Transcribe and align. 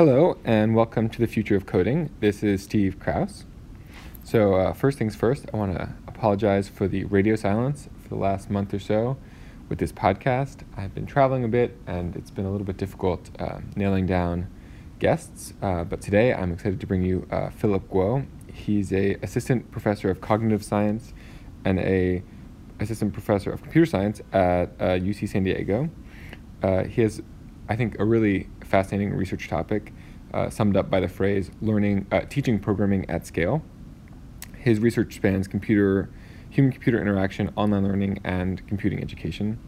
Hello, 0.00 0.38
and 0.46 0.74
welcome 0.74 1.10
to 1.10 1.18
the 1.18 1.26
Future 1.26 1.56
of 1.56 1.66
Coding. 1.66 2.08
This 2.20 2.42
is 2.42 2.62
Steve 2.62 2.98
Krouse. 2.98 3.44
So, 4.24 4.54
uh, 4.54 4.72
first 4.72 4.96
things 4.96 5.14
first, 5.14 5.44
I 5.52 5.58
want 5.58 5.76
to 5.76 5.92
apologize 6.06 6.70
for 6.70 6.88
the 6.88 7.04
radio 7.04 7.36
silence 7.36 7.90
for 8.02 8.08
the 8.08 8.14
last 8.14 8.48
month 8.48 8.72
or 8.72 8.78
so 8.78 9.18
with 9.68 9.78
this 9.78 9.92
podcast. 9.92 10.60
I've 10.74 10.94
been 10.94 11.04
traveling 11.04 11.44
a 11.44 11.48
bit, 11.48 11.76
and 11.86 12.16
it's 12.16 12.30
been 12.30 12.46
a 12.46 12.50
little 12.50 12.64
bit 12.64 12.78
difficult 12.78 13.28
uh, 13.38 13.58
nailing 13.76 14.06
down 14.06 14.48
guests. 15.00 15.52
Uh, 15.60 15.84
but 15.84 16.00
today, 16.00 16.32
I'm 16.32 16.50
excited 16.50 16.80
to 16.80 16.86
bring 16.86 17.02
you 17.02 17.28
uh, 17.30 17.50
Philip 17.50 17.86
Guo. 17.90 18.26
He's 18.50 18.94
a 18.94 19.16
assistant 19.22 19.70
professor 19.70 20.10
of 20.10 20.22
cognitive 20.22 20.64
science 20.64 21.12
and 21.66 21.78
a 21.78 22.22
assistant 22.80 23.12
professor 23.12 23.52
of 23.52 23.60
computer 23.60 23.84
science 23.84 24.22
at 24.32 24.78
UC 24.78 25.24
uh, 25.24 25.26
San 25.26 25.44
Diego. 25.44 25.90
Uh, 26.62 26.84
he 26.84 27.02
has, 27.02 27.20
I 27.68 27.76
think, 27.76 27.98
a 27.98 28.04
really 28.06 28.48
fascinating 28.70 29.12
research 29.12 29.48
topic 29.48 29.92
uh, 30.32 30.48
summed 30.48 30.76
up 30.76 30.88
by 30.88 31.00
the 31.00 31.08
phrase 31.08 31.50
learning, 31.60 32.06
uh, 32.12 32.20
teaching 32.20 32.58
programming 32.58 33.08
at 33.10 33.26
scale. 33.26 33.62
His 34.56 34.78
research 34.78 35.16
spans 35.16 35.48
computer, 35.48 36.08
human-computer 36.50 37.00
interaction, 37.00 37.52
online 37.56 37.82
learning, 37.82 38.20
and 38.24 38.66
computing 38.68 39.02
education. 39.02 39.58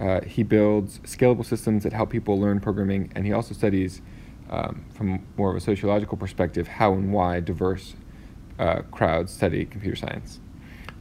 Uh, 0.00 0.20
he 0.22 0.42
builds 0.42 0.98
scalable 1.00 1.46
systems 1.46 1.84
that 1.84 1.92
help 1.92 2.10
people 2.10 2.38
learn 2.40 2.58
programming, 2.58 3.12
and 3.14 3.24
he 3.24 3.32
also 3.32 3.54
studies, 3.54 4.02
um, 4.50 4.84
from 4.92 5.24
more 5.36 5.50
of 5.50 5.56
a 5.56 5.60
sociological 5.60 6.18
perspective, 6.18 6.66
how 6.66 6.92
and 6.92 7.12
why 7.12 7.38
diverse 7.38 7.94
uh, 8.58 8.82
crowds 8.90 9.32
study 9.32 9.64
computer 9.64 9.96
science. 9.96 10.40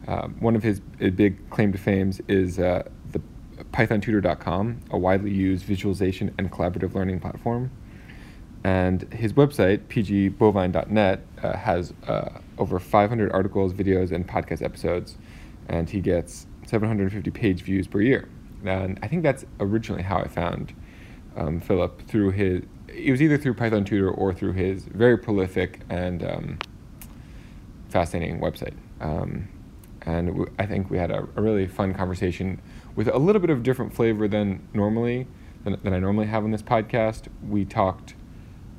Um, 0.08 0.36
one 0.40 0.56
of 0.56 0.62
his 0.62 0.80
big 0.80 1.50
claim 1.50 1.72
to 1.72 1.78
fame 1.78 2.12
is 2.28 2.60
uh, 2.60 2.84
pythontutor.com, 3.74 4.80
a 4.92 4.98
widely 4.98 5.32
used 5.32 5.66
visualization 5.66 6.34
and 6.38 6.52
collaborative 6.52 6.94
learning 6.94 7.20
platform. 7.20 7.72
And 8.64 9.02
his 9.14 9.34
website, 9.34 9.80
pgbovine.net, 9.88 11.26
uh, 11.42 11.58
has 11.58 11.94
uh, 12.08 12.40
over 12.58 12.80
500 12.80 13.32
articles, 13.32 13.74
videos, 13.74 14.12
and 14.12 14.26
podcast 14.26 14.62
episodes, 14.62 15.18
and 15.68 15.90
he 15.90 16.00
gets 16.00 16.48
750 16.66 17.30
page 17.32 17.62
views 17.64 17.88
per 17.88 18.00
year. 18.00 18.30
And 18.64 18.98
I 19.04 19.08
think 19.08 19.24
that's 19.24 19.46
originally 19.60 20.04
how 20.04 20.20
I 20.20 20.28
found 20.30 20.74
um, 21.36 21.60
Philip 21.60 22.08
through 22.08 22.32
his. 22.32 22.64
It 22.88 23.12
was 23.12 23.22
either 23.22 23.38
through 23.38 23.56
Python 23.56 23.84
Tutor 23.84 24.10
or 24.10 24.34
through 24.34 24.54
his 24.54 24.84
very 24.86 25.18
prolific 25.18 25.82
and 25.90 26.24
um, 26.24 26.60
fascinating 27.90 28.40
website. 28.40 28.76
Um, 29.02 29.50
and 30.04 30.28
w- 30.28 30.52
I 30.60 30.66
think 30.66 30.90
we 30.90 30.98
had 30.98 31.12
a, 31.12 31.28
a, 31.36 31.42
really 31.42 31.68
fun 31.68 31.94
conversation 31.94 32.62
with 32.96 33.08
a 33.08 33.18
little 33.18 33.42
bit 33.42 33.50
of 33.50 33.64
different 33.64 33.94
flavor 33.94 34.28
than 34.28 34.68
normally 34.74 35.28
than, 35.64 35.80
than 35.84 35.94
I 35.94 36.00
normally 36.00 36.28
have 36.28 36.44
on 36.44 36.52
this 36.52 36.62
podcast. 36.62 37.28
We 37.48 37.66
talked 37.66 38.16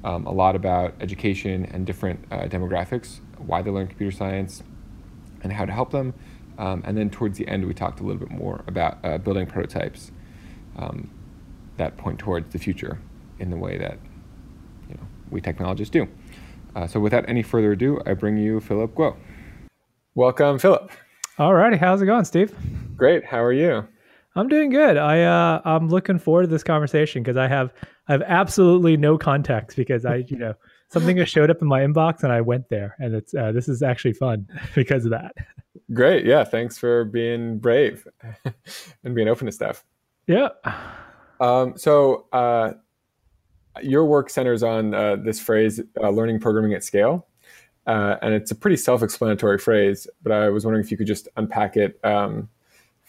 um, 0.05 0.27
a 0.27 0.33
lot 0.33 0.55
about 0.55 0.95
education 1.01 1.65
and 1.67 1.87
different 1.87 2.25
uh, 2.31 2.43
demographics, 2.43 3.21
why 3.39 3.63
they 3.63 3.71
learn 3.71 3.89
computer 3.89 4.15
science, 4.15 4.63
and 5.43 5.53
how 5.53 5.65
to 5.65 5.73
help 5.73 5.91
them. 5.91 6.15
Um, 6.59 6.83
and 6.87 6.97
then 6.97 7.11
towards 7.11 7.39
the 7.39 7.49
end, 7.49 7.67
we 7.67 7.75
talked 7.75 8.01
a 8.01 8.03
little 8.05 8.21
bit 8.21 8.31
more 8.31 8.63
about 8.67 8.99
uh, 9.03 9.19
building 9.19 9.47
prototypes 9.47 10.13
um, 10.77 11.11
that 11.79 11.97
point 11.97 12.19
towards 12.19 12.53
the 12.53 12.59
future 12.59 13.01
in 13.39 13.51
the 13.51 13.57
way 13.57 13.77
that 13.77 13.99
you 14.89 14.95
know 14.95 15.07
we 15.31 15.41
technologists 15.41 15.91
do. 15.91 16.07
Uh, 16.77 16.87
so, 16.87 17.01
without 17.01 17.29
any 17.29 17.43
further 17.43 17.73
ado, 17.73 18.01
I 18.07 18.15
bring 18.15 18.37
you 18.37 18.61
Philip 18.61 18.95
Guo. 18.95 19.17
Welcome, 20.15 20.59
Philip. 20.59 20.91
All 21.39 21.55
righty, 21.55 21.77
how's 21.77 22.01
it 22.01 22.07
going, 22.07 22.25
Steve? 22.25 22.55
Great. 22.97 23.25
How 23.25 23.43
are 23.43 23.53
you? 23.53 23.89
I'm 24.37 24.49
doing 24.49 24.71
good. 24.71 24.97
I 24.97 25.23
uh, 25.23 25.61
I'm 25.65 25.89
looking 25.89 26.19
forward 26.19 26.43
to 26.43 26.49
this 26.49 26.65
conversation 26.65 27.23
because 27.23 27.37
I 27.37 27.47
have 27.47 27.73
I 28.09 28.13
have 28.13 28.23
absolutely 28.23 28.97
no 28.97 29.17
context 29.17 29.77
because 29.77 30.05
I 30.05 30.25
you 30.29 30.37
know 30.37 30.55
something 30.91 31.17
just 31.17 31.33
showed 31.33 31.51
up 31.51 31.63
in 31.63 31.69
my 31.69 31.81
inbox 31.81 32.23
and 32.23 32.33
I 32.33 32.41
went 32.41 32.69
there 32.69 32.97
and 32.99 33.15
it's 33.15 33.35
uh, 33.35 33.53
this 33.53 33.69
is 33.69 33.83
actually 33.83 34.15
fun 34.15 34.47
because 34.75 35.05
of 35.05 35.11
that. 35.13 35.35
Great. 35.93 36.25
Yeah. 36.25 36.45
Thanks 36.45 36.79
for 36.79 37.05
being 37.05 37.59
brave 37.59 38.07
and 39.05 39.15
being 39.15 39.29
open 39.29 39.47
to 39.47 39.53
stuff. 39.53 39.85
Yeah. 40.27 40.49
Um, 41.41 41.77
so 41.77 42.27
uh, 42.33 42.73
your 43.83 44.05
work 44.07 44.31
centers 44.31 44.63
on 44.63 44.95
uh, 44.95 45.17
this 45.17 45.41
phrase, 45.41 45.81
uh, 46.01 46.09
learning 46.11 46.41
programming 46.41 46.73
at 46.75 46.85
scale. 46.85 47.27
Uh, 47.87 48.17
and 48.23 48.33
it's 48.33 48.51
a 48.51 48.55
pretty 48.55 48.79
self-explanatory 48.79 49.59
phrase, 49.59 50.07
but 50.23 50.33
I 50.33 50.49
was 50.49 50.65
wondering 50.65 50.83
if 50.83 50.91
you 50.91 50.97
could 50.97 51.07
just 51.07 51.29
unpack 51.37 51.77
it 51.77 52.01
um, 52.03 52.49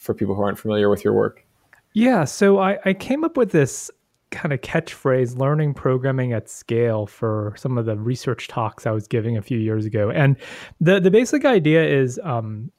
for 0.05 0.13
people 0.13 0.35
who 0.35 0.41
aren't 0.41 0.59
familiar 0.59 0.89
with 0.89 1.03
your 1.03 1.13
work. 1.13 1.45
Yeah, 1.93 2.25
so 2.25 2.59
I, 2.59 2.77
I 2.85 2.93
came 2.93 3.23
up 3.23 3.37
with 3.37 3.51
this 3.51 3.89
kind 4.31 4.51
of 4.51 4.61
catchphrase, 4.61 5.37
learning 5.37 5.73
programming 5.73 6.33
at 6.33 6.49
scale, 6.49 7.07
for 7.07 7.53
some 7.57 7.77
of 7.77 7.85
the 7.85 7.97
research 7.97 8.47
talks 8.47 8.85
I 8.85 8.91
was 8.91 9.07
giving 9.07 9.37
a 9.37 9.41
few 9.41 9.57
years 9.57 9.85
ago. 9.85 10.09
And 10.09 10.35
the 10.81 10.99
the 10.99 11.11
basic 11.11 11.45
idea 11.45 11.85
is 11.85 12.19
um, 12.23 12.71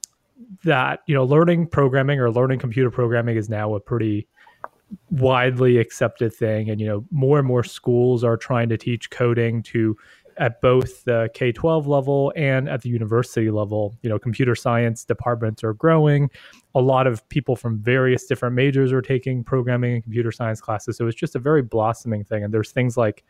that 0.65 1.01
you 1.07 1.15
know 1.15 1.25
learning 1.25 1.69
programming 1.69 2.21
or 2.21 2.31
learning 2.31 2.59
computer 2.59 2.91
programming 2.91 3.37
is 3.37 3.49
now 3.49 3.75
a 3.75 3.81
pretty 3.81 4.29
widely 5.11 5.79
accepted 5.79 6.33
thing 6.33 6.71
and 6.71 6.81
you 6.81 6.87
know 6.87 7.05
more 7.11 7.39
and 7.39 7.49
more 7.49 7.65
schools 7.65 8.23
are 8.23 8.37
trying 8.37 8.69
to 8.69 8.77
teach 8.77 9.11
coding 9.11 9.61
to 9.61 9.97
at 10.39 10.61
both 10.61 11.05
the 11.05 11.31
K 11.35 11.53
12 11.53 11.87
level 11.87 12.33
and 12.37 12.69
at 12.69 12.83
the 12.83 12.89
university 12.89 13.51
level. 13.51 13.97
You 14.03 14.11
know, 14.11 14.19
computer 14.19 14.55
science 14.55 15.05
departments 15.05 15.65
are 15.65 15.75
growing. 15.75 16.31
A 16.75 16.81
lot 16.81 17.07
of 17.07 17.27
people 17.29 17.57
from 17.57 17.79
various 17.79 18.27
different 18.27 18.55
majors 18.55 18.93
are 18.93 19.03
taking 19.03 19.43
programming 19.43 19.95
and 19.95 20.03
computer 20.03 20.33
science 20.33 20.61
classes. 20.61 20.97
So 20.97 21.07
it's 21.07 21.17
just 21.17 21.37
a 21.37 21.39
very 21.39 21.63
blossoming 21.63 22.25
thing. 22.25 22.45
And 22.45 22.53
there's 22.53 22.71
things 22.71 22.97
like 22.97 23.25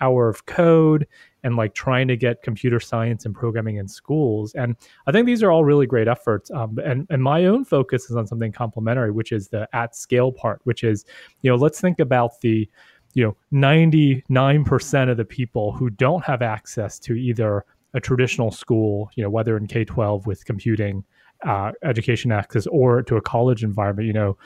Hour 0.00 0.28
of 0.28 0.44
Code 0.46 1.06
and 1.44 1.56
like 1.56 1.74
trying 1.74 2.08
to 2.08 2.16
get 2.16 2.42
computer 2.42 2.80
science 2.80 3.24
and 3.24 3.34
programming 3.34 3.76
in 3.76 3.88
schools. 3.88 4.52
And 4.54 4.76
I 5.06 5.12
think 5.12 5.26
these 5.26 5.42
are 5.42 5.50
all 5.50 5.64
really 5.64 5.86
great 5.86 6.08
efforts. 6.08 6.50
Um, 6.50 6.78
and, 6.84 7.06
and 7.10 7.22
my 7.22 7.46
own 7.46 7.64
focus 7.64 8.10
is 8.10 8.16
on 8.16 8.26
something 8.26 8.52
complementary, 8.52 9.10
which 9.10 9.32
is 9.32 9.48
the 9.48 9.68
at 9.72 9.96
scale 9.96 10.32
part, 10.32 10.60
which 10.64 10.84
is, 10.84 11.04
you 11.42 11.50
know, 11.50 11.56
let's 11.56 11.80
think 11.80 12.00
about 12.00 12.40
the 12.40 12.68
you 13.14 13.24
know 13.24 13.36
99% 13.52 15.10
of 15.10 15.16
the 15.16 15.24
people 15.24 15.72
who 15.72 15.90
don't 15.90 16.24
have 16.24 16.42
access 16.42 16.98
to 17.00 17.14
either 17.14 17.64
a 17.94 18.00
traditional 18.00 18.50
school 18.50 19.10
you 19.14 19.22
know 19.22 19.30
whether 19.30 19.56
in 19.56 19.66
k-12 19.66 20.26
with 20.26 20.44
computing 20.44 21.04
uh, 21.46 21.72
education 21.82 22.30
access 22.32 22.66
or 22.68 23.02
to 23.02 23.16
a 23.16 23.20
college 23.20 23.64
environment 23.64 24.06
you 24.06 24.12
know 24.12 24.36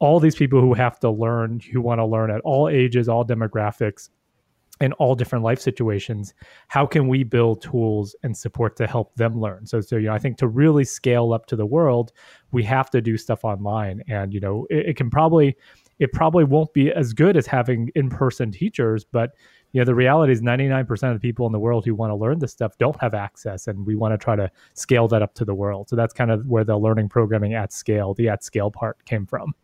all 0.00 0.20
these 0.20 0.36
people 0.36 0.60
who 0.60 0.74
have 0.74 0.98
to 1.00 1.10
learn 1.10 1.60
who 1.72 1.80
want 1.80 1.98
to 1.98 2.04
learn 2.04 2.30
at 2.30 2.40
all 2.42 2.68
ages 2.68 3.08
all 3.08 3.24
demographics 3.24 4.08
in 4.80 4.92
all 4.94 5.14
different 5.14 5.44
life 5.44 5.60
situations 5.60 6.34
how 6.68 6.86
can 6.86 7.08
we 7.08 7.22
build 7.22 7.60
tools 7.60 8.16
and 8.22 8.36
support 8.36 8.76
to 8.76 8.86
help 8.86 9.14
them 9.16 9.40
learn? 9.40 9.66
So 9.66 9.80
so 9.80 9.96
you 9.96 10.06
know 10.06 10.14
i 10.14 10.18
think 10.18 10.38
to 10.38 10.48
really 10.48 10.84
scale 10.84 11.32
up 11.32 11.46
to 11.46 11.56
the 11.56 11.66
world 11.66 12.12
we 12.52 12.64
have 12.64 12.90
to 12.90 13.00
do 13.00 13.16
stuff 13.16 13.44
online 13.44 14.02
and 14.08 14.32
you 14.32 14.40
know 14.40 14.66
it, 14.70 14.90
it 14.90 14.96
can 14.96 15.10
probably 15.10 15.56
it 15.98 16.12
probably 16.12 16.44
won't 16.44 16.72
be 16.72 16.92
as 16.92 17.12
good 17.12 17.36
as 17.36 17.46
having 17.46 17.90
in-person 17.94 18.52
teachers 18.52 19.04
but 19.04 19.32
you 19.72 19.80
know 19.80 19.84
the 19.84 19.94
reality 19.94 20.32
is 20.32 20.40
99% 20.40 20.90
of 21.08 21.14
the 21.14 21.20
people 21.20 21.46
in 21.46 21.52
the 21.52 21.58
world 21.58 21.84
who 21.84 21.94
want 21.94 22.10
to 22.10 22.14
learn 22.14 22.38
this 22.38 22.52
stuff 22.52 22.76
don't 22.78 22.98
have 23.00 23.14
access 23.14 23.66
and 23.66 23.86
we 23.86 23.94
want 23.94 24.12
to 24.12 24.18
try 24.18 24.34
to 24.34 24.50
scale 24.74 25.08
that 25.08 25.22
up 25.22 25.34
to 25.34 25.44
the 25.44 25.54
world. 25.54 25.88
So 25.88 25.96
that's 25.96 26.14
kind 26.14 26.30
of 26.30 26.46
where 26.46 26.64
the 26.64 26.78
learning 26.78 27.08
programming 27.08 27.54
at 27.54 27.72
scale 27.72 28.14
the 28.14 28.28
at 28.28 28.42
scale 28.42 28.70
part 28.70 29.04
came 29.04 29.26
from. 29.26 29.54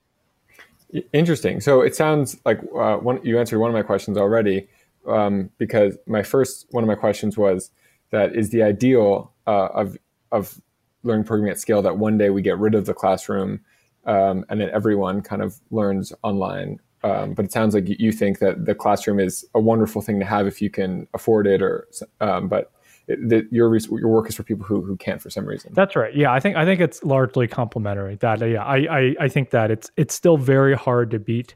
Interesting. 1.12 1.61
So 1.61 1.81
it 1.81 1.97
sounds 1.97 2.41
like 2.45 2.61
uh, 2.77 2.97
one, 2.97 3.21
you 3.25 3.39
answered 3.39 3.59
one 3.59 3.71
of 3.71 3.75
my 3.75 3.83
questions 3.83 4.16
already 4.16 4.69
um, 5.09 5.51
because 5.59 5.97
my 6.06 6.22
first 6.22 6.66
one 6.71 6.84
of 6.84 6.89
my 6.89 6.95
questions 6.95 7.37
was 7.37 7.71
that 8.11 8.37
is 8.37 8.51
the 8.51 8.62
ideal 8.62 9.33
uh, 9.47 9.69
of 9.75 9.97
of 10.33 10.61
learning 11.03 11.25
programming 11.25 11.51
at 11.51 11.59
scale 11.59 11.83
that 11.83 11.99
one 11.99 12.19
day 12.19 12.31
we 12.31 12.43
get 12.43 12.59
rid 12.59 12.75
of 12.75 12.87
the 12.87 12.95
classroom 12.95 13.61
um, 14.06 14.44
and 14.48 14.60
then 14.60 14.70
everyone 14.70 15.22
kind 15.22 15.42
of 15.42 15.60
learns 15.70 16.12
online. 16.22 16.78
Um, 17.03 17.34
but 17.34 17.44
it 17.44 17.53
sounds 17.53 17.75
like 17.75 17.84
you 17.87 18.12
think 18.12 18.38
that 18.38 18.65
the 18.65 18.75
classroom 18.75 19.20
is 19.20 19.44
a 19.54 19.60
wonderful 19.60 20.00
thing 20.00 20.19
to 20.20 20.25
have 20.25 20.47
if 20.47 20.62
you 20.62 20.70
can 20.70 21.06
afford 21.12 21.47
it, 21.47 21.60
or 21.60 21.86
um, 22.21 22.48
but 22.48 22.72
it, 23.09 23.28
the, 23.28 23.47
your 23.51 23.77
your 23.77 24.09
work 24.09 24.28
is 24.28 24.34
for 24.34 24.42
people 24.42 24.65
who 24.65 24.83
who 24.83 24.97
can't 24.97 25.21
for 25.21 25.28
some 25.28 25.45
reason. 25.45 25.72
That's 25.74 25.95
right. 25.97 26.16
Yeah, 26.16 26.33
I 26.33 26.41
think 26.41 26.56
I 26.56 26.65
think 26.65 26.80
it's 26.80 27.04
largely 27.04 27.47
complementary. 27.47 28.16
That 28.16 28.41
yeah, 28.41 28.65
I, 28.65 28.77
I 28.77 29.15
I 29.21 29.28
think 29.28 29.51
that 29.51 29.71
it's 29.71 29.91
it's 29.98 30.15
still 30.15 30.39
very 30.39 30.74
hard 30.74 31.10
to 31.10 31.18
beat, 31.18 31.54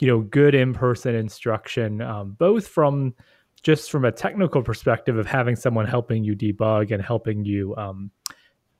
you 0.00 0.08
know, 0.08 0.20
good 0.20 0.54
in 0.54 0.72
person 0.72 1.14
instruction, 1.14 2.00
um, 2.00 2.32
both 2.38 2.66
from 2.66 3.14
just 3.62 3.90
from 3.90 4.04
a 4.04 4.12
technical 4.12 4.62
perspective 4.62 5.18
of 5.18 5.26
having 5.26 5.56
someone 5.56 5.86
helping 5.86 6.24
you 6.24 6.34
debug 6.34 6.90
and 6.90 7.02
helping 7.02 7.44
you 7.44 7.74
um, 7.76 8.10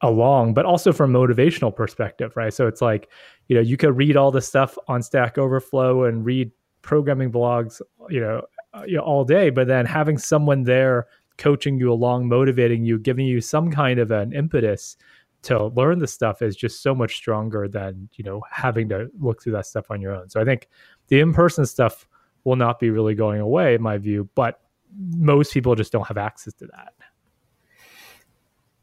along, 0.02 0.54
but 0.54 0.64
also 0.64 0.92
from 0.92 1.12
motivational 1.12 1.74
perspective, 1.74 2.36
right? 2.36 2.52
So 2.52 2.66
it's 2.66 2.82
like, 2.82 3.08
you 3.48 3.56
know, 3.56 3.62
you 3.62 3.76
could 3.76 3.96
read 3.96 4.16
all 4.16 4.30
the 4.30 4.42
stuff 4.42 4.76
on 4.88 5.02
Stack 5.02 5.38
Overflow 5.38 6.04
and 6.04 6.24
read 6.24 6.50
programming 6.82 7.32
blogs, 7.32 7.80
you 8.10 8.20
know, 8.20 8.42
uh, 8.74 8.82
you 8.86 8.96
know, 8.96 9.02
all 9.02 9.24
day, 9.24 9.50
but 9.50 9.66
then 9.66 9.86
having 9.86 10.18
someone 10.18 10.64
there 10.64 11.06
coaching 11.38 11.78
you 11.78 11.92
along, 11.92 12.28
motivating 12.28 12.84
you, 12.84 12.98
giving 12.98 13.26
you 13.26 13.40
some 13.40 13.70
kind 13.70 13.98
of 13.98 14.10
an 14.10 14.32
impetus 14.32 14.96
to 15.42 15.66
learn 15.68 15.98
the 15.98 16.06
stuff 16.06 16.42
is 16.42 16.56
just 16.56 16.82
so 16.82 16.94
much 16.94 17.16
stronger 17.16 17.68
than, 17.68 18.08
you 18.14 18.24
know, 18.24 18.42
having 18.50 18.88
to 18.88 19.10
look 19.20 19.42
through 19.42 19.52
that 19.52 19.66
stuff 19.66 19.90
on 19.90 20.00
your 20.00 20.14
own. 20.14 20.28
So 20.28 20.40
I 20.40 20.44
think 20.44 20.68
the 21.08 21.20
in-person 21.20 21.66
stuff 21.66 22.06
will 22.44 22.56
not 22.56 22.78
be 22.80 22.90
really 22.90 23.14
going 23.14 23.40
away, 23.40 23.74
in 23.74 23.82
my 23.82 23.96
view. 23.98 24.28
But 24.34 24.60
most 24.96 25.52
people 25.52 25.74
just 25.74 25.92
don't 25.92 26.06
have 26.06 26.18
access 26.18 26.54
to 26.54 26.66
that. 26.66 26.94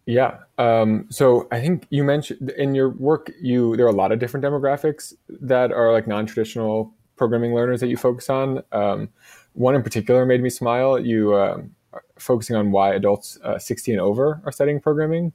Yeah. 0.06 0.40
Um, 0.58 1.08
so 1.10 1.48
I 1.52 1.62
think 1.62 1.88
you 1.90 2.04
mentioned 2.04 2.50
in 2.52 2.76
your 2.76 2.90
work, 2.90 3.32
you 3.42 3.76
there 3.78 3.86
are 3.86 3.90
a 3.90 3.94
lot 3.94 4.12
of 4.12 4.20
different 4.20 4.46
demographics 4.46 5.14
that 5.30 5.72
are 5.72 5.92
like 5.92 6.08
non-traditional 6.08 6.94
programming 7.16 7.54
learners 7.54 7.80
that 7.80 7.88
you 7.88 7.96
focus 7.98 8.30
on. 8.30 8.64
Um, 8.72 9.10
one 9.54 9.76
in 9.76 9.84
particular 9.84 10.26
made 10.26 10.42
me 10.42 10.50
smile. 10.50 11.00
You 11.00 11.36
um, 11.38 11.72
focusing 12.20 12.56
on 12.56 12.72
why 12.72 12.94
adults 12.94 13.40
uh, 13.44 13.58
60 13.58 13.94
and 13.94 14.02
over 14.02 14.42
are 14.46 14.52
studying 14.52 14.82
programming, 14.82 15.32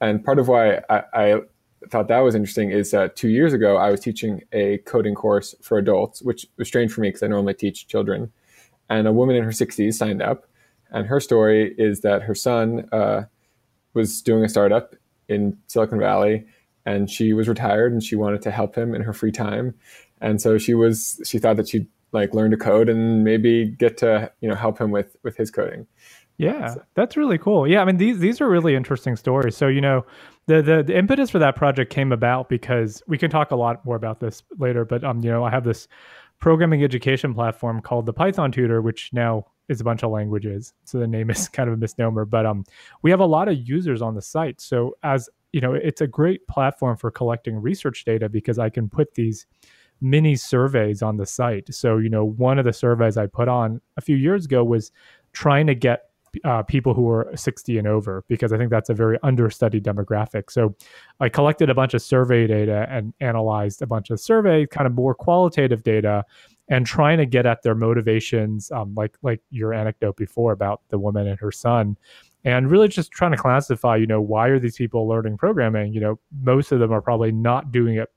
and 0.00 0.24
part 0.24 0.38
of 0.38 0.48
why 0.48 0.80
I, 0.88 1.02
I 1.12 1.40
thought 1.90 2.08
that 2.08 2.20
was 2.20 2.34
interesting 2.34 2.70
is 2.70 2.94
uh, 2.94 3.08
two 3.14 3.28
years 3.28 3.52
ago 3.52 3.76
I 3.76 3.90
was 3.90 4.00
teaching 4.00 4.42
a 4.52 4.78
coding 4.78 5.14
course 5.14 5.54
for 5.60 5.76
adults, 5.76 6.22
which 6.22 6.46
was 6.56 6.68
strange 6.68 6.92
for 6.92 7.02
me 7.02 7.08
because 7.08 7.22
I 7.22 7.26
normally 7.26 7.54
teach 7.54 7.86
children, 7.86 8.32
and 8.88 9.06
a 9.06 9.12
woman 9.12 9.36
in 9.36 9.44
her 9.44 9.50
60s 9.50 9.92
signed 9.94 10.22
up, 10.22 10.46
and 10.90 11.06
her 11.06 11.20
story 11.20 11.74
is 11.76 12.00
that 12.00 12.22
her 12.22 12.34
son. 12.34 12.88
Uh, 12.92 13.24
was 13.94 14.22
doing 14.22 14.44
a 14.44 14.48
startup 14.48 14.94
in 15.28 15.56
Silicon 15.66 15.98
Valley 15.98 16.44
and 16.86 17.10
she 17.10 17.32
was 17.32 17.48
retired 17.48 17.92
and 17.92 18.02
she 18.02 18.16
wanted 18.16 18.42
to 18.42 18.50
help 18.50 18.76
him 18.76 18.94
in 18.94 19.02
her 19.02 19.12
free 19.12 19.32
time. 19.32 19.74
And 20.20 20.40
so 20.40 20.58
she 20.58 20.74
was 20.74 21.20
she 21.24 21.38
thought 21.38 21.56
that 21.56 21.68
she'd 21.68 21.86
like 22.12 22.34
learn 22.34 22.50
to 22.50 22.56
code 22.56 22.88
and 22.88 23.22
maybe 23.24 23.66
get 23.66 23.96
to, 23.98 24.30
you 24.40 24.48
know, 24.48 24.54
help 24.54 24.80
him 24.80 24.90
with 24.90 25.16
with 25.22 25.36
his 25.36 25.50
coding. 25.50 25.86
Yeah, 26.36 26.76
that's 26.94 27.18
really 27.18 27.36
cool. 27.36 27.66
Yeah, 27.68 27.82
I 27.82 27.84
mean 27.84 27.98
these 27.98 28.18
these 28.18 28.40
are 28.40 28.48
really 28.48 28.74
interesting 28.74 29.16
stories. 29.16 29.56
So, 29.56 29.68
you 29.68 29.80
know, 29.80 30.06
the, 30.46 30.62
the 30.62 30.82
the 30.82 30.96
impetus 30.96 31.30
for 31.30 31.38
that 31.38 31.54
project 31.54 31.92
came 31.92 32.12
about 32.12 32.48
because 32.48 33.02
we 33.06 33.18
can 33.18 33.30
talk 33.30 33.50
a 33.50 33.56
lot 33.56 33.84
more 33.84 33.96
about 33.96 34.20
this 34.20 34.42
later, 34.58 34.84
but 34.84 35.04
um, 35.04 35.22
you 35.22 35.30
know, 35.30 35.44
I 35.44 35.50
have 35.50 35.64
this 35.64 35.86
programming 36.38 36.82
education 36.82 37.34
platform 37.34 37.82
called 37.82 38.06
the 38.06 38.14
Python 38.14 38.50
Tutor, 38.50 38.80
which 38.80 39.10
now 39.12 39.44
is 39.70 39.80
a 39.80 39.84
bunch 39.84 40.02
of 40.02 40.10
languages. 40.10 40.74
So 40.84 40.98
the 40.98 41.06
name 41.06 41.30
is 41.30 41.48
kind 41.56 41.68
of 41.68 41.74
a 41.74 41.78
misnomer, 41.78 42.24
but 42.24 42.44
um, 42.44 42.64
we 43.02 43.10
have 43.10 43.20
a 43.20 43.26
lot 43.26 43.48
of 43.48 43.56
users 43.56 44.02
on 44.02 44.14
the 44.14 44.22
site. 44.22 44.60
So 44.60 44.96
as 45.02 45.30
you 45.52 45.60
know, 45.60 45.72
it's 45.72 46.00
a 46.00 46.06
great 46.06 46.46
platform 46.46 46.96
for 46.96 47.10
collecting 47.10 47.56
research 47.56 48.04
data 48.04 48.28
because 48.28 48.58
I 48.58 48.68
can 48.68 48.88
put 48.88 49.14
these 49.14 49.46
mini 50.00 50.36
surveys 50.36 51.02
on 51.02 51.16
the 51.16 51.26
site. 51.26 51.72
So 51.74 51.98
you 51.98 52.08
know, 52.08 52.24
one 52.24 52.58
of 52.58 52.64
the 52.64 52.72
surveys 52.72 53.16
I 53.16 53.26
put 53.26 53.48
on 53.48 53.80
a 53.96 54.00
few 54.00 54.16
years 54.16 54.44
ago 54.44 54.62
was 54.64 54.92
trying 55.32 55.66
to 55.68 55.74
get 55.74 56.10
uh, 56.44 56.62
people 56.62 56.94
who 56.94 57.08
are 57.08 57.30
60 57.34 57.78
and 57.78 57.88
over 57.88 58.24
because 58.28 58.52
I 58.52 58.58
think 58.58 58.70
that's 58.70 58.88
a 58.88 58.94
very 58.94 59.18
understudied 59.22 59.84
demographic. 59.84 60.50
So 60.50 60.76
I 61.18 61.28
collected 61.28 61.70
a 61.70 61.74
bunch 61.74 61.94
of 61.94 62.02
survey 62.02 62.46
data 62.46 62.86
and 62.88 63.12
analyzed 63.20 63.82
a 63.82 63.86
bunch 63.86 64.10
of 64.10 64.20
survey, 64.20 64.66
kind 64.66 64.86
of 64.86 64.94
more 64.94 65.14
qualitative 65.14 65.82
data, 65.82 66.24
and 66.70 66.86
trying 66.86 67.18
to 67.18 67.26
get 67.26 67.44
at 67.44 67.62
their 67.62 67.74
motivations, 67.74 68.70
um, 68.70 68.94
like 68.94 69.16
like 69.22 69.42
your 69.50 69.74
anecdote 69.74 70.16
before 70.16 70.52
about 70.52 70.80
the 70.88 70.98
woman 70.98 71.26
and 71.26 71.38
her 71.38 71.52
son, 71.52 71.98
and 72.44 72.70
really 72.70 72.88
just 72.88 73.10
trying 73.10 73.32
to 73.32 73.36
classify, 73.36 73.96
you 73.96 74.06
know, 74.06 74.20
why 74.20 74.48
are 74.48 74.58
these 74.58 74.76
people 74.76 75.06
learning 75.06 75.36
programming? 75.36 75.92
You 75.92 76.00
know, 76.00 76.20
most 76.42 76.72
of 76.72 76.78
them 76.78 76.92
are 76.92 77.02
probably 77.02 77.32
not 77.32 77.72
doing 77.72 77.96
it 77.96 78.08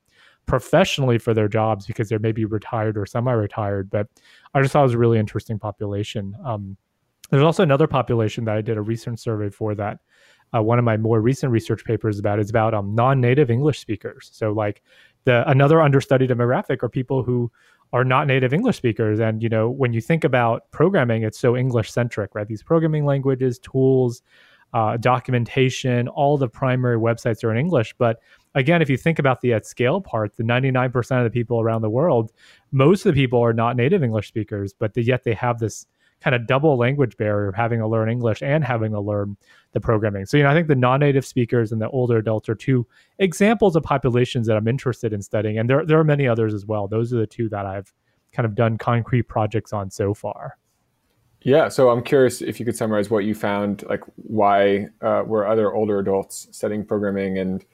professionally 0.45 1.17
for 1.17 1.33
their 1.33 1.47
jobs 1.47 1.85
because 1.85 2.09
they're 2.09 2.19
maybe 2.19 2.45
retired 2.45 2.97
or 2.97 3.05
semi-retired. 3.05 3.89
But 3.89 4.07
I 4.53 4.61
just 4.61 4.73
thought 4.73 4.81
it 4.81 4.83
was 4.83 4.93
a 4.93 4.97
really 4.97 5.19
interesting 5.19 5.57
population. 5.57 6.35
Um, 6.45 6.77
there's 7.31 7.43
also 7.43 7.63
another 7.63 7.87
population 7.87 8.45
that 8.45 8.55
I 8.55 8.61
did 8.61 8.77
a 8.77 8.81
recent 8.81 9.19
survey 9.19 9.49
for 9.49 9.73
that 9.75 9.99
uh, 10.55 10.61
one 10.61 10.77
of 10.77 10.85
my 10.85 10.97
more 10.97 11.19
recent 11.21 11.51
research 11.51 11.83
papers 11.83 12.19
about 12.19 12.39
is 12.39 12.49
about 12.49 12.73
um, 12.73 12.93
non-native 12.93 13.49
English 13.49 13.79
speakers. 13.79 14.29
So 14.33 14.51
like 14.51 14.83
the 15.23 15.49
another 15.49 15.81
understudied 15.81 16.29
demographic 16.29 16.83
are 16.83 16.89
people 16.89 17.23
who 17.23 17.51
are 17.93 18.03
not 18.03 18.27
native 18.27 18.53
English 18.53 18.75
speakers. 18.75 19.19
And 19.19 19.41
you 19.41 19.47
know, 19.47 19.69
when 19.69 19.93
you 19.93 20.01
think 20.01 20.23
about 20.23 20.69
programming, 20.71 21.23
it's 21.23 21.39
so 21.39 21.55
English 21.55 21.91
centric, 21.91 22.33
right? 22.33 22.47
These 22.47 22.63
programming 22.63 23.05
languages, 23.05 23.59
tools, 23.59 24.23
uh, 24.73 24.97
documentation, 24.97 26.07
all 26.07 26.35
the 26.35 26.49
primary 26.49 26.97
websites 26.97 27.43
are 27.43 27.51
in 27.51 27.57
English. 27.57 27.93
But 27.99 28.19
again, 28.55 28.81
if 28.81 28.89
you 28.89 28.97
think 28.97 29.19
about 29.19 29.41
the 29.41 29.53
at 29.53 29.67
scale 29.67 30.01
part, 30.01 30.35
the 30.35 30.43
99% 30.43 31.17
of 31.19 31.23
the 31.23 31.29
people 31.29 31.61
around 31.61 31.83
the 31.83 31.89
world, 31.91 32.31
most 32.71 33.05
of 33.05 33.13
the 33.13 33.21
people 33.21 33.39
are 33.39 33.53
not 33.53 33.75
native 33.75 34.03
English 34.03 34.27
speakers, 34.27 34.73
but 34.73 34.97
yet 34.97 35.23
they 35.23 35.35
have 35.35 35.59
this 35.59 35.85
kind 36.23 36.35
of 36.35 36.47
double 36.47 36.77
language 36.77 37.17
barrier 37.17 37.49
of 37.49 37.55
having 37.55 37.79
to 37.79 37.87
learn 37.87 38.09
English 38.09 38.41
and 38.41 38.63
having 38.63 38.91
to 38.91 38.99
learn 39.01 39.35
the 39.73 39.81
programming. 39.81 40.25
So, 40.25 40.37
you 40.37 40.43
know, 40.43 40.49
I 40.49 40.53
think 40.53 40.67
the 40.67 40.75
non-native 40.75 41.25
speakers 41.25 41.71
and 41.71 41.81
the 41.81 41.89
older 41.89 42.17
adults 42.17 42.47
are 42.47 42.55
two 42.55 42.87
examples 43.19 43.75
of 43.75 43.83
populations 43.83 44.47
that 44.47 44.55
I'm 44.55 44.67
interested 44.67 45.11
in 45.11 45.21
studying. 45.21 45.57
And 45.57 45.69
there, 45.69 45.85
there 45.85 45.99
are 45.99 46.03
many 46.03 46.27
others 46.27 46.53
as 46.53 46.65
well. 46.65 46.87
Those 46.87 47.11
are 47.13 47.17
the 47.17 47.27
two 47.27 47.49
that 47.49 47.65
I've 47.65 47.91
kind 48.31 48.45
of 48.45 48.55
done 48.55 48.77
concrete 48.77 49.23
projects 49.23 49.73
on 49.73 49.91
so 49.91 50.13
far. 50.13 50.57
Yeah, 51.41 51.67
so 51.67 51.89
I'm 51.89 52.01
curious 52.01 52.41
if 52.41 52.57
you 52.57 52.65
could 52.65 52.77
summarize 52.77 53.09
what 53.09 53.25
you 53.25 53.35
found, 53.35 53.83
like 53.89 54.01
why 54.15 54.87
uh, 55.01 55.23
were 55.25 55.45
other 55.45 55.73
older 55.73 55.99
adults 55.99 56.47
studying 56.51 56.85
programming, 56.85 57.37
and 57.37 57.65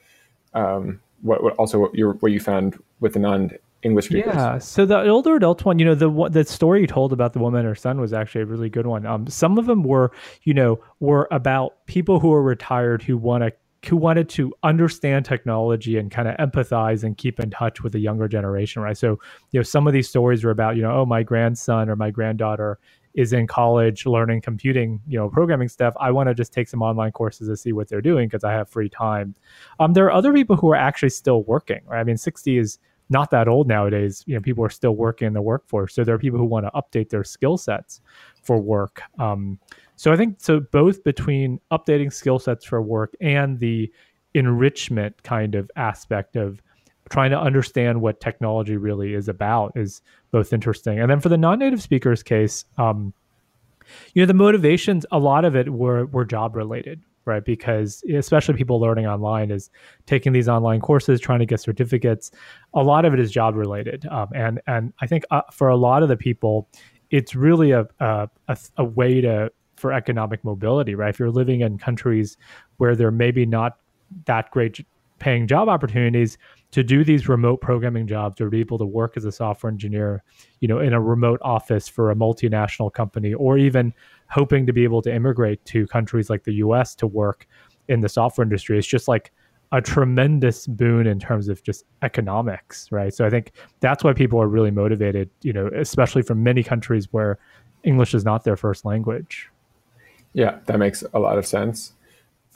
um, 0.54 1.00
what, 1.22 1.44
what 1.44 1.54
also 1.54 1.78
what, 1.78 1.94
your, 1.94 2.14
what 2.14 2.32
you 2.32 2.40
found 2.40 2.82
with 2.98 3.12
the 3.12 3.20
non 3.20 3.52
English 3.82 4.06
speakers. 4.06 4.34
Yeah. 4.34 4.58
So 4.58 4.84
the 4.84 5.08
older 5.08 5.36
adult 5.36 5.64
one, 5.64 5.78
you 5.78 5.84
know, 5.84 5.94
the 5.94 6.28
the 6.30 6.44
story 6.44 6.82
you 6.82 6.86
told 6.86 7.12
about 7.12 7.32
the 7.32 7.38
woman 7.38 7.60
and 7.60 7.68
her 7.68 7.74
son 7.74 8.00
was 8.00 8.12
actually 8.12 8.42
a 8.42 8.46
really 8.46 8.68
good 8.68 8.86
one. 8.86 9.06
Um, 9.06 9.26
some 9.26 9.58
of 9.58 9.66
them 9.66 9.82
were, 9.82 10.12
you 10.42 10.54
know, 10.54 10.80
were 11.00 11.28
about 11.30 11.86
people 11.86 12.20
who 12.20 12.32
are 12.32 12.42
retired 12.42 13.02
who 13.02 13.16
want 13.16 13.44
to 13.44 13.52
who 13.88 13.96
wanted 13.96 14.28
to 14.28 14.52
understand 14.62 15.24
technology 15.24 15.96
and 15.96 16.10
kind 16.10 16.28
of 16.28 16.36
empathize 16.36 17.02
and 17.02 17.16
keep 17.16 17.40
in 17.40 17.50
touch 17.50 17.82
with 17.82 17.92
the 17.92 17.98
younger 17.98 18.28
generation, 18.28 18.82
right? 18.82 18.96
So, 18.96 19.18
you 19.52 19.58
know, 19.58 19.62
some 19.62 19.86
of 19.86 19.94
these 19.94 20.08
stories 20.08 20.44
were 20.44 20.50
about, 20.50 20.76
you 20.76 20.82
know, 20.82 20.92
oh, 20.92 21.06
my 21.06 21.22
grandson 21.22 21.88
or 21.88 21.96
my 21.96 22.10
granddaughter 22.10 22.78
is 23.14 23.32
in 23.32 23.46
college 23.46 24.06
learning 24.06 24.42
computing, 24.42 25.00
you 25.08 25.18
know, 25.18 25.28
programming 25.28 25.68
stuff. 25.68 25.94
I 25.98 26.10
want 26.10 26.28
to 26.28 26.34
just 26.34 26.52
take 26.52 26.68
some 26.68 26.82
online 26.82 27.12
courses 27.12 27.48
to 27.48 27.56
see 27.56 27.72
what 27.72 27.88
they're 27.88 28.02
doing 28.02 28.28
because 28.28 28.44
I 28.44 28.52
have 28.52 28.68
free 28.68 28.88
time. 28.88 29.34
Um, 29.78 29.94
there 29.94 30.04
are 30.04 30.12
other 30.12 30.32
people 30.32 30.56
who 30.56 30.70
are 30.70 30.76
actually 30.76 31.10
still 31.10 31.42
working, 31.44 31.80
right? 31.86 32.00
I 32.00 32.04
mean, 32.04 32.18
60 32.18 32.58
is 32.58 32.78
not 33.10 33.30
that 33.30 33.48
old 33.48 33.68
nowadays. 33.68 34.24
You 34.26 34.34
know, 34.34 34.40
people 34.40 34.64
are 34.64 34.70
still 34.70 34.96
working 34.96 35.26
in 35.26 35.32
the 35.34 35.42
workforce, 35.42 35.94
so 35.94 36.04
there 36.04 36.14
are 36.14 36.18
people 36.18 36.38
who 36.38 36.46
want 36.46 36.66
to 36.66 36.70
update 36.70 37.10
their 37.10 37.24
skill 37.24 37.58
sets 37.58 38.00
for 38.42 38.58
work. 38.58 39.02
Um, 39.18 39.58
so 39.96 40.12
I 40.12 40.16
think 40.16 40.36
so 40.38 40.60
both 40.60 41.04
between 41.04 41.60
updating 41.70 42.12
skill 42.12 42.38
sets 42.38 42.64
for 42.64 42.80
work 42.80 43.14
and 43.20 43.58
the 43.58 43.92
enrichment 44.34 45.22
kind 45.24 45.54
of 45.54 45.70
aspect 45.76 46.36
of 46.36 46.62
trying 47.10 47.30
to 47.32 47.38
understand 47.38 48.00
what 48.00 48.20
technology 48.20 48.76
really 48.76 49.14
is 49.14 49.28
about 49.28 49.72
is 49.76 50.00
both 50.30 50.52
interesting. 50.52 51.00
And 51.00 51.10
then 51.10 51.20
for 51.20 51.28
the 51.28 51.36
non-native 51.36 51.82
speakers 51.82 52.22
case, 52.22 52.64
um, 52.78 53.12
you 54.14 54.22
know, 54.22 54.26
the 54.26 54.34
motivations, 54.34 55.04
a 55.10 55.18
lot 55.18 55.44
of 55.44 55.56
it 55.56 55.68
were 55.68 56.06
were 56.06 56.24
job 56.24 56.54
related, 56.54 57.02
right? 57.24 57.44
Because 57.44 58.02
especially 58.12 58.54
people 58.54 58.80
learning 58.80 59.06
online 59.06 59.50
is 59.50 59.70
taking 60.06 60.32
these 60.32 60.48
online 60.48 60.80
courses, 60.80 61.20
trying 61.20 61.38
to 61.40 61.46
get 61.46 61.60
certificates. 61.60 62.30
A 62.74 62.82
lot 62.82 63.04
of 63.04 63.14
it 63.14 63.20
is 63.20 63.30
job 63.30 63.54
related, 63.54 64.06
um, 64.06 64.28
and 64.34 64.60
and 64.66 64.92
I 65.00 65.06
think 65.06 65.24
uh, 65.30 65.42
for 65.52 65.68
a 65.68 65.76
lot 65.76 66.02
of 66.02 66.08
the 66.08 66.16
people, 66.16 66.68
it's 67.10 67.34
really 67.34 67.72
a, 67.72 67.86
a 68.00 68.28
a 68.76 68.84
way 68.84 69.20
to 69.20 69.50
for 69.76 69.92
economic 69.92 70.44
mobility, 70.44 70.94
right? 70.94 71.08
If 71.08 71.18
you're 71.18 71.30
living 71.30 71.62
in 71.62 71.78
countries 71.78 72.36
where 72.76 72.94
there 72.94 73.10
maybe 73.10 73.46
not 73.46 73.78
that 74.26 74.50
great 74.50 74.84
paying 75.20 75.46
job 75.46 75.68
opportunities 75.68 76.36
to 76.72 76.82
do 76.82 77.04
these 77.04 77.28
remote 77.28 77.60
programming 77.60 78.06
jobs 78.06 78.40
or 78.40 78.48
be 78.48 78.60
able 78.60 78.78
to 78.78 78.84
work 78.84 79.16
as 79.16 79.24
a 79.24 79.32
software 79.32 79.70
engineer, 79.70 80.22
you 80.60 80.66
know, 80.66 80.80
in 80.80 80.92
a 80.92 81.00
remote 81.00 81.38
office 81.42 81.88
for 81.88 82.10
a 82.10 82.14
multinational 82.16 82.92
company 82.92 83.34
or 83.34 83.58
even 83.58 83.92
hoping 84.28 84.66
to 84.66 84.72
be 84.72 84.82
able 84.82 85.02
to 85.02 85.14
immigrate 85.14 85.64
to 85.66 85.86
countries 85.86 86.30
like 86.30 86.44
the 86.44 86.54
US 86.54 86.94
to 86.96 87.06
work 87.06 87.46
in 87.88 88.00
the 88.00 88.08
software 88.08 88.42
industry 88.42 88.78
is 88.78 88.86
just 88.86 89.08
like 89.08 89.30
a 89.72 89.80
tremendous 89.80 90.66
boon 90.66 91.06
in 91.06 91.20
terms 91.20 91.48
of 91.48 91.62
just 91.62 91.84
economics, 92.02 92.90
right? 92.90 93.14
So 93.14 93.24
I 93.24 93.30
think 93.30 93.52
that's 93.78 94.02
why 94.02 94.12
people 94.12 94.40
are 94.40 94.48
really 94.48 94.70
motivated, 94.70 95.30
you 95.42 95.52
know, 95.52 95.70
especially 95.76 96.22
from 96.22 96.42
many 96.42 96.62
countries 96.62 97.12
where 97.12 97.38
English 97.84 98.14
is 98.14 98.24
not 98.24 98.42
their 98.42 98.56
first 98.56 98.84
language. 98.84 99.48
Yeah, 100.32 100.58
that 100.66 100.78
makes 100.78 101.04
a 101.14 101.18
lot 101.18 101.38
of 101.38 101.46
sense. 101.46 101.92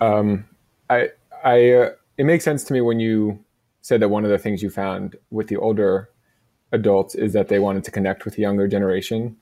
Um, 0.00 0.44
I, 0.90 1.11
I, 1.44 1.73
uh, 1.73 1.90
it 2.16 2.25
makes 2.25 2.44
sense 2.44 2.64
to 2.64 2.73
me 2.73 2.80
when 2.80 3.00
you 3.00 3.44
said 3.80 4.00
that 4.00 4.09
one 4.09 4.25
of 4.25 4.30
the 4.30 4.38
things 4.38 4.62
you 4.62 4.71
found 4.71 5.16
with 5.30 5.49
the 5.49 5.56
older 5.56 6.09
adults 6.73 7.14
is 7.14 7.33
that 7.33 7.49
they 7.49 7.59
wanted 7.59 7.85
to 7.85 7.90
connect 7.90 8.25
with 8.25 8.35
the 8.35 8.42
younger 8.42 8.66
generation 8.66 9.37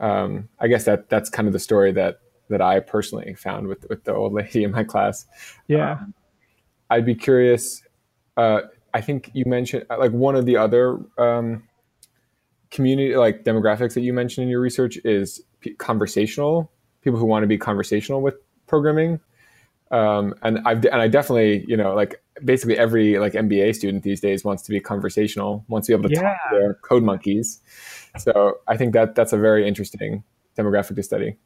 um, 0.00 0.48
I 0.58 0.68
guess 0.68 0.84
that 0.84 1.08
that's 1.08 1.30
kind 1.30 1.46
of 1.46 1.52
the 1.52 1.58
story 1.58 1.92
that 1.92 2.20
that 2.50 2.60
I 2.60 2.80
personally 2.80 3.34
found 3.34 3.68
with 3.68 3.86
with 3.88 4.04
the 4.04 4.14
old 4.14 4.32
lady 4.32 4.64
in 4.64 4.70
my 4.70 4.84
class. 4.84 5.26
Yeah, 5.68 5.92
um, 5.92 6.14
I'd 6.90 7.06
be 7.06 7.14
curious. 7.14 7.82
Uh, 8.36 8.62
I 8.92 9.00
think 9.00 9.30
you 9.34 9.44
mentioned 9.46 9.86
like 9.88 10.12
one 10.12 10.34
of 10.34 10.46
the 10.46 10.56
other 10.56 10.98
um, 11.18 11.64
community 12.70 13.16
like 13.16 13.44
demographics 13.44 13.94
that 13.94 14.02
you 14.02 14.12
mentioned 14.12 14.44
in 14.44 14.50
your 14.50 14.60
research 14.60 14.98
is 15.04 15.40
p- 15.60 15.74
conversational 15.74 16.70
people 17.02 17.18
who 17.18 17.26
want 17.26 17.42
to 17.42 17.46
be 17.46 17.58
conversational 17.58 18.20
with 18.20 18.34
programming. 18.66 19.20
Um, 19.90 20.34
and 20.42 20.60
I've 20.64 20.84
and 20.86 21.00
I 21.00 21.08
definitely 21.08 21.64
you 21.68 21.76
know 21.76 21.94
like 21.94 22.22
basically 22.44 22.76
every 22.76 23.18
like 23.18 23.34
MBA 23.34 23.74
student 23.74 24.02
these 24.02 24.20
days 24.20 24.44
wants 24.44 24.62
to 24.64 24.70
be 24.70 24.80
conversational, 24.80 25.64
wants 25.68 25.86
to 25.86 25.92
be 25.92 25.98
able 25.98 26.08
to 26.08 26.14
yeah. 26.14 26.22
talk 26.22 26.36
to 26.50 26.58
their 26.58 26.74
code 26.74 27.02
monkeys. 27.02 27.60
So 28.18 28.58
I 28.68 28.76
think 28.76 28.92
that 28.94 29.14
that's 29.14 29.32
a 29.32 29.38
very 29.38 29.66
interesting 29.66 30.24
demographic 30.56 30.96
to 30.96 31.02
study. 31.02 31.36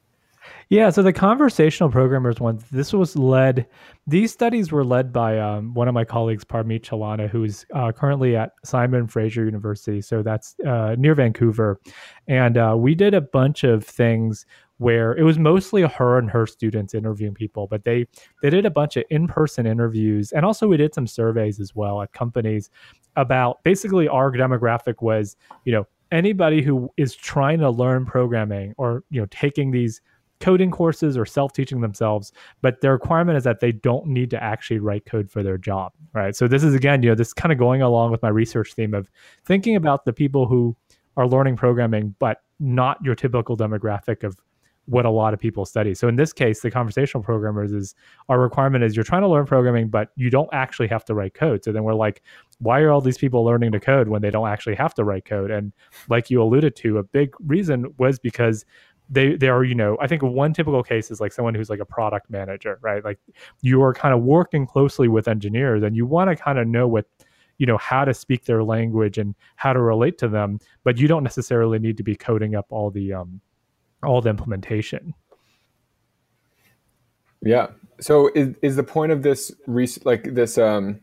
Yeah, 0.70 0.90
so 0.90 1.02
the 1.02 1.12
conversational 1.12 1.90
programmers 1.90 2.40
ones, 2.40 2.64
this 2.70 2.92
was 2.92 3.16
led, 3.16 3.66
these 4.06 4.32
studies 4.32 4.70
were 4.70 4.84
led 4.84 5.12
by 5.12 5.38
um, 5.38 5.72
one 5.74 5.88
of 5.88 5.94
my 5.94 6.04
colleagues, 6.04 6.44
Parmit 6.44 6.82
Chilana, 6.82 7.28
who's 7.28 7.64
uh, 7.74 7.92
currently 7.92 8.36
at 8.36 8.52
Simon 8.64 9.06
Fraser 9.06 9.44
University. 9.44 10.00
So 10.02 10.22
that's 10.22 10.56
uh, 10.66 10.94
near 10.98 11.14
Vancouver. 11.14 11.80
And 12.26 12.58
uh, 12.58 12.76
we 12.78 12.94
did 12.94 13.14
a 13.14 13.20
bunch 13.20 13.64
of 13.64 13.84
things 13.84 14.44
where 14.78 15.16
it 15.16 15.22
was 15.24 15.38
mostly 15.38 15.82
her 15.82 16.18
and 16.18 16.30
her 16.30 16.46
students 16.46 16.94
interviewing 16.94 17.34
people, 17.34 17.66
but 17.66 17.84
they 17.84 18.06
they 18.42 18.50
did 18.50 18.64
a 18.64 18.70
bunch 18.70 18.96
of 18.96 19.04
in-person 19.10 19.66
interviews 19.66 20.32
and 20.32 20.44
also 20.44 20.66
we 20.66 20.76
did 20.76 20.94
some 20.94 21.06
surveys 21.06 21.60
as 21.60 21.74
well 21.74 22.00
at 22.00 22.12
companies 22.12 22.70
about 23.16 23.62
basically 23.64 24.08
our 24.08 24.32
demographic 24.32 25.02
was, 25.02 25.36
you 25.64 25.72
know, 25.72 25.84
anybody 26.12 26.62
who 26.62 26.88
is 26.96 27.14
trying 27.14 27.58
to 27.58 27.68
learn 27.68 28.06
programming 28.06 28.72
or, 28.78 29.02
you 29.10 29.20
know, 29.20 29.26
taking 29.30 29.72
these 29.72 30.00
coding 30.40 30.70
courses 30.70 31.16
or 31.16 31.26
self-teaching 31.26 31.80
themselves 31.80 32.32
but 32.62 32.80
the 32.80 32.88
requirement 32.88 33.36
is 33.36 33.42
that 33.42 33.58
they 33.58 33.72
don't 33.72 34.06
need 34.06 34.30
to 34.30 34.40
actually 34.40 34.78
write 34.78 35.04
code 35.04 35.28
for 35.28 35.42
their 35.42 35.58
job 35.58 35.92
right? 36.12 36.36
So 36.36 36.46
this 36.46 36.62
is 36.62 36.76
again 36.76 37.02
you 37.02 37.08
know 37.08 37.16
this 37.16 37.32
kind 37.32 37.50
of 37.52 37.58
going 37.58 37.82
along 37.82 38.12
with 38.12 38.22
my 38.22 38.28
research 38.28 38.74
theme 38.74 38.94
of 38.94 39.10
thinking 39.44 39.74
about 39.74 40.04
the 40.04 40.12
people 40.12 40.46
who 40.46 40.76
are 41.16 41.26
learning 41.26 41.56
programming 41.56 42.14
but 42.20 42.42
not 42.60 42.98
your 43.02 43.16
typical 43.16 43.56
demographic 43.56 44.22
of 44.22 44.36
what 44.88 45.04
a 45.04 45.10
lot 45.10 45.34
of 45.34 45.40
people 45.40 45.66
study. 45.66 45.94
So 45.94 46.08
in 46.08 46.16
this 46.16 46.32
case, 46.32 46.60
the 46.60 46.70
conversational 46.70 47.22
programmers 47.22 47.72
is 47.72 47.94
our 48.30 48.40
requirement 48.40 48.84
is 48.84 48.96
you're 48.96 49.04
trying 49.04 49.20
to 49.20 49.28
learn 49.28 49.44
programming, 49.44 49.88
but 49.88 50.12
you 50.16 50.30
don't 50.30 50.48
actually 50.52 50.88
have 50.88 51.04
to 51.04 51.14
write 51.14 51.34
code. 51.34 51.62
So 51.62 51.72
then 51.72 51.84
we're 51.84 51.94
like, 51.94 52.22
why 52.58 52.80
are 52.80 52.90
all 52.90 53.02
these 53.02 53.18
people 53.18 53.44
learning 53.44 53.72
to 53.72 53.80
code 53.80 54.08
when 54.08 54.22
they 54.22 54.30
don't 54.30 54.48
actually 54.48 54.76
have 54.76 54.94
to 54.94 55.04
write 55.04 55.26
code? 55.26 55.50
And 55.50 55.72
like 56.08 56.30
you 56.30 56.42
alluded 56.42 56.74
to, 56.76 56.96
a 56.98 57.02
big 57.02 57.34
reason 57.40 57.94
was 57.98 58.18
because 58.18 58.64
they 59.10 59.36
they 59.36 59.48
are 59.48 59.64
you 59.64 59.74
know 59.74 59.96
i 60.02 60.06
think 60.06 60.22
one 60.22 60.52
typical 60.52 60.82
case 60.82 61.10
is 61.10 61.18
like 61.18 61.32
someone 61.32 61.54
who's 61.54 61.70
like 61.70 61.80
a 61.80 61.84
product 61.86 62.28
manager 62.28 62.78
right 62.82 63.06
like 63.06 63.18
you 63.62 63.82
are 63.82 63.94
kind 63.94 64.12
of 64.12 64.20
working 64.20 64.66
closely 64.66 65.08
with 65.08 65.28
engineers 65.28 65.82
and 65.82 65.96
you 65.96 66.04
want 66.04 66.28
to 66.28 66.36
kind 66.36 66.58
of 66.58 66.68
know 66.68 66.86
what 66.86 67.06
you 67.56 67.64
know 67.64 67.78
how 67.78 68.04
to 68.04 68.12
speak 68.12 68.44
their 68.44 68.62
language 68.62 69.16
and 69.16 69.34
how 69.56 69.72
to 69.72 69.80
relate 69.80 70.18
to 70.18 70.28
them 70.28 70.58
but 70.84 70.98
you 70.98 71.08
don't 71.08 71.22
necessarily 71.22 71.78
need 71.78 71.96
to 71.96 72.02
be 72.02 72.14
coding 72.14 72.54
up 72.54 72.66
all 72.68 72.90
the 72.90 73.14
um 73.14 73.40
all 74.02 74.20
the 74.20 74.30
implementation. 74.30 75.14
Yeah. 77.42 77.68
So 78.00 78.30
is, 78.34 78.54
is 78.62 78.76
the 78.76 78.82
point 78.82 79.12
of 79.12 79.22
this 79.22 79.52
res- 79.66 80.04
like 80.04 80.34
this 80.34 80.58
um 80.58 81.00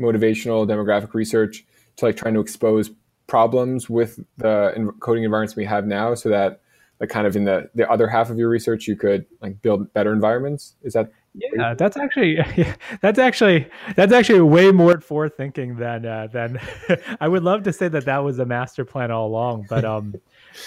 motivational 0.00 0.66
demographic 0.66 1.14
research 1.14 1.64
to 1.96 2.04
like 2.04 2.16
trying 2.16 2.34
to 2.34 2.40
expose 2.40 2.90
problems 3.26 3.88
with 3.88 4.20
the 4.36 4.92
coding 5.00 5.24
environments 5.24 5.56
we 5.56 5.64
have 5.64 5.86
now 5.86 6.14
so 6.14 6.28
that 6.28 6.60
like 7.00 7.08
kind 7.08 7.26
of 7.26 7.36
in 7.36 7.44
the 7.44 7.68
the 7.74 7.88
other 7.90 8.06
half 8.06 8.30
of 8.30 8.38
your 8.38 8.48
research 8.48 8.86
you 8.86 8.96
could 8.96 9.26
like 9.40 9.60
build 9.62 9.92
better 9.92 10.12
environments? 10.12 10.74
Is 10.82 10.92
that 10.94 11.10
yeah 11.34 11.74
that's 11.74 11.96
actually 11.96 12.38
that's 13.00 13.18
actually 13.18 13.68
that's 13.94 14.12
actually 14.12 14.40
way 14.40 14.72
more 14.72 15.00
forward 15.00 15.36
thinking 15.36 15.76
than 15.76 16.06
uh, 16.06 16.26
than 16.32 16.58
i 17.20 17.28
would 17.28 17.42
love 17.42 17.62
to 17.62 17.72
say 17.72 17.88
that 17.88 18.04
that 18.06 18.18
was 18.18 18.38
a 18.38 18.46
master 18.46 18.84
plan 18.84 19.10
all 19.10 19.26
along 19.26 19.66
but 19.68 19.84
um 19.84 20.14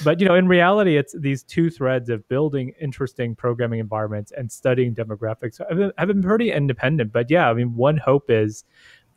but 0.03 0.19
you 0.19 0.27
know 0.27 0.35
in 0.35 0.47
reality 0.47 0.97
it's 0.97 1.15
these 1.19 1.43
two 1.43 1.69
threads 1.69 2.09
of 2.09 2.27
building 2.27 2.73
interesting 2.81 3.35
programming 3.35 3.79
environments 3.79 4.31
and 4.37 4.51
studying 4.51 4.93
demographics. 4.93 5.59
Have 5.67 5.77
been, 5.77 5.91
have 5.97 6.07
been 6.07 6.21
pretty 6.21 6.51
independent 6.51 7.11
but 7.11 7.29
yeah 7.29 7.49
i 7.49 7.53
mean 7.53 7.75
one 7.75 7.97
hope 7.97 8.29
is 8.29 8.63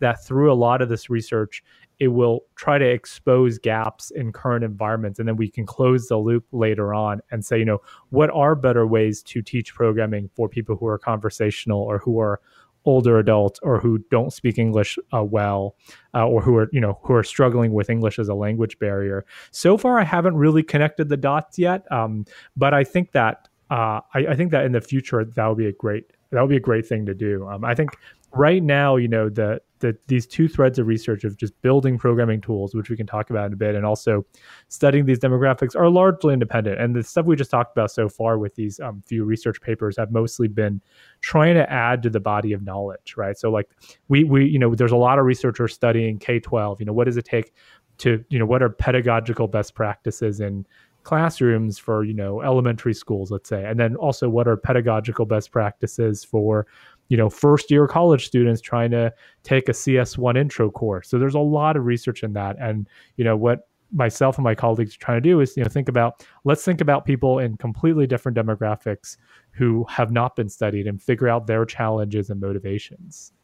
that 0.01 0.25
through 0.25 0.53
a 0.53 0.55
lot 0.55 0.83
of 0.83 0.89
this 0.89 1.09
research 1.09 1.63
it 2.01 2.09
will 2.09 2.41
try 2.57 2.79
to 2.79 2.85
expose 2.85 3.59
gaps 3.59 4.11
in 4.11 4.33
current 4.33 4.65
environments 4.65 5.19
and 5.19 5.29
then 5.29 5.37
we 5.37 5.49
can 5.49 5.65
close 5.65 6.09
the 6.09 6.17
loop 6.17 6.45
later 6.51 6.93
on 6.93 7.21
and 7.31 7.45
say 7.45 7.59
you 7.59 7.65
know 7.65 7.81
what 8.11 8.31
are 8.31 8.55
better 8.55 8.87
ways 8.87 9.23
to 9.23 9.43
teach 9.43 9.75
programming 9.75 10.29
for 10.35 10.49
people 10.49 10.77
who 10.77 10.87
are 10.87 10.99
conversational 10.99 11.81
or 11.81 11.99
who 11.99 12.19
are 12.19 12.41
older 12.85 13.19
adults 13.19 13.61
or 13.63 13.81
who 13.81 13.99
don't 14.11 14.33
speak 14.33 14.59
english 14.59 14.99
uh, 15.13 15.23
well 15.23 15.77
uh, 16.15 16.27
or 16.27 16.43
who 16.43 16.57
are 16.57 16.69
you 16.73 16.81
know 16.81 16.99
who 17.03 17.15
are 17.15 17.23
struggling 17.23 17.73
with 17.73 17.89
english 17.91 18.19
as 18.19 18.29
a 18.29 18.35
language 18.35 18.79
barrier. 18.79 19.25
So 19.51 19.77
far 19.77 19.99
i 19.99 20.05
haven't 20.05 20.37
really 20.37 20.63
connected 20.63 21.09
the 21.09 21.17
dots 21.17 21.59
yet 21.59 21.91
um, 21.93 22.25
but 22.57 22.75
i 22.75 22.85
think 22.85 23.13
that 23.13 23.49
uh, 23.71 24.01
I, 24.13 24.27
I, 24.29 24.37
think 24.37 24.51
that 24.51 24.67
in 24.67 24.73
the 24.73 24.83
future 24.83 25.25
that 25.25 25.47
would 25.47 25.57
be 25.57 25.67
a 25.67 25.73
great 25.73 26.05
that 26.31 26.43
would 26.43 26.51
be 26.51 26.57
a 26.57 26.61
great 26.61 26.87
thing 26.87 27.07
to 27.07 27.15
do. 27.15 27.47
Um, 27.47 27.65
i 27.65 27.75
think 27.75 27.91
right 28.35 28.63
now 28.63 28.97
you 28.97 29.09
know 29.09 29.29
the 29.29 29.61
the, 29.83 29.95
these 30.07 30.27
two 30.27 30.49
threads 30.49 30.79
of 30.79 30.87
research 30.87 31.25
of 31.25 31.37
just 31.37 31.61
building 31.61 31.99
programming 31.99 32.41
tools, 32.41 32.75
which 32.75 32.89
we 32.89 32.97
can 32.97 33.07
talk 33.07 33.29
about 33.29 33.47
in 33.47 33.53
a 33.53 33.57
bit, 33.57 33.75
and 33.75 33.85
also 33.85 34.25
studying 34.69 35.05
these 35.05 35.19
demographics 35.19 35.77
are 35.77 35.91
largely 35.91 36.33
independent. 36.33 36.81
And 36.81 36.97
the 36.97 37.03
stuff 37.03 37.27
we 37.27 37.37
just 37.37 37.51
talked 37.51 37.77
about 37.77 37.91
so 37.91 38.09
far 38.09 38.39
with 38.39 38.55
these 38.55 38.81
um, 38.81 39.03
few 39.05 39.25
research 39.25 39.61
papers 39.61 39.97
have 39.99 40.11
mostly 40.11 40.49
been 40.49 40.81
trying 41.21 41.55
to 41.55 41.71
add 41.71 42.03
to 42.05 42.11
the 42.11 42.21
body 42.21 42.53
of 42.53 42.63
knowledge, 42.63 43.15
right? 43.17 43.37
So 43.37 43.51
like 43.51 43.69
we 44.09 44.25
we 44.25 44.47
you 44.47 44.59
know 44.59 44.75
there's 44.75 44.93
a 44.93 44.97
lot 44.97 45.19
of 45.19 45.27
researchers 45.27 45.75
studying 45.75 46.19
K 46.19 46.41
twelve. 46.41 46.81
You 46.81 46.87
know 46.87 46.93
what 46.93 47.05
does 47.05 47.17
it 47.17 47.25
take 47.25 47.53
to 47.99 48.25
you 48.31 48.39
know 48.39 48.47
what 48.47 48.63
are 48.63 48.71
pedagogical 48.71 49.49
best 49.49 49.75
practices 49.75 50.41
in 50.41 50.65
classrooms 51.03 51.79
for 51.79 52.05
you 52.05 52.15
know 52.15 52.41
elementary 52.43 52.95
schools 52.95 53.31
let's 53.31 53.49
say 53.49 53.65
and 53.65 53.79
then 53.79 53.97
also 53.97 54.29
what 54.29 54.47
are 54.47 54.57
pedagogical 54.57 55.27
best 55.27 55.51
practices 55.51 56.25
for 56.25 56.67
you 57.13 57.19
know 57.19 57.29
first 57.29 57.71
year 57.71 57.87
college 57.87 58.27
students 58.27 58.63
trying 58.63 58.91
to 58.91 59.13
take 59.43 59.69
a 59.69 59.73
cs1 59.73 60.35
intro 60.35 60.71
course. 60.71 61.11
So 61.11 61.19
there's 61.19 61.35
a 61.35 61.41
lot 61.41 61.77
of 61.77 61.85
research 61.85 62.23
in 62.23 62.33
that. 62.33 62.57
And 62.59 62.89
you 63.19 63.25
know 63.25 63.37
what 63.37 63.69
myself 63.93 64.39
and 64.39 64.45
my 64.45 64.55
colleagues 64.55 64.95
are 64.95 64.99
trying 64.99 65.19
to 65.23 65.29
do 65.29 65.41
is 65.41 65.55
you 65.55 65.63
know 65.63 65.69
think 65.69 65.91
about 65.91 66.27
let's 66.45 66.65
think 66.65 66.81
about 66.81 67.05
people 67.05 67.39
in 67.39 67.59
completely 67.59 68.07
different 68.07 68.39
demographics 68.39 69.19
who 69.51 69.85
have 69.91 70.11
not 70.11 70.37
been 70.37 70.49
studied 70.49 70.87
and 70.87 71.03
figure 71.03 71.29
out 71.29 71.47
their 71.47 71.67
challenges 71.67 72.31
and 72.31 72.41
motivations. 72.41 73.35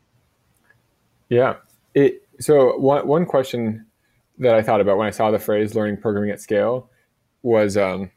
Yeah. 1.28 1.56
It, 1.92 2.22
so 2.40 2.78
one, 2.78 3.06
one 3.06 3.26
question 3.26 3.84
that 4.38 4.54
i 4.54 4.62
thought 4.62 4.80
about 4.80 4.96
when 4.96 5.06
i 5.06 5.10
saw 5.10 5.30
the 5.30 5.38
phrase 5.38 5.74
learning 5.74 5.98
programming 5.98 6.30
at 6.30 6.40
scale 6.40 6.88
was 7.42 7.76
um, 7.76 8.10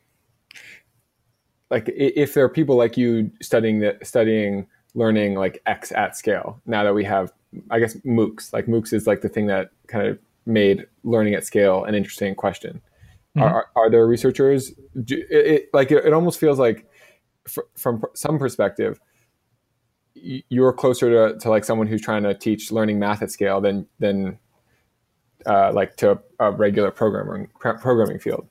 like 1.69 1.89
if 1.89 2.35
there 2.35 2.45
are 2.45 2.49
people 2.49 2.77
like 2.77 2.95
you 2.95 3.31
studying 3.41 3.79
that 3.79 4.05
studying 4.07 4.67
learning 4.93 5.35
like 5.35 5.61
X 5.65 5.91
at 5.91 6.17
scale. 6.17 6.61
Now 6.65 6.83
that 6.83 6.93
we 6.93 7.03
have, 7.05 7.31
I 7.69 7.79
guess 7.79 7.95
MOOCs, 8.05 8.53
like 8.53 8.65
MOOCs 8.67 8.93
is 8.93 9.07
like 9.07 9.21
the 9.21 9.29
thing 9.29 9.47
that 9.47 9.69
kind 9.87 10.07
of 10.07 10.19
made 10.45 10.85
learning 11.03 11.33
at 11.33 11.45
scale 11.45 11.83
an 11.83 11.95
interesting 11.95 12.35
question. 12.35 12.81
Mm-hmm. 13.37 13.41
Are, 13.43 13.67
are 13.75 13.89
there 13.89 14.05
researchers? 14.07 14.73
Do, 15.03 15.17
it, 15.29 15.45
it, 15.47 15.69
like 15.73 15.91
it, 15.91 16.05
it, 16.05 16.13
almost 16.13 16.39
feels 16.39 16.59
like, 16.59 16.85
f- 17.47 17.63
from 17.77 18.03
some 18.13 18.37
perspective, 18.37 18.99
you're 20.13 20.73
closer 20.73 21.09
to, 21.09 21.39
to 21.39 21.49
like 21.49 21.63
someone 21.63 21.87
who's 21.87 22.01
trying 22.01 22.23
to 22.23 22.33
teach 22.33 22.71
learning 22.71 22.99
math 22.99 23.21
at 23.21 23.31
scale 23.31 23.61
than 23.61 23.87
than 23.99 24.37
uh, 25.45 25.71
like 25.73 25.95
to 25.97 26.19
a 26.39 26.51
regular 26.51 26.91
programming 26.91 27.47
programming 27.59 28.19
field. 28.19 28.47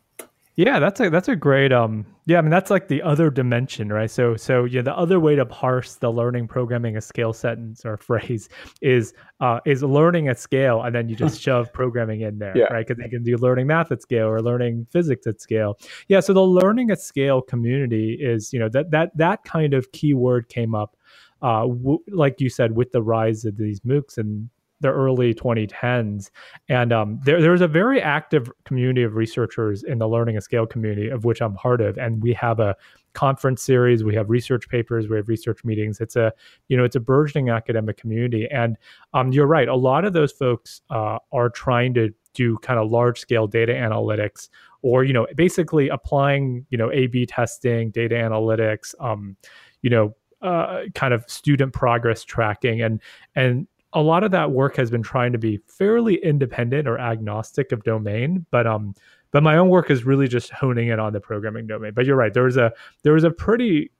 Yeah, 0.61 0.79
that's 0.79 1.01
a 1.01 1.09
that's 1.09 1.29
a 1.29 1.37
great 1.37 1.73
um 1.73 2.05
yeah, 2.27 2.37
I 2.37 2.43
mean 2.43 2.51
that's 2.51 2.71
like 2.71 2.89
the 2.89 3.01
other 3.01 3.31
dimension, 3.31 3.91
right? 3.91 4.11
So 4.11 4.37
so 4.37 4.65
yeah, 4.65 4.83
the 4.83 4.95
other 4.95 5.19
way 5.19 5.35
to 5.35 5.47
parse 5.47 5.95
the 5.95 6.13
learning 6.13 6.49
programming 6.49 6.99
a 6.99 7.01
scale 7.01 7.33
sentence 7.33 7.87
or 7.87 7.97
phrase 8.09 8.51
is 8.83 9.15
uh 9.41 9.61
is 9.65 9.83
learning 9.83 10.29
at 10.29 10.39
scale 10.39 10.83
and 10.83 10.95
then 10.95 11.09
you 11.09 11.17
just 11.17 11.41
shove 11.47 11.73
programming 11.73 12.21
in 12.21 12.39
there, 12.39 12.55
yeah. 12.55 12.65
right? 12.65 12.87
Because 12.87 13.03
you 13.03 13.09
can 13.09 13.23
do 13.23 13.39
learning 13.39 13.69
math 13.69 13.91
at 13.91 14.03
scale 14.03 14.27
or 14.27 14.43
learning 14.43 14.87
physics 14.91 15.27
at 15.27 15.41
scale. 15.41 15.79
Yeah, 16.09 16.21
so 16.21 16.35
the 16.35 16.43
learning 16.43 16.91
at 16.91 17.01
scale 17.01 17.41
community 17.41 18.19
is, 18.21 18.53
you 18.53 18.59
know, 18.59 18.69
that 18.69 18.91
that 18.91 19.17
that 19.17 19.45
kind 19.45 19.73
of 19.73 19.91
keyword 19.93 20.51
came 20.51 20.75
up 20.75 20.95
uh, 21.43 21.63
w- 21.63 22.03
like 22.09 22.39
you 22.39 22.51
said, 22.51 22.77
with 22.77 22.93
the 22.93 23.03
rise 23.03 23.47
of 23.47 23.57
these 23.57 23.81
MOOCs 23.81 24.19
and 24.19 24.51
the 24.81 24.89
early 24.89 25.35
2010s. 25.35 26.31
And 26.69 26.93
um, 26.93 27.21
there, 27.25 27.41
there's 27.41 27.61
a 27.61 27.69
very 27.69 28.01
active 28.01 28.51
community 28.65 29.03
of 29.03 29.15
researchers 29.15 29.83
in 29.83 29.99
the 29.99 30.09
learning 30.09 30.37
and 30.37 30.43
scale 30.43 30.67
community, 30.67 31.09
of 31.09 31.25
which 31.25 31.41
I'm 31.43 31.55
part 31.55 31.81
of. 31.81 31.99
And 31.99 32.23
we 32.23 32.33
have 32.35 32.61
a 32.61 32.77
conference 33.13 33.63
series, 33.63 34.05
we 34.05 34.15
have 34.15 34.31
research 34.31 34.69
papers, 34.69 35.09
we 35.09 35.17
have 35.17 35.29
research 35.29 35.65
meetings. 35.65 36.01
It's 36.01 36.17
a, 36.17 36.33
you 36.69 36.77
know, 36.77 36.85
it's 36.85 36.97
a 36.97 37.01
burgeoning 37.01 37.51
academic 37.51 37.97
community. 37.97 38.49
And 38.51 38.77
um, 39.15 39.33
you're 39.33 39.47
right, 39.47 39.69
a 39.69 39.75
lot 39.75 40.05
of 40.05 40.13
those 40.13 40.33
folks 40.33 40.83
uh, 40.91 41.19
are 41.33 41.51
trying 41.51 41.95
to 41.95 42.15
do 42.35 42.57
kind 42.59 42.79
of 42.79 42.91
large 42.91 43.19
scale 43.19 43.47
data 43.47 43.73
analytics 43.73 44.49
or, 44.83 45.05
you 45.05 45.13
know, 45.13 45.27
basically 45.35 45.89
applying, 45.89 46.65
you 46.71 46.79
know, 46.79 46.91
A 46.93 47.07
B 47.09 47.27
testing, 47.27 47.91
data 47.91 48.15
analytics, 48.15 48.95
um, 49.01 49.37
you 49.83 49.91
know, 49.91 50.15
uh, 50.43 50.85
kind 50.95 51.13
of 51.13 51.25
student 51.29 51.73
progress 51.73 52.25
tracking 52.25 52.81
and 52.81 53.01
and 53.35 53.67
a 53.93 54.01
lot 54.01 54.23
of 54.25 54.31
that 54.31 54.53
work 54.53 54.77
has 54.77 54.91
been 54.91 55.03
trying 55.03 55.33
to 55.33 55.39
be 55.39 55.59
fairly 55.67 56.17
independent 56.17 56.87
or 56.87 56.99
agnostic 56.99 57.73
of 57.73 57.83
domain, 57.83 58.47
but 58.51 58.67
um, 58.67 58.95
but 59.33 59.43
my 59.43 59.57
own 59.57 59.69
work 59.69 59.91
is 59.91 60.05
really 60.05 60.29
just 60.29 60.51
honing 60.51 60.89
in 60.89 61.01
on 61.01 61.13
the 61.13 61.21
programming 61.21 61.67
domain. 61.67 61.93
But 61.95 62.07
you're 62.07 62.17
right, 62.17 62.33
there 62.33 62.45
was 62.45 62.57
a 62.57 62.73
there 63.03 63.13
was 63.13 63.25
a 63.25 63.31
pretty 63.31 63.91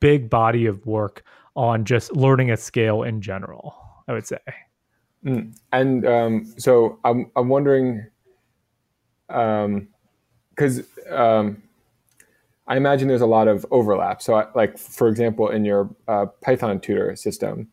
big 0.00 0.30
body 0.30 0.66
of 0.66 0.86
work 0.86 1.24
on 1.56 1.84
just 1.84 2.14
learning 2.14 2.50
at 2.50 2.60
scale 2.60 3.02
in 3.02 3.20
general. 3.20 3.76
I 4.08 4.12
would 4.12 4.26
say. 4.26 4.38
Mm. 5.24 5.56
And 5.72 6.06
um, 6.06 6.54
so 6.56 6.98
I'm 7.04 7.30
I'm 7.36 7.48
wondering, 7.48 8.06
um 9.28 9.88
because 10.60 10.82
um, 11.10 11.62
I 12.66 12.76
imagine 12.76 13.08
there's 13.08 13.22
a 13.22 13.26
lot 13.26 13.48
of 13.48 13.64
overlap. 13.70 14.20
So, 14.20 14.34
I, 14.34 14.46
like 14.54 14.76
for 14.76 15.08
example, 15.08 15.48
in 15.48 15.64
your 15.64 15.88
uh, 16.06 16.26
Python 16.42 16.80
tutor 16.80 17.16
system, 17.16 17.68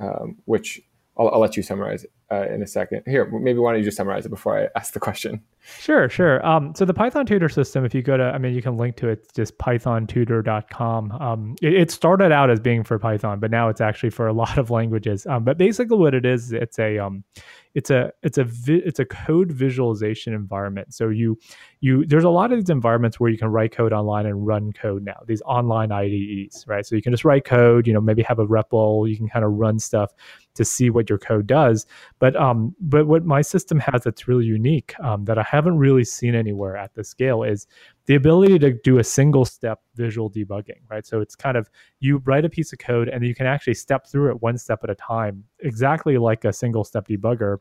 um, 0.00 0.36
which 0.46 0.80
I'll, 1.16 1.28
I'll, 1.28 1.40
let 1.40 1.56
you 1.56 1.62
summarize 1.62 2.06
uh, 2.32 2.48
in 2.48 2.62
a 2.62 2.66
second. 2.66 3.02
Here, 3.06 3.26
maybe 3.26 3.58
why 3.58 3.72
don't 3.72 3.80
you 3.80 3.84
just 3.84 3.96
summarize 3.96 4.26
it 4.26 4.30
before 4.30 4.58
I 4.58 4.68
ask 4.76 4.92
the 4.92 5.00
question? 5.00 5.42
Sure, 5.62 6.08
sure. 6.08 6.44
Um, 6.46 6.74
so 6.74 6.84
the 6.84 6.94
Python 6.94 7.26
tutor 7.26 7.48
system, 7.48 7.84
if 7.84 7.94
you 7.94 8.02
go 8.02 8.16
to, 8.16 8.24
I 8.24 8.38
mean, 8.38 8.54
you 8.54 8.62
can 8.62 8.76
link 8.76 8.96
to 8.96 9.08
it, 9.08 9.20
it's 9.24 9.32
just 9.34 9.58
pythontutor.com. 9.58 11.12
Um, 11.12 11.54
it, 11.60 11.74
it, 11.74 11.90
started 11.90 12.32
out 12.32 12.48
as 12.48 12.58
being 12.58 12.82
for 12.82 12.98
Python, 12.98 13.40
but 13.40 13.50
now 13.50 13.68
it's 13.68 13.80
actually 13.80 14.10
for 14.10 14.26
a 14.26 14.32
lot 14.40 14.56
of 14.56 14.70
languages. 14.70 15.26
Um, 15.26 15.44
but 15.44 15.58
basically 15.58 15.98
what 15.98 16.14
it 16.14 16.24
is, 16.24 16.52
it's 16.52 16.78
a, 16.78 16.98
um, 16.98 17.24
it's 17.74 17.90
a 17.90 18.12
it's 18.22 18.38
a 18.38 18.44
vi- 18.44 18.82
it's 18.84 18.98
a 18.98 19.04
code 19.04 19.52
visualization 19.52 20.34
environment. 20.34 20.92
So 20.92 21.08
you 21.08 21.38
you 21.80 22.04
there's 22.04 22.24
a 22.24 22.30
lot 22.30 22.52
of 22.52 22.58
these 22.58 22.70
environments 22.70 23.20
where 23.20 23.30
you 23.30 23.38
can 23.38 23.48
write 23.48 23.72
code 23.72 23.92
online 23.92 24.26
and 24.26 24.44
run 24.44 24.72
code 24.72 25.04
now. 25.04 25.20
These 25.26 25.42
online 25.42 25.92
IDEs, 25.92 26.64
right? 26.66 26.84
So 26.84 26.96
you 26.96 27.02
can 27.02 27.12
just 27.12 27.24
write 27.24 27.44
code, 27.44 27.86
you 27.86 27.92
know, 27.92 28.00
maybe 28.00 28.22
have 28.22 28.40
a 28.40 28.46
REPL, 28.46 29.08
you 29.08 29.16
can 29.16 29.28
kind 29.28 29.44
of 29.44 29.52
run 29.52 29.78
stuff 29.78 30.12
to 30.54 30.64
see 30.64 30.90
what 30.90 31.08
your 31.08 31.18
code 31.18 31.46
does. 31.46 31.86
But 32.18 32.34
um, 32.34 32.74
but 32.80 33.06
what 33.06 33.24
my 33.24 33.40
system 33.40 33.78
has 33.80 34.02
that's 34.02 34.26
really 34.26 34.46
unique 34.46 34.94
um, 35.00 35.24
that 35.26 35.38
I 35.38 35.46
haven't 35.50 35.78
really 35.78 36.04
seen 36.04 36.34
anywhere 36.36 36.76
at 36.76 36.94
the 36.94 37.02
scale 37.02 37.42
is 37.42 37.66
the 38.06 38.14
ability 38.14 38.56
to 38.60 38.72
do 38.84 38.98
a 38.98 39.04
single 39.04 39.44
step 39.44 39.80
visual 39.96 40.30
debugging, 40.30 40.80
right? 40.88 41.04
So 41.04 41.20
it's 41.20 41.34
kind 41.34 41.56
of 41.56 41.68
you 41.98 42.18
write 42.18 42.44
a 42.44 42.48
piece 42.48 42.72
of 42.72 42.78
code 42.78 43.08
and 43.08 43.24
you 43.24 43.34
can 43.34 43.46
actually 43.46 43.74
step 43.74 44.06
through 44.06 44.30
it 44.30 44.42
one 44.42 44.56
step 44.56 44.80
at 44.84 44.90
a 44.90 44.94
time, 44.94 45.42
exactly 45.58 46.18
like 46.18 46.44
a 46.44 46.52
single 46.52 46.84
step 46.84 47.08
debugger. 47.08 47.58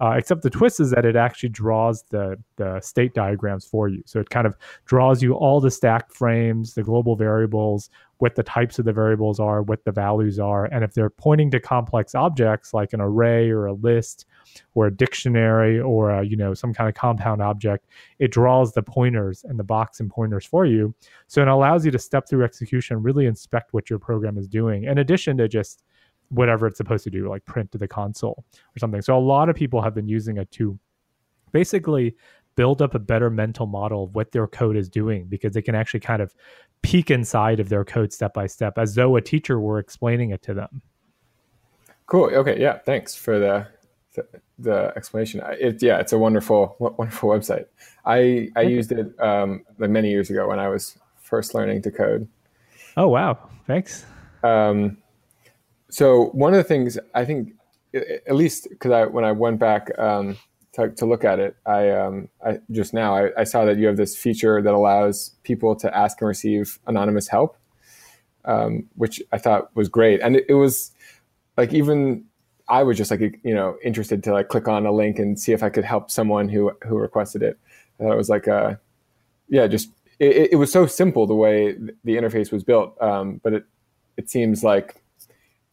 Uh, 0.00 0.12
except 0.12 0.42
the 0.42 0.50
twist 0.50 0.78
is 0.78 0.90
that 0.90 1.04
it 1.04 1.16
actually 1.16 1.48
draws 1.48 2.04
the 2.10 2.36
the 2.56 2.80
state 2.80 3.14
diagrams 3.14 3.64
for 3.64 3.88
you. 3.88 4.02
So 4.06 4.20
it 4.20 4.30
kind 4.30 4.46
of 4.46 4.56
draws 4.84 5.22
you 5.22 5.34
all 5.34 5.60
the 5.60 5.70
stack 5.70 6.12
frames, 6.12 6.74
the 6.74 6.84
global 6.84 7.16
variables, 7.16 7.90
what 8.18 8.36
the 8.36 8.44
types 8.44 8.78
of 8.78 8.84
the 8.84 8.92
variables 8.92 9.40
are, 9.40 9.62
what 9.62 9.84
the 9.84 9.90
values 9.92 10.38
are, 10.38 10.66
and 10.66 10.84
if 10.84 10.94
they're 10.94 11.10
pointing 11.10 11.50
to 11.50 11.60
complex 11.60 12.14
objects 12.14 12.72
like 12.72 12.92
an 12.92 13.00
array 13.00 13.50
or 13.50 13.66
a 13.66 13.72
list 13.72 14.26
or 14.74 14.86
a 14.86 14.94
dictionary 14.94 15.80
or 15.80 16.10
a, 16.10 16.24
you 16.24 16.36
know 16.36 16.54
some 16.54 16.72
kind 16.72 16.88
of 16.88 16.94
compound 16.94 17.42
object, 17.42 17.86
it 18.20 18.30
draws 18.30 18.72
the 18.72 18.82
pointers 18.82 19.44
and 19.48 19.58
the 19.58 19.64
box 19.64 19.98
and 19.98 20.10
pointers 20.10 20.44
for 20.44 20.64
you. 20.64 20.94
So 21.26 21.42
it 21.42 21.48
allows 21.48 21.84
you 21.84 21.90
to 21.90 21.98
step 21.98 22.28
through 22.28 22.44
execution, 22.44 23.02
really 23.02 23.26
inspect 23.26 23.72
what 23.72 23.90
your 23.90 23.98
program 23.98 24.38
is 24.38 24.46
doing, 24.46 24.84
in 24.84 24.98
addition 24.98 25.36
to 25.38 25.48
just 25.48 25.82
whatever 26.30 26.66
it's 26.66 26.76
supposed 26.76 27.04
to 27.04 27.10
do, 27.10 27.28
like 27.28 27.44
print 27.44 27.72
to 27.72 27.78
the 27.78 27.88
console 27.88 28.44
or 28.76 28.78
something. 28.78 29.02
So 29.02 29.16
a 29.16 29.20
lot 29.20 29.48
of 29.48 29.56
people 29.56 29.80
have 29.82 29.94
been 29.94 30.08
using 30.08 30.36
it 30.36 30.50
to 30.52 30.78
basically 31.52 32.14
build 32.54 32.82
up 32.82 32.94
a 32.94 32.98
better 32.98 33.30
mental 33.30 33.66
model 33.66 34.04
of 34.04 34.14
what 34.14 34.32
their 34.32 34.46
code 34.46 34.76
is 34.76 34.88
doing 34.88 35.26
because 35.26 35.54
they 35.54 35.62
can 35.62 35.74
actually 35.74 36.00
kind 36.00 36.20
of 36.20 36.34
peek 36.82 37.10
inside 37.10 37.60
of 37.60 37.68
their 37.68 37.84
code 37.84 38.12
step 38.12 38.34
by 38.34 38.46
step 38.46 38.78
as 38.78 38.94
though 38.94 39.16
a 39.16 39.20
teacher 39.20 39.60
were 39.60 39.78
explaining 39.78 40.30
it 40.30 40.42
to 40.42 40.54
them. 40.54 40.82
Cool. 42.06 42.24
Okay. 42.34 42.60
Yeah. 42.60 42.78
Thanks 42.78 43.14
for 43.14 43.38
the 43.38 43.66
the, 44.14 44.26
the 44.58 44.92
explanation. 44.96 45.40
It, 45.60 45.82
yeah, 45.82 45.98
it's 45.98 46.12
a 46.12 46.18
wonderful 46.18 46.76
wonderful 46.78 47.30
website. 47.30 47.66
I 48.04 48.48
I 48.56 48.62
used 48.62 48.90
it 48.92 49.18
um, 49.20 49.64
like 49.78 49.90
many 49.90 50.10
years 50.10 50.30
ago 50.30 50.48
when 50.48 50.58
I 50.58 50.68
was 50.68 50.98
first 51.20 51.54
learning 51.54 51.82
to 51.82 51.90
code. 51.90 52.28
Oh 52.96 53.08
wow! 53.08 53.38
Thanks. 53.66 54.04
Um, 54.42 54.98
so 55.90 56.26
one 56.26 56.52
of 56.52 56.58
the 56.58 56.64
things 56.64 56.98
I 57.14 57.24
think, 57.24 57.54
at 57.94 58.34
least 58.34 58.68
because 58.70 58.90
I 58.90 59.06
when 59.06 59.24
I 59.24 59.32
went 59.32 59.58
back 59.58 59.90
um, 59.98 60.36
to, 60.74 60.90
to, 60.90 61.06
look 61.06 61.24
at 61.24 61.38
it, 61.38 61.56
I, 61.64 61.90
um, 61.90 62.28
I 62.44 62.58
just 62.70 62.92
now 62.92 63.16
I, 63.16 63.30
I, 63.38 63.44
saw 63.44 63.64
that 63.64 63.78
you 63.78 63.86
have 63.86 63.96
this 63.96 64.14
feature 64.14 64.60
that 64.60 64.74
allows 64.74 65.34
people 65.42 65.74
to 65.76 65.96
ask 65.96 66.20
and 66.20 66.28
receive 66.28 66.78
anonymous 66.86 67.28
help, 67.28 67.56
um, 68.44 68.84
which 68.96 69.22
I 69.32 69.38
thought 69.38 69.74
was 69.74 69.88
great, 69.88 70.20
and 70.20 70.36
it, 70.36 70.44
it, 70.50 70.54
was 70.54 70.92
like 71.56 71.72
even 71.72 72.24
I 72.68 72.82
was 72.82 72.98
just 72.98 73.10
like 73.10 73.40
you 73.42 73.54
know 73.54 73.78
interested 73.82 74.22
to 74.24 74.32
like 74.32 74.48
click 74.48 74.68
on 74.68 74.84
a 74.84 74.92
link 74.92 75.18
and 75.18 75.40
see 75.40 75.52
if 75.52 75.62
I 75.62 75.70
could 75.70 75.84
help 75.84 76.10
someone 76.10 76.50
who 76.50 76.72
who 76.86 76.98
requested 76.98 77.42
it. 77.42 77.58
I 77.98 78.02
thought 78.04 78.12
it 78.12 78.16
was 78.16 78.28
like 78.28 78.46
a 78.46 78.78
yeah, 79.48 79.66
just 79.66 79.88
it, 80.18 80.50
it 80.52 80.56
was 80.56 80.70
so 80.70 80.86
simple 80.86 81.26
the 81.26 81.34
way 81.34 81.72
the 82.04 82.16
interface 82.16 82.52
was 82.52 82.62
built, 82.64 83.00
um, 83.00 83.40
but 83.42 83.54
it 83.54 83.64
it 84.18 84.28
seems 84.28 84.62
like 84.62 85.02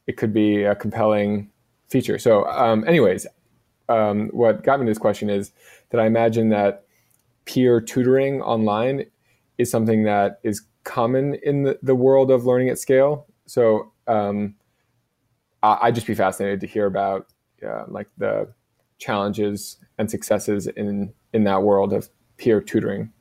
it 0.08 0.18
could 0.18 0.34
be 0.34 0.64
a 0.64 0.76
compelling 0.76 1.50
feature. 1.88 2.18
So, 2.18 2.46
um, 2.46 2.84
anyways, 2.88 3.28
um, 3.90 4.30
what 4.30 4.64
got 4.64 4.80
me 4.80 4.86
to 4.86 4.92
this 4.92 4.98
question 4.98 5.30
is 5.30 5.52
that 5.90 6.00
I 6.00 6.06
imagine 6.06 6.50
that 6.50 6.86
peer 7.46 7.80
tutoring 7.80 8.42
online 8.42 9.06
is 9.58 9.70
something 9.70 10.04
that 10.04 10.40
is 10.44 10.64
common 10.84 11.36
in 11.44 11.64
the, 11.64 11.80
the 11.82 11.96
world 11.96 12.32
of 12.32 12.46
learning 12.46 12.70
at 12.70 12.80
scale. 12.80 13.28
So, 13.46 13.92
um, 14.08 14.56
I, 15.64 15.88
would 15.88 15.96
just 15.96 16.08
be 16.08 16.16
fascinated 16.16 16.60
to 16.62 16.68
hear 16.68 16.86
about 16.86 17.28
uh, 17.66 17.86
like 17.88 18.08
the 18.18 18.54
challenges 19.00 19.78
and 19.98 20.10
successes 20.10 20.68
in 20.68 21.14
in 21.34 21.44
that 21.46 21.64
world 21.64 21.92
of 21.92 22.10
peer 22.38 22.62
tutoring. 22.62 23.12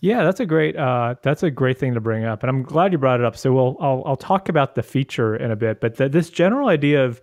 Yeah, 0.00 0.22
that's 0.22 0.38
a 0.38 0.46
great 0.46 0.76
uh, 0.76 1.16
that's 1.22 1.42
a 1.42 1.50
great 1.50 1.78
thing 1.78 1.94
to 1.94 2.00
bring 2.00 2.24
up, 2.24 2.42
and 2.42 2.50
I'm 2.50 2.62
glad 2.62 2.92
you 2.92 2.98
brought 2.98 3.18
it 3.18 3.26
up. 3.26 3.36
So 3.36 3.52
we'll 3.52 3.76
I'll, 3.80 4.02
I'll 4.06 4.16
talk 4.16 4.48
about 4.48 4.74
the 4.76 4.82
feature 4.82 5.34
in 5.34 5.50
a 5.50 5.56
bit, 5.56 5.80
but 5.80 5.96
the, 5.96 6.08
this 6.08 6.30
general 6.30 6.68
idea 6.68 7.04
of 7.04 7.20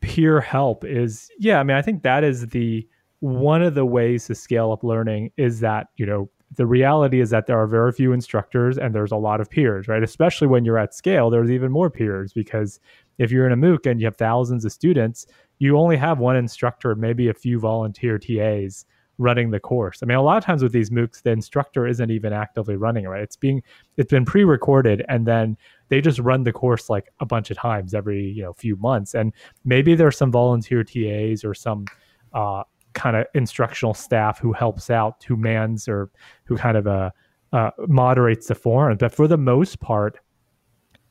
peer 0.00 0.40
help 0.40 0.84
is 0.84 1.30
yeah. 1.38 1.60
I 1.60 1.62
mean, 1.62 1.76
I 1.76 1.82
think 1.82 2.02
that 2.04 2.24
is 2.24 2.46
the 2.48 2.88
one 3.20 3.62
of 3.62 3.74
the 3.74 3.84
ways 3.84 4.26
to 4.26 4.34
scale 4.34 4.72
up 4.72 4.82
learning 4.82 5.30
is 5.36 5.60
that 5.60 5.88
you 5.96 6.06
know 6.06 6.30
the 6.54 6.66
reality 6.66 7.20
is 7.20 7.30
that 7.30 7.46
there 7.46 7.58
are 7.58 7.66
very 7.66 7.92
few 7.92 8.12
instructors 8.12 8.78
and 8.78 8.94
there's 8.94 9.12
a 9.12 9.16
lot 9.16 9.40
of 9.40 9.50
peers, 9.50 9.88
right? 9.88 10.02
Especially 10.02 10.46
when 10.46 10.64
you're 10.64 10.78
at 10.78 10.94
scale, 10.94 11.28
there's 11.28 11.50
even 11.50 11.70
more 11.70 11.90
peers 11.90 12.32
because 12.32 12.80
if 13.18 13.30
you're 13.30 13.46
in 13.46 13.52
a 13.52 13.56
MOOC 13.56 13.90
and 13.90 14.00
you 14.00 14.06
have 14.06 14.16
thousands 14.16 14.64
of 14.64 14.72
students, 14.72 15.26
you 15.58 15.76
only 15.76 15.96
have 15.96 16.18
one 16.18 16.36
instructor, 16.36 16.94
maybe 16.94 17.28
a 17.28 17.34
few 17.34 17.58
volunteer 17.58 18.18
TAs 18.18 18.86
running 19.18 19.50
the 19.50 19.60
course. 19.60 20.00
I 20.02 20.06
mean, 20.06 20.18
a 20.18 20.22
lot 20.22 20.36
of 20.36 20.44
times 20.44 20.62
with 20.62 20.72
these 20.72 20.90
MOOCs, 20.90 21.22
the 21.22 21.30
instructor 21.30 21.86
isn't 21.86 22.10
even 22.10 22.32
actively 22.32 22.76
running 22.76 23.06
right? 23.06 23.22
It's 23.22 23.36
being 23.36 23.62
it's 23.96 24.10
been 24.10 24.24
pre-recorded 24.24 25.04
and 25.08 25.26
then 25.26 25.56
they 25.88 26.00
just 26.00 26.18
run 26.18 26.42
the 26.42 26.52
course 26.52 26.90
like 26.90 27.08
a 27.20 27.26
bunch 27.26 27.50
of 27.50 27.56
times 27.56 27.94
every, 27.94 28.24
you 28.24 28.42
know, 28.42 28.52
few 28.52 28.76
months. 28.76 29.14
And 29.14 29.32
maybe 29.64 29.94
there's 29.94 30.16
some 30.16 30.32
volunteer 30.32 30.82
TAs 30.82 31.44
or 31.44 31.54
some 31.54 31.86
uh, 32.32 32.64
kind 32.94 33.16
of 33.16 33.26
instructional 33.34 33.94
staff 33.94 34.38
who 34.38 34.52
helps 34.52 34.90
out, 34.90 35.22
who 35.24 35.36
mans 35.36 35.88
or 35.88 36.10
who 36.44 36.56
kind 36.56 36.76
of 36.76 36.86
uh, 36.86 37.10
uh, 37.52 37.70
moderates 37.86 38.48
the 38.48 38.54
forum. 38.54 38.96
But 38.98 39.14
for 39.14 39.28
the 39.28 39.38
most 39.38 39.80
part, 39.80 40.18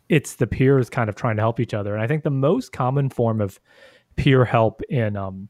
it's 0.09 0.35
the 0.35 0.47
peers 0.47 0.89
kind 0.89 1.09
of 1.09 1.15
trying 1.15 1.37
to 1.37 1.41
help 1.41 1.59
each 1.59 1.73
other. 1.73 1.93
And 1.93 2.03
I 2.03 2.07
think 2.07 2.23
the 2.23 2.29
most 2.29 2.71
common 2.71 3.09
form 3.09 3.41
of 3.41 3.59
peer 4.15 4.45
help 4.45 4.81
in 4.89 5.15
um, 5.15 5.49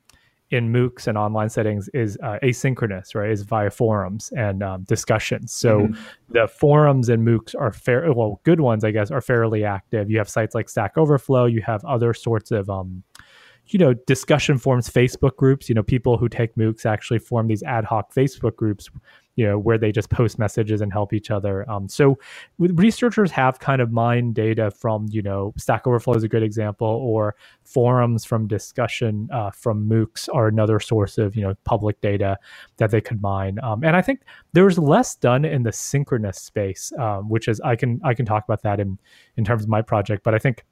in 0.51 0.71
MOOCs 0.71 1.07
and 1.07 1.17
online 1.17 1.49
settings 1.49 1.89
is 1.89 2.17
uh, 2.21 2.37
asynchronous, 2.43 3.15
right? 3.15 3.31
Is 3.31 3.41
via 3.41 3.69
forums 3.69 4.31
and 4.37 4.61
um, 4.61 4.83
discussions. 4.83 5.51
So 5.51 5.81
mm-hmm. 5.81 6.01
the 6.29 6.47
forums 6.47 7.09
and 7.09 7.27
MOOCs 7.27 7.55
are 7.59 7.71
fair, 7.71 8.13
well, 8.13 8.39
good 8.43 8.61
ones, 8.61 8.83
I 8.83 8.91
guess, 8.91 9.09
are 9.09 9.21
fairly 9.21 9.63
active. 9.63 10.09
You 10.09 10.17
have 10.19 10.29
sites 10.29 10.53
like 10.53 10.69
Stack 10.69 10.97
Overflow. 10.97 11.45
You 11.45 11.61
have 11.61 11.83
other 11.85 12.13
sorts 12.13 12.51
of, 12.51 12.69
um, 12.69 13.03
you 13.67 13.79
know, 13.79 13.93
discussion 13.93 14.57
forums, 14.57 14.89
Facebook 14.89 15.35
groups. 15.35 15.69
You 15.69 15.75
know, 15.75 15.83
people 15.83 16.17
who 16.17 16.29
take 16.29 16.55
MOOCs 16.55 16.85
actually 16.85 17.19
form 17.19 17.47
these 17.47 17.63
ad 17.63 17.85
hoc 17.85 18.13
Facebook 18.13 18.55
groups 18.55 18.89
you 19.35 19.45
know 19.45 19.57
where 19.59 19.77
they 19.77 19.91
just 19.91 20.09
post 20.09 20.39
messages 20.39 20.81
and 20.81 20.91
help 20.91 21.13
each 21.13 21.29
other 21.29 21.69
um, 21.69 21.87
so 21.87 22.17
researchers 22.57 23.31
have 23.31 23.59
kind 23.59 23.81
of 23.81 23.91
mined 23.91 24.33
data 24.33 24.71
from 24.71 25.07
you 25.09 25.21
know 25.21 25.53
stack 25.57 25.85
overflow 25.85 26.15
is 26.15 26.23
a 26.23 26.27
good 26.27 26.43
example 26.43 26.87
or 26.87 27.35
forums 27.63 28.25
from 28.25 28.47
discussion 28.47 29.29
uh, 29.31 29.51
from 29.51 29.87
moocs 29.87 30.29
are 30.33 30.47
another 30.47 30.79
source 30.79 31.17
of 31.17 31.35
you 31.35 31.41
know 31.41 31.53
public 31.63 31.99
data 32.01 32.37
that 32.77 32.91
they 32.91 33.01
could 33.01 33.21
mine 33.21 33.59
um, 33.61 33.83
and 33.83 33.95
i 33.95 34.01
think 34.01 34.21
there's 34.53 34.77
less 34.77 35.15
done 35.15 35.45
in 35.45 35.63
the 35.63 35.71
synchronous 35.71 36.39
space 36.39 36.91
um, 36.99 37.29
which 37.29 37.47
is 37.47 37.59
i 37.61 37.75
can 37.75 37.99
i 38.03 38.13
can 38.13 38.25
talk 38.25 38.43
about 38.43 38.61
that 38.63 38.79
in 38.79 38.97
in 39.37 39.43
terms 39.43 39.63
of 39.63 39.69
my 39.69 39.81
project 39.81 40.23
but 40.23 40.33
i 40.33 40.39
think 40.39 40.63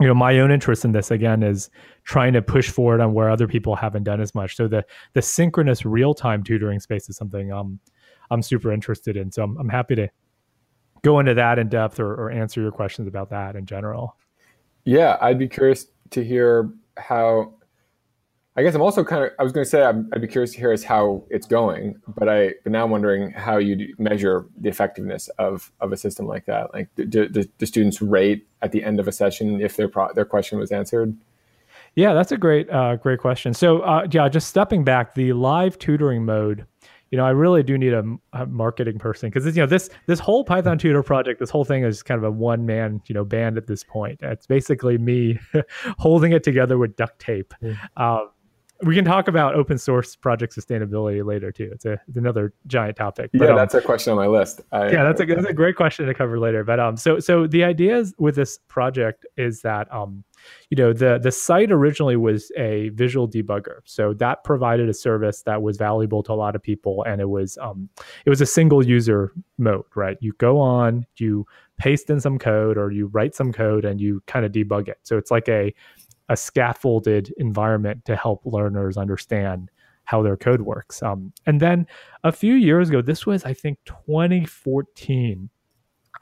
you 0.00 0.06
know 0.06 0.14
my 0.14 0.38
own 0.38 0.50
interest 0.50 0.84
in 0.84 0.92
this 0.92 1.10
again 1.10 1.42
is 1.42 1.70
trying 2.04 2.32
to 2.34 2.42
push 2.42 2.70
forward 2.70 3.00
on 3.00 3.14
where 3.14 3.30
other 3.30 3.48
people 3.48 3.74
haven't 3.74 4.04
done 4.04 4.20
as 4.20 4.34
much. 4.34 4.56
So 4.56 4.68
the 4.68 4.84
the 5.14 5.22
synchronous 5.22 5.84
real-time 5.84 6.42
tutoring 6.42 6.80
space 6.80 7.08
is 7.08 7.16
something 7.16 7.52
um 7.52 7.78
i'm 8.30 8.42
super 8.42 8.72
interested 8.72 9.16
in. 9.16 9.30
So 9.30 9.42
i'm, 9.42 9.56
I'm 9.58 9.68
happy 9.68 9.94
to 9.96 10.08
go 11.02 11.20
into 11.20 11.34
that 11.34 11.58
in 11.58 11.68
depth 11.68 12.00
or, 12.00 12.14
or 12.14 12.30
answer 12.30 12.60
your 12.60 12.72
questions 12.72 13.08
about 13.08 13.30
that 13.30 13.56
in 13.56 13.66
general. 13.66 14.16
Yeah 14.84 15.16
i'd 15.20 15.38
be 15.38 15.48
curious 15.48 15.86
to 16.10 16.24
hear 16.24 16.70
how 16.98 17.54
I 18.56 18.62
guess 18.62 18.74
I'm 18.74 18.80
also 18.82 19.04
kind 19.04 19.24
of. 19.24 19.30
I 19.38 19.42
was 19.42 19.52
going 19.52 19.64
to 19.64 19.70
say 19.70 19.82
i 19.82 19.90
would 19.90 20.20
be 20.20 20.26
curious 20.26 20.52
to 20.52 20.58
hear 20.58 20.72
is 20.72 20.82
how 20.82 21.24
it's 21.28 21.46
going, 21.46 22.00
but 22.16 22.28
I 22.28 22.54
but 22.62 22.72
now 22.72 22.84
I'm 22.84 22.90
wondering 22.90 23.32
how 23.32 23.58
you 23.58 23.94
measure 23.98 24.46
the 24.58 24.70
effectiveness 24.70 25.28
of 25.38 25.70
of 25.80 25.92
a 25.92 25.96
system 25.96 26.26
like 26.26 26.46
that. 26.46 26.72
Like, 26.72 26.88
do, 26.94 27.04
do, 27.04 27.28
do 27.28 27.66
students 27.66 28.00
rate 28.00 28.46
at 28.62 28.72
the 28.72 28.82
end 28.82 28.98
of 28.98 29.08
a 29.08 29.12
session 29.12 29.60
if 29.60 29.76
their 29.76 29.88
pro, 29.88 30.10
their 30.14 30.24
question 30.24 30.58
was 30.58 30.72
answered? 30.72 31.14
Yeah, 31.96 32.14
that's 32.14 32.32
a 32.32 32.38
great 32.38 32.70
uh, 32.70 32.96
great 32.96 33.20
question. 33.20 33.52
So 33.52 33.80
uh, 33.80 34.06
yeah, 34.10 34.28
just 34.28 34.48
stepping 34.48 34.84
back, 34.84 35.14
the 35.14 35.34
live 35.34 35.78
tutoring 35.78 36.24
mode 36.24 36.66
you 37.10 37.18
know, 37.18 37.24
I 37.24 37.30
really 37.30 37.62
do 37.62 37.78
need 37.78 37.92
a, 37.92 38.04
a 38.32 38.46
marketing 38.46 38.98
person 38.98 39.30
because 39.30 39.46
you 39.56 39.62
know 39.62 39.66
this 39.66 39.88
this 40.06 40.18
whole 40.18 40.44
Python 40.44 40.76
tutor 40.76 41.02
project, 41.02 41.38
this 41.38 41.50
whole 41.50 41.64
thing 41.64 41.84
is 41.84 42.02
kind 42.02 42.18
of 42.18 42.24
a 42.24 42.30
one 42.30 42.66
man 42.66 43.00
you 43.06 43.14
know 43.14 43.24
band 43.24 43.56
at 43.56 43.66
this 43.68 43.84
point. 43.84 44.18
It's 44.22 44.46
basically 44.46 44.98
me 44.98 45.38
holding 45.98 46.32
it 46.32 46.42
together 46.42 46.78
with 46.78 46.96
duct 46.96 47.20
tape. 47.20 47.54
Mm. 47.62 47.76
Um, 47.96 48.30
we 48.82 48.94
can 48.94 49.04
talk 49.04 49.28
about 49.28 49.54
open 49.54 49.78
source 49.78 50.16
project 50.16 50.54
sustainability 50.54 51.24
later 51.24 51.50
too. 51.50 51.70
It's 51.72 51.84
a 51.84 52.00
it's 52.06 52.16
another 52.16 52.52
giant 52.66 52.96
topic. 52.96 53.30
But, 53.32 53.44
yeah, 53.44 53.50
um, 53.50 53.56
that's 53.56 53.74
a 53.74 53.80
question 53.80 54.10
on 54.12 54.16
my 54.16 54.26
list. 54.26 54.60
I, 54.72 54.90
yeah, 54.90 55.04
that's 55.04 55.20
a 55.20 55.24
that's 55.26 55.46
a 55.46 55.52
great 55.52 55.76
question 55.76 56.06
to 56.06 56.14
cover 56.14 56.38
later. 56.38 56.64
But 56.64 56.80
um, 56.80 56.96
so 56.96 57.18
so 57.18 57.46
the 57.46 57.64
idea 57.64 57.96
is, 57.96 58.14
with 58.18 58.34
this 58.34 58.58
project 58.68 59.26
is 59.36 59.62
that 59.62 59.92
um, 59.92 60.24
you 60.70 60.76
know 60.76 60.92
the 60.92 61.18
the 61.18 61.32
site 61.32 61.72
originally 61.72 62.16
was 62.16 62.52
a 62.56 62.90
visual 62.90 63.28
debugger, 63.28 63.80
so 63.84 64.12
that 64.14 64.44
provided 64.44 64.88
a 64.88 64.94
service 64.94 65.42
that 65.42 65.62
was 65.62 65.76
valuable 65.76 66.22
to 66.24 66.32
a 66.32 66.34
lot 66.34 66.54
of 66.54 66.62
people, 66.62 67.02
and 67.04 67.20
it 67.20 67.28
was 67.28 67.56
um, 67.58 67.88
it 68.24 68.30
was 68.30 68.40
a 68.40 68.46
single 68.46 68.84
user 68.84 69.32
mode, 69.58 69.84
right? 69.94 70.18
You 70.20 70.32
go 70.38 70.58
on, 70.58 71.06
you 71.16 71.46
paste 71.78 72.10
in 72.10 72.20
some 72.20 72.38
code, 72.38 72.76
or 72.78 72.90
you 72.90 73.06
write 73.06 73.34
some 73.34 73.52
code, 73.52 73.84
and 73.84 74.00
you 74.00 74.22
kind 74.26 74.44
of 74.44 74.52
debug 74.52 74.88
it. 74.88 74.98
So 75.02 75.16
it's 75.16 75.30
like 75.30 75.48
a 75.48 75.74
a 76.28 76.36
scaffolded 76.36 77.32
environment 77.36 78.04
to 78.04 78.16
help 78.16 78.42
learners 78.44 78.96
understand 78.96 79.70
how 80.04 80.22
their 80.22 80.36
code 80.36 80.62
works. 80.62 81.02
Um, 81.02 81.32
and 81.46 81.60
then 81.60 81.86
a 82.24 82.32
few 82.32 82.54
years 82.54 82.88
ago, 82.88 83.02
this 83.02 83.26
was 83.26 83.44
I 83.44 83.52
think 83.52 83.78
2014. 83.84 85.50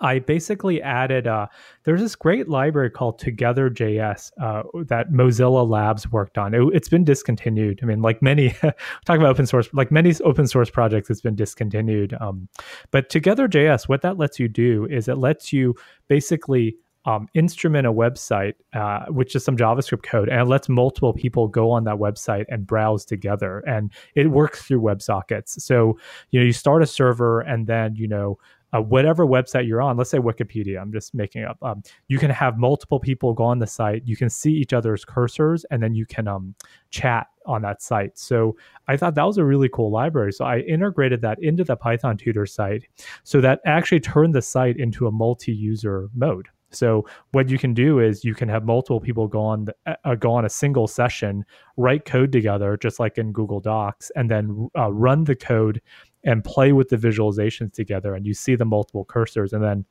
I 0.00 0.18
basically 0.18 0.82
added. 0.82 1.26
Uh, 1.26 1.46
there's 1.84 2.00
this 2.00 2.16
great 2.16 2.48
library 2.48 2.90
called 2.90 3.18
Together.js 3.18 4.32
uh, 4.40 4.62
that 4.86 5.10
Mozilla 5.10 5.68
Labs 5.68 6.10
worked 6.10 6.38
on. 6.38 6.54
It, 6.54 6.74
has 6.74 6.88
been 6.88 7.04
discontinued. 7.04 7.80
I 7.82 7.86
mean, 7.86 8.02
like 8.02 8.20
many 8.20 8.50
talk 9.04 9.18
about 9.18 9.26
open 9.26 9.46
source, 9.46 9.68
like 9.72 9.90
many 9.90 10.12
open 10.24 10.46
source 10.46 10.70
projects, 10.70 11.10
it's 11.10 11.20
been 11.20 11.36
discontinued. 11.36 12.14
Um, 12.20 12.48
but 12.90 13.08
Together.js, 13.08 13.88
what 13.88 14.02
that 14.02 14.18
lets 14.18 14.38
you 14.38 14.48
do 14.48 14.86
is 14.86 15.08
it 15.08 15.18
lets 15.18 15.52
you 15.52 15.74
basically 16.08 16.76
um, 17.04 17.28
instrument 17.34 17.86
a 17.86 17.92
website, 17.92 18.54
uh, 18.72 19.06
which 19.06 19.36
is 19.36 19.44
some 19.44 19.56
JavaScript 19.56 20.02
code, 20.02 20.28
and 20.28 20.40
it 20.40 20.46
lets 20.46 20.68
multiple 20.68 21.12
people 21.12 21.48
go 21.48 21.70
on 21.70 21.84
that 21.84 21.96
website 21.96 22.46
and 22.48 22.66
browse 22.66 23.04
together. 23.04 23.58
And 23.66 23.92
it 24.14 24.30
works 24.30 24.62
through 24.62 24.80
WebSockets. 24.80 25.60
So, 25.60 25.98
you 26.30 26.40
know, 26.40 26.46
you 26.46 26.52
start 26.52 26.82
a 26.82 26.86
server 26.86 27.40
and 27.40 27.66
then, 27.66 27.94
you 27.96 28.08
know, 28.08 28.38
uh, 28.74 28.80
whatever 28.80 29.24
website 29.24 29.68
you're 29.68 29.80
on, 29.80 29.96
let's 29.96 30.10
say 30.10 30.18
Wikipedia, 30.18 30.80
I'm 30.80 30.92
just 30.92 31.14
making 31.14 31.44
up, 31.44 31.56
um, 31.62 31.82
you 32.08 32.18
can 32.18 32.30
have 32.30 32.58
multiple 32.58 32.98
people 32.98 33.32
go 33.32 33.44
on 33.44 33.60
the 33.60 33.66
site. 33.66 34.02
You 34.04 34.16
can 34.16 34.28
see 34.28 34.52
each 34.52 34.72
other's 34.72 35.04
cursors 35.04 35.64
and 35.70 35.80
then 35.80 35.94
you 35.94 36.06
can 36.06 36.26
um, 36.26 36.56
chat 36.90 37.28
on 37.46 37.62
that 37.62 37.82
site. 37.82 38.18
So 38.18 38.56
I 38.88 38.96
thought 38.96 39.14
that 39.14 39.22
was 39.24 39.38
a 39.38 39.44
really 39.44 39.68
cool 39.68 39.92
library. 39.92 40.32
So 40.32 40.44
I 40.44 40.60
integrated 40.60 41.20
that 41.20 41.40
into 41.40 41.62
the 41.62 41.76
Python 41.76 42.16
tutor 42.16 42.46
site 42.46 42.84
so 43.22 43.40
that 43.42 43.60
actually 43.64 44.00
turned 44.00 44.34
the 44.34 44.42
site 44.42 44.76
into 44.76 45.06
a 45.06 45.12
multi 45.12 45.52
user 45.52 46.08
mode. 46.14 46.48
So 46.74 47.06
what 47.32 47.48
you 47.48 47.58
can 47.58 47.74
do 47.74 48.00
is 48.00 48.24
you 48.24 48.34
can 48.34 48.48
have 48.48 48.64
multiple 48.64 49.00
people 49.00 49.28
go 49.28 49.42
on 49.42 49.66
the, 49.66 49.74
uh, 50.04 50.14
go 50.14 50.32
on 50.32 50.44
a 50.44 50.50
single 50.50 50.86
session, 50.86 51.44
write 51.76 52.04
code 52.04 52.32
together, 52.32 52.76
just 52.76 53.00
like 53.00 53.18
in 53.18 53.32
Google 53.32 53.60
Docs, 53.60 54.10
and 54.16 54.30
then 54.30 54.68
uh, 54.76 54.92
run 54.92 55.24
the 55.24 55.36
code 55.36 55.80
and 56.24 56.42
play 56.42 56.72
with 56.72 56.88
the 56.88 56.96
visualizations 56.96 57.72
together. 57.72 58.14
And 58.14 58.26
you 58.26 58.34
see 58.34 58.54
the 58.54 58.64
multiple 58.64 59.04
cursors, 59.04 59.52
and 59.52 59.62
then 59.62 59.84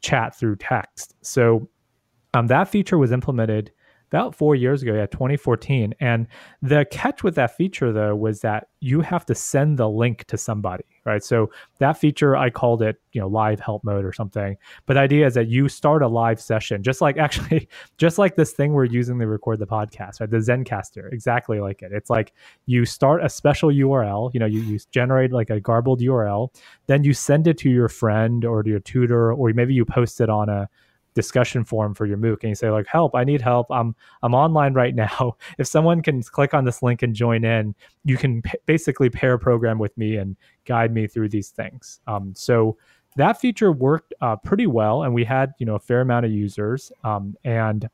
chat 0.00 0.34
through 0.34 0.56
text. 0.56 1.14
So 1.22 1.68
um, 2.34 2.46
that 2.48 2.68
feature 2.68 2.98
was 2.98 3.12
implemented 3.12 3.72
about 4.12 4.34
four 4.34 4.54
years 4.54 4.82
ago, 4.82 4.92
yeah, 4.92 5.06
2014. 5.06 5.94
And 5.98 6.26
the 6.60 6.84
catch 6.90 7.24
with 7.24 7.34
that 7.36 7.56
feature, 7.56 7.92
though, 7.92 8.14
was 8.14 8.42
that 8.42 8.68
you 8.80 9.00
have 9.00 9.24
to 9.24 9.34
send 9.34 9.78
the 9.78 9.88
link 9.88 10.24
to 10.26 10.36
somebody, 10.36 10.84
right? 11.06 11.24
So 11.24 11.50
that 11.78 11.96
feature, 11.96 12.36
I 12.36 12.50
called 12.50 12.82
it, 12.82 13.00
you 13.12 13.22
know, 13.22 13.26
live 13.26 13.58
help 13.58 13.84
mode 13.84 14.04
or 14.04 14.12
something. 14.12 14.58
But 14.84 14.94
the 14.94 15.00
idea 15.00 15.26
is 15.26 15.32
that 15.34 15.48
you 15.48 15.66
start 15.66 16.02
a 16.02 16.08
live 16.08 16.42
session, 16.42 16.82
just 16.82 17.00
like 17.00 17.16
actually, 17.26 17.70
just 17.96 18.18
like 18.18 18.36
this 18.36 18.52
thing 18.52 18.74
we're 18.74 18.84
using 18.84 19.18
to 19.18 19.26
record 19.26 19.60
the 19.60 19.66
podcast, 19.66 20.20
right? 20.20 20.30
The 20.30 20.36
Zencastr, 20.36 21.10
exactly 21.10 21.60
like 21.60 21.80
it. 21.80 21.92
It's 21.92 22.10
like 22.10 22.34
you 22.66 22.84
start 22.84 23.24
a 23.24 23.30
special 23.30 23.70
URL, 23.70 24.30
you 24.34 24.40
know, 24.40 24.46
you, 24.46 24.60
you 24.60 24.78
generate 24.90 25.32
like 25.32 25.48
a 25.48 25.58
garbled 25.58 26.00
URL, 26.00 26.54
then 26.86 27.02
you 27.02 27.14
send 27.14 27.46
it 27.46 27.56
to 27.58 27.70
your 27.70 27.88
friend 27.88 28.44
or 28.44 28.62
to 28.62 28.68
your 28.68 28.80
tutor, 28.80 29.32
or 29.32 29.50
maybe 29.54 29.72
you 29.72 29.86
post 29.86 30.20
it 30.20 30.28
on 30.28 30.50
a 30.50 30.68
discussion 31.14 31.64
forum 31.64 31.94
for 31.94 32.06
your 32.06 32.16
MOOC 32.16 32.38
and 32.42 32.50
you 32.50 32.54
say 32.54 32.70
like 32.70 32.86
help 32.86 33.14
I 33.14 33.24
need 33.24 33.40
help. 33.40 33.66
I'm 33.70 33.94
I'm 34.22 34.34
online 34.34 34.74
right 34.74 34.94
now. 35.06 35.36
If 35.58 35.66
someone 35.66 36.02
can 36.02 36.22
click 36.22 36.54
on 36.54 36.64
this 36.64 36.82
link 36.82 37.02
and 37.02 37.14
join 37.14 37.44
in 37.44 37.74
you 38.04 38.16
can 38.16 38.42
p- 38.42 38.58
basically 38.66 39.10
pair 39.10 39.38
program 39.38 39.78
with 39.78 39.96
me 39.96 40.16
and 40.16 40.36
guide 40.64 40.92
me 40.92 41.06
through 41.06 41.28
these 41.28 41.50
things. 41.50 42.00
Um, 42.06 42.32
so 42.34 42.76
that 43.16 43.40
feature 43.40 43.72
worked 43.72 44.14
uh, 44.20 44.36
pretty 44.36 44.66
well 44.66 45.02
and 45.02 45.12
we 45.12 45.24
had 45.24 45.52
you 45.58 45.66
know 45.66 45.74
a 45.74 45.80
fair 45.80 46.00
amount 46.00 46.26
of 46.26 46.32
users 46.32 46.90
um, 47.04 47.36
and 47.44 47.88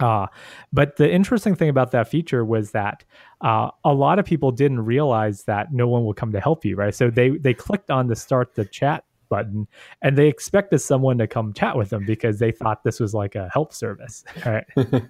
uh, 0.00 0.26
but 0.72 0.96
the 0.96 1.10
interesting 1.10 1.54
thing 1.54 1.68
about 1.68 1.92
that 1.92 2.08
feature 2.08 2.44
was 2.44 2.72
that 2.72 3.04
uh, 3.42 3.70
a 3.84 3.92
lot 3.92 4.18
of 4.18 4.24
people 4.24 4.50
didn't 4.50 4.80
realize 4.80 5.44
that 5.44 5.72
no 5.72 5.86
one 5.86 6.04
will 6.04 6.14
come 6.14 6.32
to 6.32 6.40
help 6.40 6.64
you, 6.64 6.76
right? 6.76 6.94
So 6.94 7.10
they 7.10 7.30
they 7.30 7.54
clicked 7.54 7.90
on 7.90 8.08
the 8.08 8.16
start 8.16 8.54
the 8.54 8.64
chat 8.64 9.04
button 9.32 9.66
and 10.02 10.18
they 10.18 10.28
expected 10.28 10.78
someone 10.78 11.16
to 11.16 11.26
come 11.26 11.54
chat 11.54 11.74
with 11.74 11.88
them 11.88 12.04
because 12.04 12.38
they 12.38 12.52
thought 12.52 12.84
this 12.84 13.00
was 13.00 13.14
like 13.14 13.34
a 13.34 13.48
help 13.50 13.72
service 13.72 14.24
right? 14.46 14.64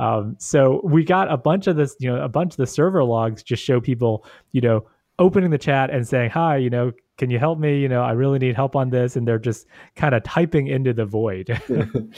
Um, 0.00 0.34
so 0.40 0.80
we 0.82 1.04
got 1.04 1.30
a 1.30 1.36
bunch 1.36 1.68
of 1.68 1.76
this 1.76 1.94
you 2.00 2.10
know 2.10 2.20
a 2.20 2.28
bunch 2.28 2.54
of 2.54 2.56
the 2.56 2.66
server 2.66 3.04
logs 3.04 3.44
just 3.44 3.62
show 3.62 3.80
people 3.80 4.24
you 4.50 4.60
know 4.60 4.84
opening 5.20 5.50
the 5.50 5.58
chat 5.58 5.88
and 5.90 6.06
saying 6.06 6.30
hi 6.30 6.56
you 6.56 6.68
know 6.68 6.90
can 7.16 7.30
you 7.30 7.38
help 7.38 7.60
me? 7.60 7.78
You 7.78 7.88
know 7.88 8.02
i 8.02 8.10
really 8.10 8.40
need 8.40 8.56
help 8.56 8.74
on 8.74 8.90
this 8.90 9.14
and 9.14 9.26
they're 9.26 9.38
just 9.38 9.68
kind 9.94 10.16
of 10.16 10.24
typing 10.24 10.66
into 10.66 10.92
the 10.92 11.06
void. 11.06 11.46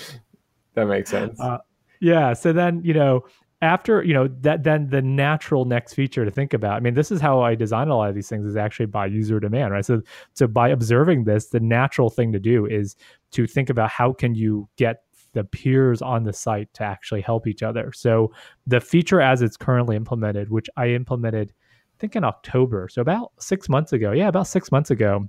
That 0.74 0.86
makes 0.86 1.10
sense. 1.10 1.38
Uh, 1.38 1.58
yeah 2.00 2.32
so 2.32 2.54
then 2.54 2.80
you 2.82 2.94
know 2.94 3.24
after 3.62 4.02
you 4.02 4.14
know 4.14 4.28
that 4.40 4.64
then 4.64 4.88
the 4.88 5.02
natural 5.02 5.64
next 5.64 5.94
feature 5.94 6.24
to 6.24 6.30
think 6.30 6.54
about 6.54 6.76
i 6.76 6.80
mean 6.80 6.94
this 6.94 7.10
is 7.10 7.20
how 7.20 7.40
i 7.40 7.54
design 7.54 7.88
a 7.88 7.96
lot 7.96 8.08
of 8.08 8.14
these 8.14 8.28
things 8.28 8.46
is 8.46 8.56
actually 8.56 8.86
by 8.86 9.04
user 9.06 9.38
demand 9.38 9.72
right? 9.72 9.84
So 9.84 10.00
so 10.34 10.46
by 10.46 10.68
observing 10.70 11.24
this 11.24 11.48
the 11.48 11.60
natural 11.60 12.10
thing 12.10 12.32
to 12.32 12.40
do 12.40 12.66
is 12.66 12.96
to 13.32 13.46
think 13.46 13.70
about 13.70 13.90
how 13.90 14.12
can 14.12 14.34
you 14.34 14.68
get 14.76 15.02
the 15.32 15.44
peers 15.44 16.02
on 16.02 16.24
the 16.24 16.32
site 16.32 16.72
to 16.74 16.82
actually 16.82 17.20
help 17.20 17.46
each 17.46 17.62
other. 17.62 17.92
So 17.92 18.32
the 18.66 18.80
feature 18.80 19.20
as 19.20 19.42
it's 19.42 19.56
currently 19.56 19.96
implemented 19.96 20.50
which 20.50 20.68
i 20.76 20.88
implemented 20.88 21.52
i 21.52 21.96
think 21.98 22.16
in 22.16 22.24
october 22.24 22.88
so 22.90 23.02
about 23.02 23.32
six 23.38 23.68
months 23.68 23.92
ago 23.92 24.12
yeah 24.12 24.28
about 24.28 24.46
six 24.46 24.72
months 24.72 24.90
ago 24.90 25.28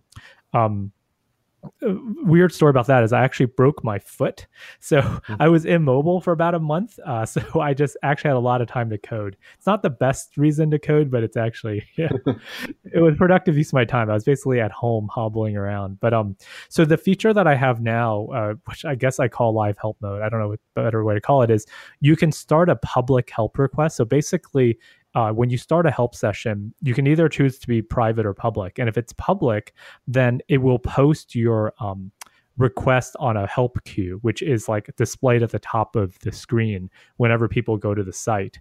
um, 0.54 0.92
weird 1.82 2.54
story 2.54 2.70
about 2.70 2.88
that 2.88 3.04
is 3.04 3.14
I 3.14 3.24
actually 3.24 3.48
broke 3.48 3.84
my 3.84 4.00
foot. 4.00 4.48
So 4.80 5.02
mm-hmm. 5.02 5.36
I 5.40 5.48
was 5.48 5.66
immobile 5.66 6.22
for 6.22 6.32
about 6.32 6.56
a 6.56 6.60
month. 6.60 7.00
Uh, 7.06 7.26
so 7.32 7.60
I 7.60 7.74
just 7.74 7.98
actually 8.04 8.30
had 8.30 8.38
a 8.38 8.40
lot 8.40 8.62
of 8.62 8.68
time 8.68 8.90
to 8.90 8.98
code. 8.98 9.38
It's 9.58 9.68
not 9.68 9.84
the 9.84 9.90
best 9.90 10.38
reason 10.38 10.72
to 10.72 10.80
code, 10.80 11.12
but 11.12 11.24
it's 11.24 11.38
actually, 11.38 11.84
yeah, 11.98 12.10
it 12.94 13.00
was 13.00 13.16
productive 13.18 13.58
use 13.58 13.70
of 13.70 13.74
my 13.74 13.86
time. 13.86 14.10
I 14.10 14.14
was 14.14 14.24
basically 14.24 14.60
at 14.60 14.72
home 14.72 15.10
hobbling 15.12 15.58
around. 15.58 16.00
But 16.00 16.14
um, 16.14 16.36
so 16.70 16.86
the 16.86 16.98
feature 16.98 17.34
that 17.34 17.48
I 17.48 17.56
have 17.56 17.82
now, 17.82 18.28
uh, 18.28 18.54
which 18.66 18.86
I 18.86 18.96
guess 18.96 19.20
I 19.20 19.28
call 19.28 19.54
live 19.54 19.78
help 19.78 19.98
mode, 20.02 20.22
I 20.22 20.30
don't 20.30 20.40
know 20.40 20.50
what 20.50 20.60
better 20.76 21.04
way 21.04 21.14
to 21.14 21.22
call 21.22 21.42
it 21.42 21.52
is 21.52 21.66
you 22.00 22.16
can 22.16 22.32
start 22.32 22.70
a 22.70 22.76
public 22.78 23.30
help 23.30 23.58
request. 23.58 23.98
So 23.98 24.06
basically, 24.06 24.78
uh, 25.16 25.32
when 25.32 25.50
you 25.50 25.58
start 25.58 25.86
a 25.86 25.92
help 25.92 26.16
session, 26.16 26.74
you 26.82 26.94
can 26.94 27.08
either 27.08 27.28
choose 27.28 27.60
to 27.60 27.68
be 27.68 27.82
private 27.82 28.26
or 28.26 28.34
public. 28.34 28.80
And 28.80 28.88
if 28.88 28.98
it's 28.98 29.14
public, 29.14 29.74
then 30.08 30.42
it 30.48 30.58
will 30.58 30.80
post 30.80 31.36
your 31.36 31.74
um, 31.80 32.12
request 32.62 33.16
on 33.20 33.36
a 33.36 33.48
help 33.48 33.84
queue, 33.84 34.20
which 34.22 34.42
is 34.42 34.70
like 34.70 34.90
displayed 34.96 35.44
at 35.44 35.50
the 35.50 35.60
top 35.60 35.96
of 35.96 36.18
the 36.20 36.32
screen 36.32 36.90
whenever 37.18 37.48
people 37.48 37.76
go 37.76 37.94
to 37.96 38.04
the 38.04 38.14
site, 38.14 38.60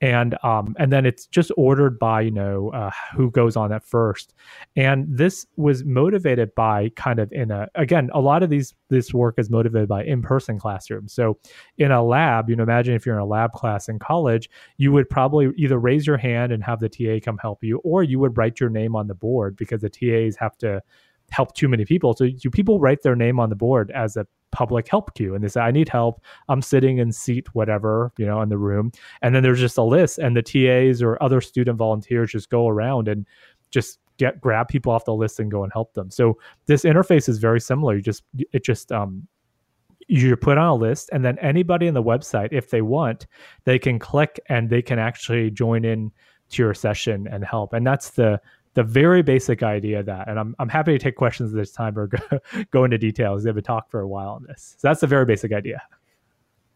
and 0.00 0.36
um, 0.42 0.74
and 0.78 0.92
then 0.92 1.06
it's 1.06 1.26
just 1.26 1.52
ordered 1.56 1.98
by 1.98 2.22
you 2.22 2.30
know 2.30 2.70
uh, 2.70 2.90
who 3.14 3.30
goes 3.30 3.56
on 3.56 3.70
that 3.70 3.84
first, 3.84 4.34
and 4.74 5.06
this 5.08 5.46
was 5.56 5.84
motivated 5.84 6.54
by 6.54 6.88
kind 6.96 7.18
of 7.18 7.30
in 7.32 7.50
a 7.50 7.68
again 7.74 8.10
a 8.14 8.20
lot 8.20 8.42
of 8.42 8.50
these 8.50 8.74
this 8.88 9.14
work 9.14 9.38
is 9.38 9.50
motivated 9.50 9.88
by 9.88 10.04
in 10.04 10.22
person 10.22 10.58
classrooms. 10.58 11.12
So 11.12 11.38
in 11.78 11.90
a 11.90 12.02
lab, 12.02 12.50
you 12.50 12.56
know, 12.56 12.62
imagine 12.62 12.94
if 12.94 13.06
you're 13.06 13.16
in 13.16 13.22
a 13.22 13.26
lab 13.26 13.52
class 13.52 13.88
in 13.88 13.98
college, 13.98 14.50
you 14.76 14.92
would 14.92 15.08
probably 15.08 15.50
either 15.56 15.78
raise 15.78 16.06
your 16.06 16.18
hand 16.18 16.52
and 16.52 16.62
have 16.62 16.80
the 16.80 16.88
TA 16.88 17.24
come 17.24 17.38
help 17.38 17.62
you, 17.62 17.78
or 17.78 18.02
you 18.02 18.18
would 18.18 18.36
write 18.36 18.60
your 18.60 18.70
name 18.70 18.96
on 18.96 19.08
the 19.08 19.14
board 19.14 19.56
because 19.56 19.80
the 19.80 19.90
TAs 19.90 20.36
have 20.36 20.56
to 20.58 20.82
help 21.32 21.54
too 21.54 21.68
many 21.68 21.84
people. 21.84 22.14
So 22.14 22.24
you 22.24 22.50
people 22.50 22.78
write 22.78 23.02
their 23.02 23.16
name 23.16 23.40
on 23.40 23.48
the 23.48 23.56
board 23.56 23.90
as 23.90 24.16
a 24.16 24.26
public 24.50 24.86
help 24.86 25.14
queue 25.14 25.34
and 25.34 25.42
they 25.42 25.48
say, 25.48 25.60
I 25.60 25.70
need 25.70 25.88
help. 25.88 26.22
I'm 26.48 26.62
sitting 26.62 26.98
in 26.98 27.10
seat 27.10 27.54
whatever, 27.54 28.12
you 28.18 28.26
know, 28.26 28.42
in 28.42 28.50
the 28.50 28.58
room. 28.58 28.92
And 29.22 29.34
then 29.34 29.42
there's 29.42 29.60
just 29.60 29.78
a 29.78 29.82
list 29.82 30.18
and 30.18 30.36
the 30.36 30.42
TAs 30.42 31.02
or 31.02 31.20
other 31.22 31.40
student 31.40 31.78
volunteers 31.78 32.32
just 32.32 32.50
go 32.50 32.68
around 32.68 33.08
and 33.08 33.26
just 33.70 33.98
get 34.18 34.40
grab 34.40 34.68
people 34.68 34.92
off 34.92 35.06
the 35.06 35.14
list 35.14 35.40
and 35.40 35.50
go 35.50 35.64
and 35.64 35.72
help 35.72 35.94
them. 35.94 36.10
So 36.10 36.38
this 36.66 36.84
interface 36.84 37.28
is 37.28 37.38
very 37.38 37.60
similar. 37.60 37.96
You 37.96 38.02
just 38.02 38.22
it 38.52 38.62
just 38.62 38.92
um 38.92 39.26
you 40.08 40.36
put 40.36 40.58
on 40.58 40.68
a 40.68 40.74
list 40.74 41.08
and 41.12 41.24
then 41.24 41.38
anybody 41.38 41.86
in 41.86 41.94
the 41.94 42.02
website 42.02 42.48
if 42.52 42.68
they 42.68 42.82
want 42.82 43.26
they 43.64 43.78
can 43.78 43.98
click 43.98 44.38
and 44.48 44.68
they 44.68 44.82
can 44.82 44.98
actually 44.98 45.50
join 45.50 45.84
in 45.84 46.10
to 46.50 46.62
your 46.62 46.74
session 46.74 47.26
and 47.28 47.44
help. 47.44 47.72
And 47.72 47.86
that's 47.86 48.10
the 48.10 48.40
the 48.74 48.82
very 48.82 49.22
basic 49.22 49.62
idea 49.62 50.00
of 50.00 50.06
that. 50.06 50.28
And 50.28 50.38
I'm 50.38 50.54
I'm 50.58 50.68
happy 50.68 50.92
to 50.92 50.98
take 50.98 51.16
questions 51.16 51.52
this 51.52 51.72
time 51.72 51.98
or 51.98 52.06
go, 52.08 52.38
go 52.70 52.84
into 52.84 52.98
details. 52.98 53.44
We 53.44 53.48
have 53.48 53.56
a 53.56 53.62
talk 53.62 53.90
for 53.90 54.00
a 54.00 54.08
while 54.08 54.30
on 54.30 54.44
this. 54.44 54.76
So 54.78 54.88
that's 54.88 55.00
the 55.00 55.06
very 55.06 55.26
basic 55.26 55.52
idea. 55.52 55.82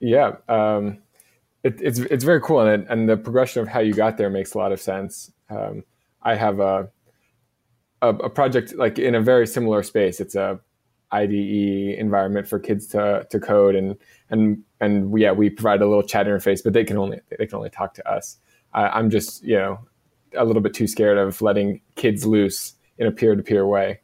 Yeah. 0.01 0.37
Um, 0.49 0.99
it, 1.63 1.81
it's 1.81 1.99
it's 1.99 2.25
very 2.25 2.41
cool, 2.41 2.61
and 2.61 2.83
it, 2.83 2.87
and 2.89 3.09
the 3.09 3.17
progression 3.17 3.61
of 3.61 3.69
how 3.69 3.81
you 3.81 3.93
got 3.93 4.17
there 4.17 4.31
makes 4.31 4.55
a 4.55 4.59
lot 4.59 4.71
of 4.71 4.81
sense. 4.81 5.33
Um, 5.51 5.83
I 6.23 6.37
have 6.37 6.61
a, 6.61 6.89
a, 8.03 8.09
a 8.09 8.31
project 8.31 8.77
like 8.77 9.01
in 9.01 9.17
a 9.17 9.21
very 9.21 9.47
similar 9.47 9.83
space. 9.83 10.21
It's 10.21 10.37
a 10.37 10.61
IDE 11.11 11.99
environment 11.99 12.47
for 12.47 12.61
kids 12.61 12.87
to 12.89 13.27
to 13.31 13.41
code, 13.41 13.75
and 13.75 13.97
and 14.31 14.63
and 14.81 15.11
we, 15.11 15.23
yeah, 15.23 15.33
we 15.33 15.51
provide 15.51 15.83
a 15.83 15.89
little 15.89 16.05
chat 16.05 16.27
interface, 16.27 16.63
but 16.63 16.73
they 16.73 16.85
can 16.85 16.99
only 16.99 17.21
they 17.37 17.47
can 17.47 17.57
only 17.57 17.71
talk 17.71 17.95
to 17.95 18.09
us. 18.09 18.39
I, 18.73 18.89
I'm 18.89 19.11
just 19.11 19.43
you 19.43 19.57
know 19.57 19.81
a 20.37 20.45
little 20.45 20.63
bit 20.63 20.75
too 20.75 20.87
scared 20.87 21.19
of 21.19 21.41
letting 21.43 21.81
kids 21.95 22.27
loose 22.27 22.75
in 22.99 23.07
a 23.07 23.13
peer 23.13 23.35
to 23.35 23.43
peer 23.43 23.67
way. 23.67 24.01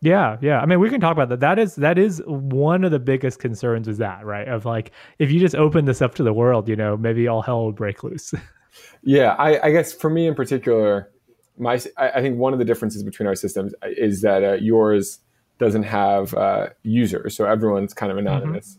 Yeah, 0.00 0.36
yeah. 0.40 0.60
I 0.60 0.66
mean, 0.66 0.78
we 0.78 0.90
can 0.90 1.00
talk 1.00 1.12
about 1.12 1.28
that. 1.30 1.40
That 1.40 1.58
is 1.58 1.74
that 1.76 1.98
is 1.98 2.22
one 2.26 2.84
of 2.84 2.92
the 2.92 3.00
biggest 3.00 3.40
concerns 3.40 3.88
is 3.88 3.98
that, 3.98 4.24
right? 4.24 4.46
Of 4.46 4.64
like 4.64 4.92
if 5.18 5.30
you 5.30 5.40
just 5.40 5.56
open 5.56 5.86
this 5.86 6.00
up 6.00 6.14
to 6.16 6.22
the 6.22 6.32
world, 6.32 6.68
you 6.68 6.76
know, 6.76 6.96
maybe 6.96 7.26
all 7.26 7.42
hell 7.42 7.64
will 7.64 7.72
break 7.72 8.04
loose. 8.04 8.32
yeah, 9.02 9.34
I, 9.38 9.66
I, 9.66 9.70
guess 9.72 9.92
for 9.92 10.08
me 10.08 10.28
in 10.28 10.36
particular, 10.36 11.10
my 11.58 11.80
I, 11.96 12.10
I, 12.10 12.20
think 12.20 12.38
one 12.38 12.52
of 12.52 12.60
the 12.60 12.64
differences 12.64 13.02
between 13.02 13.26
our 13.26 13.34
systems 13.34 13.74
is 13.82 14.20
that 14.22 14.44
uh, 14.44 14.52
yours 14.52 15.18
doesn't 15.58 15.82
have 15.82 16.32
uh, 16.34 16.68
users, 16.84 17.36
so 17.36 17.44
everyone's 17.44 17.92
kind 17.92 18.12
of 18.12 18.18
mm-hmm. 18.18 18.28
anonymous, 18.28 18.78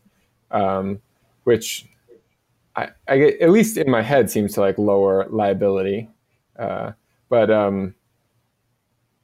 mm-hmm. 0.53 0.65
um, 0.65 1.01
which 1.43 1.85
I, 2.77 2.89
I 3.09 3.17
get, 3.17 3.41
at 3.41 3.49
least 3.49 3.75
in 3.75 3.89
my 3.89 4.01
head 4.01 4.29
seems 4.29 4.53
to 4.53 4.61
like 4.61 4.77
lower 4.77 5.27
liability. 5.29 6.09
Uh, 6.59 6.91
but 7.29 7.49
um, 7.49 7.95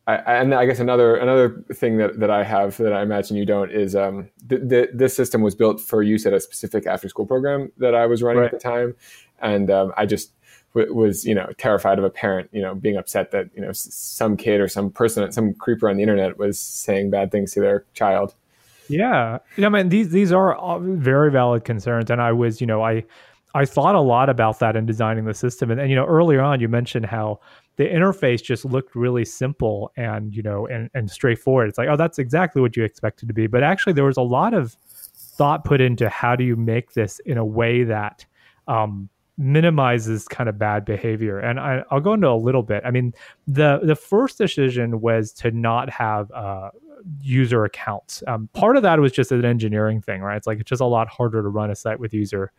I, 0.07 0.15
and 0.15 0.53
I 0.53 0.65
guess 0.65 0.79
another 0.79 1.15
another 1.15 1.63
thing 1.73 1.97
that, 1.97 2.19
that 2.19 2.29
I 2.29 2.43
have 2.43 2.77
that 2.77 2.93
I 2.93 3.01
imagine 3.01 3.37
you 3.37 3.45
don't 3.45 3.71
is 3.71 3.95
um, 3.95 4.29
th- 4.47 4.69
th- 4.69 4.89
this 4.93 5.15
system 5.15 5.41
was 5.41 5.55
built 5.55 5.81
for 5.81 6.03
use 6.03 6.25
at 6.27 6.33
a 6.33 6.39
specific 6.39 6.85
after 6.85 7.09
school 7.09 7.25
program 7.25 7.71
that 7.77 7.95
I 7.95 8.05
was 8.05 8.21
running 8.21 8.41
right. 8.41 8.53
at 8.53 8.59
the 8.59 8.59
time, 8.59 8.95
and 9.39 9.71
um, 9.71 9.93
I 9.97 10.05
just 10.05 10.33
w- 10.75 10.93
was 10.93 11.25
you 11.25 11.33
know 11.33 11.49
terrified 11.57 11.97
of 11.97 12.05
a 12.05 12.11
parent 12.11 12.49
you 12.53 12.61
know 12.61 12.75
being 12.75 12.97
upset 12.97 13.31
that 13.31 13.49
you 13.55 13.61
know 13.61 13.71
some 13.73 14.37
kid 14.37 14.61
or 14.61 14.67
some 14.67 14.91
person 14.91 15.31
some 15.31 15.55
creeper 15.55 15.89
on 15.89 15.97
the 15.97 16.03
internet 16.03 16.37
was 16.37 16.59
saying 16.59 17.09
bad 17.09 17.31
things 17.31 17.53
to 17.53 17.59
their 17.59 17.85
child. 17.95 18.35
Yeah, 18.87 19.39
I 19.57 19.69
mean 19.69 19.89
these 19.89 20.11
these 20.11 20.31
are 20.31 20.79
very 20.79 21.31
valid 21.31 21.63
concerns, 21.63 22.11
and 22.11 22.21
I 22.21 22.31
was 22.31 22.61
you 22.61 22.67
know 22.67 22.83
I 22.83 23.05
I 23.55 23.63
thought 23.63 23.95
a 23.95 24.01
lot 24.01 24.29
about 24.29 24.59
that 24.59 24.75
in 24.75 24.85
designing 24.85 25.23
the 25.23 25.33
system, 25.33 25.71
and, 25.71 25.79
and 25.79 25.89
you 25.89 25.95
know 25.95 26.05
earlier 26.05 26.41
on 26.41 26.59
you 26.59 26.67
mentioned 26.67 27.05
how 27.05 27.39
the 27.77 27.85
interface 27.85 28.43
just 28.43 28.65
looked 28.65 28.95
really 28.95 29.23
simple 29.23 29.91
and 29.95 30.35
you 30.35 30.43
know 30.43 30.67
and, 30.67 30.89
and 30.93 31.09
straightforward. 31.09 31.69
It's 31.69 31.77
like 31.77 31.87
oh 31.87 31.95
that's 31.95 32.19
exactly 32.19 32.61
what 32.61 32.75
you 32.75 32.83
expected 32.83 33.27
to 33.29 33.33
be. 33.33 33.47
But 33.47 33.63
actually 33.63 33.93
there 33.93 34.03
was 34.03 34.17
a 34.17 34.21
lot 34.21 34.53
of 34.53 34.73
thought 34.73 35.63
put 35.63 35.79
into 35.79 36.09
how 36.09 36.35
do 36.35 36.43
you 36.43 36.57
make 36.57 36.93
this 36.93 37.19
in 37.19 37.37
a 37.37 37.45
way 37.45 37.85
that 37.85 38.25
um, 38.67 39.07
minimizes 39.37 40.27
kind 40.27 40.49
of 40.49 40.57
bad 40.57 40.83
behavior. 40.83 41.39
And 41.39 41.57
I, 41.57 41.83
will 41.91 42.01
go 42.01 42.13
into 42.13 42.29
a 42.29 42.35
little 42.35 42.63
bit. 42.63 42.83
I 42.85 42.91
mean 42.91 43.13
the 43.47 43.79
the 43.83 43.95
first 43.95 44.37
decision 44.37 44.99
was 44.99 45.31
to 45.33 45.51
not 45.51 45.89
have 45.89 46.29
uh, 46.31 46.71
user 47.21 47.63
accounts. 47.63 48.21
Um, 48.27 48.49
part 48.51 48.75
of 48.75 48.83
that 48.83 48.99
was 48.99 49.13
just 49.13 49.31
an 49.31 49.45
engineering 49.45 50.01
thing 50.01 50.21
right? 50.21 50.35
It's 50.35 50.47
like 50.47 50.59
it's 50.59 50.69
just 50.69 50.81
a 50.81 50.85
lot 50.85 51.07
harder 51.07 51.41
to 51.41 51.47
run 51.47 51.71
a 51.71 51.75
site 51.75 52.01
with 52.01 52.13
user 52.13 52.51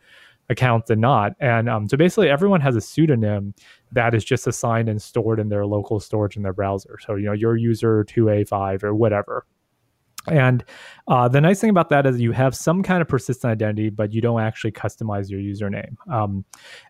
account 0.49 0.85
than 0.85 0.99
not. 0.99 1.33
And 1.39 1.69
um, 1.69 1.87
so 1.87 1.97
basically, 1.97 2.29
everyone 2.29 2.61
has 2.61 2.75
a 2.75 2.81
pseudonym 2.81 3.53
that 3.91 4.13
is 4.13 4.23
just 4.23 4.47
assigned 4.47 4.89
and 4.89 5.01
stored 5.01 5.39
in 5.39 5.49
their 5.49 5.65
local 5.65 5.99
storage 5.99 6.37
in 6.37 6.43
their 6.43 6.53
browser. 6.53 6.97
So, 7.05 7.15
you 7.15 7.25
know, 7.25 7.33
your 7.33 7.55
user 7.55 8.05
2A5 8.05 8.83
or 8.83 8.95
whatever. 8.95 9.45
And 10.27 10.63
uh, 11.07 11.27
the 11.27 11.39
nice 11.39 11.61
thing 11.61 11.69
about 11.69 11.89
that 11.89 12.05
is 12.05 12.19
you 12.19 12.31
have 12.33 12.55
some 12.55 12.83
kind 12.83 13.01
of 13.01 13.07
persistent 13.07 13.49
identity, 13.51 13.89
but 13.89 14.13
you 14.13 14.21
don't 14.21 14.41
actually 14.41 14.71
customize 14.73 15.29
your 15.29 15.39
username. 15.39 15.95
Um, 16.11 16.43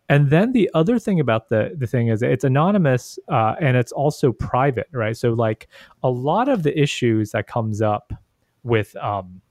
and 0.09 0.29
then 0.29 0.53
the 0.53 0.69
other 0.73 0.97
thing 0.97 1.19
about 1.19 1.49
the 1.49 1.75
the 1.77 1.87
thing 1.87 2.07
is 2.07 2.23
it's 2.23 2.43
anonymous 2.43 3.19
uh, 3.31 3.55
and 3.59 3.77
it's 3.77 3.91
also 3.91 4.31
private, 4.31 4.87
right? 4.91 5.15
So 5.15 5.33
like 5.33 5.67
a 6.03 6.09
lot 6.09 6.49
of 6.49 6.63
the 6.63 6.77
issues 6.79 7.31
that 7.31 7.47
comes 7.47 7.81
up 7.81 8.11
with 8.63 8.95
um, 8.97 9.41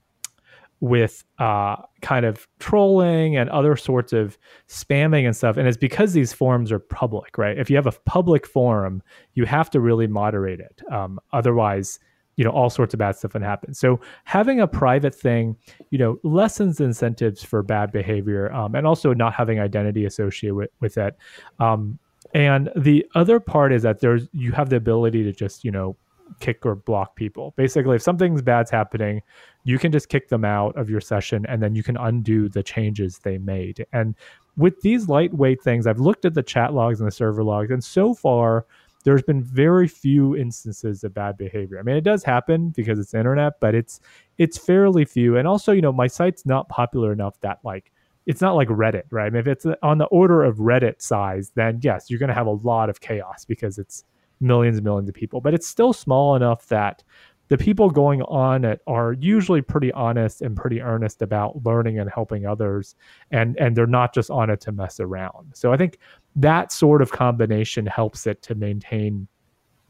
with 0.79 1.23
uh, 1.39 1.75
kind 2.01 2.25
of 2.25 2.47
trolling 2.59 3.35
and 3.35 3.49
other 3.49 3.75
sorts 3.75 4.13
of 4.13 4.37
spamming 4.67 5.25
and 5.25 5.35
stuff. 5.35 5.57
And 5.57 5.67
it's 5.67 5.77
because 5.77 6.13
these 6.13 6.33
forums 6.33 6.71
are 6.71 6.79
public, 6.79 7.37
right? 7.37 7.57
If 7.57 7.69
you 7.69 7.75
have 7.75 7.87
a 7.87 7.93
public 8.05 8.45
forum, 8.45 9.01
you 9.33 9.45
have 9.45 9.69
to 9.71 9.79
really 9.79 10.07
moderate 10.07 10.59
it. 10.59 10.81
Um, 10.91 11.19
otherwise, 11.33 11.99
you 12.35 12.43
know, 12.43 12.51
all 12.51 12.69
sorts 12.69 12.93
of 12.93 12.99
bad 12.99 13.15
stuff 13.15 13.31
can 13.31 13.41
happen. 13.41 13.73
So 13.73 13.99
having 14.23 14.59
a 14.59 14.67
private 14.67 15.15
thing, 15.15 15.55
you 15.89 15.97
know, 15.97 16.19
lessens 16.23 16.79
incentives 16.79 17.43
for 17.43 17.63
bad 17.63 17.91
behavior 17.91 18.53
um, 18.53 18.75
and 18.75 18.85
also 18.85 19.13
not 19.13 19.33
having 19.33 19.59
identity 19.59 20.05
associated 20.05 20.53
with, 20.53 20.69
with 20.79 20.97
it. 20.99 21.15
Um, 21.59 21.97
and 22.35 22.69
the 22.75 23.05
other 23.15 23.39
part 23.39 23.73
is 23.73 23.81
that 23.83 24.01
there's 24.01 24.27
you 24.33 24.51
have 24.51 24.69
the 24.69 24.75
ability 24.75 25.23
to 25.23 25.31
just, 25.31 25.63
you 25.63 25.71
know, 25.71 25.97
kick 26.39 26.65
or 26.65 26.75
block 26.75 27.15
people. 27.15 27.53
Basically, 27.55 27.95
if 27.95 28.01
something's 28.01 28.41
bad's 28.41 28.69
happening, 28.69 29.21
you 29.67 29.77
can 29.77 29.91
just 29.91 30.07
kick 30.07 30.29
them 30.29 30.45
out 30.45 30.73
of 30.77 30.89
your 30.89 31.01
session 31.01 31.45
and 31.49 31.61
then 31.61 31.75
you 31.75 31.83
can 31.83 31.97
undo 31.97 32.47
the 32.47 32.63
changes 32.63 33.19
they 33.19 33.37
made. 33.37 33.85
And 33.91 34.15
with 34.55 34.79
these 34.79 35.09
lightweight 35.09 35.61
things, 35.61 35.85
I've 35.85 35.99
looked 35.99 36.23
at 36.23 36.33
the 36.33 36.41
chat 36.41 36.73
logs 36.73 37.01
and 37.01 37.07
the 37.07 37.11
server 37.11 37.43
logs, 37.43 37.69
and 37.69 37.83
so 37.83 38.13
far, 38.13 38.65
there's 39.03 39.23
been 39.23 39.43
very 39.43 39.89
few 39.89 40.37
instances 40.37 41.03
of 41.03 41.13
bad 41.13 41.37
behavior. 41.37 41.79
I 41.79 41.83
mean, 41.83 41.97
it 41.97 42.05
does 42.05 42.23
happen 42.23 42.69
because 42.77 42.97
it's 42.97 43.13
internet, 43.13 43.59
but 43.59 43.75
it's 43.75 43.99
it's 44.37 44.57
fairly 44.57 45.03
few. 45.03 45.35
And 45.35 45.45
also, 45.45 45.73
you 45.73 45.81
know, 45.81 45.91
my 45.91 46.07
site's 46.07 46.45
not 46.45 46.69
popular 46.69 47.11
enough 47.11 47.37
that 47.41 47.59
like 47.65 47.91
it's 48.25 48.39
not 48.39 48.55
like 48.55 48.69
Reddit, 48.69 49.03
right? 49.11 49.25
I 49.25 49.29
mean, 49.29 49.41
if 49.41 49.47
it's 49.47 49.65
on 49.83 49.97
the 49.97 50.05
order 50.05 50.43
of 50.43 50.57
Reddit 50.57 51.01
size, 51.01 51.51
then 51.55 51.79
yes, 51.83 52.09
you're 52.09 52.19
going 52.19 52.29
to 52.29 52.33
have 52.33 52.47
a 52.47 52.51
lot 52.51 52.89
of 52.89 53.01
chaos 53.01 53.43
because 53.43 53.77
it's 53.77 54.05
millions 54.39 54.77
and 54.77 54.85
millions 54.85 55.09
of 55.09 55.15
people, 55.15 55.41
but 55.41 55.53
it's 55.53 55.67
still 55.67 55.91
small 55.91 56.35
enough 56.37 56.67
that 56.67 57.03
the 57.49 57.57
people 57.57 57.89
going 57.89 58.21
on 58.23 58.65
it 58.65 58.81
are 58.87 59.13
usually 59.13 59.61
pretty 59.61 59.91
honest 59.93 60.41
and 60.41 60.55
pretty 60.55 60.81
earnest 60.81 61.21
about 61.21 61.63
learning 61.65 61.99
and 61.99 62.09
helping 62.09 62.45
others 62.45 62.95
and 63.31 63.57
and 63.57 63.75
they're 63.75 63.87
not 63.87 64.13
just 64.13 64.29
on 64.29 64.49
it 64.49 64.59
to 64.61 64.71
mess 64.71 64.99
around 64.99 65.49
so 65.53 65.71
i 65.71 65.77
think 65.77 65.99
that 66.35 66.71
sort 66.71 67.01
of 67.01 67.11
combination 67.11 67.85
helps 67.85 68.27
it 68.27 68.41
to 68.41 68.55
maintain 68.55 69.27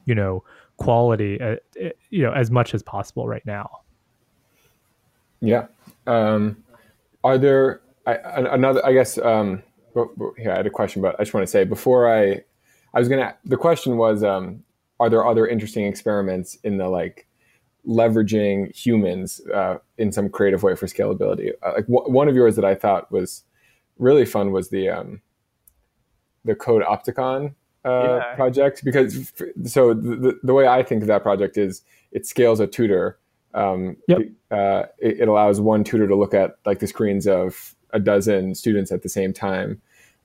you 0.06 0.16
know 0.16 0.44
quality 0.78 1.40
uh, 1.42 1.56
uh 1.84 1.90
you 2.10 2.24
know 2.24 2.34
as 2.34 2.52
much 2.52 2.74
as 2.74 2.84
possible 2.84 3.28
right 3.28 3.46
now 3.46 3.82
yeah 5.42 5.66
um 6.06 6.56
are 7.24 7.38
there 7.38 7.82
I, 8.06 8.16
another 8.16 8.86
i 8.86 8.94
guess 8.94 9.18
um 9.18 9.64
here 10.38 10.52
i 10.52 10.58
had 10.58 10.68
a 10.68 10.70
question 10.70 11.02
but 11.02 11.16
i 11.20 11.24
just 11.24 11.34
want 11.34 11.46
to 11.46 11.52
say 11.52 11.64
before 11.64 12.12
i 12.12 12.44
I 12.94 13.00
was 13.00 13.10
gonna. 13.10 13.36
The 13.46 13.58
question 13.58 13.98
was, 13.98 14.24
um, 14.24 14.64
are 15.00 15.08
there 15.08 15.24
other 15.26 15.48
interesting 15.48 15.86
experiments 15.86 16.58
in 16.64 16.78
the 16.78 16.90
like 16.90 17.28
leveraging 17.88 18.76
humans 18.76 19.42
uh, 19.54 19.78
in 19.98 20.12
some 20.12 20.30
creative 20.30 20.64
way 20.64 20.76
for 20.76 20.88
scalability? 20.88 21.52
Uh, 21.64 21.74
like 21.76 21.88
w- 21.88 22.12
one 22.12 22.28
of 22.28 22.36
yours 22.36 22.56
that 22.56 22.66
I 22.66 22.76
thought 22.76 23.12
was 23.12 23.44
really 23.98 24.26
fun 24.26 24.52
was 24.52 24.70
the 24.70 24.90
um, 24.90 25.22
the 26.46 26.56
Codeopticon 26.56 27.54
uh, 27.86 27.90
yeah. 27.90 28.36
project 28.36 28.84
because 28.84 29.32
so 29.66 29.94
the, 29.94 30.40
the 30.44 30.54
way 30.54 30.68
I 30.68 30.84
think 30.84 31.02
of 31.02 31.08
that 31.08 31.24
project 31.24 31.58
is 31.58 31.82
it 32.12 32.26
scales 32.26 32.60
a 32.60 32.68
tutor. 32.68 33.18
Um, 33.54 33.98
yep. 34.08 34.20
uh, 34.52 34.84
it, 35.00 35.22
it, 35.22 35.28
allows 35.28 35.60
one 35.60 35.84
tutor 35.84 36.08
to 36.08 36.16
look 36.16 36.34
at 36.34 36.58
like 36.66 36.80
the 36.80 36.86
screens 36.86 37.26
of 37.26 37.76
a 37.92 38.00
dozen 38.00 38.54
students 38.54 38.92
at 38.92 39.02
the 39.02 39.10
same 39.10 39.34
time. 39.34 39.82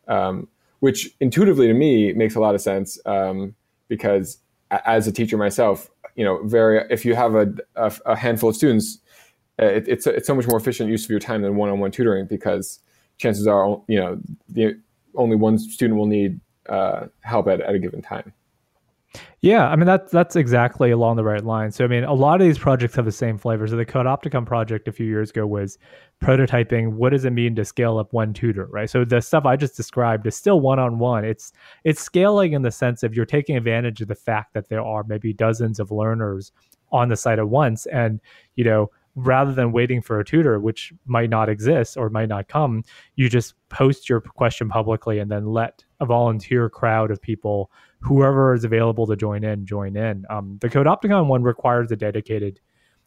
Um, 0.09 0.49
which 0.81 1.15
intuitively 1.21 1.69
to 1.69 1.75
me 1.75 2.13
makes 2.13 2.35
a 2.35 2.41
lot 2.41 2.57
of 2.57 2.61
sense 2.61 2.99
um, 3.07 3.55
because 3.87 4.39
as 4.85 5.07
a 5.07 5.13
teacher 5.13 5.37
myself, 5.37 5.89
you 6.17 6.25
know, 6.25 6.43
very 6.45 6.85
if 6.91 7.05
you 7.05 7.15
have 7.15 7.35
a, 7.35 7.53
a, 7.77 7.93
a 8.07 8.17
handful 8.17 8.51
of 8.51 8.57
students, 8.57 8.99
uh, 9.61 9.67
it, 9.67 9.89
it's 9.89 10.07
it's 10.07 10.27
so 10.27 10.35
much 10.35 10.47
more 10.47 10.59
efficient 10.59 10.91
use 10.91 11.05
of 11.05 11.11
your 11.11 11.21
time 11.21 11.43
than 11.43 11.57
one-on-one 11.57 11.91
tutoring 11.91 12.27
because 12.27 12.81
chances 13.19 13.47
are, 13.47 13.81
you 13.89 13.99
know, 13.99 14.19
the 14.49 14.79
only 15.15 15.37
one 15.37 15.59
student 15.59 15.99
will 15.99 16.07
need 16.07 16.41
uh, 16.69 17.07
help 17.21 17.49
at, 17.49 17.61
at 17.61 17.75
a 17.75 17.79
given 17.79 18.03
time. 18.03 18.33
Yeah, 19.45 19.67
I 19.69 19.75
mean 19.75 19.87
that's 19.87 20.13
that's 20.13 20.37
exactly 20.37 20.93
along 20.93 21.17
the 21.17 21.25
right 21.25 21.45
line. 21.45 21.73
So 21.73 21.85
I 21.85 21.89
mean, 21.89 22.05
a 22.05 22.13
lot 22.15 22.41
of 22.41 22.47
these 22.47 22.59
projects 22.59 22.95
have 22.95 23.05
the 23.05 23.11
same 23.11 23.37
flavor. 23.39 23.67
So 23.67 23.75
the 23.75 23.85
Codeopticon 23.85 24.47
project 24.47 24.87
a 24.87 24.93
few 24.93 25.05
years 25.07 25.31
ago 25.31 25.49
was 25.49 25.79
prototyping 26.23 26.93
what 26.93 27.11
does 27.11 27.25
it 27.25 27.33
mean 27.33 27.57
to 27.57 27.65
scale 27.65 27.99
up 27.99 28.13
one 28.13 28.33
tutor, 28.33 28.67
right? 28.67 28.89
So 28.89 29.05
the 29.05 29.21
stuff 29.21 29.45
I 29.45 29.57
just 29.57 29.77
described 29.77 30.29
is 30.29 30.37
still 30.37 30.61
one 30.61 30.79
on 30.79 31.01
one. 31.01 31.25
It's 31.25 31.53
it's 31.83 32.01
scaling 32.01 32.53
in 32.53 32.63
the 32.63 32.71
sense 32.71 33.03
of 33.03 33.15
you're 33.15 33.27
taking 33.27 33.57
advantage 33.57 34.01
of 34.01 34.07
the 34.07 34.15
fact 34.15 34.55
that 34.55 34.69
there 34.69 34.83
are 34.83 35.03
maybe 35.03 35.33
dozens 35.33 35.81
of 35.81 35.91
learners 35.91 36.53
on 36.93 37.09
the 37.09 37.17
site 37.17 37.41
at 37.41 37.49
once, 37.49 37.87
and 37.87 38.21
you 38.55 38.63
know 38.63 38.91
rather 39.15 39.53
than 39.53 39.73
waiting 39.73 40.01
for 40.01 40.19
a 40.19 40.25
tutor, 40.25 40.59
which 40.59 40.93
might 41.05 41.29
not 41.29 41.49
exist 41.49 41.97
or 41.97 42.09
might 42.09 42.29
not 42.29 42.49
come, 42.49 42.83
you 43.17 43.29
just 43.29 43.55
post 43.69 44.09
your 44.09 44.21
question 44.21 44.69
publicly 44.69 45.19
and 45.19 45.31
then 45.31 45.47
let 45.47 45.85
a 46.01 46.07
volunteer 46.07 46.71
crowd 46.71 47.11
of 47.11 47.21
people, 47.21 47.71
whoever 48.01 48.55
is 48.55 48.65
available 48.65 49.07
to 49.07 49.15
join 49.15 49.45
in, 49.45 49.67
join 49.67 49.97
in. 49.97 50.25
Um, 50.31 50.59
the 50.61 50.69
Codeopticon 50.69 51.27
one 51.27 51.43
requires 51.43 51.93
a 51.93 51.97
dedicated 51.97 52.61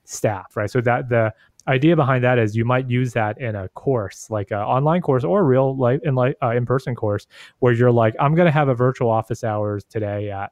staff, 0.04 0.56
right? 0.56 0.70
So 0.70 0.80
that 0.82 1.10
the 1.10 1.34
idea 1.68 1.96
behind 1.96 2.24
that 2.24 2.38
is 2.38 2.56
you 2.56 2.64
might 2.64 2.88
use 2.88 3.14
that 3.14 3.42
in 3.42 3.56
a 3.56 3.68
course, 3.70 4.30
like 4.30 4.52
an 4.52 4.60
online 4.60 5.02
course 5.02 5.24
or 5.24 5.44
real 5.44 5.76
life 5.76 6.00
in 6.04 6.14
like 6.14 6.38
uh, 6.44 6.52
in 6.52 6.66
person 6.68 6.94
course, 6.94 7.26
where 7.60 7.74
you're 7.74 7.92
like, 7.92 8.14
I'm 8.20 8.36
going 8.36 8.46
to 8.46 8.52
have 8.52 8.70
a 8.70 8.76
virtual 8.76 9.10
office 9.10 9.44
hours 9.44 9.84
today 9.84 10.30
at 10.30 10.52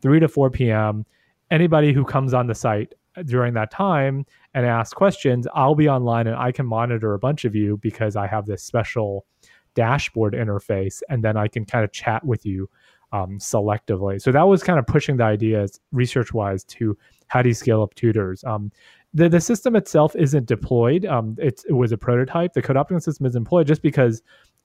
three 0.00 0.20
to 0.20 0.28
four 0.28 0.48
p.m. 0.48 1.04
Anybody 1.50 1.92
who 1.92 2.04
comes 2.04 2.32
on 2.32 2.46
the 2.46 2.54
site 2.54 2.94
during 3.24 3.54
that 3.54 3.70
time 3.70 4.24
and 4.56 4.64
ask 4.64 4.96
questions, 4.96 5.46
I'll 5.54 5.74
be 5.74 5.86
online 5.86 6.26
and 6.26 6.34
I 6.34 6.50
can 6.50 6.64
monitor 6.64 7.12
a 7.12 7.18
bunch 7.18 7.44
of 7.44 7.54
you 7.54 7.76
because 7.76 8.16
I 8.16 8.26
have 8.26 8.46
this 8.46 8.64
special 8.64 9.26
dashboard 9.74 10.32
interface, 10.32 11.02
and 11.10 11.22
then 11.22 11.36
I 11.36 11.46
can 11.46 11.66
kind 11.66 11.84
of 11.84 11.92
chat 11.92 12.24
with 12.24 12.46
you 12.46 12.68
um, 13.12 13.38
selectively. 13.38 14.18
So 14.20 14.32
that 14.32 14.44
was 14.44 14.62
kind 14.62 14.78
of 14.78 14.86
pushing 14.86 15.18
the 15.18 15.24
ideas 15.24 15.78
research 15.92 16.32
wise 16.32 16.64
to 16.64 16.96
how 17.26 17.42
do 17.42 17.50
you 17.50 17.54
scale 17.54 17.82
up 17.82 17.94
tutors. 17.96 18.42
Um, 18.44 18.72
the, 19.12 19.28
the 19.28 19.42
system 19.42 19.76
itself 19.76 20.16
isn't 20.16 20.46
deployed. 20.46 21.04
Um, 21.04 21.36
it 21.38 21.62
was 21.68 21.92
a 21.92 21.98
prototype. 21.98 22.54
The 22.54 22.62
Codeopticon 22.62 23.02
system 23.02 23.26
is 23.26 23.36
employed 23.36 23.66
just 23.66 23.82
because 23.82 24.22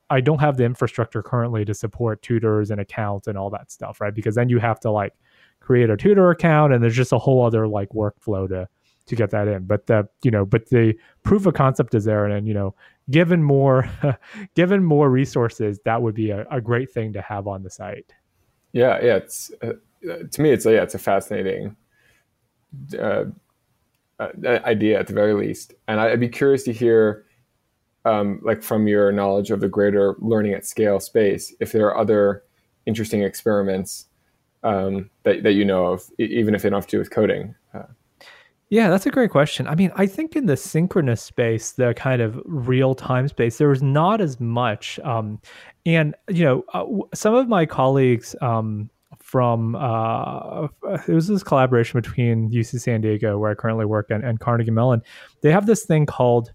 I 0.10 0.22
don't 0.22 0.40
have 0.40 0.56
the 0.56 0.64
infrastructure 0.64 1.22
currently 1.22 1.66
to 1.66 1.74
support 1.74 2.22
tutors 2.22 2.72
and 2.72 2.80
accounts 2.80 3.28
and 3.28 3.38
all 3.38 3.50
that 3.50 3.72
stuff, 3.72 4.00
right? 4.00 4.16
Because 4.16 4.36
then 4.36 4.48
you 4.48 4.60
have 4.60 4.80
to 4.82 4.92
like 4.92 5.14
create 5.60 5.90
a 5.90 5.98
tutor 5.98 6.32
account 6.32 6.72
and 6.72 6.82
there's 6.82 6.96
just 6.96 7.12
a 7.12 7.18
whole 7.18 7.46
other 7.46 7.68
like 7.68 7.90
workflow 7.90 8.48
to 8.48 8.70
to 9.12 9.16
get 9.16 9.30
that 9.30 9.48
in. 9.48 9.66
But 9.66 9.86
the 9.86 10.08
you 10.24 10.32
know, 10.32 10.46
but 10.46 10.70
the 10.70 10.96
proof 11.24 11.46
of 11.46 11.54
concept 11.54 11.94
is 11.94 12.06
there, 12.06 12.26
and, 12.26 12.34
and 12.34 12.48
you 12.48 12.54
know, 12.54 12.74
given 13.12 13.44
more 13.44 13.88
given 14.56 14.84
more 14.84 15.10
resources, 15.10 15.80
that 15.86 16.02
would 16.02 16.16
be 16.16 16.32
a, 16.32 16.48
a 16.50 16.60
great 16.60 16.92
thing 16.92 17.14
to 17.14 17.22
have 17.22 17.48
on 17.48 17.62
the 17.62 17.70
site. 17.70 18.12
Yeah, 18.72 18.98
yeah. 19.04 19.18
It's 19.18 19.52
uh, 19.62 19.74
to 20.32 20.42
me, 20.42 20.52
it's 20.52 20.66
yeah, 20.66 20.82
it's 20.82 20.96
a 20.96 21.00
fascinating 21.00 21.76
uh, 22.98 23.26
uh, 24.20 24.30
idea 24.46 24.98
at 25.00 25.08
the 25.08 25.14
very 25.14 25.34
least, 25.34 25.74
and 25.88 26.00
I'd 26.00 26.20
be 26.20 26.30
curious 26.30 26.64
to 26.64 26.74
hear. 26.74 27.26
Um, 28.04 28.40
like 28.42 28.64
from 28.64 28.88
your 28.88 29.12
knowledge 29.12 29.52
of 29.52 29.60
the 29.60 29.70
greater 29.70 30.16
learning 30.18 30.54
at 30.54 30.66
scale 30.66 31.00
space, 31.00 31.54
if 31.60 31.72
there 31.72 31.86
are 31.86 31.96
other 31.96 32.42
interesting 32.88 33.22
experiments 33.22 34.08
um, 34.64 35.12
that, 35.22 35.44
that 35.44 35.52
you 35.52 35.64
know 35.64 35.86
of, 35.86 36.10
even 36.18 36.56
if 36.56 36.64
they 36.64 36.70
don't 36.72 36.78
have 36.78 36.88
to 36.88 36.98
do 36.98 37.00
with 37.00 37.12
coding. 37.12 37.54
Uh, 37.76 37.84
yeah, 38.72 38.90
that's 38.90 39.06
a 39.06 39.12
great 39.12 39.32
question. 39.32 39.68
I 39.68 39.76
mean, 39.76 39.92
I 39.98 40.06
think 40.06 40.34
in 40.34 40.46
the 40.46 40.56
synchronous 40.56 41.22
space, 41.22 41.74
the 41.74 41.94
kind 41.94 42.22
of 42.22 42.42
real 42.46 42.96
time 42.96 43.28
space, 43.28 43.58
there 43.58 43.68
was 43.68 43.84
not 43.84 44.22
as 44.22 44.40
much. 44.40 44.98
Um, 45.04 45.42
and, 45.86 46.16
you 46.30 46.46
know, 46.46 46.64
uh, 46.74 46.86
some 47.14 47.36
of 47.36 47.50
my 47.50 47.66
colleagues 47.66 48.34
um, 48.40 48.90
from, 49.20 49.76
uh, 49.76 50.70
it 51.06 51.14
was 51.14 51.28
this 51.28 51.44
collaboration 51.44 52.00
between 52.00 52.50
UC 52.50 52.80
San 52.80 53.02
Diego, 53.02 53.38
where 53.38 53.52
I 53.52 53.56
currently 53.56 53.84
work, 53.84 54.10
and, 54.10 54.24
and 54.24 54.40
Carnegie 54.40 54.72
Mellon. 54.72 55.02
They 55.42 55.52
have 55.52 55.66
this 55.66 55.84
thing 55.84 56.06
called, 56.06 56.54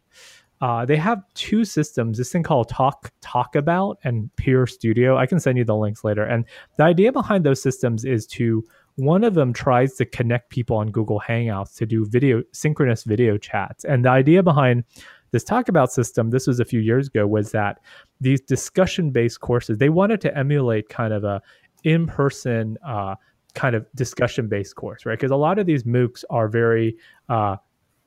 uh, 0.62 0.86
they 0.86 0.96
have 0.96 1.20
two 1.34 1.66
systems. 1.66 2.16
This 2.16 2.32
thing 2.32 2.42
called 2.42 2.70
Talk 2.70 3.12
Talk 3.20 3.54
About 3.56 3.98
and 4.04 4.34
Peer 4.36 4.66
Studio. 4.66 5.18
I 5.18 5.26
can 5.26 5.38
send 5.38 5.58
you 5.58 5.66
the 5.66 5.76
links 5.76 6.02
later. 6.02 6.24
And 6.24 6.46
the 6.78 6.84
idea 6.84 7.12
behind 7.12 7.44
those 7.44 7.60
systems 7.60 8.06
is 8.06 8.26
to 8.28 8.64
one 8.96 9.24
of 9.24 9.34
them 9.34 9.52
tries 9.52 9.94
to 9.94 10.04
connect 10.04 10.50
people 10.50 10.76
on 10.76 10.90
Google 10.90 11.20
Hangouts 11.20 11.76
to 11.76 11.86
do 11.86 12.06
video 12.06 12.42
synchronous 12.52 13.04
video 13.04 13.38
chats. 13.38 13.84
And 13.84 14.04
the 14.04 14.10
idea 14.10 14.42
behind 14.42 14.84
this 15.30 15.44
talk 15.44 15.68
about 15.68 15.92
system, 15.92 16.30
this 16.30 16.46
was 16.46 16.60
a 16.60 16.64
few 16.64 16.80
years 16.80 17.08
ago, 17.08 17.26
was 17.26 17.52
that 17.52 17.78
these 18.20 18.40
discussion 18.40 19.10
based 19.10 19.40
courses 19.40 19.78
they 19.78 19.90
wanted 19.90 20.20
to 20.22 20.36
emulate 20.36 20.88
kind 20.88 21.12
of 21.12 21.24
a 21.24 21.42
in 21.84 22.06
person 22.06 22.78
uh, 22.84 23.14
kind 23.54 23.74
of 23.74 23.86
discussion 23.94 24.48
based 24.48 24.76
course, 24.76 25.04
right? 25.04 25.18
Because 25.18 25.30
a 25.30 25.36
lot 25.36 25.58
of 25.58 25.66
these 25.66 25.84
MOOCs 25.84 26.24
are 26.30 26.48
very 26.48 26.96
uh, 27.28 27.56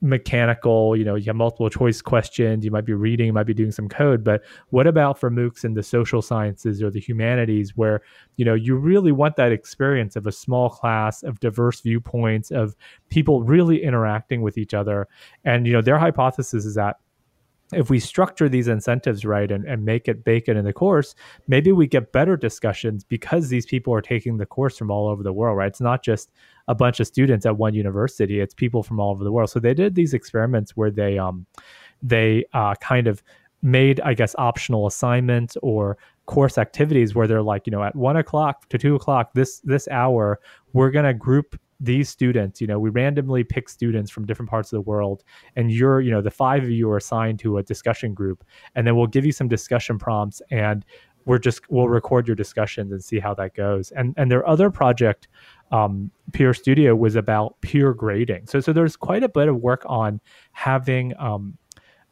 mechanical 0.01 0.95
you 0.95 1.03
know 1.03 1.15
you 1.15 1.25
have 1.25 1.35
multiple 1.35 1.69
choice 1.69 2.01
questions 2.01 2.63
you 2.63 2.71
might 2.71 2.85
be 2.85 2.93
reading 2.93 3.25
you 3.25 3.33
might 3.33 3.45
be 3.45 3.53
doing 3.53 3.71
some 3.71 3.89
code 3.89 4.23
but 4.23 4.41
what 4.69 4.87
about 4.87 5.19
for 5.19 5.29
moocs 5.29 5.65
in 5.65 5.73
the 5.73 5.83
social 5.83 6.21
sciences 6.21 6.81
or 6.81 6.89
the 6.89 7.01
humanities 7.01 7.75
where 7.75 8.01
you 8.37 8.45
know 8.45 8.53
you 8.53 8.75
really 8.75 9.11
want 9.11 9.35
that 9.35 9.51
experience 9.51 10.15
of 10.15 10.25
a 10.25 10.31
small 10.31 10.69
class 10.69 11.23
of 11.23 11.39
diverse 11.39 11.81
viewpoints 11.81 12.51
of 12.51 12.75
people 13.09 13.43
really 13.43 13.83
interacting 13.83 14.41
with 14.41 14.57
each 14.57 14.73
other? 14.73 15.07
And 15.43 15.67
you 15.67 15.73
know 15.73 15.81
their 15.81 15.99
hypothesis 15.99 16.65
is 16.65 16.75
that 16.75 16.97
if 17.73 17.89
we 17.89 17.99
structure 17.99 18.49
these 18.49 18.67
incentives 18.67 19.25
right 19.25 19.51
and, 19.51 19.65
and 19.65 19.85
make 19.85 20.07
it 20.07 20.23
bake 20.23 20.47
it 20.47 20.57
in 20.57 20.65
the 20.65 20.73
course, 20.73 21.15
maybe 21.47 21.71
we 21.71 21.87
get 21.87 22.11
better 22.11 22.35
discussions 22.35 23.03
because 23.03 23.49
these 23.49 23.65
people 23.65 23.93
are 23.93 24.01
taking 24.01 24.37
the 24.37 24.45
course 24.45 24.77
from 24.77 24.89
all 24.89 25.07
over 25.07 25.21
the 25.21 25.33
world, 25.33 25.57
right? 25.57 25.67
It's 25.67 25.81
not 25.81 26.03
just 26.03 26.31
a 26.67 26.75
bunch 26.75 26.99
of 26.99 27.07
students 27.07 27.45
at 27.45 27.57
one 27.57 27.73
university, 27.73 28.39
it's 28.39 28.53
people 28.53 28.83
from 28.83 28.99
all 28.99 29.11
over 29.11 29.23
the 29.23 29.31
world. 29.31 29.49
So 29.49 29.59
they 29.59 29.73
did 29.73 29.95
these 29.95 30.13
experiments 30.13 30.75
where 30.75 30.91
they 30.91 31.17
um 31.17 31.45
they 32.01 32.45
uh, 32.53 32.75
kind 32.75 33.07
of 33.07 33.21
made, 33.61 33.99
I 34.01 34.13
guess, 34.13 34.35
optional 34.37 34.87
assignments 34.87 35.57
or 35.61 35.97
course 36.25 36.57
activities 36.57 37.13
where 37.13 37.27
they're 37.27 37.41
like, 37.41 37.67
you 37.67 37.71
know, 37.71 37.83
at 37.83 37.95
one 37.95 38.17
o'clock 38.17 38.69
to 38.69 38.77
two 38.77 38.95
o'clock 38.95 39.33
this 39.33 39.59
this 39.61 39.87
hour, 39.89 40.39
we're 40.73 40.91
gonna 40.91 41.13
group 41.13 41.59
these 41.79 42.09
students, 42.09 42.59
you 42.59 42.67
know, 42.67 42.79
we 42.79 42.89
randomly 42.89 43.43
pick 43.43 43.69
students 43.69 44.11
from 44.11 44.25
different 44.25 44.49
parts 44.49 44.71
of 44.71 44.77
the 44.77 44.81
world, 44.81 45.23
and 45.55 45.71
you're, 45.71 46.01
you 46.01 46.11
know, 46.11 46.21
the 46.21 46.31
five 46.31 46.63
of 46.63 46.69
you 46.69 46.89
are 46.91 46.97
assigned 46.97 47.39
to 47.39 47.57
a 47.57 47.63
discussion 47.63 48.13
group, 48.13 48.43
and 48.75 48.85
then 48.85 48.95
we'll 48.95 49.07
give 49.07 49.25
you 49.25 49.31
some 49.31 49.47
discussion 49.47 49.97
prompts, 49.97 50.41
and 50.51 50.85
we're 51.25 51.37
just 51.37 51.69
we'll 51.69 51.87
record 51.87 52.27
your 52.27 52.35
discussions 52.35 52.91
and 52.91 53.03
see 53.03 53.19
how 53.19 53.33
that 53.35 53.55
goes. 53.55 53.91
And 53.91 54.13
and 54.17 54.31
their 54.31 54.47
other 54.47 54.69
project, 54.69 55.27
um, 55.71 56.11
Peer 56.33 56.53
Studio, 56.53 56.95
was 56.95 57.15
about 57.15 57.59
peer 57.61 57.93
grading. 57.93 58.47
So 58.47 58.59
so 58.59 58.73
there's 58.73 58.95
quite 58.95 59.23
a 59.23 59.29
bit 59.29 59.47
of 59.47 59.57
work 59.57 59.83
on 59.85 60.19
having 60.53 61.13
um, 61.19 61.57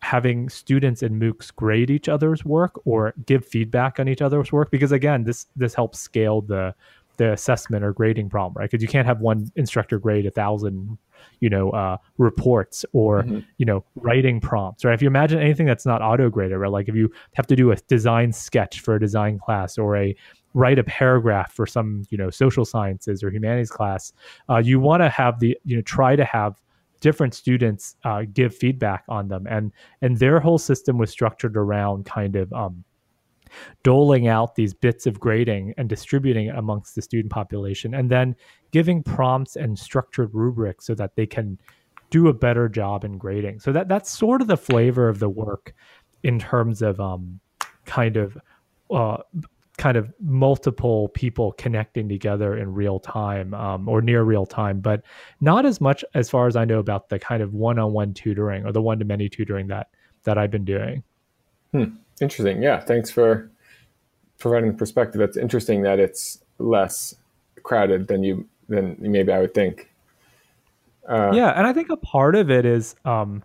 having 0.01 0.47
students 0.49 1.01
in 1.01 1.19
MOOCs 1.19 1.53
grade 1.55 1.89
each 1.89 2.07
other's 2.07 2.45
work 2.45 2.79
or 2.85 3.13
give 3.25 3.45
feedback 3.45 3.99
on 3.99 4.07
each 4.07 4.21
other's 4.21 4.51
work 4.51 4.69
because 4.69 4.91
again 4.91 5.23
this 5.23 5.47
this 5.55 5.73
helps 5.73 5.99
scale 5.99 6.41
the 6.41 6.73
the 7.17 7.33
assessment 7.33 7.83
or 7.83 7.93
grading 7.93 8.29
problem, 8.29 8.53
right? 8.57 8.69
Because 8.69 8.81
you 8.81 8.87
can't 8.87 9.05
have 9.05 9.19
one 9.19 9.51
instructor 9.55 9.99
grade 9.99 10.25
a 10.25 10.31
thousand, 10.31 10.97
you 11.39 11.49
know, 11.49 11.71
uh, 11.71 11.97
reports 12.17 12.85
or 12.93 13.23
mm-hmm. 13.23 13.39
you 13.57 13.65
know, 13.65 13.83
writing 13.95 14.39
prompts, 14.39 14.85
right? 14.85 14.93
If 14.93 15.01
you 15.01 15.07
imagine 15.07 15.39
anything 15.39 15.65
that's 15.65 15.85
not 15.85 16.01
auto 16.01 16.29
graded, 16.29 16.57
right? 16.57 16.71
Like 16.71 16.87
if 16.87 16.95
you 16.95 17.11
have 17.33 17.47
to 17.47 17.55
do 17.55 17.71
a 17.71 17.75
design 17.87 18.31
sketch 18.31 18.81
for 18.81 18.95
a 18.95 18.99
design 18.99 19.39
class 19.39 19.77
or 19.77 19.97
a 19.97 20.15
write 20.53 20.79
a 20.79 20.83
paragraph 20.83 21.53
for 21.53 21.67
some, 21.67 22.03
you 22.09 22.17
know, 22.17 22.29
social 22.29 22.65
sciences 22.65 23.23
or 23.23 23.29
humanities 23.29 23.69
class, 23.69 24.13
uh, 24.49 24.57
you 24.57 24.79
want 24.79 25.01
to 25.03 25.09
have 25.09 25.39
the, 25.39 25.57
you 25.65 25.75
know, 25.75 25.81
try 25.83 26.15
to 26.15 26.25
have 26.25 26.61
different 26.99 27.33
students 27.33 27.95
uh, 28.05 28.23
give 28.33 28.55
feedback 28.55 29.03
on 29.09 29.27
them, 29.27 29.45
and 29.47 29.71
and 30.01 30.17
their 30.17 30.39
whole 30.39 30.57
system 30.57 30.97
was 30.97 31.09
structured 31.09 31.55
around 31.55 32.05
kind 32.05 32.35
of 32.35 32.51
um, 32.53 32.83
doling 33.83 34.27
out 34.27 34.55
these 34.55 34.73
bits 34.73 35.05
of 35.05 35.19
grading 35.19 35.73
and 35.77 35.89
distributing 35.89 36.47
it 36.47 36.55
amongst 36.55 36.95
the 36.95 37.01
student 37.01 37.31
population, 37.31 37.93
and 37.93 38.09
then 38.09 38.35
giving 38.71 39.03
prompts 39.03 39.55
and 39.55 39.77
structured 39.77 40.33
rubrics 40.33 40.85
so 40.85 40.95
that 40.95 41.15
they 41.15 41.25
can 41.25 41.57
do 42.09 42.27
a 42.27 42.33
better 42.33 42.69
job 42.69 43.03
in 43.03 43.17
grading. 43.17 43.59
So 43.59 43.71
that 43.71 43.87
that's 43.87 44.09
sort 44.09 44.41
of 44.41 44.47
the 44.47 44.57
flavor 44.57 45.09
of 45.09 45.19
the 45.19 45.29
work 45.29 45.73
in 46.23 46.39
terms 46.39 46.81
of 46.81 46.99
um, 46.99 47.39
kind 47.85 48.17
of 48.17 48.37
uh, 48.91 49.17
kind 49.77 49.95
of 49.95 50.11
multiple 50.19 51.09
people 51.09 51.51
connecting 51.53 52.09
together 52.09 52.57
in 52.57 52.73
real 52.73 52.99
time 52.99 53.53
um, 53.53 53.87
or 53.87 54.01
near 54.01 54.23
real 54.23 54.45
time, 54.45 54.79
but 54.79 55.03
not 55.39 55.65
as 55.65 55.79
much 55.79 56.03
as 56.15 56.29
far 56.29 56.47
as 56.47 56.55
I 56.55 56.65
know 56.65 56.79
about 56.79 57.09
the 57.09 57.19
kind 57.19 57.43
of 57.43 57.53
one-on-one 57.53 58.13
tutoring 58.15 58.65
or 58.65 58.71
the 58.71 58.81
one-to-many 58.81 59.29
tutoring 59.29 59.67
that 59.67 59.89
that 60.23 60.37
I've 60.37 60.51
been 60.51 60.65
doing. 60.65 61.03
Hmm. 61.71 61.85
Interesting. 62.21 62.61
Yeah. 62.61 62.79
Thanks 62.79 63.09
for 63.09 63.49
providing 64.39 64.71
the 64.71 64.77
perspective. 64.77 65.21
It's 65.21 65.37
interesting 65.37 65.81
that 65.83 65.99
it's 65.99 66.43
less 66.57 67.15
crowded 67.63 68.07
than 68.07 68.23
you 68.23 68.47
than 68.69 68.95
maybe 68.99 69.31
I 69.31 69.39
would 69.39 69.53
think. 69.53 69.91
Uh, 71.07 71.31
yeah, 71.33 71.51
and 71.51 71.65
I 71.65 71.73
think 71.73 71.89
a 71.89 71.97
part 71.97 72.35
of 72.35 72.51
it 72.51 72.65
is, 72.65 72.95
um, 73.05 73.43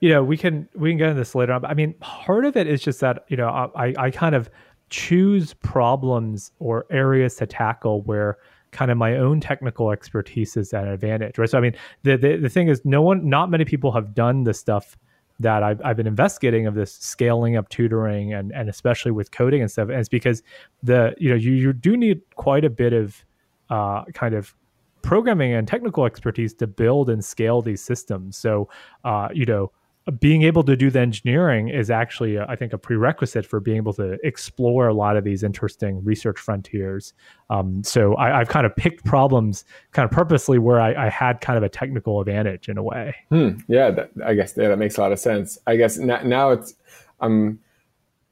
you 0.00 0.08
know, 0.08 0.24
we 0.24 0.36
can 0.36 0.68
we 0.74 0.90
can 0.90 0.98
get 0.98 1.08
into 1.10 1.20
this 1.20 1.34
later 1.34 1.52
on. 1.52 1.60
But 1.60 1.70
I 1.70 1.74
mean, 1.74 1.94
part 2.00 2.44
of 2.44 2.56
it 2.56 2.66
is 2.66 2.82
just 2.82 3.00
that 3.00 3.24
you 3.28 3.36
know 3.36 3.48
I 3.74 3.94
I 3.98 4.10
kind 4.10 4.34
of 4.34 4.48
choose 4.90 5.52
problems 5.54 6.50
or 6.60 6.86
areas 6.90 7.36
to 7.36 7.46
tackle 7.46 8.02
where 8.02 8.38
kind 8.70 8.90
of 8.90 8.96
my 8.96 9.16
own 9.16 9.40
technical 9.40 9.90
expertise 9.90 10.56
is 10.56 10.72
at 10.72 10.84
an 10.84 10.90
advantage, 10.90 11.36
right? 11.38 11.48
So 11.48 11.58
I 11.58 11.60
mean, 11.60 11.74
the 12.04 12.16
the, 12.16 12.36
the 12.36 12.48
thing 12.48 12.68
is, 12.68 12.84
no 12.84 13.02
one, 13.02 13.28
not 13.28 13.50
many 13.50 13.64
people 13.64 13.92
have 13.92 14.14
done 14.14 14.44
the 14.44 14.54
stuff 14.54 14.96
that 15.40 15.62
I've, 15.62 15.80
I've 15.84 15.96
been 15.96 16.06
investigating 16.06 16.66
of 16.66 16.74
this 16.74 16.92
scaling 16.92 17.56
up 17.56 17.68
tutoring 17.68 18.32
and, 18.32 18.52
and 18.52 18.68
especially 18.68 19.12
with 19.12 19.30
coding 19.30 19.62
and 19.62 19.70
stuff. 19.70 19.88
It's 19.88 20.08
because 20.08 20.42
the, 20.82 21.14
you 21.18 21.30
know, 21.30 21.36
you, 21.36 21.52
you 21.52 21.72
do 21.72 21.96
need 21.96 22.22
quite 22.34 22.64
a 22.64 22.70
bit 22.70 22.92
of 22.92 23.24
uh, 23.70 24.04
kind 24.14 24.34
of 24.34 24.54
programming 25.02 25.54
and 25.54 25.68
technical 25.68 26.04
expertise 26.04 26.52
to 26.54 26.66
build 26.66 27.08
and 27.08 27.24
scale 27.24 27.62
these 27.62 27.82
systems. 27.82 28.36
So, 28.36 28.68
uh, 29.04 29.28
you 29.32 29.46
know, 29.46 29.70
being 30.10 30.42
able 30.42 30.62
to 30.64 30.76
do 30.76 30.90
the 30.90 31.00
engineering 31.00 31.68
is 31.68 31.90
actually, 31.90 32.38
uh, 32.38 32.46
I 32.48 32.56
think, 32.56 32.72
a 32.72 32.78
prerequisite 32.78 33.44
for 33.44 33.60
being 33.60 33.76
able 33.76 33.92
to 33.94 34.18
explore 34.24 34.88
a 34.88 34.94
lot 34.94 35.16
of 35.16 35.24
these 35.24 35.42
interesting 35.42 36.02
research 36.04 36.38
frontiers. 36.38 37.12
Um, 37.50 37.82
so 37.84 38.16
I, 38.16 38.38
have 38.38 38.48
kind 38.48 38.64
of 38.64 38.74
picked 38.76 39.04
problems 39.04 39.64
kind 39.92 40.04
of 40.04 40.10
purposely 40.10 40.58
where 40.58 40.80
I, 40.80 41.06
I, 41.06 41.08
had 41.08 41.40
kind 41.40 41.56
of 41.56 41.62
a 41.62 41.68
technical 41.68 42.20
advantage 42.20 42.68
in 42.68 42.78
a 42.78 42.82
way. 42.82 43.14
Hmm. 43.30 43.58
Yeah, 43.68 43.90
that, 43.90 44.10
I 44.24 44.34
guess 44.34 44.54
yeah, 44.56 44.68
that 44.68 44.78
makes 44.78 44.96
a 44.96 45.00
lot 45.00 45.12
of 45.12 45.18
sense. 45.18 45.58
I 45.66 45.76
guess 45.76 45.98
now, 45.98 46.22
now 46.22 46.50
it's 46.50 46.74
um, 47.20 47.58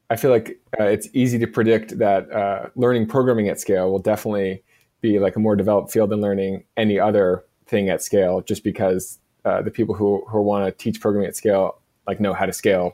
I 0.09 0.15
feel 0.15 0.31
like 0.31 0.59
uh, 0.79 0.85
it's 0.85 1.07
easy 1.13 1.37
to 1.39 1.47
predict 1.47 1.97
that 1.97 2.31
uh, 2.31 2.69
learning 2.75 3.07
programming 3.07 3.49
at 3.49 3.59
scale 3.59 3.91
will 3.91 3.99
definitely 3.99 4.63
be 5.01 5.19
like 5.19 5.35
a 5.35 5.39
more 5.39 5.55
developed 5.55 5.91
field 5.91 6.09
than 6.09 6.21
learning 6.21 6.63
any 6.75 6.99
other 6.99 7.43
thing 7.67 7.89
at 7.89 8.01
scale, 8.01 8.41
just 8.41 8.63
because 8.63 9.19
uh, 9.47 9.61
the 9.61 9.71
people 9.71 9.95
who 9.95 10.23
who 10.27 10.41
want 10.41 10.65
to 10.65 10.71
teach 10.83 10.99
programming 10.99 11.27
at 11.27 11.35
scale 11.35 11.79
like 12.07 12.19
know 12.19 12.33
how 12.33 12.45
to 12.45 12.53
scale. 12.53 12.93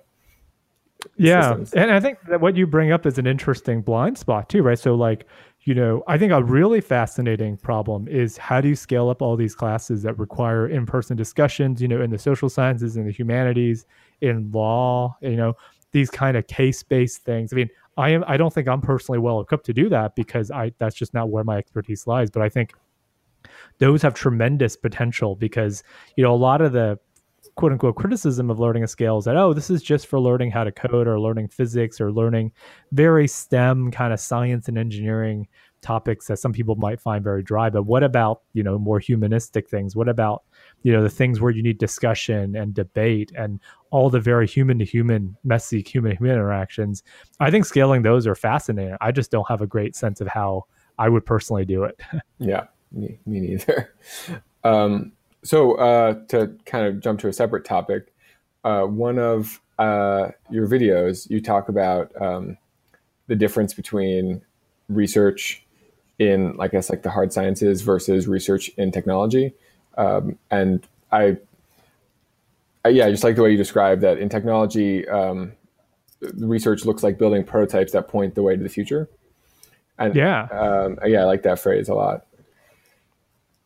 Yeah, 1.17 1.49
systems. 1.49 1.73
and 1.73 1.91
I 1.91 1.99
think 1.99 2.19
that 2.29 2.39
what 2.39 2.55
you 2.55 2.65
bring 2.65 2.91
up 2.91 3.05
is 3.05 3.17
an 3.17 3.27
interesting 3.27 3.81
blind 3.81 4.17
spot 4.17 4.49
too, 4.49 4.61
right? 4.61 4.79
So 4.79 4.95
like 4.95 5.25
you 5.65 5.73
know, 5.73 6.03
I 6.07 6.17
think 6.17 6.31
a 6.33 6.43
really 6.43 6.81
fascinating 6.81 7.55
problem 7.55 8.07
is 8.09 8.37
how 8.37 8.59
do 8.59 8.67
you 8.67 8.75
scale 8.75 9.09
up 9.09 9.21
all 9.21 9.37
these 9.37 9.55
classes 9.55 10.03
that 10.03 10.19
require 10.19 10.67
in-person 10.67 11.15
discussions, 11.15 11.81
you 11.81 11.87
know, 11.87 12.01
in 12.01 12.09
the 12.09 12.17
social 12.17 12.49
sciences, 12.49 12.97
in 12.97 13.05
the 13.05 13.11
humanities, 13.11 13.85
in 14.19 14.51
law, 14.51 15.17
you 15.21 15.37
know, 15.37 15.55
these 15.93 16.09
kind 16.09 16.35
of 16.35 16.47
case-based 16.47 17.23
things. 17.23 17.53
I 17.53 17.55
mean, 17.55 17.69
I 17.97 18.09
am 18.09 18.23
I 18.27 18.37
don't 18.37 18.53
think 18.53 18.67
I'm 18.67 18.81
personally 18.81 19.19
well 19.19 19.39
equipped 19.41 19.65
to 19.67 19.73
do 19.73 19.89
that 19.89 20.15
because 20.15 20.51
I 20.51 20.73
that's 20.77 20.95
just 20.95 21.13
not 21.13 21.29
where 21.29 21.43
my 21.43 21.57
expertise 21.57 22.07
lies, 22.07 22.29
but 22.29 22.41
I 22.41 22.49
think 22.49 22.73
those 23.83 24.01
have 24.01 24.13
tremendous 24.13 24.77
potential 24.77 25.35
because, 25.35 25.83
you 26.15 26.23
know, 26.23 26.33
a 26.33 26.37
lot 26.37 26.61
of 26.61 26.71
the 26.71 26.97
quote 27.55 27.73
unquote 27.73 27.97
criticism 27.97 28.49
of 28.49 28.57
learning 28.57 28.83
a 28.83 28.87
scale 28.87 29.17
is 29.17 29.25
that 29.25 29.35
oh 29.35 29.53
this 29.53 29.69
is 29.69 29.83
just 29.83 30.07
for 30.07 30.19
learning 30.19 30.49
how 30.49 30.63
to 30.63 30.71
code 30.71 31.07
or 31.07 31.19
learning 31.19 31.47
physics 31.47 32.01
or 32.01 32.11
learning 32.11 32.51
very 32.93 33.27
stem 33.27 33.91
kind 33.91 34.11
of 34.11 34.19
science 34.19 34.67
and 34.67 34.77
engineering 34.77 35.47
topics 35.81 36.27
that 36.27 36.39
some 36.39 36.53
people 36.53 36.75
might 36.75 36.99
find 36.99 37.25
very 37.25 37.43
dry. 37.43 37.69
But 37.69 37.83
what 37.83 38.03
about 38.03 38.41
you 38.53 38.63
know 38.63 38.79
more 38.79 38.99
humanistic 38.99 39.69
things? 39.69 39.97
What 39.97 40.07
about 40.07 40.43
you 40.83 40.93
know 40.93 41.03
the 41.03 41.09
things 41.09 41.41
where 41.41 41.51
you 41.51 41.61
need 41.61 41.77
discussion 41.77 42.55
and 42.55 42.73
debate 42.73 43.33
and 43.37 43.59
all 43.91 44.09
the 44.09 44.21
very 44.21 44.47
human 44.47 44.79
to 44.79 44.85
human 44.85 45.35
messy 45.43 45.81
human 45.81 46.15
human 46.15 46.31
interactions? 46.31 47.03
I 47.41 47.51
think 47.51 47.65
scaling 47.65 48.01
those 48.01 48.25
are 48.25 48.35
fascinating. 48.35 48.95
I 49.01 49.11
just 49.11 49.29
don't 49.29 49.47
have 49.49 49.61
a 49.61 49.67
great 49.67 49.95
sense 49.95 50.21
of 50.21 50.27
how 50.27 50.63
i 50.97 51.09
would 51.09 51.25
personally 51.25 51.65
do 51.65 51.83
it. 51.83 51.99
Yeah 52.39 52.65
me, 52.93 53.17
me 53.25 53.39
neither 53.39 53.93
um, 54.63 55.11
so 55.43 55.75
uh, 55.75 56.13
to 56.29 56.55
kind 56.65 56.87
of 56.87 56.99
jump 56.99 57.19
to 57.19 57.27
a 57.27 57.33
separate 57.33 57.65
topic, 57.65 58.13
uh, 58.63 58.83
one 58.83 59.19
of 59.19 59.61
uh, 59.77 60.29
your 60.49 60.67
videos, 60.67 61.29
you 61.29 61.41
talk 61.41 61.69
about 61.69 62.11
um, 62.21 62.57
the 63.27 63.35
difference 63.35 63.73
between 63.73 64.41
research 64.87 65.65
in, 66.19 66.55
like 66.55 66.71
I 66.71 66.77
guess, 66.77 66.89
like 66.89 67.03
the 67.03 67.09
hard 67.09 67.33
sciences 67.33 67.81
versus 67.81 68.27
research 68.27 68.69
in 68.77 68.91
technology. 68.91 69.53
Um, 69.97 70.37
and 70.49 70.85
I, 71.11 71.37
I, 72.85 72.89
yeah, 72.89 73.05
I 73.05 73.11
just 73.11 73.23
like 73.23 73.35
the 73.35 73.43
way 73.43 73.51
you 73.51 73.57
describe 73.57 73.99
that 74.01 74.17
in 74.17 74.29
technology, 74.29 75.07
um, 75.07 75.53
research 76.35 76.85
looks 76.85 77.03
like 77.03 77.17
building 77.17 77.43
prototypes 77.43 77.91
that 77.91 78.07
point 78.07 78.35
the 78.35 78.43
way 78.43 78.55
to 78.55 78.63
the 78.63 78.69
future. 78.69 79.09
And 79.99 80.15
yeah, 80.15 80.43
um, 80.51 80.97
yeah, 81.05 81.21
I 81.21 81.23
like 81.25 81.43
that 81.43 81.59
phrase 81.59 81.89
a 81.89 81.93
lot. 81.93 82.25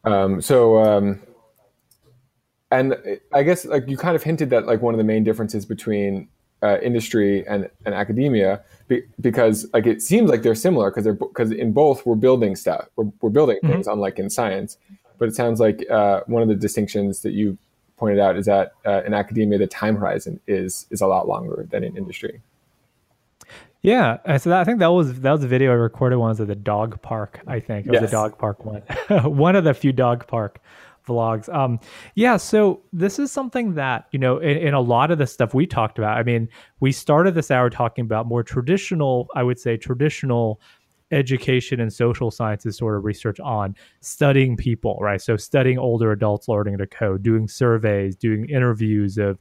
Um, 0.07 0.41
so 0.41 0.77
um, 0.77 1.21
and 2.71 2.95
I 3.33 3.43
guess 3.43 3.65
like 3.65 3.87
you 3.87 3.97
kind 3.97 4.15
of 4.15 4.23
hinted 4.23 4.49
that 4.51 4.65
like 4.65 4.81
one 4.81 4.93
of 4.93 4.97
the 4.97 5.03
main 5.03 5.23
differences 5.23 5.65
between 5.65 6.29
uh, 6.63 6.77
industry 6.81 7.45
and, 7.47 7.69
and 7.85 7.93
academia 7.93 8.63
be, 8.87 9.03
because 9.21 9.67
like 9.73 9.85
it 9.85 10.01
seems 10.01 10.29
like 10.29 10.41
they're 10.43 10.55
similar 10.55 10.89
because 10.89 11.03
they're 11.03 11.13
because 11.13 11.51
in 11.51 11.71
both 11.71 12.05
we're 12.05 12.15
building 12.15 12.55
stuff 12.55 12.87
we're, 12.95 13.11
we're 13.21 13.29
building 13.29 13.57
mm-hmm. 13.57 13.73
things 13.73 13.87
unlike 13.87 14.17
in 14.17 14.29
science 14.29 14.77
but 15.19 15.27
it 15.27 15.35
sounds 15.35 15.59
like 15.59 15.85
uh, 15.89 16.21
one 16.27 16.41
of 16.41 16.47
the 16.47 16.55
distinctions 16.55 17.21
that 17.21 17.33
you 17.33 17.57
pointed 17.97 18.19
out 18.19 18.35
is 18.37 18.45
that 18.45 18.73
uh, 18.85 19.03
in 19.05 19.13
academia 19.13 19.57
the 19.59 19.67
time 19.67 19.95
horizon 19.95 20.39
is 20.47 20.87
is 20.89 21.01
a 21.01 21.07
lot 21.07 21.27
longer 21.27 21.67
than 21.69 21.83
in 21.83 21.95
industry 21.95 22.41
yeah, 23.81 24.37
so 24.37 24.49
that, 24.49 24.59
I 24.59 24.63
think 24.63 24.79
that 24.79 24.87
was 24.87 25.19
that 25.21 25.31
was 25.31 25.43
a 25.43 25.47
video 25.47 25.71
I 25.71 25.75
recorded 25.75 26.17
once 26.17 26.39
at 26.39 26.47
the 26.47 26.55
dog 26.55 27.01
park. 27.01 27.41
I 27.47 27.59
think 27.59 27.85
it 27.85 27.91
was 27.91 28.01
yes. 28.01 28.09
a 28.09 28.11
dog 28.11 28.37
park 28.37 28.65
one, 28.65 28.81
one 29.23 29.55
of 29.55 29.63
the 29.63 29.73
few 29.73 29.93
dog 29.93 30.27
park 30.27 30.59
vlogs. 31.07 31.51
Um, 31.53 31.79
yeah, 32.15 32.37
so 32.37 32.81
this 32.93 33.17
is 33.17 33.31
something 33.31 33.75
that, 33.75 34.07
you 34.11 34.19
know, 34.19 34.37
in, 34.37 34.57
in, 34.57 34.73
a 34.73 34.81
lot 34.81 35.09
of 35.09 35.17
the 35.17 35.25
stuff 35.25 35.53
we 35.53 35.65
talked 35.65 35.97
about, 35.97 36.17
I 36.17 36.23
mean, 36.23 36.49
we 36.79 36.91
started 36.91 37.33
this 37.33 37.49
hour 37.49 37.69
talking 37.69 38.03
about 38.03 38.27
more 38.27 38.43
traditional, 38.43 39.27
I 39.35 39.43
would 39.43 39.59
say, 39.59 39.77
traditional 39.77 40.59
education 41.11 41.79
and 41.79 41.91
social 41.91 42.29
sciences 42.29 42.77
sort 42.77 42.97
of 42.97 43.05
research 43.05 43.39
on 43.39 43.75
studying 44.01 44.57
people, 44.57 44.97
right? 45.01 45.21
So 45.21 45.37
studying 45.37 45.77
older 45.77 46.11
adults 46.11 46.49
learning 46.49 46.77
to 46.79 46.87
code, 46.87 47.23
doing 47.23 47.47
surveys, 47.47 48.15
doing 48.15 48.49
interviews 48.49 49.17
of 49.17 49.39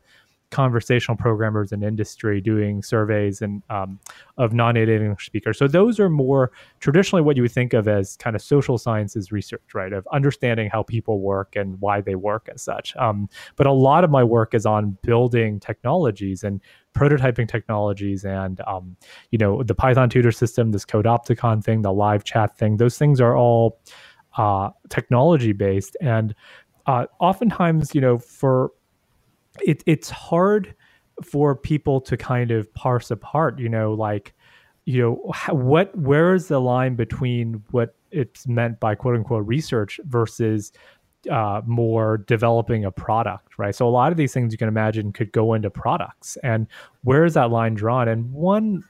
conversational 0.51 1.17
programmers 1.17 1.73
in 1.73 1.83
industry 1.83 2.41
doing 2.41 2.83
surveys 2.83 3.43
and 3.43 3.63
um, 3.69 3.99
of 4.39 4.53
non-native 4.53 5.03
English 5.03 5.27
speakers. 5.27 5.59
So 5.59 5.67
those 5.67 5.99
are 5.99 6.09
more 6.09 6.53
traditionally 6.81 7.23
what 7.23 7.37
you 7.37 7.43
would 7.43 7.53
think 7.53 7.73
of 7.73 7.89
as 7.89 8.17
kind 8.17 8.37
of 8.37 8.43
social 8.43 8.79
sciences 8.79 9.33
research, 9.33 9.75
right? 9.75 9.93
Of 9.93 10.07
understanding 10.13 10.71
how 10.71 10.85
people 10.85 11.21
work 11.21 11.57
and 11.57 11.81
why 11.81 12.01
they 12.01 12.15
work 12.15 12.49
as 12.53 12.63
such. 12.63 12.95
Um, 12.97 13.29
but 13.57 13.67
a 13.67 13.73
lot 13.73 14.05
of 14.05 14.11
my 14.11 14.23
work 14.23 14.55
is 14.55 14.67
on 14.67 14.97
building 15.03 15.59
technologies 15.59 16.45
and 16.45 16.61
prototyping 16.95 17.49
technologies 17.49 18.25
and 18.25 18.61
um, 18.67 18.97
you 19.31 19.39
know 19.39 19.63
the 19.63 19.75
Python 19.75 20.09
tutor 20.09 20.33
system, 20.33 20.73
this 20.73 20.85
Codeopticon 20.85 21.63
thing, 21.63 21.83
the 21.83 21.93
live 21.93 22.25
chat 22.25 22.57
thing. 22.57 22.77
Those 22.77 22.97
things 22.97 23.21
are 23.21 23.37
all 23.37 23.81
uh, 24.39 24.71
technology 24.89 25.53
based 25.53 25.97
and 26.01 26.35
uh, 26.87 27.07
oftentimes, 27.19 27.95
you 27.95 28.01
know, 28.01 28.19
for 28.19 28.71
it, 29.65 29.83
it's 29.87 30.11
hard 30.11 30.75
for 31.23 31.55
people 31.55 32.01
to 32.03 32.17
kind 32.17 32.51
of 32.51 32.73
parse 32.75 33.11
apart, 33.11 33.59
you 33.59 33.69
know, 33.69 33.93
like, 33.95 34.35
you 34.85 35.03
know, 35.03 35.33
what, 35.55 35.97
where 35.97 36.35
is 36.35 36.49
the 36.49 36.61
line 36.61 36.95
between 36.95 37.63
what 37.71 37.97
it's 38.11 38.47
meant 38.47 38.79
by 38.81 38.95
quote 38.95 39.17
unquote 39.17 39.47
research 39.47 39.99
versus 40.05 40.73
uh, 41.31 41.61
more 41.67 42.19
developing 42.19 42.85
a 42.85 42.91
product, 42.91 43.59
right? 43.59 43.75
So 43.75 43.89
a 43.89 43.91
lot 43.91 44.13
of 44.13 44.19
these 44.19 44.33
things 44.33 44.53
you 44.53 44.59
can 44.59 44.69
imagine 44.69 45.13
could 45.13 45.33
go 45.33 45.55
into 45.55 45.71
products. 45.71 46.37
And 46.43 46.67
where 47.03 47.25
is 47.25 47.35
that 47.35 47.51
line 47.51 47.75
drawn? 47.75 48.09
And 48.09 48.31
one 48.33 48.83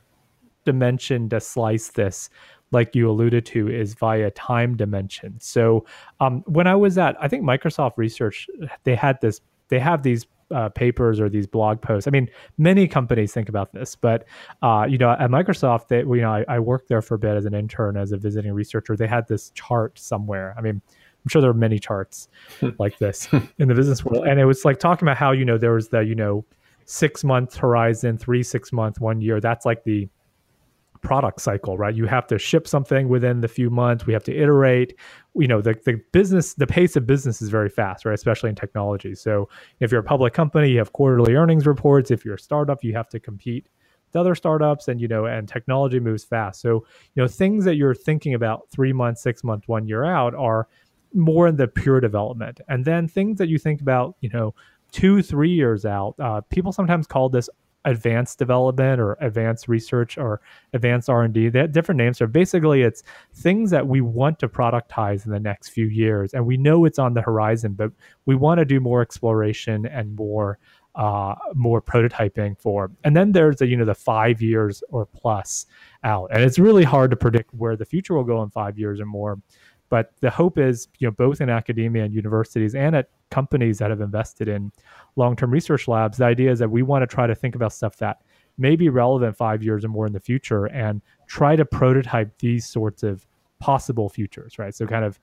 dimension 0.65 1.29
to 1.31 1.41
slice 1.41 1.89
this, 1.89 2.29
like 2.73 2.95
you 2.95 3.09
alluded 3.09 3.47
to, 3.47 3.69
is 3.69 3.95
via 3.95 4.31
time 4.33 4.77
dimension. 4.77 5.37
So 5.41 5.87
um, 6.21 6.43
when 6.47 6.67
I 6.67 6.75
was 6.75 6.99
at, 6.99 7.17
I 7.21 7.29
think 7.29 7.45
Microsoft 7.45 7.93
Research, 7.97 8.49
they 8.85 8.97
had 8.97 9.21
this, 9.21 9.41
they 9.69 9.79
have 9.79 10.03
these 10.03 10.27
uh, 10.55 10.69
papers 10.71 11.21
or 11.21 11.29
these 11.29 11.47
blog 11.47 11.81
posts. 11.81 12.07
I 12.07 12.11
mean, 12.11 12.29
many 12.59 12.87
companies 12.87 13.33
think 13.33 13.49
about 13.49 13.73
this, 13.73 13.97
but 13.97 14.27
uh, 14.63 14.87
you 14.89 14.99
know, 14.99 15.11
at 15.11 15.31
Microsoft, 15.31 15.89
they, 15.89 15.99
you 15.99 16.23
know, 16.23 16.33
I, 16.33 16.45
I, 16.49 16.59
worked 16.61 16.89
there 16.89 17.03
for 17.03 17.15
a 17.17 17.19
bit 17.19 17.37
as 17.37 17.47
an 17.47 17.55
intern, 17.55 17.97
as 17.97 18.13
a 18.13 18.17
visiting 18.17 18.53
researcher. 18.53 18.97
They 18.97 19.09
had 19.09 19.27
this 19.27 19.51
chart 19.51 19.99
somewhere. 19.99 20.55
I 20.57 20.61
mean, 20.61 20.81
I'm 21.27 21.29
sure 21.29 21.43
there 21.43 21.51
are 21.51 21.55
many 21.55 21.79
charts 21.79 22.29
like 22.79 22.99
this 22.99 23.29
in 23.59 23.69
the 23.69 23.75
business 23.75 24.05
world, 24.05 24.27
and 24.27 24.39
it 24.39 24.45
was 24.45 24.65
like 24.65 24.79
talking 24.79 25.07
about 25.07 25.17
how 25.17 25.33
you 25.33 25.45
know 25.45 25.59
there 25.59 25.73
was 25.73 25.89
the 25.89 26.01
you 26.01 26.15
know 26.15 26.45
six 26.85 27.25
month 27.25 27.57
horizon, 27.57 28.17
three 28.17 28.43
six 28.43 28.73
month, 28.73 29.01
one 29.01 29.21
year. 29.21 29.41
That's 29.41 29.67
like 29.67 29.83
the 29.85 30.09
product 31.03 31.41
cycle, 31.41 31.77
right? 31.77 31.95
You 31.95 32.07
have 32.07 32.27
to 32.29 32.39
ship 32.39 32.67
something 32.67 33.09
within 33.09 33.41
the 33.41 33.49
few 33.49 33.71
months. 33.71 34.07
We 34.07 34.13
have 34.13 34.25
to 34.25 34.37
iterate. 34.37 34.95
You 35.35 35.49
know, 35.49 35.61
the, 35.61 35.75
the 35.85 36.01
business, 36.13 36.55
the 36.55 36.67
pace 36.67 36.97
of 36.97 37.07
business 37.07 37.43
is 37.43 37.49
very 37.49 37.69
fast, 37.69 38.05
right? 38.05 38.15
Especially 38.15 38.51
in 38.51 38.57
technology. 38.57 39.15
So 39.15 39.49
if 39.81 39.91
you're 39.91 40.01
a 40.01 40.05
public 40.05 40.33
company, 40.33 40.71
you 40.71 40.79
have 40.79 40.93
quarterly 40.93 41.35
earnings 41.35 41.67
reports. 41.67 42.11
If 42.11 42.25
you're 42.25 42.35
a 42.35 42.39
startup, 42.39 42.83
you 42.83 42.95
have 42.95 43.09
to 43.11 43.21
compete 43.21 43.69
with 44.07 44.17
other 44.17 44.35
startups 44.35 44.89
and, 44.89 45.01
you 45.01 45.09
know, 45.09 45.27
and 45.27 45.49
technology 45.49 46.01
moves 46.01 46.25
fast. 46.25 46.61
So, 46.61 46.87
you 47.15 47.23
know, 47.23 47.29
things 47.29 47.65
that 47.65 47.77
you're 47.77 47.95
thinking 47.95 48.35
about 48.35 48.69
three 48.71 48.93
months, 48.93 49.23
six 49.23 49.45
months, 49.45 49.69
one 49.69 49.87
year 49.87 50.05
out 50.05 50.35
are 50.35 50.69
more 51.15 51.49
in 51.49 51.57
the 51.57 51.69
pure 51.69 52.01
development. 52.01 52.61
And 52.69 52.85
then 52.85 53.09
things 53.09 53.39
that 53.39 53.49
you 53.49 53.59
think 53.59 53.81
about, 53.81 54.17
you 54.21 54.31
know, 54.31 54.55
two, 54.93 55.23
three 55.23 55.51
years 55.51 55.85
out, 55.85 56.15
uh, 56.21 56.41
people 56.43 56.73
sometimes 56.73 57.07
call 57.07 57.29
this 57.29 57.51
advanced 57.87 58.39
development 58.39 59.01
or 59.01 59.17
advanced 59.21 59.69
research 59.69 60.19
or 60.19 60.41
advanced 60.75 61.09
r&d 61.09 61.49
they 61.49 61.61
have 61.61 61.73
different 61.73 61.99
names. 61.99 62.19
So 62.19 62.27
basically 62.27 62.83
it's 62.83 63.03
things 63.33 63.71
that 63.71 63.87
we 63.87 64.01
want 64.01 64.39
to 64.41 64.49
productize 64.49 65.25
in 65.25 65.33
the 65.33 65.41
next 65.41 65.71
few 65.71 65.87
years 65.87 66.35
and 66.35 66.45
we 66.45 66.57
know 66.57 66.85
it's 66.85 66.99
on 66.99 67.15
the 67.15 67.23
horizon 67.23 67.73
but 67.73 67.93
we 68.27 68.35
want 68.35 68.59
to 68.59 68.65
do 68.65 68.81
more 68.81 69.01
exploration 69.01 69.87
and 69.87 70.15
more 70.17 70.59
uh, 70.97 71.35
more 71.55 71.83
prototyping 71.83 72.59
for. 72.59 72.91
And 73.05 73.15
then 73.15 73.33
there's 73.33 73.57
the 73.57 73.67
you 73.67 73.77
know 73.77 73.85
the 73.85 73.95
five 73.95 74.41
years 74.43 74.83
or 74.89 75.07
plus 75.07 75.67
out 76.05 76.31
and 76.33 76.43
it's 76.43 76.59
really 76.59 76.85
hard 76.85 77.11
to 77.11 77.17
predict 77.17 77.53
where 77.55 77.77
the 77.77 77.85
future 77.85 78.15
will 78.15 78.25
go 78.25 78.43
in 78.43 78.51
five 78.51 78.79
years 78.79 78.99
or 78.99 79.07
more 79.07 79.39
But 79.89 80.13
the 80.21 80.31
hope 80.31 80.59
is, 80.59 80.89
you 80.99 81.07
know, 81.07 81.13
both 81.13 81.41
in 81.41 81.49
academia 81.49 82.05
and 82.05 82.15
universities 82.15 82.75
and 82.75 82.97
at 82.97 83.09
companies 83.31 83.79
that 83.79 83.91
have 83.91 84.01
invested 84.01 84.49
in 84.49 84.73
long-term 85.17 85.51
research 85.51 85.89
labs, 85.89 86.19
the 86.19 86.25
idea 86.25 86.51
is 86.51 86.59
that 86.59 86.71
we 86.71 86.83
want 86.83 87.03
to 87.03 87.07
try 87.07 87.27
to 87.27 87.35
think 87.35 87.55
about 87.55 87.73
stuff 87.73 87.97
that 87.99 88.23
may 88.59 88.75
be 88.75 88.89
relevant 88.89 89.37
five 89.37 89.63
years 89.63 89.85
or 89.85 89.89
more 89.89 90.07
in 90.07 90.13
the 90.13 90.21
future 90.21 90.67
and 90.67 91.03
try 91.27 91.57
to 91.57 91.65
prototype 91.65 92.39
these 92.39 92.67
sorts 92.67 93.03
of 93.03 93.27
possible 93.59 94.09
futures, 94.09 94.59
right? 94.59 94.75
So 94.75 94.87
kind 94.87 95.05
of 95.05 95.21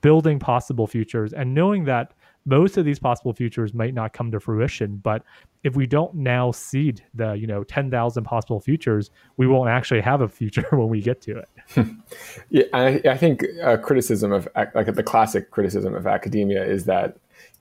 building 0.00 0.38
possible 0.38 0.86
futures 0.86 1.32
and 1.32 1.54
knowing 1.54 1.84
that 1.84 2.12
most 2.44 2.76
of 2.76 2.84
these 2.84 2.98
possible 2.98 3.32
futures 3.32 3.72
might 3.72 3.94
not 3.94 4.12
come 4.12 4.30
to 4.30 4.40
fruition 4.40 4.96
but 4.96 5.22
if 5.62 5.76
we 5.76 5.86
don't 5.86 6.14
now 6.14 6.50
seed 6.50 7.02
the 7.14 7.32
you 7.34 7.46
know 7.46 7.62
10,000 7.64 8.24
possible 8.24 8.60
futures 8.60 9.10
we 9.36 9.46
won't 9.46 9.68
actually 9.68 10.00
have 10.00 10.20
a 10.20 10.28
future 10.28 10.66
when 10.70 10.88
we 10.88 11.00
get 11.00 11.20
to 11.20 11.38
it 11.38 11.86
yeah 12.50 12.64
I, 12.72 13.00
I 13.04 13.16
think 13.16 13.44
a 13.62 13.78
criticism 13.78 14.32
of 14.32 14.48
like 14.74 14.94
the 14.94 15.02
classic 15.02 15.50
criticism 15.50 15.94
of 15.94 16.06
academia 16.06 16.64
is 16.64 16.84
that 16.86 17.16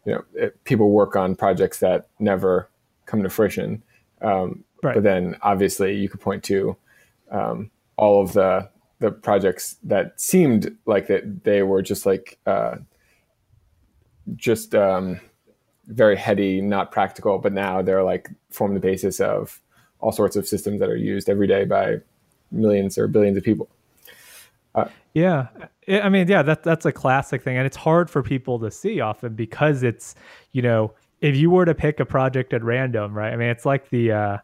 you 0.06 0.14
know 0.14 0.24
it, 0.34 0.64
people 0.64 0.92
work 0.92 1.16
on 1.16 1.36
projects 1.36 1.80
that 1.80 2.08
never 2.20 2.70
come 3.06 3.24
to 3.24 3.30
fruition 3.30 3.84
um, 4.22 4.64
right. 4.84 4.96
but 4.96 5.04
then 5.04 5.36
obviously 5.42 5.96
you 5.96 6.10
could 6.10 6.22
point 6.22 6.44
to 6.44 6.76
um, 7.32 7.70
all 7.98 8.22
of 8.22 8.34
the 8.34 8.70
the 9.00 9.12
projects 9.12 9.78
that 9.84 10.20
seemed 10.22 10.78
like 10.86 11.08
that 11.08 11.44
they 11.44 11.64
were 11.64 11.82
just 11.82 12.06
like 12.06 12.38
uh, 12.46 12.76
just 14.36 14.76
um, 14.76 15.20
very 15.88 16.16
heady, 16.16 16.62
not 16.62 16.92
practical, 16.92 17.38
but 17.40 17.54
now 17.54 17.82
they're 17.82 18.04
like 18.04 18.30
form 18.50 18.74
the 18.74 18.80
basis 18.80 19.20
of 19.20 19.60
all 20.00 20.12
sorts 20.12 20.36
of 20.36 20.48
systems 20.48 20.80
that 20.80 20.90
are 20.90 20.96
used 20.96 21.30
every 21.30 21.48
day 21.48 21.66
by 21.66 21.98
millions 22.52 22.98
or 22.98 23.08
billions 23.08 23.38
of 23.38 23.44
people. 23.44 23.70
Uh, 24.74 24.86
yeah, 25.14 25.48
I 25.88 26.10
mean, 26.10 26.28
yeah, 26.28 26.42
that 26.44 26.64
that's 26.64 26.86
a 26.86 26.92
classic 26.92 27.44
thing, 27.44 27.58
and 27.58 27.66
it's 27.66 27.78
hard 27.78 28.10
for 28.10 28.24
people 28.24 28.60
to 28.60 28.72
see 28.72 29.02
often 29.02 29.36
because 29.36 29.84
it's 29.84 30.16
you 30.54 30.62
know 30.62 30.94
if 31.20 31.36
you 31.36 31.50
were 31.50 31.66
to 31.66 31.76
pick 31.76 32.00
a 32.00 32.06
project 32.06 32.54
at 32.54 32.64
random, 32.64 33.14
right? 33.14 33.34
I 33.34 33.36
mean, 33.36 33.50
it's 33.50 33.66
like 33.66 33.90
the 33.90 34.12
uh, 34.12 34.38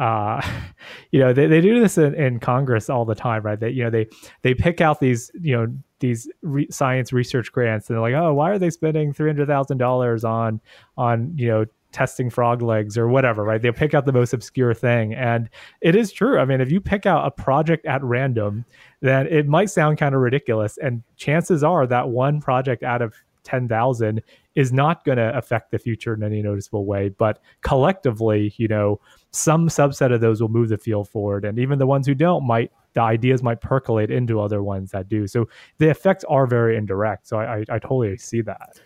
uh, 0.00 0.40
you 1.12 1.20
know, 1.20 1.32
they, 1.32 1.46
they 1.46 1.60
do 1.60 1.78
this 1.78 1.98
in, 1.98 2.14
in 2.14 2.40
Congress 2.40 2.90
all 2.90 3.04
the 3.04 3.14
time, 3.14 3.42
right? 3.42 3.60
They, 3.60 3.70
you 3.70 3.84
know, 3.84 3.90
they, 3.90 4.08
they 4.42 4.54
pick 4.54 4.80
out 4.80 4.98
these, 4.98 5.30
you 5.40 5.56
know, 5.56 5.72
these 6.00 6.28
re- 6.42 6.68
science 6.70 7.12
research 7.12 7.52
grants 7.52 7.88
and 7.88 7.94
they're 7.96 8.02
like, 8.02 8.14
oh, 8.14 8.34
why 8.34 8.50
are 8.50 8.58
they 8.58 8.70
spending 8.70 9.12
$300,000 9.12 10.24
on, 10.28 10.60
on, 10.96 11.32
you 11.36 11.48
know, 11.48 11.64
testing 11.92 12.30
frog 12.30 12.62
legs 12.62 12.96
or 12.96 13.08
whatever, 13.08 13.42
right? 13.44 13.60
They'll 13.60 13.72
pick 13.72 13.94
out 13.94 14.06
the 14.06 14.12
most 14.12 14.32
obscure 14.32 14.74
thing. 14.74 15.14
And 15.14 15.48
it 15.80 15.96
is 15.96 16.12
true. 16.12 16.38
I 16.38 16.44
mean, 16.44 16.60
if 16.60 16.70
you 16.70 16.80
pick 16.80 17.06
out 17.06 17.26
a 17.26 17.30
project 17.30 17.86
at 17.86 18.02
random, 18.02 18.64
then 19.00 19.26
it 19.26 19.46
might 19.46 19.70
sound 19.70 19.98
kind 19.98 20.14
of 20.14 20.20
ridiculous. 20.20 20.78
And 20.78 21.02
chances 21.16 21.64
are 21.64 21.86
that 21.86 22.08
one 22.08 22.40
project 22.40 22.82
out 22.82 23.02
of 23.02 23.14
10,000 23.44 24.22
is 24.54 24.72
not 24.72 25.04
going 25.04 25.18
to 25.18 25.36
affect 25.36 25.70
the 25.70 25.78
future 25.78 26.14
in 26.14 26.22
any 26.22 26.42
noticeable 26.42 26.84
way. 26.84 27.08
But 27.08 27.40
collectively, 27.62 28.52
you 28.56 28.68
know, 28.68 29.00
some 29.30 29.68
subset 29.68 30.12
of 30.12 30.20
those 30.20 30.40
will 30.40 30.48
move 30.48 30.68
the 30.68 30.78
field 30.78 31.08
forward. 31.08 31.44
And 31.44 31.58
even 31.58 31.78
the 31.78 31.86
ones 31.86 32.06
who 32.06 32.14
don't 32.14 32.46
might, 32.46 32.72
the 32.94 33.00
ideas 33.00 33.42
might 33.42 33.60
percolate 33.60 34.10
into 34.10 34.40
other 34.40 34.62
ones 34.62 34.90
that 34.90 35.08
do. 35.08 35.26
So 35.26 35.48
the 35.78 35.88
effects 35.88 36.24
are 36.24 36.46
very 36.46 36.76
indirect. 36.76 37.28
So 37.28 37.38
I, 37.38 37.58
I, 37.58 37.64
I 37.70 37.78
totally 37.78 38.16
see 38.16 38.40
that. 38.42 38.80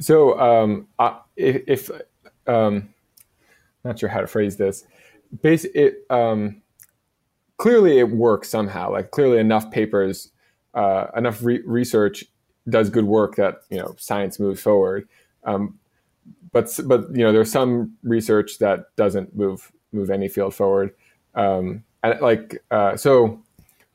So 0.00 0.38
um, 0.40 0.88
if, 1.36 1.62
if 1.66 1.90
um, 2.46 2.88
not 3.84 3.98
sure 3.98 4.08
how 4.08 4.20
to 4.20 4.26
phrase 4.26 4.56
this, 4.56 4.84
basically, 5.42 5.80
it, 5.80 6.06
um, 6.08 6.62
clearly 7.58 7.98
it 7.98 8.10
works 8.10 8.48
somehow. 8.48 8.92
Like 8.92 9.10
clearly 9.10 9.38
enough 9.38 9.70
papers, 9.70 10.30
uh, 10.72 11.06
enough 11.16 11.42
re- 11.42 11.62
research 11.66 12.24
does 12.70 12.90
good 12.90 13.04
work 13.04 13.36
that 13.36 13.62
you 13.70 13.78
know 13.78 13.94
science 13.98 14.38
moves 14.38 14.62
forward. 14.62 15.08
Um, 15.44 15.78
but 16.52 16.68
but 16.86 17.10
you 17.10 17.24
know 17.24 17.32
there's 17.32 17.50
some 17.50 17.96
research 18.02 18.58
that 18.58 18.94
doesn't 18.96 19.36
move 19.36 19.70
move 19.92 20.10
any 20.10 20.28
field 20.28 20.54
forward. 20.54 20.94
Um, 21.34 21.84
and 22.02 22.20
like 22.20 22.62
uh, 22.70 22.96
so, 22.96 23.42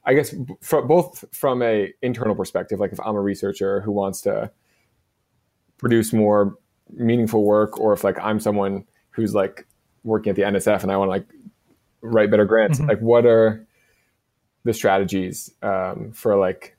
I 0.06 0.14
guess 0.14 0.34
from 0.62 0.88
both 0.88 1.26
from 1.32 1.62
a 1.62 1.94
internal 2.02 2.36
perspective, 2.36 2.80
like 2.80 2.92
if 2.92 3.00
I'm 3.00 3.16
a 3.16 3.22
researcher 3.22 3.82
who 3.82 3.92
wants 3.92 4.22
to 4.22 4.52
produce 5.78 6.14
more 6.14 6.58
meaningful 6.92 7.44
work, 7.44 7.80
or 7.80 7.94
if 7.94 8.04
like 8.04 8.18
I'm 8.20 8.40
someone 8.40 8.86
who's 9.12 9.34
like 9.34 9.68
working 10.04 10.30
at 10.30 10.36
the 10.36 10.44
NSF 10.44 10.84
and 10.84 10.92
I 10.92 10.98
want 10.98 11.08
to 11.08 11.12
like 11.12 11.28
write 12.02 12.32
better 12.32 12.46
grants, 12.46 12.80
mm-hmm. 12.80 12.90
like 12.90 13.00
what 13.00 13.26
are 13.26 13.66
the 14.64 14.74
strategies 14.74 15.52
um, 15.62 16.12
for 16.14 16.36
like 16.36 16.78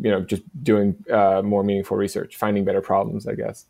you 0.00 0.10
know 0.10 0.22
just 0.22 0.42
doing 0.62 0.96
uh, 1.10 1.42
more 1.42 1.62
meaningful 1.62 1.96
research, 1.96 2.36
finding 2.36 2.64
better 2.64 2.80
problems, 2.80 3.26
I 3.26 3.34
guess. 3.34 3.66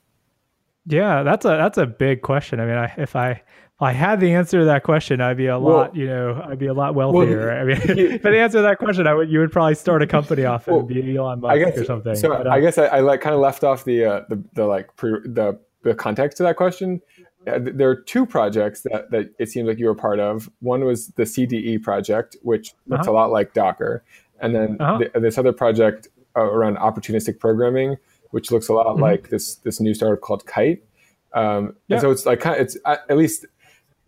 Yeah, 0.86 1.22
that's 1.22 1.44
a 1.44 1.48
that's 1.48 1.78
a 1.78 1.86
big 1.86 2.22
question. 2.22 2.60
I 2.60 2.66
mean, 2.66 2.76
I, 2.76 2.92
if 2.98 3.14
I 3.14 3.30
if 3.30 3.42
I 3.80 3.92
had 3.92 4.20
the 4.20 4.34
answer 4.34 4.60
to 4.60 4.64
that 4.66 4.82
question, 4.82 5.20
I'd 5.20 5.36
be 5.36 5.46
a 5.46 5.58
lot, 5.58 5.94
you 5.94 6.06
know, 6.06 6.44
I'd 6.48 6.58
be 6.58 6.66
a 6.66 6.74
lot 6.74 6.94
wealthier. 6.94 7.46
Well, 7.46 7.60
I 7.60 7.64
mean, 7.64 7.78
if 7.98 8.26
I 8.26 8.34
answer 8.36 8.62
that 8.62 8.78
question, 8.78 9.06
I 9.06 9.14
would 9.14 9.30
you 9.30 9.38
would 9.38 9.52
probably 9.52 9.76
start 9.76 10.02
a 10.02 10.06
company 10.06 10.44
off 10.44 10.66
and 10.66 10.76
well, 10.76 10.84
be 10.84 11.16
Elon 11.16 11.40
Musk 11.40 11.58
guess, 11.58 11.78
or 11.78 11.84
something. 11.84 12.16
So 12.16 12.28
but, 12.30 12.48
I 12.48 12.60
guess 12.60 12.78
I, 12.78 12.86
I 12.86 13.00
like 13.00 13.20
kind 13.20 13.34
of 13.34 13.40
left 13.40 13.64
off 13.64 13.84
the 13.84 14.04
uh, 14.04 14.20
the 14.28 14.42
the 14.54 14.66
like 14.66 14.94
pre, 14.96 15.12
the 15.24 15.58
the 15.82 15.94
context 15.94 16.36
to 16.38 16.42
that 16.44 16.56
question. 16.56 17.00
Uh, 17.46 17.58
there 17.60 17.88
are 17.90 17.96
two 17.96 18.24
projects 18.24 18.82
that, 18.82 19.10
that 19.10 19.34
it 19.40 19.48
seems 19.48 19.66
like 19.66 19.78
you 19.78 19.86
were 19.86 19.96
part 19.96 20.20
of. 20.20 20.48
One 20.60 20.84
was 20.84 21.08
the 21.08 21.24
CDE 21.24 21.82
project, 21.82 22.36
which 22.42 22.72
looks 22.86 23.08
uh-huh. 23.08 23.10
a 23.10 23.14
lot 23.14 23.32
like 23.32 23.52
Docker, 23.52 24.04
and 24.42 24.54
then 24.54 24.76
uh-huh. 24.80 24.98
the, 25.14 25.20
this 25.20 25.38
other 25.38 25.52
project 25.52 26.08
uh, 26.36 26.42
around 26.42 26.76
opportunistic 26.76 27.38
programming, 27.38 27.96
which 28.30 28.50
looks 28.50 28.68
a 28.68 28.72
lot 28.72 28.86
mm-hmm. 28.86 29.02
like 29.02 29.30
this 29.30 29.56
this 29.56 29.80
new 29.80 29.94
startup 29.94 30.20
called 30.20 30.44
Kite. 30.46 30.82
Um, 31.32 31.74
yeah. 31.88 31.96
And 31.96 32.00
so 32.02 32.10
it's 32.10 32.26
like 32.26 32.44
it's 32.44 32.76
at 32.84 33.16
least 33.16 33.46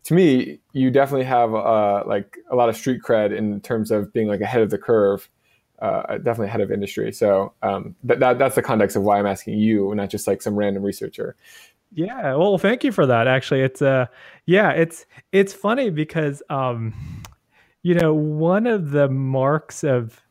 to 0.05 0.15
me, 0.15 0.61
you 0.73 0.91
definitely 0.91 1.25
have 1.25 1.55
uh, 1.55 2.03
like 2.07 2.37
a 2.51 2.57
lot 2.57 2.69
of 2.69 2.77
street 2.77 3.01
cred 3.03 3.37
in 3.37 3.61
terms 3.63 3.91
of 3.91 4.13
being 4.13 4.29
like 4.29 4.43
ahead 4.43 4.61
of 4.61 4.71
the 4.71 4.79
curve, 4.79 5.31
uh, 5.81 6.19
definitely 6.19 6.49
ahead 6.49 6.61
of 6.61 6.71
industry. 6.71 7.11
So 7.11 7.55
um, 7.63 7.97
that, 8.05 8.21
that 8.21 8.39
that's 8.39 8.55
the 8.55 8.63
context 8.63 8.97
of 8.97 9.03
why 9.03 9.19
I'm 9.19 9.27
asking 9.27 9.59
you, 9.59 9.95
not 9.95 10.11
just 10.11 10.27
like 10.27 10.43
some 10.43 10.57
random 10.57 10.83
researcher. 10.83 11.37
Yeah, 11.93 12.35
well, 12.35 12.59
thank 12.59 12.85
you 12.85 12.93
for 12.93 13.07
that. 13.07 13.27
Actually, 13.29 13.63
it's 13.63 13.81
uh, 13.81 14.07
yeah, 14.47 14.71
it's 14.71 15.07
it's 15.33 15.55
funny 15.55 15.91
because 15.91 16.43
um, 16.51 16.93
you 17.85 17.95
know, 17.95 18.15
one 18.15 18.67
of 18.67 18.91
the 18.93 19.09
marks 19.11 19.85
of 19.85 20.23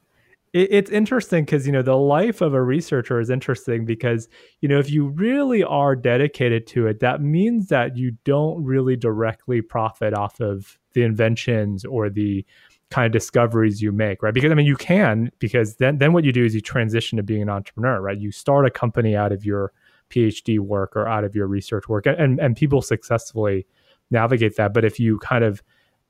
it, 0.54 0.70
it's 0.72 0.90
interesting 0.90 1.46
because 1.46 1.68
you 1.68 1.72
know 1.72 1.84
the 1.84 1.96
life 1.96 2.42
of 2.42 2.54
a 2.56 2.62
researcher 2.62 3.20
is 3.20 3.30
interesting 3.30 3.86
because 3.86 4.28
you 4.62 4.68
know 4.68 4.80
if 4.80 4.90
you 4.90 5.08
really 5.08 5.64
are 5.64 5.96
dedicated 5.96 6.66
to 6.68 6.88
it 6.88 7.00
that 7.00 7.22
means 7.22 7.68
that 7.68 7.96
you 7.96 8.18
don't 8.24 8.62
really 8.64 8.96
directly 8.96 9.62
profit 9.62 10.16
off 10.16 10.42
of 10.42 10.80
the 10.94 11.04
inventions 11.04 11.86
or 11.86 12.10
the 12.10 12.44
kind 12.90 13.06
of 13.06 13.12
discoveries 13.12 13.84
you 13.84 13.92
make 13.92 14.24
right? 14.24 14.34
Because 14.34 14.52
i 14.52 14.56
mean 14.56 14.66
you 14.66 14.76
can 14.76 15.32
because 15.38 15.76
then 15.76 16.00
then 16.00 16.12
what 16.12 16.24
you 16.24 16.32
do 16.32 16.44
is 16.44 16.56
you 16.56 16.62
transition 16.62 17.18
to 17.18 17.24
being 17.24 17.44
an 17.44 17.50
entrepreneur 17.50 18.02
right? 18.02 18.18
You 18.18 18.32
start 18.32 18.66
a 18.66 18.72
company 18.72 19.16
out 19.16 19.32
of 19.32 19.46
your 19.46 19.72
phd 20.10 20.60
work 20.60 20.96
or 20.96 21.08
out 21.08 21.24
of 21.24 21.36
your 21.36 21.46
research 21.46 21.88
work 21.88 22.08
and 22.08 22.40
and 22.40 22.56
people 22.56 22.82
successfully 22.82 23.68
navigate 24.12 24.56
that. 24.56 24.74
But 24.74 24.86
if 24.86 25.00
you 25.00 25.20
kind 25.20 25.44
of 25.44 25.62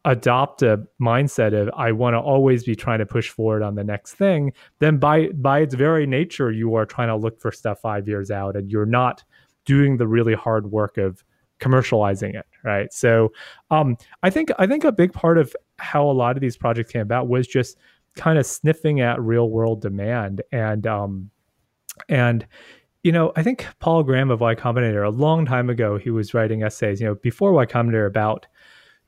adopt 0.06 0.62
a 0.62 0.86
mindset 1.02 1.54
of 1.54 1.70
I 1.76 1.92
want 1.92 2.14
to 2.14 2.20
always 2.20 2.64
be 2.64 2.76
trying 2.76 3.00
to 3.00 3.06
push 3.06 3.30
forward 3.30 3.62
on 3.62 3.76
the 3.76 3.84
next 3.84 4.16
thing, 4.16 4.52
then 4.80 4.98
by 4.98 5.30
by 5.30 5.60
its 5.60 5.76
very 5.76 6.06
nature 6.06 6.52
you 6.52 6.76
are 6.76 6.86
trying 6.86 7.08
to 7.08 7.16
look 7.16 7.40
for 7.40 7.52
stuff 7.52 7.80
5 7.82 8.08
years 8.08 8.30
out 8.30 8.56
and 8.56 8.70
you're 8.70 8.86
not 8.86 9.24
doing 9.66 9.98
the 9.98 10.08
really 10.08 10.34
hard 10.34 10.72
work 10.72 10.98
of 10.98 11.24
commercializing 11.60 12.36
it, 12.36 12.46
right? 12.64 12.92
So, 12.92 13.32
um, 13.72 13.98
I 14.24 14.30
think 14.30 14.52
I 14.60 14.68
think 14.68 14.84
a 14.84 14.92
big 14.92 15.14
part 15.14 15.38
of 15.38 15.56
how 15.80 16.10
a 16.10 16.12
lot 16.12 16.36
of 16.36 16.42
these 16.42 16.58
projects 16.58 16.92
came 16.92 17.02
about 17.02 17.30
was 17.30 17.48
just 17.48 17.78
kind 18.16 18.38
of 18.38 18.46
sniffing 18.46 19.00
at 19.00 19.22
real 19.22 19.50
world 19.50 19.82
demand 19.82 20.42
and 20.52 20.86
um, 20.86 21.30
and 22.10 22.46
you 23.04 23.12
know, 23.12 23.34
I 23.36 23.44
think 23.44 23.68
Paul 23.80 24.04
Graham 24.04 24.32
of 24.32 24.40
Y 24.40 24.56
Combinator 24.56 25.06
a 25.06 25.10
long 25.10 25.46
time 25.46 25.70
ago 25.70 25.98
he 25.98 26.10
was 26.10 26.34
writing 26.34 26.64
essays, 26.64 27.02
you 27.02 27.08
know, 27.08 27.16
before 27.16 27.52
Y 27.52 27.66
Combinator 27.66 28.08
about 28.08 28.48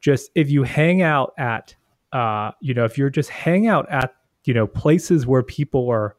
just 0.05 0.29
if 0.35 0.51
you 0.51 0.61
hang 0.61 1.01
out 1.01 1.33
at 1.39 1.75
uh, 2.13 2.51
you 2.61 2.75
know, 2.75 2.85
if 2.85 2.95
you're 2.95 3.09
just 3.09 3.31
hang 3.31 3.67
out 3.67 3.89
at, 3.89 4.13
you 4.43 4.53
know, 4.53 4.67
places 4.67 5.25
where 5.25 5.41
people 5.41 5.89
are 5.89 6.15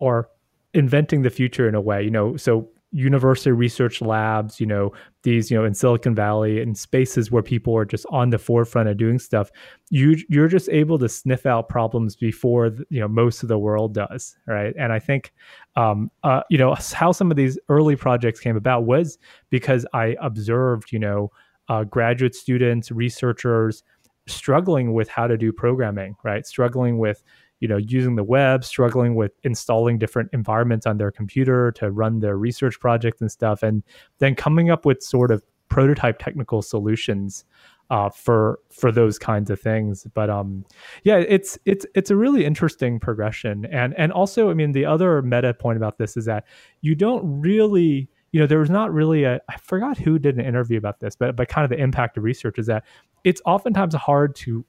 are 0.00 0.28
inventing 0.74 1.22
the 1.22 1.30
future 1.30 1.68
in 1.68 1.76
a 1.76 1.80
way, 1.80 2.02
you 2.02 2.10
know, 2.10 2.36
so 2.36 2.68
university 2.90 3.52
research 3.52 4.02
labs, 4.02 4.58
you 4.58 4.66
know, 4.66 4.92
these, 5.22 5.50
you 5.50 5.56
know, 5.56 5.64
in 5.64 5.74
Silicon 5.74 6.14
Valley 6.14 6.60
and 6.60 6.76
spaces 6.76 7.30
where 7.30 7.42
people 7.42 7.76
are 7.76 7.84
just 7.84 8.04
on 8.10 8.30
the 8.30 8.38
forefront 8.38 8.88
of 8.88 8.96
doing 8.96 9.20
stuff, 9.20 9.48
you 9.90 10.16
you're 10.28 10.48
just 10.48 10.68
able 10.70 10.98
to 10.98 11.08
sniff 11.08 11.46
out 11.46 11.68
problems 11.68 12.16
before 12.16 12.66
you 12.90 12.98
know 12.98 13.08
most 13.08 13.44
of 13.44 13.48
the 13.48 13.58
world 13.58 13.94
does, 13.94 14.36
right? 14.48 14.74
And 14.76 14.92
I 14.92 14.98
think, 14.98 15.32
um, 15.76 16.10
uh, 16.24 16.42
you 16.50 16.58
know, 16.58 16.74
how 16.92 17.12
some 17.12 17.30
of 17.30 17.36
these 17.36 17.60
early 17.68 17.94
projects 17.94 18.40
came 18.40 18.56
about 18.56 18.84
was 18.84 19.18
because 19.50 19.86
I 19.92 20.16
observed, 20.20 20.90
you 20.90 20.98
know, 20.98 21.30
uh, 21.68 21.84
graduate 21.84 22.34
students, 22.34 22.90
researchers 22.90 23.82
struggling 24.26 24.92
with 24.94 25.08
how 25.08 25.26
to 25.26 25.36
do 25.36 25.52
programming, 25.52 26.16
right? 26.24 26.46
Struggling 26.46 26.98
with, 26.98 27.22
you 27.60 27.68
know 27.68 27.78
using 27.78 28.16
the 28.16 28.24
web 28.24 28.62
struggling 28.62 29.14
with 29.14 29.32
installing 29.44 29.96
different 29.96 30.28
environments 30.34 30.86
on 30.86 30.98
their 30.98 31.10
computer 31.10 31.72
to 31.72 31.90
run 31.90 32.18
their 32.18 32.36
research 32.36 32.78
projects 32.78 33.22
and 33.22 33.30
stuff 33.30 33.62
and 33.62 33.82
then 34.18 34.34
coming 34.34 34.70
up 34.70 34.84
with 34.84 35.02
sort 35.02 35.30
of 35.30 35.42
prototype 35.68 36.18
technical 36.18 36.62
solutions 36.62 37.44
uh, 37.90 38.08
for 38.08 38.58
for 38.70 38.90
those 38.90 39.18
kinds 39.18 39.50
of 39.50 39.60
things. 39.60 40.06
But 40.14 40.30
um, 40.30 40.64
yeah, 41.02 41.16
it's 41.16 41.58
it's 41.64 41.86
it's 41.94 42.10
a 42.10 42.16
really 42.16 42.44
interesting 42.44 42.98
progression, 43.00 43.66
and 43.66 43.94
and 43.98 44.12
also, 44.12 44.50
I 44.50 44.54
mean, 44.54 44.72
the 44.72 44.84
other 44.84 45.20
meta 45.22 45.54
point 45.54 45.76
about 45.76 45.98
this 45.98 46.16
is 46.16 46.24
that 46.24 46.44
you 46.80 46.94
don't 46.94 47.40
really 47.40 48.08
you 48.34 48.40
know, 48.40 48.48
there 48.48 48.58
was 48.58 48.68
not 48.68 48.92
really 48.92 49.22
a, 49.22 49.40
I 49.48 49.56
forgot 49.58 49.96
who 49.96 50.18
did 50.18 50.36
an 50.36 50.44
interview 50.44 50.76
about 50.76 50.98
this, 50.98 51.14
but, 51.14 51.36
but 51.36 51.46
kind 51.46 51.64
of 51.64 51.70
the 51.70 51.80
impact 51.80 52.16
of 52.16 52.24
research 52.24 52.58
is 52.58 52.66
that 52.66 52.82
it's 53.22 53.40
oftentimes 53.46 53.94
hard 53.94 54.34
to 54.34 54.64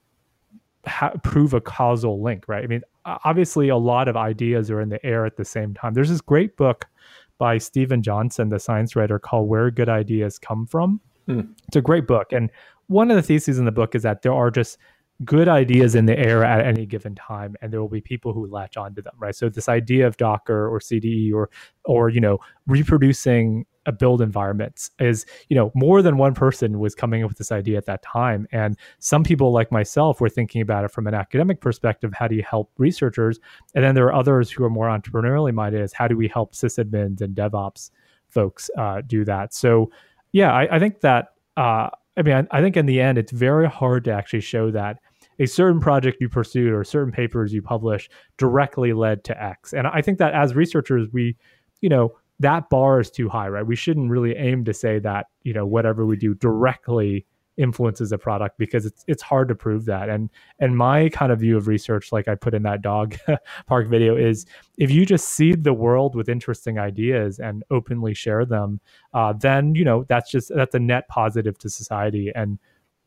ha- 0.86 1.14
prove 1.24 1.52
a 1.52 1.60
causal 1.60 2.22
link, 2.22 2.44
right? 2.46 2.62
I 2.62 2.68
mean, 2.68 2.82
obviously, 3.04 3.68
a 3.68 3.76
lot 3.76 4.06
of 4.06 4.16
ideas 4.16 4.70
are 4.70 4.80
in 4.80 4.88
the 4.88 5.04
air 5.04 5.26
at 5.26 5.36
the 5.36 5.44
same 5.44 5.74
time. 5.74 5.94
There's 5.94 6.10
this 6.10 6.20
great 6.20 6.56
book 6.56 6.86
by 7.38 7.58
Steven 7.58 8.04
Johnson, 8.04 8.50
the 8.50 8.60
science 8.60 8.94
writer, 8.94 9.18
called 9.18 9.48
Where 9.48 9.68
Good 9.72 9.88
Ideas 9.88 10.38
Come 10.38 10.68
From. 10.68 11.00
Mm. 11.26 11.52
It's 11.66 11.76
a 11.76 11.82
great 11.82 12.06
book. 12.06 12.32
And 12.32 12.50
one 12.86 13.10
of 13.10 13.16
the 13.16 13.22
theses 13.22 13.58
in 13.58 13.64
the 13.64 13.72
book 13.72 13.96
is 13.96 14.04
that 14.04 14.22
there 14.22 14.32
are 14.32 14.52
just 14.52 14.78
good 15.24 15.48
ideas 15.48 15.94
in 15.94 16.06
the 16.06 16.18
air 16.18 16.44
at 16.44 16.64
any 16.64 16.84
given 16.84 17.14
time 17.14 17.56
and 17.62 17.72
there 17.72 17.80
will 17.80 17.88
be 17.88 18.00
people 18.00 18.32
who 18.32 18.46
latch 18.46 18.76
onto 18.76 19.00
them 19.02 19.14
right? 19.18 19.34
So 19.34 19.48
this 19.48 19.68
idea 19.68 20.06
of 20.06 20.16
docker 20.16 20.68
or 20.68 20.78
cde 20.78 21.32
or 21.32 21.50
or 21.84 22.08
you 22.08 22.20
know 22.20 22.38
reproducing 22.66 23.66
a 23.86 23.92
build 23.92 24.20
environments 24.20 24.90
is 24.98 25.24
you 25.48 25.56
know 25.56 25.70
more 25.74 26.02
than 26.02 26.16
one 26.16 26.34
person 26.34 26.78
was 26.78 26.94
coming 26.94 27.22
up 27.22 27.30
with 27.30 27.38
this 27.38 27.52
idea 27.52 27.78
at 27.78 27.86
that 27.86 28.02
time. 28.02 28.46
And 28.52 28.76
some 28.98 29.22
people 29.22 29.52
like 29.52 29.72
myself 29.72 30.20
were 30.20 30.28
thinking 30.28 30.60
about 30.60 30.84
it 30.84 30.90
from 30.90 31.06
an 31.06 31.14
academic 31.14 31.60
perspective 31.60 32.12
how 32.12 32.28
do 32.28 32.34
you 32.34 32.42
help 32.42 32.72
researchers? 32.78 33.38
And 33.74 33.84
then 33.84 33.94
there 33.94 34.06
are 34.06 34.14
others 34.14 34.50
who 34.50 34.64
are 34.64 34.70
more 34.70 34.88
entrepreneurially 34.88 35.54
minded 35.54 35.80
is 35.82 35.92
how 35.92 36.08
do 36.08 36.16
we 36.16 36.28
help 36.28 36.54
sysadmins 36.54 37.20
and 37.20 37.34
devops 37.34 37.90
folks 38.28 38.70
uh, 38.76 39.02
do 39.06 39.24
that? 39.24 39.54
So 39.54 39.90
yeah 40.32 40.52
i, 40.52 40.76
I 40.76 40.78
think 40.78 41.00
that 41.00 41.34
uh, 41.56 41.88
I 42.16 42.22
mean, 42.22 42.34
I, 42.34 42.58
I, 42.58 42.60
think 42.60 42.76
in 42.76 42.86
the 42.86 43.00
end, 43.00 43.18
it's 43.18 43.32
very 43.32 43.68
hard 43.68 44.04
to 44.04 44.12
actually 44.12 44.40
show 44.40 44.70
that 44.70 44.98
a 45.38 45.46
certain 45.46 45.80
project 45.80 46.18
you 46.20 46.28
pursued 46.28 46.72
or 46.72 46.84
certain 46.84 47.12
papers 47.12 47.52
you 47.52 47.62
publish 47.62 48.08
directly 48.38 48.92
led 48.92 49.24
to 49.24 49.42
X. 49.42 49.72
And 49.72 49.86
I 49.86 50.02
think 50.02 50.18
that 50.18 50.34
as 50.34 50.54
researchers, 50.54 51.08
we, 51.12 51.36
you 51.80 51.88
know, 51.88 52.16
that 52.40 52.68
bar 52.68 53.00
is 53.00 53.10
too 53.10 53.28
high, 53.28 53.48
right? 53.48 53.66
We 53.66 53.76
shouldn't 53.76 54.10
really 54.10 54.36
aim 54.36 54.64
to 54.64 54.74
say 54.74 54.98
that, 55.00 55.26
you 55.42 55.54
know, 55.54 55.66
whatever 55.66 56.04
we 56.04 56.16
do 56.16 56.34
directly 56.34 57.26
influences 57.56 58.12
a 58.12 58.18
product 58.18 58.58
because 58.58 58.84
it's 58.84 59.02
it's 59.06 59.22
hard 59.22 59.48
to 59.48 59.54
prove 59.54 59.84
that. 59.86 60.08
And 60.08 60.30
and 60.58 60.76
my 60.76 61.08
kind 61.08 61.32
of 61.32 61.40
view 61.40 61.56
of 61.56 61.68
research, 61.68 62.12
like 62.12 62.28
I 62.28 62.34
put 62.34 62.54
in 62.54 62.62
that 62.64 62.82
dog 62.82 63.16
park 63.66 63.88
video, 63.88 64.16
is 64.16 64.46
if 64.76 64.90
you 64.90 65.06
just 65.06 65.30
seed 65.30 65.64
the 65.64 65.72
world 65.72 66.14
with 66.14 66.28
interesting 66.28 66.78
ideas 66.78 67.38
and 67.38 67.64
openly 67.70 68.14
share 68.14 68.44
them, 68.44 68.80
uh, 69.14 69.32
then 69.32 69.74
you 69.74 69.84
know 69.84 70.04
that's 70.04 70.30
just 70.30 70.52
that's 70.54 70.74
a 70.74 70.78
net 70.78 71.08
positive 71.08 71.58
to 71.58 71.70
society. 71.70 72.30
And 72.34 72.58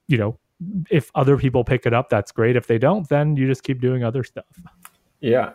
you 0.08 0.18
know 0.18 0.40
if 0.90 1.12
other 1.16 1.38
people 1.38 1.64
pick 1.64 1.86
it 1.86 1.94
up, 1.94 2.10
that's 2.10 2.32
great. 2.32 2.56
If 2.56 2.68
they 2.68 2.78
don't, 2.78 3.08
then 3.10 3.36
you 3.36 3.48
just 3.48 3.64
keep 3.64 3.82
doing 3.82 4.04
other 4.04 4.24
stuff. 4.24 4.46
Yeah, 5.22 5.52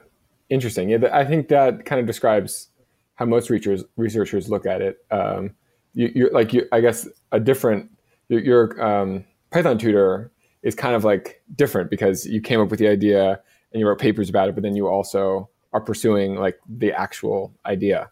interesting. 0.48 0.88
Yeah, 0.90 1.08
I 1.12 1.24
think 1.24 1.48
that 1.48 1.84
kind 1.84 2.00
of 2.00 2.06
describes 2.06 2.70
how 3.14 3.26
most 3.26 3.50
researchers 3.50 3.84
researchers 3.96 4.50
look 4.50 4.66
at 4.66 4.82
it. 4.82 5.04
Um, 5.10 5.54
you, 5.94 6.26
are 6.26 6.30
like 6.30 6.52
you, 6.52 6.66
I 6.72 6.80
guess 6.80 7.08
a 7.32 7.38
different 7.38 7.90
your, 8.28 8.40
your 8.40 8.84
um, 8.84 9.24
Python 9.50 9.78
tutor 9.78 10.32
is 10.62 10.74
kind 10.74 10.96
of 10.96 11.04
like 11.04 11.42
different 11.54 11.90
because 11.90 12.26
you 12.26 12.40
came 12.40 12.60
up 12.60 12.70
with 12.70 12.80
the 12.80 12.88
idea 12.88 13.40
and 13.72 13.80
you 13.80 13.86
wrote 13.86 13.98
papers 13.98 14.28
about 14.28 14.48
it, 14.48 14.54
but 14.54 14.62
then 14.62 14.74
you 14.74 14.88
also 14.88 15.48
are 15.72 15.80
pursuing 15.80 16.36
like 16.36 16.58
the 16.68 16.92
actual 16.92 17.52
idea. 17.66 18.10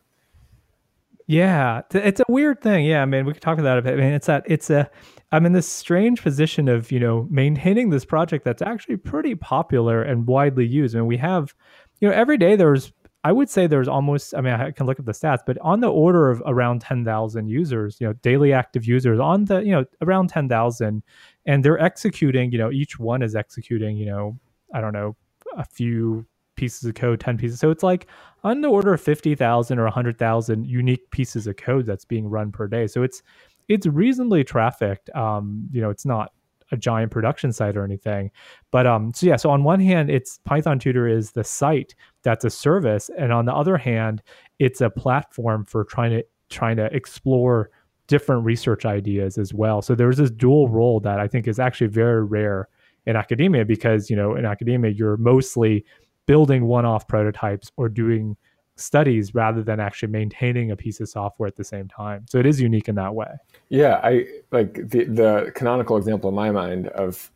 Yeah, 1.26 1.82
it's 1.92 2.20
a 2.20 2.24
weird 2.28 2.60
thing. 2.60 2.84
Yeah, 2.84 3.02
I 3.02 3.04
mean, 3.04 3.24
we 3.24 3.32
could 3.32 3.42
talk 3.42 3.58
about 3.58 3.78
it. 3.78 3.86
I 3.86 3.94
mean, 3.96 4.12
it's 4.12 4.26
that 4.26 4.44
it's 4.46 4.70
a 4.70 4.90
I'm 5.32 5.46
in 5.46 5.52
this 5.52 5.66
strange 5.68 6.22
position 6.22 6.68
of, 6.68 6.92
you 6.92 7.00
know, 7.00 7.26
maintaining 7.30 7.88
this 7.88 8.04
project 8.04 8.44
that's 8.44 8.60
actually 8.60 8.98
pretty 8.98 9.34
popular 9.34 10.02
and 10.02 10.26
widely 10.26 10.66
used. 10.66 10.94
I 10.94 10.98
mean, 10.98 11.06
we 11.06 11.16
have, 11.16 11.54
you 12.00 12.08
know, 12.08 12.14
every 12.14 12.36
day 12.36 12.54
there's, 12.54 12.92
I 13.24 13.32
would 13.32 13.48
say 13.48 13.66
there's 13.66 13.88
almost, 13.88 14.34
I 14.34 14.42
mean, 14.42 14.52
I 14.52 14.72
can 14.72 14.84
look 14.84 14.98
at 14.98 15.06
the 15.06 15.12
stats, 15.12 15.38
but 15.46 15.56
on 15.62 15.80
the 15.80 15.90
order 15.90 16.28
of 16.30 16.42
around 16.44 16.82
10,000 16.82 17.48
users, 17.48 17.98
you 17.98 18.06
know, 18.06 18.12
daily 18.14 18.52
active 18.52 18.84
users 18.84 19.18
on 19.18 19.46
the, 19.46 19.60
you 19.60 19.70
know, 19.72 19.86
around 20.02 20.28
10,000. 20.28 21.02
And 21.46 21.64
they're 21.64 21.80
executing, 21.80 22.52
you 22.52 22.58
know, 22.58 22.70
each 22.70 22.98
one 22.98 23.22
is 23.22 23.34
executing, 23.34 23.96
you 23.96 24.06
know, 24.06 24.38
I 24.74 24.82
don't 24.82 24.92
know, 24.92 25.16
a 25.56 25.64
few 25.64 26.26
pieces 26.56 26.84
of 26.84 26.94
code, 26.94 27.20
10 27.20 27.38
pieces. 27.38 27.60
So 27.60 27.70
it's 27.70 27.82
like 27.82 28.06
on 28.44 28.60
the 28.60 28.68
order 28.68 28.92
of 28.94 29.00
50,000 29.00 29.78
or 29.78 29.84
100,000 29.84 30.66
unique 30.66 31.10
pieces 31.10 31.46
of 31.46 31.56
code 31.56 31.86
that's 31.86 32.04
being 32.04 32.28
run 32.28 32.52
per 32.52 32.66
day. 32.66 32.86
So 32.86 33.02
it's, 33.02 33.22
it's 33.68 33.86
reasonably 33.86 34.44
trafficked. 34.44 35.10
Um, 35.14 35.68
you 35.72 35.80
know, 35.80 35.90
it's 35.90 36.04
not 36.04 36.32
a 36.72 36.76
giant 36.76 37.12
production 37.12 37.52
site 37.52 37.76
or 37.76 37.84
anything. 37.84 38.30
But 38.70 38.86
um, 38.86 39.12
so 39.14 39.26
yeah, 39.26 39.36
so 39.36 39.50
on 39.50 39.62
one 39.62 39.78
hand, 39.78 40.10
it's 40.10 40.38
Python 40.44 40.78
Tutor 40.78 41.06
is 41.06 41.32
the 41.32 41.44
site 41.44 41.94
that's 42.22 42.44
a 42.44 42.50
service, 42.50 43.10
and 43.16 43.32
on 43.32 43.44
the 43.44 43.54
other 43.54 43.76
hand, 43.76 44.22
it's 44.58 44.80
a 44.80 44.90
platform 44.90 45.64
for 45.64 45.84
trying 45.84 46.10
to 46.12 46.24
trying 46.48 46.76
to 46.78 46.86
explore 46.94 47.70
different 48.08 48.44
research 48.44 48.84
ideas 48.84 49.38
as 49.38 49.54
well. 49.54 49.80
So 49.80 49.94
there's 49.94 50.16
this 50.16 50.30
dual 50.30 50.68
role 50.68 50.98
that 51.00 51.20
I 51.20 51.28
think 51.28 51.46
is 51.46 51.58
actually 51.58 51.86
very 51.86 52.24
rare 52.24 52.68
in 53.06 53.16
academia 53.16 53.64
because 53.64 54.08
you 54.08 54.16
know 54.16 54.34
in 54.34 54.44
academia 54.46 54.90
you're 54.90 55.16
mostly 55.18 55.84
building 56.26 56.66
one-off 56.66 57.08
prototypes 57.08 57.70
or 57.76 57.88
doing 57.88 58.36
studies 58.76 59.34
rather 59.34 59.62
than 59.62 59.80
actually 59.80 60.10
maintaining 60.10 60.70
a 60.70 60.76
piece 60.76 61.00
of 61.00 61.08
software 61.08 61.46
at 61.46 61.56
the 61.56 61.64
same 61.64 61.88
time. 61.88 62.24
So 62.28 62.38
it 62.38 62.46
is 62.46 62.60
unique 62.60 62.88
in 62.88 62.94
that 62.96 63.14
way. 63.14 63.28
Yeah, 63.68 64.00
I 64.02 64.26
like 64.50 64.74
the 64.74 65.04
the 65.04 65.52
canonical 65.54 65.96
example 65.96 66.30
in 66.30 66.34
my 66.34 66.50
mind 66.50 66.88
of 66.88 67.30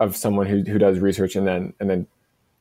of 0.00 0.16
someone 0.16 0.46
who 0.46 0.62
who 0.62 0.78
does 0.78 0.98
research 0.98 1.36
and 1.36 1.46
then 1.46 1.72
and 1.80 1.88
then 1.88 2.06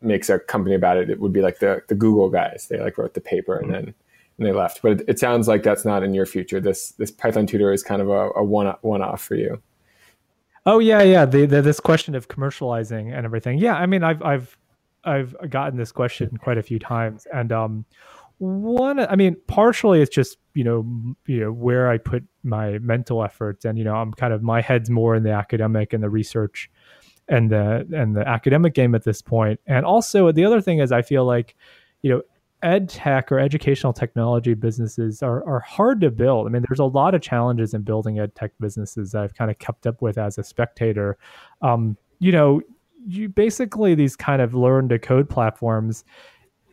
makes 0.02 0.30
a 0.30 0.40
company 0.40 0.76
about 0.76 0.98
it. 0.98 1.10
It 1.10 1.20
would 1.20 1.34
be 1.34 1.42
like 1.42 1.60
the 1.60 1.82
the 1.88 1.96
Google 1.96 2.30
guys. 2.30 2.68
They 2.70 2.80
like 2.80 2.98
wrote 2.98 3.14
the 3.14 3.22
paper 3.22 3.58
and 3.58 3.66
mm-hmm. 3.66 3.86
then 3.86 3.96
and 4.38 4.48
they 4.48 4.52
left. 4.52 4.82
But 4.82 4.94
it, 4.94 5.10
it, 5.10 5.20
sounds 5.20 5.48
like 5.48 5.64
that's 5.64 5.86
not 5.86 6.04
in 6.04 6.14
your 6.14 6.26
future. 6.26 6.60
This 6.60 6.92
this 6.92 7.12
Python 7.12 7.48
tutor 7.48 7.72
is 7.72 7.84
kind 7.84 8.02
of 8.02 8.10
a, 8.10 8.30
a 8.36 8.44
one 8.44 8.74
one 8.82 9.02
off 9.02 9.22
for 9.22 9.36
you. 9.36 9.62
Oh 10.66 10.80
yeah, 10.80 11.02
yeah. 11.02 11.26
The, 11.26 11.46
the, 11.46 11.62
this 11.62 11.80
question 11.80 12.14
of 12.14 12.28
commercializing 12.28 13.16
and 13.16 13.26
everything. 13.26 13.58
Yeah, 13.58 13.76
I 13.76 13.86
mean, 13.86 14.04
I've 14.04 14.22
I've 14.22 14.58
I've 15.08 15.36
gotten 15.50 15.78
this 15.78 15.92
question 15.92 16.38
quite 16.38 16.58
a 16.58 16.64
few 16.64 16.80
times, 16.80 17.26
and 17.34 17.52
um, 17.52 17.86
one, 18.40 19.00
I 19.00 19.16
mean, 19.16 19.36
partially 19.48 20.02
it's 20.02 20.14
just 20.14 20.38
you 20.54 20.64
know 20.64 21.16
you 21.26 21.40
know 21.40 21.52
where 21.52 21.90
I 21.90 21.98
put 21.98 22.24
my 22.44 22.78
mental 22.80 23.24
efforts, 23.24 23.66
and 23.66 23.78
you 23.78 23.84
know 23.84 23.96
I'm 23.96 24.14
kind 24.14 24.34
of 24.34 24.44
my 24.44 24.62
head's 24.62 24.90
more 24.90 25.16
in 25.16 25.24
the 25.24 25.32
academic 25.32 25.94
and 25.94 26.04
the 26.04 26.10
research 26.10 26.70
and 27.28 27.50
the 27.50 27.88
and 27.94 28.16
the 28.16 28.28
academic 28.28 28.74
game 28.74 28.96
at 28.96 29.04
this 29.04 29.22
point. 29.22 29.60
and 29.68 29.86
also 29.86 30.32
the 30.32 30.46
other 30.46 30.62
thing 30.62 30.80
is 30.80 30.92
I 30.92 31.02
feel 31.02 31.26
like 31.26 31.56
you 32.02 32.12
know 32.12 32.22
ed 32.64 32.90
tech 32.90 33.32
or 33.32 33.40
educational 33.40 33.94
technology 33.94 34.54
businesses 34.54 35.22
are, 35.22 35.48
are 35.48 35.60
hard 35.60 36.02
to 36.02 36.10
build. 36.10 36.48
I 36.48 36.50
mean, 36.50 36.64
there's 36.68 36.80
a 36.80 36.86
lot 36.86 37.14
of 37.14 37.22
challenges 37.22 37.74
in 37.74 37.84
building 37.84 38.20
ed 38.20 38.34
tech 38.36 38.52
businesses 38.60 39.12
that 39.12 39.24
I've 39.24 39.36
kind 39.36 39.52
of 39.52 39.60
kept 39.60 39.86
up 39.86 40.02
with 40.02 40.18
as 40.18 40.38
a 40.38 40.44
spectator. 40.44 41.18
Um, 41.62 41.98
you 42.20 42.32
know, 42.32 42.62
you 43.08 43.30
basically 43.30 43.96
these 43.96 44.16
kind 44.16 44.42
of 44.42 44.54
learn 44.54 44.90
to 44.90 45.00
code 45.00 45.30
platforms 45.30 46.04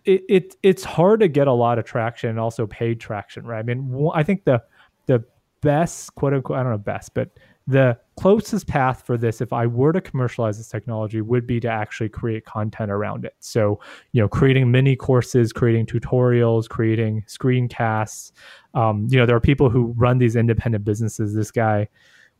it, 0.04 0.22
it 0.28 0.56
it's 0.62 0.84
hard 0.84 1.20
to 1.20 1.28
get 1.28 1.46
a 1.46 1.52
lot 1.52 1.78
of 1.78 1.84
traction 1.84 2.28
and 2.28 2.38
also 2.40 2.66
paid 2.66 3.00
traction 3.00 3.46
right? 3.46 3.60
I 3.60 3.62
mean 3.62 4.10
i 4.14 4.22
think 4.22 4.44
the 4.44 4.62
the 5.06 5.24
best 5.60 6.14
quote 6.14 6.34
unquote 6.34 6.58
i 6.58 6.62
don't 6.62 6.72
know 6.72 6.78
best 6.78 7.14
but 7.14 7.30
the 7.66 7.98
closest 8.16 8.66
path 8.66 9.06
for 9.06 9.16
this 9.16 9.40
if 9.40 9.52
i 9.52 9.64
were 9.66 9.92
to 9.92 10.00
commercialize 10.00 10.58
this 10.58 10.68
technology 10.68 11.22
would 11.22 11.46
be 11.46 11.58
to 11.60 11.68
actually 11.68 12.10
create 12.10 12.44
content 12.44 12.90
around 12.90 13.24
it. 13.24 13.34
So 13.38 13.80
you 14.12 14.20
know 14.20 14.28
creating 14.28 14.70
mini 14.70 14.96
courses 14.96 15.52
creating 15.52 15.86
tutorials 15.86 16.68
creating 16.68 17.24
screencasts. 17.26 18.32
Um, 18.74 19.06
you 19.08 19.18
know 19.18 19.24
there 19.24 19.36
are 19.36 19.40
people 19.40 19.70
who 19.70 19.94
run 19.96 20.18
these 20.18 20.36
independent 20.36 20.84
businesses. 20.84 21.34
This 21.34 21.50
guy 21.50 21.88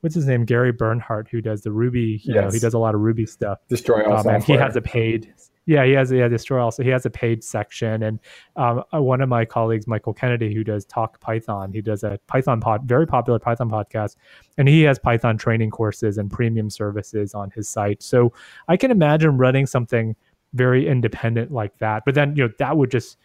what's 0.05 0.15
his 0.15 0.27
name 0.27 0.45
Gary 0.45 0.71
Bernhardt 0.71 1.29
who 1.31 1.41
does 1.41 1.63
the 1.63 1.73
Ruby. 1.73 2.21
You 2.25 2.35
yes. 2.35 2.45
know, 2.45 2.51
he 2.51 2.59
does 2.59 2.75
a 2.75 2.79
lot 2.79 2.95
of 2.95 3.01
Ruby 3.01 3.25
stuff. 3.25 3.59
Destroy 3.71 4.05
all 4.05 4.19
um, 4.19 4.29
and 4.29 4.45
he 4.45 4.53
has 4.53 4.77
a 4.77 4.83
paid. 4.83 5.33
Yeah, 5.65 5.87
he 5.87 5.93
has 5.93 6.13
yeah 6.13 6.29
destroy 6.29 6.63
also. 6.63 6.83
He 6.83 6.91
has 6.91 7.07
a 7.07 7.11
paid 7.11 7.43
section, 7.43 8.03
and 8.03 8.21
um, 8.57 8.85
uh, 8.93 9.01
one 9.01 9.23
of 9.23 9.31
my 9.31 9.47
colleagues, 9.47 9.87
Michael 9.87 10.13
Kennedy, 10.13 10.55
who 10.55 10.63
does 10.63 10.85
Talk 10.85 11.21
Python, 11.21 11.73
he 11.73 11.81
does 11.81 12.05
a 12.05 12.21
Python 12.27 12.61
pod, 12.61 12.83
very 12.85 13.07
popular 13.07 13.39
Python 13.39 13.71
podcast, 13.71 14.17
and 14.59 14.69
he 14.69 14.83
has 14.83 14.99
Python 14.99 15.39
training 15.39 15.71
courses 15.71 16.19
and 16.19 16.31
premium 16.31 16.69
services 16.69 17.33
on 17.33 17.51
his 17.53 17.67
site. 17.67 18.03
So 18.03 18.31
I 18.69 18.77
can 18.77 18.91
imagine 18.91 19.39
running 19.39 19.65
something 19.65 20.15
very 20.53 20.87
independent 20.87 21.51
like 21.51 21.79
that. 21.79 22.03
But 22.05 22.15
then 22.15 22.37
you 22.37 22.47
know 22.47 22.53
that 22.59 22.77
would 22.77 22.91
just 22.91 23.17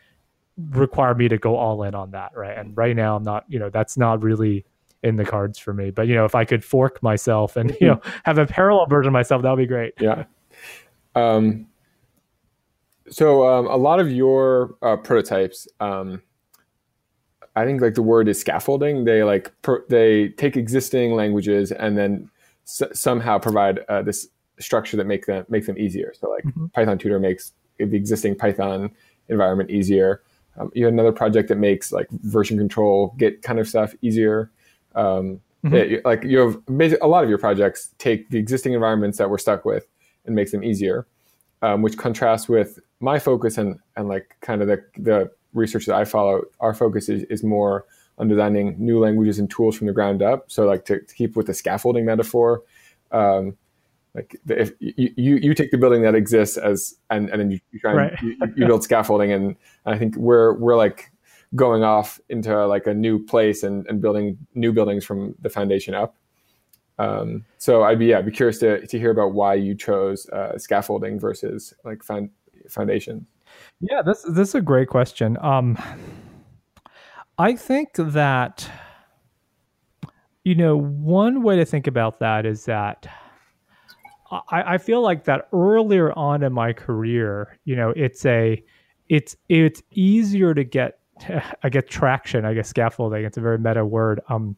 require 0.69 1.13
me 1.15 1.27
to 1.27 1.37
go 1.37 1.57
all 1.57 1.83
in 1.83 1.93
on 1.93 2.11
that, 2.11 2.31
right? 2.37 2.57
And 2.57 2.75
right 2.77 2.95
now 2.95 3.17
I'm 3.17 3.23
not, 3.23 3.43
you 3.49 3.59
know, 3.59 3.69
that's 3.69 3.97
not 3.97 4.23
really 4.23 4.65
in 5.03 5.15
the 5.15 5.25
cards 5.25 5.57
for 5.57 5.73
me. 5.73 5.91
But 5.91 6.07
you 6.07 6.15
know, 6.15 6.25
if 6.25 6.35
I 6.35 6.45
could 6.45 6.63
fork 6.63 7.01
myself 7.01 7.55
and 7.55 7.75
you 7.81 7.87
know 7.87 8.01
have 8.23 8.37
a 8.37 8.45
parallel 8.45 8.85
version 8.87 9.09
of 9.09 9.13
myself, 9.13 9.41
that 9.43 9.49
would 9.49 9.57
be 9.57 9.67
great. 9.67 9.93
Yeah. 9.99 10.25
Um, 11.15 11.67
so 13.09 13.47
um, 13.47 13.67
a 13.67 13.77
lot 13.77 13.99
of 13.99 14.11
your 14.11 14.75
uh, 14.81 14.97
prototypes, 14.97 15.67
um, 15.79 16.21
I 17.55 17.65
think 17.65 17.81
like 17.81 17.95
the 17.95 18.03
word 18.03 18.27
is 18.27 18.39
scaffolding. 18.39 19.05
They 19.05 19.23
like 19.23 19.51
pro- 19.61 19.85
they 19.89 20.29
take 20.29 20.55
existing 20.55 21.13
languages 21.13 21.71
and 21.71 21.97
then 21.97 22.29
s- 22.67 22.83
somehow 22.93 23.39
provide 23.39 23.79
uh, 23.89 24.01
this 24.03 24.27
structure 24.59 24.97
that 24.97 25.07
make 25.07 25.25
them 25.25 25.45
make 25.49 25.65
them 25.65 25.77
easier. 25.77 26.13
So 26.19 26.29
like 26.29 26.43
mm-hmm. 26.43 26.67
Python 26.67 26.97
Tutor 26.97 27.19
makes 27.19 27.53
the 27.77 27.95
existing 27.95 28.35
Python 28.35 28.91
environment 29.29 29.71
easier. 29.71 30.21
Um, 30.57 30.71
you 30.73 30.85
have 30.85 30.93
another 30.93 31.11
project 31.11 31.47
that 31.49 31.57
makes 31.57 31.91
like 31.91 32.09
version 32.11 32.57
control, 32.57 33.15
Git 33.17 33.41
kind 33.41 33.59
of 33.59 33.67
stuff 33.67 33.95
easier. 34.01 34.51
Um, 34.95 35.41
mm-hmm. 35.63 35.75
it, 35.75 36.05
like 36.05 36.23
you 36.23 36.39
have 36.39 36.57
a 37.01 37.07
lot 37.07 37.23
of 37.23 37.29
your 37.29 37.39
projects 37.39 37.93
take 37.97 38.29
the 38.29 38.37
existing 38.37 38.73
environments 38.73 39.17
that 39.17 39.29
we're 39.29 39.37
stuck 39.37 39.65
with 39.65 39.87
and 40.25 40.35
makes 40.35 40.51
them 40.51 40.63
easier, 40.63 41.07
um, 41.61 41.81
which 41.81 41.97
contrasts 41.97 42.49
with 42.49 42.79
my 42.99 43.19
focus 43.19 43.57
and 43.57 43.79
and 43.95 44.07
like 44.07 44.35
kind 44.41 44.61
of 44.61 44.67
the 44.67 44.83
the 44.97 45.31
research 45.53 45.85
that 45.85 45.95
I 45.95 46.05
follow. 46.05 46.43
Our 46.59 46.73
focus 46.73 47.09
is, 47.09 47.23
is 47.23 47.43
more 47.43 47.85
on 48.17 48.27
designing 48.27 48.75
new 48.77 48.99
languages 48.99 49.39
and 49.39 49.49
tools 49.49 49.77
from 49.77 49.87
the 49.87 49.93
ground 49.93 50.21
up. 50.21 50.51
So 50.51 50.65
like 50.65 50.85
to, 50.85 50.99
to 50.99 51.15
keep 51.15 51.35
with 51.35 51.47
the 51.47 51.53
scaffolding 51.53 52.05
metaphor. 52.05 52.63
Um, 53.11 53.57
like 54.13 54.35
if 54.47 54.73
you, 54.79 55.13
you, 55.15 55.35
you 55.37 55.53
take 55.53 55.71
the 55.71 55.77
building 55.77 56.01
that 56.01 56.15
exists 56.15 56.57
as 56.57 56.95
and, 57.09 57.29
and 57.29 57.39
then 57.39 57.51
you, 57.51 57.59
you 57.71 57.79
try 57.79 57.91
and 57.91 57.99
right. 57.99 58.21
you, 58.21 58.35
you, 58.55 58.65
build 58.65 58.83
scaffolding 58.83 59.31
and, 59.31 59.55
and 59.85 59.95
I 59.95 59.97
think 59.97 60.15
we're 60.15 60.53
we're 60.55 60.75
like 60.75 61.11
going 61.55 61.83
off 61.83 62.19
into 62.29 62.65
like 62.67 62.87
a 62.87 62.93
new 62.93 63.23
place 63.23 63.63
and, 63.63 63.85
and 63.87 64.01
building 64.01 64.37
new 64.53 64.71
buildings 64.71 65.03
from 65.03 65.35
the 65.41 65.49
foundation 65.49 65.93
up. 65.93 66.15
Um, 66.99 67.45
so 67.57 67.83
I'd 67.83 67.99
be 67.99 68.07
yeah, 68.07 68.21
be 68.21 68.31
curious 68.31 68.59
to, 68.59 68.85
to 68.85 68.99
hear 68.99 69.11
about 69.11 69.33
why 69.33 69.53
you 69.53 69.73
chose 69.73 70.27
uh, 70.29 70.57
scaffolding 70.57 71.19
versus 71.19 71.73
like 71.85 72.03
found, 72.03 72.29
foundation. 72.69 73.25
Yeah, 73.79 74.01
this 74.01 74.23
this 74.23 74.49
is 74.49 74.55
a 74.55 74.61
great 74.61 74.89
question. 74.89 75.37
Um, 75.41 75.77
I 77.37 77.55
think 77.55 77.93
that 77.95 78.69
you 80.43 80.55
know 80.55 80.77
one 80.77 81.41
way 81.41 81.55
to 81.55 81.65
think 81.65 81.87
about 81.87 82.19
that 82.19 82.45
is 82.45 82.65
that 82.65 83.07
I, 84.31 84.73
I 84.73 84.77
feel 84.77 85.01
like 85.01 85.23
that 85.25 85.47
earlier 85.53 86.11
on 86.17 86.43
in 86.43 86.53
my 86.53 86.73
career, 86.73 87.57
you 87.65 87.75
know, 87.75 87.93
it's 87.95 88.25
a 88.25 88.63
it's 89.07 89.35
it's 89.47 89.81
easier 89.91 90.53
to 90.53 90.63
get 90.63 90.98
I 91.63 91.69
get 91.69 91.89
traction, 91.89 92.45
I 92.45 92.53
guess 92.53 92.69
scaffolding. 92.69 93.23
It's 93.25 93.37
a 93.37 93.41
very 93.41 93.57
meta 93.57 93.85
word. 93.85 94.21
Um, 94.29 94.55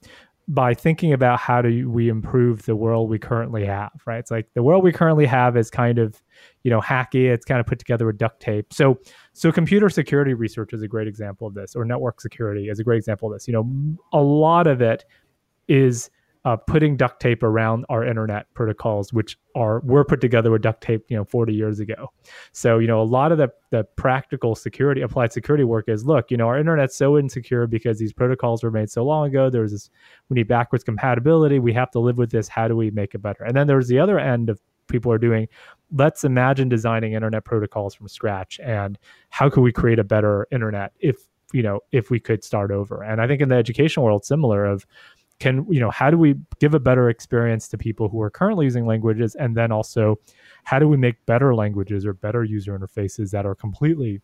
by 0.47 0.74
thinking 0.74 1.14
about 1.14 1.39
how 1.39 1.62
do 1.62 1.89
we 1.89 2.09
improve 2.09 2.66
the 2.66 2.76
world 2.76 3.09
we 3.09 3.18
currently 3.18 3.66
have, 3.66 3.91
right? 4.05 4.18
It's 4.18 4.32
like 4.32 4.47
the 4.53 4.64
world 4.64 4.84
we 4.84 4.91
currently 4.91 5.26
have 5.26 5.55
is 5.55 5.70
kind 5.70 5.97
of, 5.97 6.22
you 6.64 6.72
know, 6.72 6.82
hacky. 6.82 7.32
It's 7.32 7.45
kind 7.45 7.59
of 7.59 7.66
put 7.66 7.80
together 7.80 8.05
with 8.05 8.18
duct 8.18 8.41
tape. 8.41 8.74
So, 8.74 8.99
so 9.34 9.51
computer 9.51 9.89
security 9.89 10.34
research 10.34 10.74
is 10.74 10.82
a 10.82 10.88
great 10.88 11.07
example 11.07 11.47
of 11.47 11.53
this, 11.53 11.76
or 11.76 11.86
network 11.86 12.20
security 12.20 12.68
is 12.68 12.80
a 12.80 12.84
great 12.84 12.97
example 12.97 13.32
of 13.32 13.36
this. 13.36 13.47
You 13.47 13.53
know, 13.53 13.97
a 14.12 14.22
lot 14.22 14.68
of 14.68 14.82
it 14.82 15.05
is 15.68 16.09
uh, 16.44 16.56
putting 16.56 16.98
duct 16.98 17.20
tape 17.22 17.44
around 17.44 17.86
our 17.89 18.04
internet 18.04 18.52
protocols, 18.56 19.14
which 19.14 19.38
are 19.56 19.80
were 19.82 20.04
put 20.04 20.20
together 20.22 20.50
with 20.50 20.64
duct 20.64 20.82
tape, 20.82 21.06
you 21.08 21.16
know, 21.16 21.24
40 21.24 21.54
years 21.54 21.80
ago. 21.80 22.12
So, 22.52 22.80
you 22.80 22.88
know, 22.88 23.02
a 23.02 23.04
lot 23.04 23.32
of 23.32 23.38
the 23.38 23.50
the 23.70 23.84
practical 23.96 24.56
security, 24.56 25.02
applied 25.02 25.32
security 25.32 25.64
work 25.64 25.88
is 25.88 26.04
look, 26.04 26.32
you 26.32 26.38
know, 26.38 26.48
our 26.48 26.58
internet's 26.58 26.96
so 26.96 27.18
insecure 27.18 27.68
because 27.68 28.00
these 28.00 28.12
protocols 28.12 28.64
were 28.64 28.72
made 28.72 28.89
so 28.89 29.04
long 29.04 29.28
ago. 29.28 29.50
There's 29.50 29.72
this 29.72 29.89
we 30.30 30.36
need 30.36 30.48
backwards 30.48 30.84
compatibility. 30.84 31.60
We 31.60 31.74
have 31.74 31.92
to 31.92 32.00
live 32.00 32.18
with 32.18 32.32
this. 32.32 32.48
How 32.48 32.68
do 32.68 32.76
we 32.76 32.89
make 32.89 33.14
it 33.14 33.22
better? 33.22 33.44
And 33.44 33.56
then 33.56 33.68
there's 33.68 33.88
the 33.88 34.00
other 34.00 34.20
end 34.20 34.50
of 34.50 34.60
people 34.88 35.12
are 35.12 35.20
doing. 35.20 35.48
Let's 35.94 36.24
imagine 36.24 36.70
designing 36.70 37.14
internet 37.14 37.46
protocols 37.46 37.94
from 37.94 38.08
scratch, 38.08 38.60
and 38.64 38.98
how 39.30 39.50
could 39.50 39.62
we 39.62 39.72
create 39.72 40.00
a 40.00 40.04
better 40.04 40.48
internet 40.52 40.94
if 41.00 41.18
you 41.54 41.62
know 41.62 41.82
if 41.92 42.10
we 42.10 42.20
could 42.20 42.44
start 42.44 42.72
over? 42.72 43.04
And 43.04 43.22
I 43.22 43.28
think 43.28 43.42
in 43.42 43.50
the 43.50 43.56
education 43.56 44.02
world, 44.02 44.26
similar 44.26 44.66
of 44.66 44.88
can 45.42 45.66
you 45.70 45.80
know 45.80 45.89
how 45.89 46.12
do 46.12 46.18
we 46.20 46.36
give 46.60 46.76
a 46.76 46.80
better 46.80 47.10
experience 47.10 47.68
to 47.68 47.78
people 47.78 48.08
who 48.08 48.22
are 48.22 48.30
currently 48.30 48.64
using 48.64 48.86
languages? 48.86 49.34
And 49.36 49.58
then 49.58 49.72
also 49.72 50.20
how 50.64 50.78
do 50.78 50.88
we 50.88 50.98
make 50.98 51.26
better 51.26 51.56
languages 51.56 52.06
or 52.06 52.14
better 52.14 52.44
user 52.44 52.78
interfaces 52.78 53.32
that 53.32 53.44
are 53.44 53.56
completely 53.56 54.22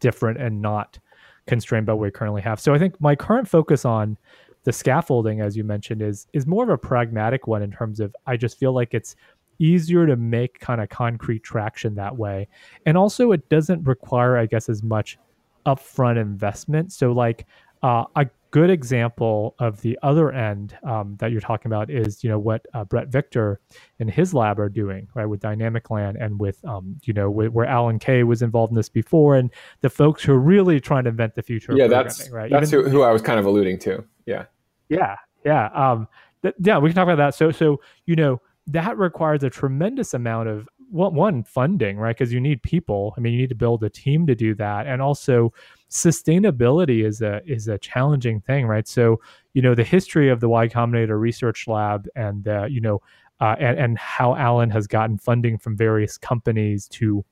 different 0.00 0.40
and 0.40 0.62
not 0.62 0.98
constrained 1.46 1.84
by 1.84 1.92
what 1.92 2.00
we 2.00 2.10
currently 2.10 2.40
have? 2.40 2.58
So 2.58 2.72
i 2.72 2.78
think 2.78 2.98
my 3.02 3.14
current 3.14 3.46
focus 3.46 3.84
on 3.84 4.16
the 4.64 4.72
scaffolding 4.72 5.42
as 5.42 5.58
you 5.58 5.62
mentioned 5.62 6.00
is 6.00 6.26
is 6.32 6.46
more 6.46 6.64
of 6.64 6.70
a 6.70 6.78
pragmatic 6.78 7.46
one 7.46 7.60
in 7.60 7.70
terms 7.70 8.00
of 8.00 8.16
i 8.26 8.34
just 8.34 8.58
feel 8.58 8.72
like 8.72 8.94
it's 8.94 9.14
easier 9.58 10.06
to 10.06 10.16
make 10.16 10.58
kind 10.58 10.80
of 10.80 10.88
concrete 10.88 11.42
traction 11.42 11.94
that 11.94 12.16
way. 12.16 12.48
And 12.86 12.96
also 12.96 13.30
it 13.32 13.46
doesn't 13.50 13.84
require 13.84 14.38
i 14.38 14.46
guess 14.46 14.70
as 14.70 14.82
much 14.82 15.18
upfront 15.66 16.18
investment. 16.18 16.92
So 16.94 17.12
like 17.12 17.46
uh, 17.82 18.04
a 18.16 18.26
good 18.54 18.70
example 18.70 19.56
of 19.58 19.80
the 19.80 19.98
other 20.04 20.30
end 20.30 20.78
um, 20.84 21.16
that 21.18 21.32
you're 21.32 21.40
talking 21.40 21.68
about 21.68 21.90
is 21.90 22.22
you 22.22 22.30
know 22.30 22.38
what 22.38 22.64
uh, 22.72 22.84
Bret 22.84 23.08
Victor 23.08 23.58
and 23.98 24.08
his 24.08 24.32
lab 24.32 24.60
are 24.60 24.68
doing 24.68 25.08
right 25.14 25.26
with 25.26 25.40
Dynamicland 25.40 26.24
and 26.24 26.38
with 26.38 26.64
um, 26.64 26.96
you 27.02 27.12
know 27.12 27.28
where 27.28 27.66
Alan 27.66 27.98
Kay 27.98 28.22
was 28.22 28.42
involved 28.42 28.70
in 28.70 28.76
this 28.76 28.88
before 28.88 29.34
and 29.34 29.50
the 29.80 29.90
folks 29.90 30.22
who 30.22 30.32
are 30.32 30.38
really 30.38 30.78
trying 30.78 31.02
to 31.02 31.10
invent 31.10 31.34
the 31.34 31.42
future 31.42 31.72
yeah 31.76 31.88
that's 31.88 32.30
right? 32.30 32.48
that's 32.48 32.72
Even, 32.72 32.84
who, 32.84 32.90
who, 32.90 33.02
I 33.02 33.10
was 33.10 33.22
kind 33.22 33.40
of 33.40 33.44
alluding 33.44 33.80
to. 33.80 34.04
Yeah. 34.24 34.44
Yeah 34.88 35.16
yeah 35.44 35.70
um, 35.74 36.06
th- 36.42 36.54
yeah 36.60 36.78
we 36.78 36.90
can 36.90 36.94
talk 36.94 37.08
about 37.08 37.16
that. 37.16 37.34
So 37.34 37.50
so 37.50 37.80
you 38.06 38.14
know 38.14 38.40
that 38.68 38.96
requires 38.96 39.42
a 39.42 39.50
tremendous 39.50 40.14
amount 40.14 40.48
of 40.48 40.68
well, 40.94 41.10
one 41.10 41.42
funding 41.42 41.98
right 41.98 42.16
because 42.16 42.32
you 42.32 42.40
need 42.40 42.62
people 42.62 43.14
I 43.16 43.20
mean 43.20 43.32
you 43.32 43.40
need 43.40 43.48
to 43.48 43.54
build 43.54 43.82
a 43.84 43.90
team 43.90 44.26
to 44.26 44.34
do 44.34 44.54
that 44.54 44.86
and 44.86 45.02
also 45.02 45.52
sustainability 45.94 47.04
is 47.04 47.22
a 47.22 47.40
is 47.46 47.68
a 47.68 47.78
challenging 47.78 48.40
thing, 48.40 48.66
right? 48.66 48.86
So 48.86 49.20
you 49.54 49.62
know 49.62 49.74
the 49.74 49.84
history 49.84 50.28
of 50.28 50.40
the 50.40 50.48
Y 50.48 50.68
Combinator 50.68 51.18
Research 51.18 51.68
Lab 51.68 52.06
and 52.16 52.46
uh, 52.48 52.64
you 52.64 52.80
know 52.80 53.00
uh, 53.40 53.54
and 53.58 53.78
and 53.78 53.98
how 53.98 54.34
Alan 54.34 54.70
has 54.70 54.86
gotten 54.86 55.18
funding 55.18 55.56
from 55.56 55.76
various 55.76 56.18
companies 56.18 56.88
to 56.88 57.24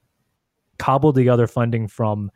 cobble 0.78 1.12
together 1.12 1.46
funding 1.46 1.88
from 1.88 2.30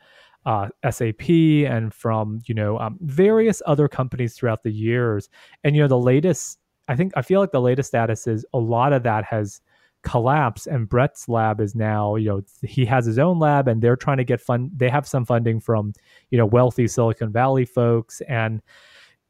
uh, 0.47 0.69
SAP 0.91 1.29
and 1.29 1.95
from 1.95 2.41
you 2.47 2.55
know 2.55 2.79
um, 2.79 2.99
various 3.03 3.63
other 3.65 3.87
companies 3.89 4.35
throughout 4.35 4.65
the 4.65 4.73
years. 4.73 5.29
And 5.63 5.77
you 5.77 5.83
know 5.83 5.89
the 5.89 5.99
latest, 5.99 6.59
I 6.89 6.97
think 6.97 7.13
I 7.17 7.23
feel 7.23 7.41
like 7.41 7.53
the 7.53 7.61
latest 7.61 7.89
status 7.89 8.27
is 8.27 8.45
a 8.53 8.59
lot 8.59 8.93
of 8.93 9.05
that 9.05 9.25
has 9.25 9.61
collapse 10.07 10.67
and 10.67 10.89
Bret's 10.89 11.29
lab 11.29 11.61
is 11.61 11.75
now, 11.75 12.15
you 12.15 12.29
know, 12.29 12.43
he 12.63 12.87
has 12.87 13.05
his 13.05 13.19
own 13.19 13.41
lab 13.41 13.67
and 13.67 13.83
they're 13.83 13.97
trying 13.97 14.19
to 14.19 14.25
get 14.25 14.41
fund 14.41 14.71
they 14.75 14.89
have 14.89 15.07
some 15.07 15.25
funding 15.25 15.61
from, 15.61 15.93
you 16.31 16.39
know, 16.39 16.47
wealthy 16.47 16.87
Silicon 16.87 17.33
Valley 17.33 17.65
folks 17.65 18.21
and 18.23 18.63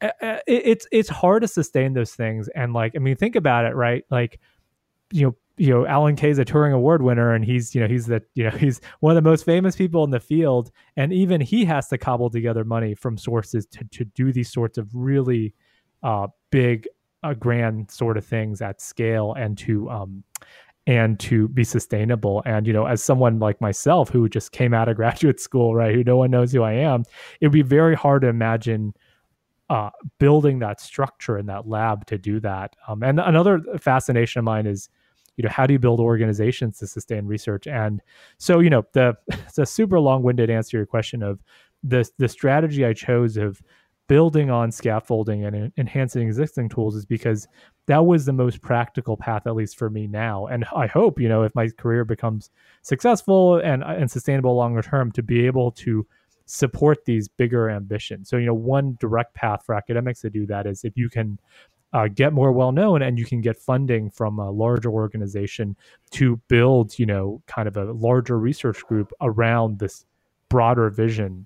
uh, 0.01 0.11
uh, 0.21 0.37
it's 0.45 0.87
it's 0.91 1.09
hard 1.09 1.41
to 1.41 1.47
sustain 1.47 1.93
those 1.93 2.13
things 2.13 2.47
and 2.49 2.73
like 2.73 2.93
I 2.95 2.99
mean 2.99 3.15
think 3.15 3.35
about 3.35 3.65
it, 3.65 3.75
right? 3.75 4.05
Like 4.11 4.39
you 5.11 5.25
know, 5.25 5.35
you 5.57 5.73
know, 5.73 5.87
Alan 5.87 6.15
Kay 6.15 6.29
is 6.29 6.37
a 6.37 6.45
Turing 6.45 6.73
Award 6.73 7.01
winner, 7.01 7.33
and 7.33 7.43
he's, 7.43 7.73
you 7.73 7.81
know, 7.81 7.87
he's 7.87 8.05
the, 8.05 8.21
you 8.35 8.43
know, 8.43 8.49
he's 8.57 8.79
one 8.99 9.15
of 9.17 9.23
the 9.23 9.27
most 9.27 9.43
famous 9.43 9.75
people 9.75 10.03
in 10.03 10.11
the 10.11 10.19
field, 10.19 10.71
and 10.95 11.11
even 11.11 11.41
he 11.41 11.65
has 11.65 11.87
to 11.89 11.97
cobble 11.97 12.29
together 12.29 12.63
money 12.63 12.93
from 12.93 13.17
sources 13.17 13.65
to 13.67 13.83
to 13.85 14.05
do 14.05 14.31
these 14.31 14.51
sorts 14.51 14.77
of 14.77 14.87
really 14.93 15.53
uh, 16.03 16.27
big, 16.51 16.87
uh, 17.23 17.33
grand 17.33 17.89
sort 17.89 18.17
of 18.17 18.25
things 18.25 18.61
at 18.61 18.81
scale, 18.81 19.33
and 19.33 19.57
to 19.57 19.89
um, 19.89 20.23
and 20.87 21.19
to 21.19 21.49
be 21.49 21.65
sustainable. 21.65 22.41
And, 22.45 22.65
you 22.65 22.71
know, 22.71 22.85
as 22.85 23.03
someone 23.03 23.39
like 23.39 23.59
myself 23.59 24.09
who 24.09 24.27
just 24.29 24.53
came 24.53 24.73
out 24.73 24.87
of 24.87 24.95
graduate 24.95 25.39
school, 25.39 25.75
right, 25.75 25.93
who 25.93 26.03
no 26.03 26.15
one 26.17 26.31
knows 26.31 26.51
who 26.51 26.63
I 26.63 26.73
am, 26.73 27.03
it 27.41 27.47
would 27.47 27.53
be 27.53 27.61
very 27.61 27.93
hard 27.93 28.23
to 28.23 28.29
imagine 28.29 28.95
uh, 29.69 29.89
building 30.17 30.59
that 30.59 30.79
structure 30.79 31.37
in 31.37 31.45
that 31.47 31.67
lab 31.67 32.05
to 32.07 32.17
do 32.17 32.39
that. 32.39 32.75
Um, 32.87 33.03
and 33.03 33.19
another 33.19 33.61
fascination 33.79 34.39
of 34.39 34.45
mine 34.45 34.65
is, 34.65 34.89
you 35.35 35.43
know, 35.43 35.49
how 35.49 35.67
do 35.67 35.73
you 35.73 35.79
build 35.79 35.99
organizations 35.99 36.79
to 36.79 36.87
sustain 36.87 37.25
research? 37.25 37.67
And 37.67 38.01
so, 38.37 38.59
you 38.59 38.69
know, 38.69 38.85
the 38.93 39.15
it's 39.27 39.57
a 39.57 39.65
super 39.65 39.99
long-winded 39.99 40.49
answer 40.49 40.71
to 40.71 40.77
your 40.77 40.85
question 40.85 41.21
of 41.21 41.43
the 41.83 42.09
the 42.17 42.29
strategy 42.29 42.85
I 42.85 42.93
chose 42.93 43.35
of 43.35 43.61
building 44.07 44.49
on 44.49 44.71
scaffolding 44.71 45.43
and 45.43 45.71
enhancing 45.77 46.25
existing 46.25 46.69
tools 46.69 46.95
is 46.95 47.05
because 47.05 47.45
that 47.87 48.05
was 48.05 48.25
the 48.25 48.33
most 48.33 48.61
practical 48.61 49.17
path 49.17 49.47
at 49.47 49.55
least 49.55 49.77
for 49.77 49.89
me 49.89 50.07
now 50.07 50.45
and 50.47 50.65
i 50.75 50.85
hope 50.85 51.19
you 51.19 51.27
know 51.27 51.43
if 51.43 51.53
my 51.55 51.67
career 51.69 52.05
becomes 52.05 52.51
successful 52.81 53.55
and 53.57 53.83
and 53.83 54.09
sustainable 54.11 54.55
longer 54.55 54.81
term 54.81 55.11
to 55.11 55.23
be 55.23 55.45
able 55.45 55.71
to 55.71 56.05
support 56.45 57.03
these 57.05 57.27
bigger 57.27 57.69
ambitions 57.69 58.29
so 58.29 58.37
you 58.37 58.45
know 58.45 58.53
one 58.53 58.95
direct 58.99 59.33
path 59.33 59.63
for 59.65 59.73
academics 59.75 60.21
to 60.21 60.29
do 60.29 60.45
that 60.45 60.65
is 60.65 60.83
if 60.85 60.95
you 60.95 61.09
can 61.09 61.39
uh, 61.93 62.07
get 62.09 62.33
more 62.33 62.51
well 62.51 62.73
known 62.73 63.01
and 63.01 63.17
you 63.17 63.25
can 63.25 63.39
get 63.39 63.57
funding 63.57 64.09
from 64.11 64.39
a 64.39 64.51
larger 64.51 64.89
organization 64.89 65.75
to 66.11 66.35
build 66.47 66.97
you 66.99 67.05
know 67.05 67.41
kind 67.47 67.67
of 67.67 67.77
a 67.77 67.91
larger 67.93 68.37
research 68.37 68.81
group 68.85 69.11
around 69.21 69.79
this 69.79 70.05
broader 70.49 70.89
vision 70.89 71.45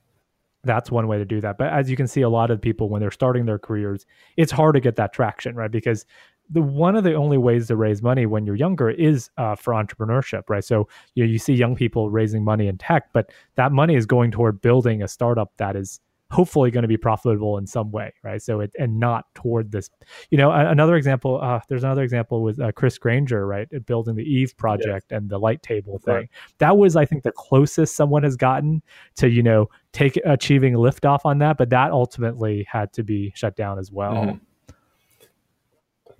that's 0.63 0.91
one 0.91 1.07
way 1.07 1.17
to 1.17 1.25
do 1.25 1.41
that. 1.41 1.57
But 1.57 1.73
as 1.73 1.89
you 1.89 1.95
can 1.95 2.07
see, 2.07 2.21
a 2.21 2.29
lot 2.29 2.51
of 2.51 2.61
people 2.61 2.89
when 2.89 3.01
they're 3.01 3.11
starting 3.11 3.45
their 3.45 3.59
careers, 3.59 4.05
it's 4.37 4.51
hard 4.51 4.75
to 4.75 4.79
get 4.79 4.95
that 4.97 5.13
traction, 5.13 5.55
right? 5.55 5.71
Because 5.71 6.05
the 6.51 6.61
one 6.61 6.95
of 6.95 7.03
the 7.03 7.13
only 7.13 7.37
ways 7.37 7.67
to 7.67 7.75
raise 7.75 8.01
money 8.01 8.25
when 8.25 8.45
you're 8.45 8.55
younger 8.55 8.89
is 8.89 9.29
uh, 9.37 9.55
for 9.55 9.73
entrepreneurship, 9.73 10.43
right? 10.49 10.63
So 10.63 10.87
you 11.15 11.25
know, 11.25 11.31
you 11.31 11.39
see 11.39 11.53
young 11.53 11.75
people 11.75 12.09
raising 12.09 12.43
money 12.43 12.67
in 12.67 12.77
tech, 12.77 13.09
but 13.13 13.31
that 13.55 13.71
money 13.71 13.95
is 13.95 14.05
going 14.05 14.31
toward 14.31 14.61
building 14.61 15.01
a 15.01 15.07
startup 15.07 15.51
that 15.57 15.75
is 15.75 15.99
hopefully 16.31 16.71
going 16.71 16.81
to 16.81 16.87
be 16.87 16.97
profitable 16.97 17.57
in 17.57 17.67
some 17.67 17.91
way, 17.91 18.13
right? 18.23 18.41
So 18.41 18.61
it 18.61 18.71
and 18.79 18.99
not 18.99 19.25
toward 19.35 19.71
this. 19.71 19.89
You 20.29 20.37
know, 20.37 20.51
another 20.51 20.95
example. 20.95 21.39
Uh, 21.41 21.59
there's 21.67 21.83
another 21.83 22.03
example 22.03 22.41
with 22.41 22.59
uh, 22.59 22.71
Chris 22.71 22.97
Granger, 22.97 23.45
right, 23.45 23.67
building 23.85 24.15
the 24.15 24.23
Eve 24.23 24.55
project 24.57 25.07
yes. 25.09 25.17
and 25.17 25.29
the 25.29 25.37
light 25.37 25.61
table 25.61 25.99
thing. 25.99 26.13
Right. 26.13 26.29
That 26.59 26.77
was, 26.77 26.95
I 26.95 27.05
think, 27.05 27.23
the 27.23 27.33
closest 27.33 27.95
someone 27.95 28.23
has 28.23 28.35
gotten 28.35 28.81
to 29.17 29.29
you 29.29 29.43
know 29.43 29.69
take 29.91 30.17
achieving 30.25 30.73
liftoff 30.73 31.19
on 31.25 31.39
that, 31.39 31.57
but 31.57 31.69
that 31.69 31.91
ultimately 31.91 32.65
had 32.69 32.93
to 32.93 33.03
be 33.03 33.31
shut 33.35 33.55
down 33.55 33.77
as 33.77 33.91
well. 33.91 34.13
Mm-hmm. 34.13 34.37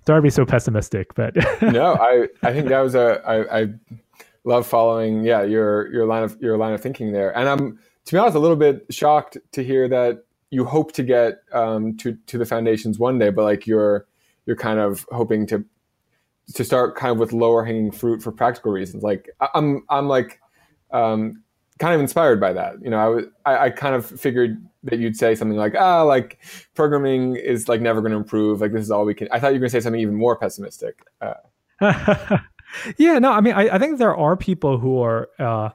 Sorry 0.06 0.18
to 0.18 0.22
be 0.22 0.30
so 0.30 0.44
pessimistic, 0.44 1.14
but 1.14 1.34
no, 1.62 1.94
I 1.94 2.28
I 2.42 2.52
think 2.52 2.68
that 2.68 2.80
was 2.80 2.94
a 2.94 3.22
I, 3.26 3.62
I 3.62 3.68
love 4.44 4.66
following 4.66 5.24
yeah 5.24 5.42
your 5.42 5.92
your 5.92 6.06
line 6.06 6.24
of 6.24 6.36
your 6.40 6.56
line 6.56 6.74
of 6.74 6.80
thinking 6.80 7.12
there, 7.12 7.36
and 7.36 7.48
I'm 7.48 7.78
to 8.06 8.12
be 8.12 8.18
honest, 8.18 8.36
a 8.36 8.40
little 8.40 8.56
bit 8.56 8.86
shocked 8.90 9.38
to 9.52 9.62
hear 9.62 9.88
that 9.88 10.24
you 10.50 10.64
hope 10.64 10.92
to 10.92 11.02
get 11.02 11.42
um, 11.52 11.96
to 11.98 12.16
to 12.26 12.38
the 12.38 12.44
foundations 12.44 12.98
one 12.98 13.18
day, 13.18 13.30
but 13.30 13.44
like 13.44 13.66
you're 13.66 14.06
you're 14.46 14.56
kind 14.56 14.78
of 14.78 15.06
hoping 15.12 15.46
to 15.46 15.64
to 16.54 16.64
start 16.64 16.96
kind 16.96 17.12
of 17.12 17.18
with 17.18 17.32
lower 17.32 17.64
hanging 17.64 17.90
fruit 17.92 18.22
for 18.22 18.32
practical 18.32 18.72
reasons. 18.72 19.02
Like 19.02 19.30
I'm 19.54 19.84
I'm 19.88 20.08
like 20.08 20.40
um, 20.90 21.42
kind 21.78 21.94
of 21.94 22.00
inspired 22.00 22.40
by 22.40 22.52
that. 22.52 22.74
You 22.82 22.90
know, 22.90 22.98
I 22.98 23.06
was 23.08 23.24
I, 23.44 23.58
I, 23.58 23.70
kind 23.70 23.94
of 23.94 24.06
figured 24.06 24.64
that 24.84 24.98
you'd 24.98 25.16
say 25.16 25.34
something 25.34 25.56
like 25.56 25.74
ah 25.78 26.02
like 26.02 26.38
programming 26.74 27.36
is 27.36 27.68
like 27.68 27.80
never 27.80 28.00
going 28.00 28.12
to 28.12 28.18
improve. 28.18 28.60
Like 28.60 28.72
this 28.72 28.82
is 28.82 28.90
all 28.90 29.04
we 29.04 29.14
can. 29.14 29.28
I 29.30 29.40
thought 29.40 29.48
you 29.48 29.54
were 29.54 29.60
going 29.60 29.70
to 29.70 29.80
say 29.80 29.80
something 29.80 30.00
even 30.00 30.14
more 30.14 30.36
pessimistic. 30.36 31.04
Uh, 31.20 31.34
yeah, 32.98 33.18
no, 33.18 33.32
I 33.32 33.40
mean 33.40 33.54
I, 33.54 33.74
I 33.74 33.78
think 33.78 33.98
there 33.98 34.16
are 34.16 34.36
people 34.36 34.78
who 34.78 35.00
are. 35.00 35.28
Uh, 35.38 35.70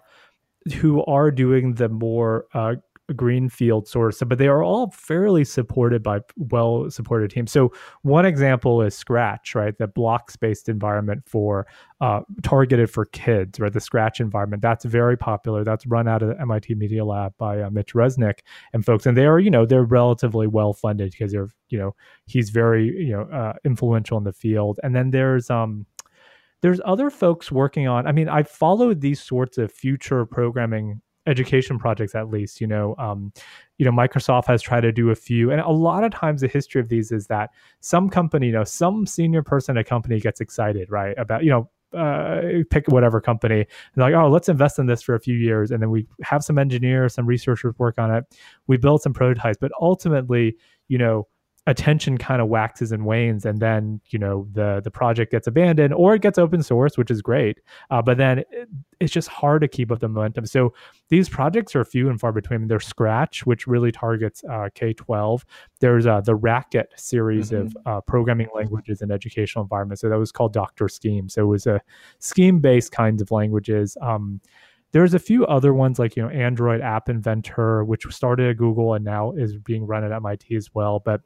who 0.81 1.01
are 1.05 1.31
doing 1.31 1.75
the 1.75 1.87
more 1.87 2.45
uh, 2.53 2.75
greenfield 3.15 3.87
source, 3.87 4.21
but 4.25 4.37
they 4.37 4.47
are 4.47 4.63
all 4.63 4.91
fairly 4.91 5.45
supported 5.45 6.03
by 6.03 6.19
well 6.35 6.89
supported 6.89 7.31
teams. 7.31 7.51
So 7.51 7.71
one 8.01 8.25
example 8.25 8.81
is 8.81 8.95
Scratch, 8.95 9.55
right? 9.55 9.77
The 9.77 9.87
blocks 9.87 10.35
based 10.35 10.69
environment 10.69 11.23
for 11.25 11.67
uh, 12.01 12.21
targeted 12.43 12.89
for 12.89 13.05
kids, 13.05 13.59
right? 13.59 13.71
The 13.71 13.79
Scratch 13.79 14.19
environment 14.19 14.61
that's 14.61 14.85
very 14.85 15.17
popular. 15.17 15.63
That's 15.63 15.87
run 15.87 16.07
out 16.07 16.21
of 16.21 16.29
the 16.29 16.41
MIT 16.41 16.75
Media 16.75 17.05
Lab 17.05 17.33
by 17.37 17.61
uh, 17.61 17.69
Mitch 17.69 17.93
Resnick 17.93 18.39
and 18.73 18.85
folks, 18.85 19.05
and 19.05 19.15
they 19.15 19.25
are 19.25 19.39
you 19.39 19.51
know 19.51 19.65
they're 19.65 19.83
relatively 19.83 20.47
well 20.47 20.73
funded 20.73 21.11
because 21.11 21.31
they're 21.31 21.49
you 21.69 21.77
know 21.77 21.95
he's 22.25 22.49
very 22.49 22.85
you 22.85 23.11
know 23.13 23.23
uh, 23.23 23.53
influential 23.63 24.17
in 24.17 24.23
the 24.23 24.33
field. 24.33 24.79
And 24.83 24.95
then 24.95 25.11
there's 25.11 25.49
um 25.49 25.85
there's 26.61 26.81
other 26.85 27.09
folks 27.09 27.51
working 27.51 27.87
on 27.87 28.07
i 28.07 28.11
mean 28.11 28.27
i 28.27 28.41
followed 28.41 28.99
these 29.01 29.21
sorts 29.21 29.57
of 29.57 29.71
future 29.71 30.25
programming 30.25 31.01
education 31.27 31.77
projects 31.77 32.15
at 32.15 32.29
least 32.29 32.59
you 32.59 32.67
know 32.67 32.95
um, 32.97 33.31
you 33.77 33.85
know 33.85 33.91
microsoft 33.91 34.45
has 34.45 34.61
tried 34.61 34.81
to 34.81 34.91
do 34.91 35.09
a 35.09 35.15
few 35.15 35.51
and 35.51 35.61
a 35.61 35.69
lot 35.69 36.03
of 36.03 36.11
times 36.11 36.41
the 36.41 36.47
history 36.47 36.81
of 36.81 36.89
these 36.89 37.11
is 37.11 37.27
that 37.27 37.51
some 37.81 38.09
company 38.09 38.47
you 38.47 38.53
know 38.53 38.63
some 38.63 39.05
senior 39.05 39.43
person 39.43 39.77
at 39.77 39.81
a 39.81 39.83
company 39.83 40.19
gets 40.19 40.41
excited 40.41 40.89
right 40.89 41.17
about 41.17 41.43
you 41.43 41.49
know 41.49 41.69
uh, 41.93 42.41
pick 42.69 42.87
whatever 42.89 43.21
company 43.21 43.59
and 43.61 43.67
like 43.97 44.13
oh 44.13 44.29
let's 44.29 44.49
invest 44.49 44.77
in 44.77 44.87
this 44.87 45.01
for 45.01 45.15
a 45.15 45.19
few 45.19 45.35
years 45.35 45.71
and 45.71 45.81
then 45.81 45.89
we 45.89 46.05
have 46.21 46.43
some 46.43 46.57
engineers 46.57 47.13
some 47.13 47.25
researchers 47.25 47.73
work 47.77 47.97
on 47.97 48.13
it. 48.13 48.25
We 48.67 48.75
build 48.75 49.01
some 49.01 49.13
prototypes 49.13 49.57
but 49.59 49.71
ultimately 49.79 50.57
you 50.89 50.97
know 50.97 51.27
attention 51.67 52.17
kind 52.17 52.41
of 52.41 52.47
waxes 52.47 52.91
and 52.91 53.05
wanes 53.05 53.45
and 53.45 53.59
then 53.59 54.01
you 54.09 54.17
know 54.17 54.47
the 54.53 54.81
the 54.83 54.89
project 54.89 55.31
gets 55.31 55.47
abandoned 55.47 55.93
or 55.93 56.15
it 56.15 56.21
gets 56.21 56.37
open 56.37 56.63
source 56.63 56.97
which 56.97 57.11
is 57.11 57.21
great 57.21 57.59
uh, 57.91 58.01
but 58.01 58.17
then 58.17 58.39
it, 58.39 58.69
it's 58.99 59.13
just 59.13 59.27
hard 59.27 59.61
to 59.61 59.67
keep 59.67 59.91
up 59.91 59.99
the 59.99 60.07
momentum. 60.07 60.45
So 60.45 60.73
these 61.09 61.29
projects 61.29 61.75
are 61.75 61.85
few 61.85 62.09
and 62.09 62.19
far 62.19 62.31
between. 62.31 62.67
There's 62.67 62.85
scratch 62.85 63.45
which 63.45 63.67
really 63.67 63.91
targets 63.91 64.43
uh, 64.49 64.69
k-12 64.73 65.43
there's 65.79 66.05
uh, 66.05 66.21
the 66.21 66.35
Racket 66.35 66.91
series 66.95 67.51
mm-hmm. 67.51 67.67
of 67.67 67.77
uh, 67.85 68.01
programming 68.01 68.47
languages 68.55 69.01
in 69.01 69.11
educational 69.11 69.63
environments. 69.63 70.01
So 70.01 70.09
that 70.09 70.17
was 70.17 70.31
called 70.31 70.55
DrScheme. 70.55 71.29
So 71.29 71.43
it 71.43 71.47
was 71.47 71.67
a 71.67 71.81
scheme 72.19 72.59
based 72.59 72.91
kinds 72.91 73.21
of 73.21 73.31
languages. 73.31 73.95
Um, 74.01 74.41
there's 74.91 75.13
a 75.13 75.19
few 75.19 75.45
other 75.45 75.73
ones 75.73 75.99
like 75.99 76.15
you 76.15 76.23
know 76.23 76.29
Android 76.29 76.81
App 76.81 77.09
Inventor, 77.09 77.83
which 77.83 78.05
started 78.09 78.49
at 78.49 78.57
Google 78.57 78.93
and 78.93 79.03
now 79.03 79.33
is 79.33 79.57
being 79.57 79.85
run 79.85 80.03
at 80.03 80.11
MIT 80.11 80.55
as 80.55 80.73
well. 80.73 80.99
But 80.99 81.21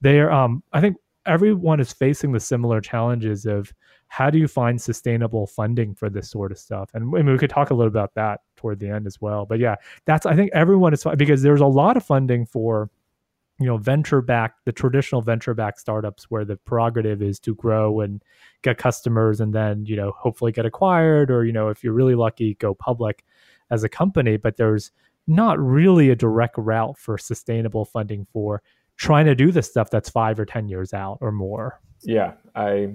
they're 0.00 0.32
um, 0.32 0.62
I 0.72 0.80
think 0.80 0.96
everyone 1.26 1.80
is 1.80 1.92
facing 1.92 2.32
the 2.32 2.40
similar 2.40 2.80
challenges 2.80 3.46
of 3.46 3.72
how 4.08 4.30
do 4.30 4.38
you 4.38 4.46
find 4.46 4.80
sustainable 4.80 5.46
funding 5.46 5.94
for 5.94 6.10
this 6.10 6.30
sort 6.30 6.52
of 6.52 6.58
stuff 6.58 6.90
and 6.94 7.14
I 7.16 7.22
mean, 7.22 7.32
we 7.32 7.38
could 7.38 7.50
talk 7.50 7.70
a 7.70 7.74
little 7.74 7.88
about 7.88 8.14
that 8.14 8.40
toward 8.56 8.78
the 8.78 8.88
end 8.88 9.06
as 9.06 9.20
well 9.20 9.46
but 9.46 9.58
yeah 9.58 9.76
that's 10.04 10.26
i 10.26 10.36
think 10.36 10.50
everyone 10.52 10.92
is 10.92 11.04
because 11.16 11.42
there's 11.42 11.60
a 11.60 11.66
lot 11.66 11.96
of 11.96 12.04
funding 12.04 12.46
for 12.46 12.90
you 13.60 13.66
know 13.66 13.76
venture 13.76 14.20
back 14.20 14.54
the 14.64 14.72
traditional 14.72 15.22
venture 15.22 15.54
back 15.54 15.78
startups 15.78 16.24
where 16.24 16.44
the 16.44 16.56
prerogative 16.56 17.22
is 17.22 17.38
to 17.38 17.54
grow 17.54 18.00
and 18.00 18.22
get 18.62 18.78
customers 18.78 19.40
and 19.40 19.54
then 19.54 19.84
you 19.86 19.96
know 19.96 20.12
hopefully 20.18 20.50
get 20.52 20.66
acquired 20.66 21.30
or 21.30 21.44
you 21.44 21.52
know 21.52 21.68
if 21.68 21.84
you're 21.84 21.92
really 21.92 22.14
lucky 22.14 22.54
go 22.54 22.74
public 22.74 23.24
as 23.70 23.84
a 23.84 23.88
company 23.88 24.36
but 24.36 24.56
there's 24.56 24.90
not 25.26 25.58
really 25.58 26.10
a 26.10 26.16
direct 26.16 26.56
route 26.58 26.98
for 26.98 27.16
sustainable 27.16 27.84
funding 27.84 28.26
for 28.32 28.62
trying 28.96 29.24
to 29.24 29.34
do 29.34 29.50
this 29.50 29.68
stuff 29.68 29.88
that's 29.90 30.08
5 30.08 30.40
or 30.40 30.44
10 30.44 30.68
years 30.68 30.92
out 30.92 31.18
or 31.20 31.30
more 31.30 31.80
yeah 32.02 32.32
i 32.54 32.92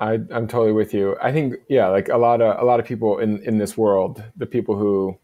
I, 0.00 0.12
I'm 0.12 0.46
totally 0.46 0.70
with 0.70 0.94
you. 0.94 1.16
I 1.20 1.32
think, 1.32 1.54
yeah, 1.68 1.88
like 1.88 2.08
a 2.08 2.16
lot 2.16 2.40
of 2.40 2.62
a 2.62 2.64
lot 2.64 2.78
of 2.78 2.86
people 2.86 3.18
in 3.18 3.42
in 3.42 3.58
this 3.58 3.76
world, 3.76 4.22
the 4.36 4.46
people 4.46 4.76
who, 4.76 5.18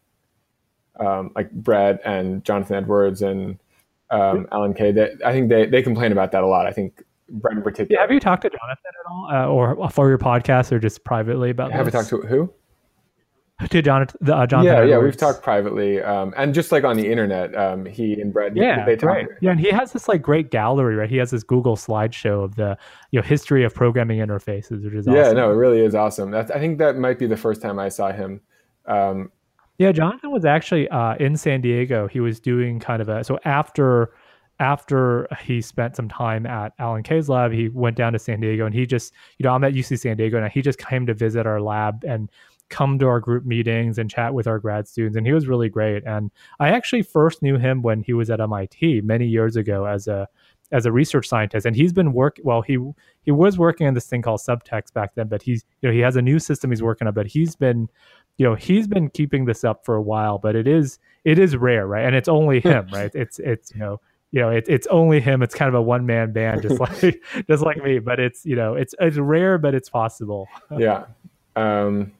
um, 0.99 1.31
like 1.33 1.49
Bret 1.51 2.01
and 2.03 2.43
Jonathan 2.43 2.75
Edwards 2.75 3.21
and 3.21 3.57
um, 4.15 4.47
Alan 4.51 4.73
Kay. 4.73 4.91
That 4.91 5.11
I 5.25 5.31
think 5.31 5.49
they, 5.49 5.65
they 5.65 5.81
complain 5.81 6.11
about 6.11 6.31
that 6.31 6.43
a 6.43 6.47
lot. 6.47 6.65
I 6.65 6.71
think 6.71 7.03
Brent 7.29 7.57
in 7.57 7.63
particular. 7.63 7.87
Yeah, 7.89 8.01
have 8.01 8.11
you 8.11 8.19
talked 8.19 8.43
to 8.43 8.49
Jonathan 8.49 8.83
at 8.85 9.11
all, 9.11 9.29
uh, 9.31 9.47
or 9.47 9.89
for 9.89 10.09
your 10.09 10.17
podcast, 10.17 10.71
or 10.71 10.79
just 10.79 11.03
privately 11.03 11.49
about? 11.49 11.71
Have 11.71 11.85
you 11.85 11.91
talked 11.91 12.09
to 12.09 12.21
who? 12.21 12.53
To 13.69 13.81
Jonathan, 13.81 14.19
uh, 14.29 14.45
Jonathan. 14.45 14.65
Yeah, 14.65 14.71
Edwards. 14.73 14.89
yeah, 14.89 14.97
we've 14.97 15.17
talked 15.17 15.41
privately, 15.41 16.01
um, 16.01 16.33
and 16.35 16.53
just 16.53 16.73
like 16.73 16.83
on 16.83 16.97
the 16.97 17.09
internet, 17.09 17.55
um, 17.55 17.85
he 17.85 18.19
and 18.19 18.33
Bret. 18.33 18.53
Yeah, 18.53 18.85
they 18.85 18.97
talk. 18.97 19.09
Right. 19.09 19.27
Yeah, 19.39 19.51
and 19.51 19.59
he 19.61 19.69
has 19.69 19.93
this 19.93 20.09
like 20.09 20.21
great 20.21 20.51
gallery, 20.51 20.95
right? 20.95 21.09
He 21.09 21.15
has 21.17 21.31
this 21.31 21.41
Google 21.41 21.77
slideshow 21.77 22.43
of 22.43 22.55
the 22.55 22.77
you 23.11 23.19
know 23.19 23.25
history 23.25 23.63
of 23.63 23.73
programming 23.73 24.19
interfaces, 24.19 24.83
which 24.83 24.93
is 24.93 25.07
yeah, 25.07 25.21
awesome. 25.21 25.37
no, 25.37 25.51
it 25.51 25.55
really 25.55 25.79
is 25.79 25.95
awesome. 25.95 26.31
That's, 26.31 26.51
I 26.51 26.59
think 26.59 26.79
that 26.79 26.97
might 26.97 27.17
be 27.17 27.27
the 27.27 27.37
first 27.37 27.61
time 27.61 27.79
I 27.79 27.87
saw 27.87 28.11
him. 28.11 28.41
Um, 28.87 29.31
yeah, 29.77 29.91
Jonathan 29.91 30.31
was 30.31 30.45
actually 30.45 30.87
uh, 30.89 31.15
in 31.15 31.35
San 31.35 31.61
Diego. 31.61 32.07
He 32.07 32.19
was 32.19 32.39
doing 32.39 32.79
kind 32.79 33.01
of 33.01 33.09
a 33.09 33.23
so 33.23 33.39
after 33.45 34.11
after 34.59 35.27
he 35.41 35.61
spent 35.61 35.95
some 35.95 36.07
time 36.07 36.45
at 36.45 36.73
Alan 36.79 37.03
Kay's 37.03 37.27
lab, 37.27 37.51
he 37.51 37.67
went 37.69 37.97
down 37.97 38.13
to 38.13 38.19
San 38.19 38.39
Diego 38.39 38.65
and 38.65 38.73
he 38.73 38.85
just, 38.85 39.13
you 39.37 39.43
know, 39.43 39.51
I'm 39.51 39.63
at 39.65 39.73
UC 39.73 39.99
San 39.99 40.15
Diego 40.15 40.41
and 40.41 40.49
he 40.51 40.61
just 40.61 40.79
came 40.79 41.05
to 41.07 41.13
visit 41.13 41.45
our 41.45 41.59
lab 41.59 42.03
and 42.05 42.29
come 42.69 42.97
to 42.99 43.07
our 43.07 43.19
group 43.19 43.45
meetings 43.45 43.97
and 43.97 44.09
chat 44.09 44.33
with 44.33 44.47
our 44.47 44.59
grad 44.59 44.87
students. 44.87 45.17
And 45.17 45.27
he 45.27 45.33
was 45.33 45.47
really 45.47 45.69
great. 45.69 46.03
And 46.05 46.31
I 46.59 46.69
actually 46.69 47.03
first 47.03 47.41
knew 47.41 47.57
him 47.57 47.81
when 47.81 48.01
he 48.01 48.13
was 48.13 48.29
at 48.29 48.39
MIT 48.39 49.01
many 49.01 49.27
years 49.27 49.55
ago 49.55 49.85
as 49.85 50.07
a 50.07 50.27
as 50.71 50.85
a 50.85 50.91
research 50.91 51.27
scientist. 51.27 51.65
And 51.65 51.75
he's 51.75 51.93
been 51.93 52.13
work 52.13 52.39
well, 52.43 52.61
he 52.61 52.77
he 53.23 53.31
was 53.31 53.57
working 53.57 53.87
on 53.87 53.93
this 53.93 54.07
thing 54.07 54.21
called 54.21 54.39
subtext 54.39 54.93
back 54.93 55.15
then, 55.15 55.27
but 55.27 55.41
he's 55.41 55.63
you 55.81 55.89
know, 55.89 55.93
he 55.93 55.99
has 55.99 56.15
a 56.15 56.21
new 56.21 56.39
system 56.39 56.71
he's 56.71 56.81
working 56.81 57.07
on, 57.07 57.13
but 57.13 57.27
he's 57.27 57.55
been 57.55 57.89
you 58.37 58.45
know 58.45 58.55
he's 58.55 58.87
been 58.87 59.09
keeping 59.09 59.45
this 59.45 59.63
up 59.63 59.85
for 59.85 59.95
a 59.95 60.01
while 60.01 60.37
but 60.37 60.55
it 60.55 60.67
is 60.67 60.99
it 61.23 61.39
is 61.39 61.55
rare 61.55 61.87
right? 61.87 62.05
And 62.05 62.15
it's 62.15 62.29
only 62.29 62.59
him 62.61 62.87
right? 62.91 63.13
It's 63.13 63.39
it's 63.39 63.71
you 63.73 63.79
know 63.79 63.99
you 64.31 64.41
know 64.41 64.49
it, 64.49 64.65
it's 64.67 64.87
only 64.87 65.21
him. 65.21 65.41
It's 65.41 65.55
kind 65.55 65.69
of 65.69 65.75
a 65.75 65.81
one 65.81 66.05
man 66.05 66.33
band 66.33 66.61
just 66.63 66.79
like 67.03 67.23
just 67.47 67.63
like 67.63 67.83
me 67.83 67.99
but 67.99 68.19
it's 68.19 68.45
you 68.45 68.55
know 68.55 68.75
it's 68.75 68.93
it's 68.99 69.17
rare 69.17 69.57
but 69.57 69.73
it's 69.75 69.89
possible. 69.89 70.47
Yeah. 70.77 71.05
Um 71.55 72.11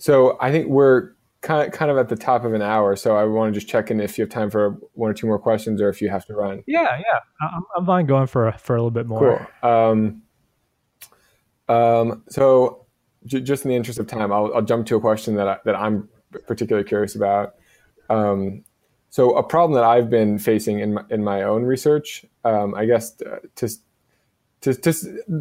so 0.00 0.36
i 0.40 0.50
think 0.50 0.66
we're 0.66 1.12
kind 1.42 1.66
of, 1.66 1.72
kind 1.72 1.90
of 1.90 1.98
at 1.98 2.08
the 2.08 2.16
top 2.16 2.44
of 2.44 2.52
an 2.54 2.62
hour 2.62 2.96
so 2.96 3.16
i 3.16 3.24
want 3.24 3.52
to 3.52 3.60
just 3.60 3.70
check 3.70 3.90
in 3.90 4.00
if 4.00 4.18
you 4.18 4.24
have 4.24 4.30
time 4.30 4.50
for 4.50 4.78
one 4.94 5.10
or 5.10 5.14
two 5.14 5.26
more 5.26 5.38
questions 5.38 5.80
or 5.80 5.88
if 5.88 6.02
you 6.02 6.08
have 6.08 6.26
to 6.26 6.34
run. 6.34 6.64
Yeah 6.66 6.98
yeah. 6.98 7.18
I'm, 7.40 7.62
I'm 7.76 7.86
fine 7.86 8.06
going 8.06 8.26
for 8.26 8.50
for 8.52 8.74
a 8.74 8.78
little 8.78 8.90
bit 8.90 9.06
more. 9.06 9.48
Cool. 9.62 9.70
Um 9.70 10.22
um 11.68 12.24
so 12.28 12.79
just 13.26 13.64
in 13.64 13.68
the 13.70 13.76
interest 13.76 13.98
of 13.98 14.06
time, 14.06 14.32
I'll, 14.32 14.52
I'll 14.54 14.62
jump 14.62 14.86
to 14.86 14.96
a 14.96 15.00
question 15.00 15.34
that 15.36 15.48
I, 15.48 15.56
that 15.64 15.76
I'm 15.76 16.08
particularly 16.46 16.88
curious 16.88 17.14
about. 17.16 17.54
Um, 18.08 18.64
so 19.10 19.36
a 19.36 19.42
problem 19.42 19.74
that 19.74 19.84
I've 19.84 20.08
been 20.08 20.38
facing 20.38 20.80
in 20.80 20.94
my, 20.94 21.04
in 21.10 21.24
my 21.24 21.42
own 21.42 21.64
research, 21.64 22.24
um, 22.44 22.74
I 22.74 22.86
guess 22.86 23.12
to, 23.56 23.68
to, 24.60 24.74
to, 24.74 24.92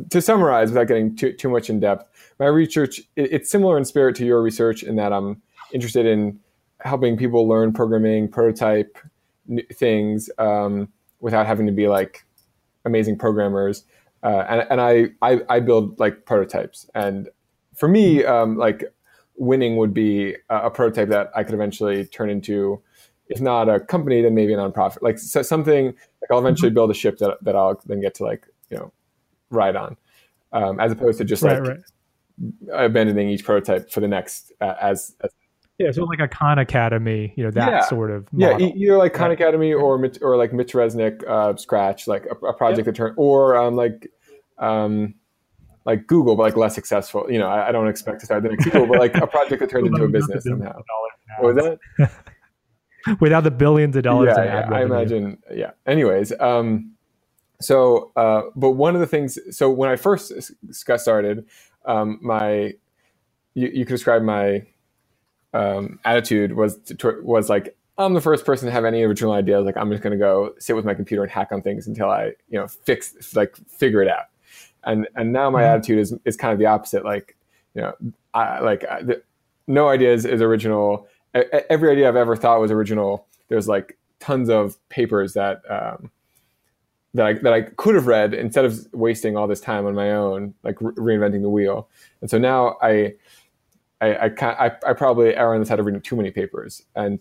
to 0.10 0.22
summarize 0.22 0.70
without 0.70 0.88
getting 0.88 1.16
too, 1.16 1.34
too 1.34 1.50
much 1.50 1.70
in 1.70 1.80
depth, 1.80 2.10
my 2.40 2.48
research, 2.48 3.00
it, 3.16 3.32
it's 3.32 3.50
similar 3.52 3.78
in 3.78 3.86
spirit 3.86 4.16
to 4.18 4.26
your 4.26 4.42
research 4.42 4.84
in 4.84 4.96
that 4.96 5.14
I'm 5.14 5.42
interested 5.72 6.06
in 6.06 6.40
helping 6.82 7.18
people 7.18 7.48
learn 7.48 7.74
programming, 7.74 8.28
prototype 8.28 8.98
things 9.74 10.30
um, 10.38 10.88
without 11.20 11.46
having 11.46 11.66
to 11.66 11.72
be 11.72 11.88
like 11.88 12.26
amazing 12.86 13.18
programmers. 13.18 13.84
uh, 14.24 14.46
and 14.50 14.68
and 14.70 14.82
I, 14.82 15.10
I 15.22 15.42
I 15.50 15.60
build 15.60 16.00
like 16.00 16.26
prototypes, 16.26 16.90
and 16.94 17.30
for 17.80 17.88
me, 17.88 18.24
um, 18.26 18.58
like 18.58 18.84
winning 19.38 19.78
would 19.78 19.94
be 19.94 20.36
a, 20.50 20.58
a, 20.66 20.70
prototype 20.70 21.08
that 21.10 21.32
I 21.34 21.44
could 21.44 21.54
eventually 21.54 22.06
turn 22.06 22.30
into, 22.30 22.82
if 23.28 23.40
not 23.40 23.70
a 23.70 23.80
company, 23.80 24.22
then 24.22 24.36
maybe 24.36 24.54
a 24.54 24.58
nonprofit, 24.58 25.02
like 25.02 25.18
so 25.18 25.42
something 25.42 25.86
like 25.88 26.30
I'll 26.30 26.40
eventually 26.40 26.70
mm-hmm. 26.70 26.76
build 26.76 26.92
a 26.92 26.94
ship 26.94 27.18
that 27.20 27.38
that 27.42 27.56
I'll 27.56 27.82
then 27.86 28.02
get 28.02 28.16
to 28.16 28.24
like 28.24 28.46
you 28.70 28.78
know 28.78 28.92
ride 29.50 29.78
on, 29.78 29.98
um, 30.52 30.80
as 30.80 30.92
opposed 30.92 31.18
to 31.20 31.24
just 31.24 31.42
right, 31.42 31.62
like 31.62 31.70
right. 31.70 31.80
abandoning 32.74 33.30
each 33.30 33.46
prototype 33.46 33.90
for 33.90 34.02
the 34.02 34.08
next 34.08 34.52
uh, 34.60 34.76
as, 34.82 35.16
as 35.22 35.32
yeah, 35.80 35.92
so 35.92 36.04
like 36.04 36.20
a 36.20 36.28
Khan 36.28 36.60
Academy, 36.60 37.32
you 37.38 37.46
know, 37.46 37.52
that 37.52 37.72
yeah. 37.72 37.82
sort 37.86 38.12
of 38.12 38.28
model. 38.34 38.60
yeah, 38.60 38.68
either 38.76 38.98
like 38.98 39.14
Khan 39.14 39.30
right. 39.30 39.40
Academy 39.40 39.74
or 39.74 40.12
or 40.22 40.36
like 40.36 40.52
Mitch 40.52 40.74
Resnick 40.74 41.26
uh, 41.26 41.56
Scratch, 41.56 42.06
like 42.06 42.26
a, 42.26 42.48
a 42.48 42.54
project 42.54 42.86
that 42.86 42.96
turned, 42.96 43.16
or 43.18 43.56
um, 43.56 43.78
like 43.78 44.12
um, 44.58 45.16
like 45.86 46.08
Google, 46.08 46.36
but 46.36 46.44
like 46.44 46.58
less 46.58 46.76
successful. 46.76 47.26
You 47.30 47.40
know, 47.40 47.48
I, 47.48 47.70
I 47.70 47.72
don't 47.72 47.88
expect 47.88 48.20
to 48.22 48.26
start 48.26 48.44
the 48.44 48.50
next 48.50 48.66
Google, 48.66 48.88
but 48.88 49.00
like 49.00 49.16
a 49.16 49.28
project 49.28 49.60
that 49.62 49.70
turned 49.70 49.88
into 49.88 50.04
a 50.04 50.08
business 50.08 50.44
somehow. 50.44 50.82
What 51.40 51.56
was 51.56 51.78
that? 51.98 52.12
Without 53.20 53.44
the 53.44 53.52
billions 53.52 53.96
of 53.96 54.04
dollars. 54.04 54.34
Yeah, 54.38 54.44
yeah 54.44 54.76
I 54.76 54.84
imagine. 54.84 55.38
Yeah. 55.52 55.72
Anyways, 55.88 56.34
um, 56.40 56.92
so 57.62 58.12
uh, 58.16 58.44
but 58.56 58.72
one 58.72 58.94
of 58.96 59.02
the 59.02 59.08
things, 59.08 59.40
so 59.52 59.70
when 59.70 59.90
I 59.90 59.96
first 59.96 60.34
got 60.86 61.02
started, 61.02 61.46
um, 61.86 62.20
my 62.22 62.74
you, 63.54 63.68
you 63.68 63.86
could 63.86 63.94
describe 63.94 64.22
my 64.22 64.66
um, 65.54 66.00
attitude 66.06 66.54
was 66.54 66.78
to, 66.78 67.22
was 67.24 67.50
like 67.50 67.76
I'm 67.98 68.14
the 68.14 68.22
first 68.22 68.46
person 68.46 68.66
to 68.68 68.72
have 68.72 68.86
any 68.86 69.04
original 69.04 69.34
ideas. 69.34 69.66
Like 69.66 69.76
I'm 69.76 69.92
just 69.92 70.02
going 70.02 70.12
to 70.12 70.18
go 70.18 70.54
sit 70.60 70.76
with 70.76 70.86
my 70.86 70.94
computer 70.94 71.24
and 71.24 71.32
hack 71.32 71.50
on 71.52 71.62
things 71.62 71.88
until 71.88 72.10
I 72.10 72.28
you 72.50 72.60
know 72.60 72.68
fix 72.68 73.36
like 73.36 73.56
figure 73.68 74.02
it 74.02 74.10
out. 74.10 74.26
And 74.84 75.08
and 75.16 75.34
now 75.34 75.50
my 75.50 75.62
mm-hmm. 75.62 75.76
attitude 75.76 76.00
is 76.00 76.14
is 76.26 76.36
kind 76.38 76.54
of 76.54 76.60
the 76.60 76.66
opposite. 76.66 77.04
Like 77.04 77.36
you 77.76 77.82
know 77.82 77.94
I 78.34 78.60
like 78.60 78.86
I, 78.90 79.02
the, 79.02 79.22
no 79.68 79.88
idea 79.88 80.14
is, 80.14 80.26
is 80.26 80.42
original. 80.42 81.08
every 81.34 81.92
idea 81.92 82.08
I've 82.08 82.16
ever 82.16 82.36
thought 82.36 82.60
was 82.60 82.72
original. 82.72 83.28
There's 83.50 83.68
like 83.68 83.98
tons 84.20 84.50
of 84.50 84.78
papers 84.90 85.34
that 85.34 85.62
um, 85.70 86.12
that 87.14 87.26
I 87.26 87.34
that 87.34 87.54
I 87.54 87.62
could 87.62 87.96
have 87.96 88.08
read 88.08 88.34
instead 88.34 88.66
of 88.66 88.88
wasting 88.94 89.38
all 89.38 89.48
this 89.48 89.62
time 89.62 89.86
on 89.86 89.96
my 89.96 90.12
own, 90.12 90.54
like 90.64 90.80
re- 90.82 91.18
reinventing 91.18 91.42
the 91.42 91.50
wheel. 91.50 91.90
And 92.22 92.30
so 92.30 92.38
now 92.38 92.78
I 92.82 93.14
I, 94.02 94.14
I, 94.16 94.32
I, 94.42 94.72
I 94.88 94.94
probably 94.94 95.36
err 95.36 95.54
on 95.54 95.60
the 95.60 95.66
side 95.66 95.80
of 95.80 95.86
reading 95.86 96.02
too 96.02 96.16
many 96.16 96.32
papers. 96.32 96.84
And 96.96 97.20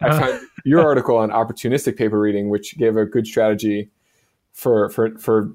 I 0.00 0.18
found 0.18 0.40
your 0.64 0.82
article 0.82 1.16
on 1.16 1.30
opportunistic 1.30 1.96
paper 1.96 2.18
reading, 2.18 2.50
which 2.50 2.76
gave 2.76 2.96
a 2.96 3.04
good 3.04 3.26
strategy 3.26 3.90
for, 4.52 4.90
for, 4.90 5.16
for 5.18 5.52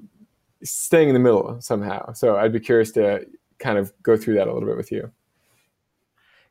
staying 0.64 1.08
in 1.08 1.14
the 1.14 1.20
middle 1.20 1.60
somehow. 1.60 2.12
So 2.12 2.36
I'd 2.36 2.52
be 2.52 2.60
curious 2.60 2.90
to 2.92 3.26
kind 3.58 3.78
of 3.78 3.92
go 4.02 4.16
through 4.16 4.34
that 4.34 4.48
a 4.48 4.52
little 4.52 4.68
bit 4.68 4.76
with 4.76 4.90
you. 4.90 5.12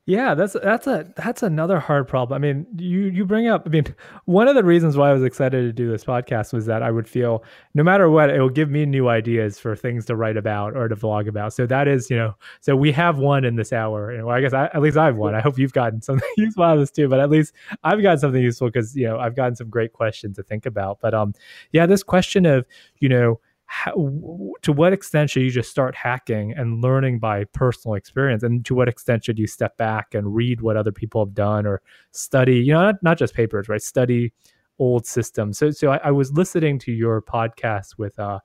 Yeah, 0.06 0.36
that's 0.36 0.52
that's 0.52 0.86
a 0.86 1.10
that's 1.16 1.44
another 1.44 1.80
hard 1.80 2.10
problem. 2.10 2.36
I 2.36 2.46
mean, 2.46 2.68
you 2.78 3.04
you 3.04 3.26
bring 3.26 3.48
up. 3.48 3.64
I 3.66 3.70
mean, 3.70 3.86
one 4.26 4.50
of 4.50 4.56
the 4.56 4.64
reasons 4.64 4.98
why 4.98 5.10
I 5.10 5.14
was 5.14 5.24
excited 5.24 5.62
to 5.62 5.72
do 5.72 5.90
this 5.90 6.04
podcast 6.04 6.52
was 6.52 6.66
that 6.66 6.84
I 6.84 6.92
would 6.92 7.08
feel 7.08 7.42
no 7.74 7.84
matter 7.84 8.10
what, 8.10 8.30
it 8.30 8.38
will 8.38 8.50
give 8.50 8.70
me 8.70 8.86
new 8.86 9.08
ideas 9.08 9.60
for 9.60 9.78
things 9.78 10.06
to 10.08 10.18
write 10.18 10.36
about 10.36 10.76
or 10.76 10.90
to 10.90 10.96
vlog 10.98 11.30
about. 11.30 11.54
So 11.54 11.66
that 11.68 11.88
is, 11.88 12.10
you 12.10 12.18
know, 12.18 12.36
so 12.60 12.76
we 12.76 12.92
have 12.92 13.18
one 13.18 13.46
in 13.46 13.56
this 13.56 13.72
hour. 13.72 14.12
And 14.12 14.26
well, 14.26 14.36
I 14.36 14.42
guess 14.42 14.52
I, 14.52 14.66
at 14.66 14.82
least 14.82 14.98
I've 14.98 15.16
one. 15.16 15.36
I 15.36 15.40
hope 15.40 15.58
you've 15.58 15.72
gotten 15.72 16.02
something 16.02 16.30
useful 16.36 16.66
out 16.66 16.74
of 16.74 16.82
this 16.82 16.92
too. 16.92 17.08
But 17.08 17.22
at 17.22 17.30
least 17.30 17.54
I've 17.86 18.02
gotten 18.02 18.20
something 18.20 18.44
useful 18.44 18.68
because 18.68 18.94
you 18.98 19.08
know 19.08 19.20
I've 19.20 19.38
gotten 19.38 19.56
some 19.56 19.70
great 19.70 19.94
questions 19.94 20.36
to 20.36 20.44
think 20.44 20.66
about. 20.66 21.00
But 21.02 21.14
um, 21.14 21.34
yeah, 21.72 21.86
this 21.86 22.04
question 22.04 22.46
of 22.46 22.66
you 23.00 23.08
know 23.08 23.40
how, 23.74 24.54
to 24.62 24.72
what 24.72 24.94
extent 24.94 25.32
should 25.32 25.42
you 25.42 25.50
just 25.50 25.72
start 25.72 25.96
hacking 25.96 26.54
and 26.56 26.84
learning 26.84 27.18
by 27.18 27.44
personal 27.54 27.96
experience 27.96 28.44
and 28.44 28.64
to 28.64 28.76
what 28.76 28.88
extent 28.88 29.26
should 29.26 29.40
you 29.40 29.48
step 29.48 29.76
back 29.78 30.14
and 30.14 30.36
read 30.36 30.62
what 30.62 30.78
other 30.78 30.92
people 30.92 31.26
have 31.26 31.34
done 31.34 31.66
or 31.66 31.82
study 32.12 32.58
you 32.58 32.72
know 32.72 32.84
not, 32.84 33.02
not 33.02 33.18
just 33.18 33.34
papers 33.34 33.68
right 33.68 33.82
study 33.82 34.32
old 34.78 35.08
systems 35.08 35.58
so 35.58 35.72
so 35.72 35.90
i, 35.90 35.98
I 36.04 36.12
was 36.12 36.32
listening 36.34 36.78
to 36.80 36.92
your 36.92 37.20
podcast 37.24 37.98
with 37.98 38.20
uh, 38.20 38.40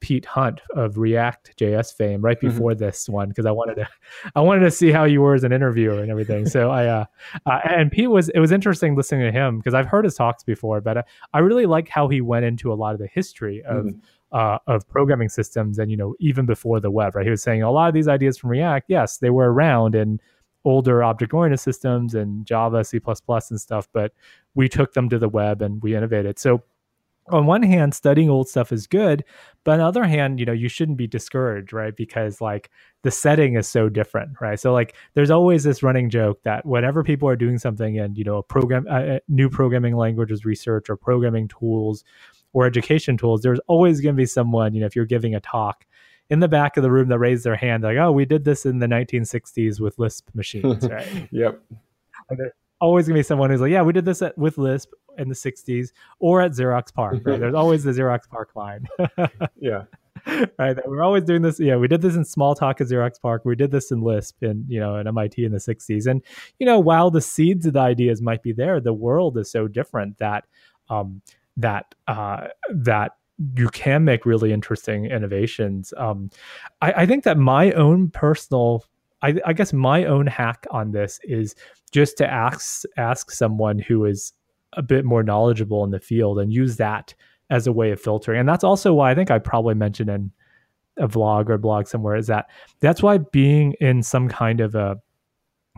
Pete 0.00 0.24
Hunt 0.24 0.62
of 0.74 0.96
React 0.96 1.58
JS 1.58 1.94
fame 1.94 2.22
right 2.22 2.38
mm-hmm. 2.38 2.48
before 2.48 2.70
mm-hmm. 2.70 2.82
this 2.82 3.06
one 3.06 3.28
because 3.28 3.44
I 3.44 3.50
wanted 3.50 3.74
to 3.74 3.88
I 4.34 4.40
wanted 4.40 4.60
to 4.60 4.70
see 4.70 4.90
how 4.90 5.04
you 5.04 5.20
were 5.20 5.34
as 5.34 5.44
an 5.44 5.52
interviewer 5.52 6.00
and 6.00 6.10
everything. 6.10 6.48
So 6.48 6.70
I 6.70 6.86
uh, 6.86 7.04
uh, 7.44 7.60
and 7.68 7.92
Pete 7.92 8.08
was 8.08 8.30
it 8.30 8.40
was 8.40 8.50
interesting 8.50 8.96
listening 8.96 9.30
to 9.30 9.38
him 9.38 9.58
because 9.58 9.74
I've 9.74 9.84
heard 9.84 10.06
his 10.06 10.14
talks 10.14 10.42
before, 10.42 10.80
but 10.80 10.96
I, 10.96 11.04
I 11.34 11.40
really 11.40 11.66
like 11.66 11.90
how 11.90 12.08
he 12.08 12.22
went 12.22 12.46
into 12.46 12.72
a 12.72 12.76
lot 12.76 12.94
of 12.94 12.98
the 12.98 13.08
history 13.08 13.62
of 13.62 13.84
mm-hmm 13.84 13.98
uh, 14.32 14.58
of 14.66 14.88
programming 14.88 15.28
systems 15.28 15.78
and 15.78 15.90
you 15.90 15.96
know 15.96 16.14
even 16.20 16.46
before 16.46 16.80
the 16.80 16.90
web 16.90 17.14
right? 17.14 17.24
He 17.24 17.30
was 17.30 17.42
saying 17.42 17.62
a 17.62 17.70
lot 17.70 17.88
of 17.88 17.94
these 17.94 18.08
ideas 18.08 18.38
from 18.38 18.50
react 18.50 18.86
yes 18.88 19.18
they 19.18 19.30
were 19.30 19.52
around 19.52 19.94
in 19.94 20.20
older 20.64 21.02
object 21.02 21.32
oriented 21.32 21.58
systems 21.60 22.14
and 22.14 22.44
java 22.44 22.84
c++ 22.84 23.00
and 23.50 23.60
stuff 23.60 23.88
but 23.92 24.12
we 24.54 24.68
took 24.68 24.92
them 24.92 25.08
to 25.08 25.18
the 25.18 25.28
web 25.28 25.62
and 25.62 25.82
we 25.82 25.94
innovated. 25.94 26.38
So 26.38 26.62
on 27.28 27.46
one 27.46 27.62
hand 27.62 27.94
studying 27.94 28.28
old 28.28 28.48
stuff 28.48 28.72
is 28.72 28.86
good 28.86 29.24
but 29.62 29.72
on 29.72 29.78
the 29.78 29.84
other 29.84 30.04
hand 30.04 30.40
you 30.40 30.46
know 30.46 30.52
you 30.52 30.68
shouldn't 30.68 30.98
be 30.98 31.06
discouraged 31.06 31.72
right? 31.72 31.96
Because 31.96 32.40
like 32.40 32.70
the 33.02 33.10
setting 33.10 33.54
is 33.54 33.68
so 33.68 33.88
different 33.88 34.32
right? 34.40 34.58
So 34.58 34.72
like 34.72 34.96
there's 35.14 35.30
always 35.30 35.62
this 35.62 35.82
running 35.82 36.10
joke 36.10 36.42
that 36.42 36.66
whenever 36.66 37.02
people 37.04 37.28
are 37.28 37.36
doing 37.36 37.58
something 37.58 37.98
and 37.98 38.18
you 38.18 38.24
know 38.24 38.38
a 38.38 38.42
program 38.42 38.86
uh, 38.90 39.18
new 39.28 39.48
programming 39.48 39.96
languages 39.96 40.44
research 40.44 40.90
or 40.90 40.96
programming 40.96 41.48
tools 41.48 42.04
or 42.52 42.66
education 42.66 43.16
tools, 43.16 43.42
there's 43.42 43.60
always 43.66 44.00
going 44.00 44.14
to 44.14 44.20
be 44.20 44.26
someone, 44.26 44.74
you 44.74 44.80
know, 44.80 44.86
if 44.86 44.96
you're 44.96 45.06
giving 45.06 45.34
a 45.34 45.40
talk 45.40 45.86
in 46.28 46.40
the 46.40 46.48
back 46.48 46.76
of 46.76 46.82
the 46.82 46.90
room 46.90 47.08
that 47.08 47.18
raised 47.18 47.44
their 47.44 47.56
hand, 47.56 47.82
like, 47.82 47.96
oh, 47.96 48.12
we 48.12 48.24
did 48.24 48.44
this 48.44 48.66
in 48.66 48.78
the 48.78 48.86
1960s 48.86 49.80
with 49.80 49.98
Lisp 49.98 50.28
machines, 50.34 50.88
right? 50.90 51.28
yep. 51.30 51.60
there's 52.30 52.52
always 52.80 53.06
going 53.06 53.16
to 53.16 53.18
be 53.18 53.22
someone 53.22 53.50
who's 53.50 53.60
like, 53.60 53.70
yeah, 53.70 53.82
we 53.82 53.92
did 53.92 54.04
this 54.04 54.22
at, 54.22 54.36
with 54.38 54.58
Lisp 54.58 54.92
in 55.18 55.28
the 55.28 55.34
60s 55.34 55.90
or 56.18 56.40
at 56.40 56.52
Xerox 56.52 56.92
PARC, 56.92 57.20
right? 57.24 57.38
There's 57.40 57.54
always 57.54 57.84
the 57.84 57.92
Xerox 57.92 58.28
PARC 58.28 58.54
line. 58.54 58.86
yeah. 59.60 59.84
Right. 60.58 60.76
We're 60.86 61.02
always 61.02 61.24
doing 61.24 61.42
this. 61.42 61.58
Yeah. 61.60 61.76
We 61.76 61.88
did 61.88 62.02
this 62.02 62.14
in 62.14 62.24
Smalltalk 62.24 62.80
at 62.80 62.88
Xerox 62.88 63.20
PARC. 63.20 63.44
We 63.44 63.56
did 63.56 63.70
this 63.70 63.90
in 63.90 64.02
Lisp 64.02 64.42
and, 64.42 64.64
you 64.68 64.80
know, 64.80 64.96
at 64.96 65.06
MIT 65.06 65.44
in 65.44 65.52
the 65.52 65.58
60s. 65.58 66.06
And, 66.06 66.22
you 66.58 66.66
know, 66.66 66.78
while 66.78 67.10
the 67.10 67.20
seeds 67.20 67.66
of 67.66 67.74
the 67.74 67.80
ideas 67.80 68.20
might 68.20 68.42
be 68.42 68.52
there, 68.52 68.80
the 68.80 68.92
world 68.92 69.38
is 69.38 69.50
so 69.50 69.68
different 69.68 70.18
that, 70.18 70.44
um, 70.88 71.22
that 71.56 71.94
uh, 72.08 72.48
that 72.70 73.12
you 73.56 73.68
can 73.68 74.04
make 74.04 74.26
really 74.26 74.52
interesting 74.52 75.06
innovations. 75.06 75.94
Um, 75.96 76.30
I, 76.82 76.92
I, 76.92 77.06
think 77.06 77.24
that 77.24 77.38
my 77.38 77.72
own 77.72 78.10
personal, 78.10 78.84
I, 79.22 79.40
I, 79.46 79.54
guess 79.54 79.72
my 79.72 80.04
own 80.04 80.26
hack 80.26 80.66
on 80.70 80.92
this 80.92 81.18
is 81.24 81.54
just 81.90 82.18
to 82.18 82.30
ask 82.30 82.82
ask 82.98 83.30
someone 83.30 83.78
who 83.78 84.04
is 84.04 84.34
a 84.74 84.82
bit 84.82 85.04
more 85.04 85.22
knowledgeable 85.22 85.84
in 85.84 85.90
the 85.90 86.00
field 86.00 86.38
and 86.38 86.52
use 86.52 86.76
that 86.76 87.14
as 87.48 87.66
a 87.66 87.72
way 87.72 87.90
of 87.90 88.00
filtering. 88.00 88.40
And 88.40 88.48
that's 88.48 88.64
also 88.64 88.92
why 88.92 89.10
I 89.10 89.14
think 89.14 89.30
I 89.30 89.38
probably 89.38 89.74
mentioned 89.74 90.10
in 90.10 90.30
a 90.98 91.08
vlog 91.08 91.48
or 91.48 91.58
blog 91.58 91.86
somewhere 91.86 92.16
is 92.16 92.26
that 92.26 92.50
that's 92.80 93.02
why 93.02 93.18
being 93.18 93.72
in 93.80 94.02
some 94.02 94.28
kind 94.28 94.60
of 94.60 94.74
a 94.74 94.96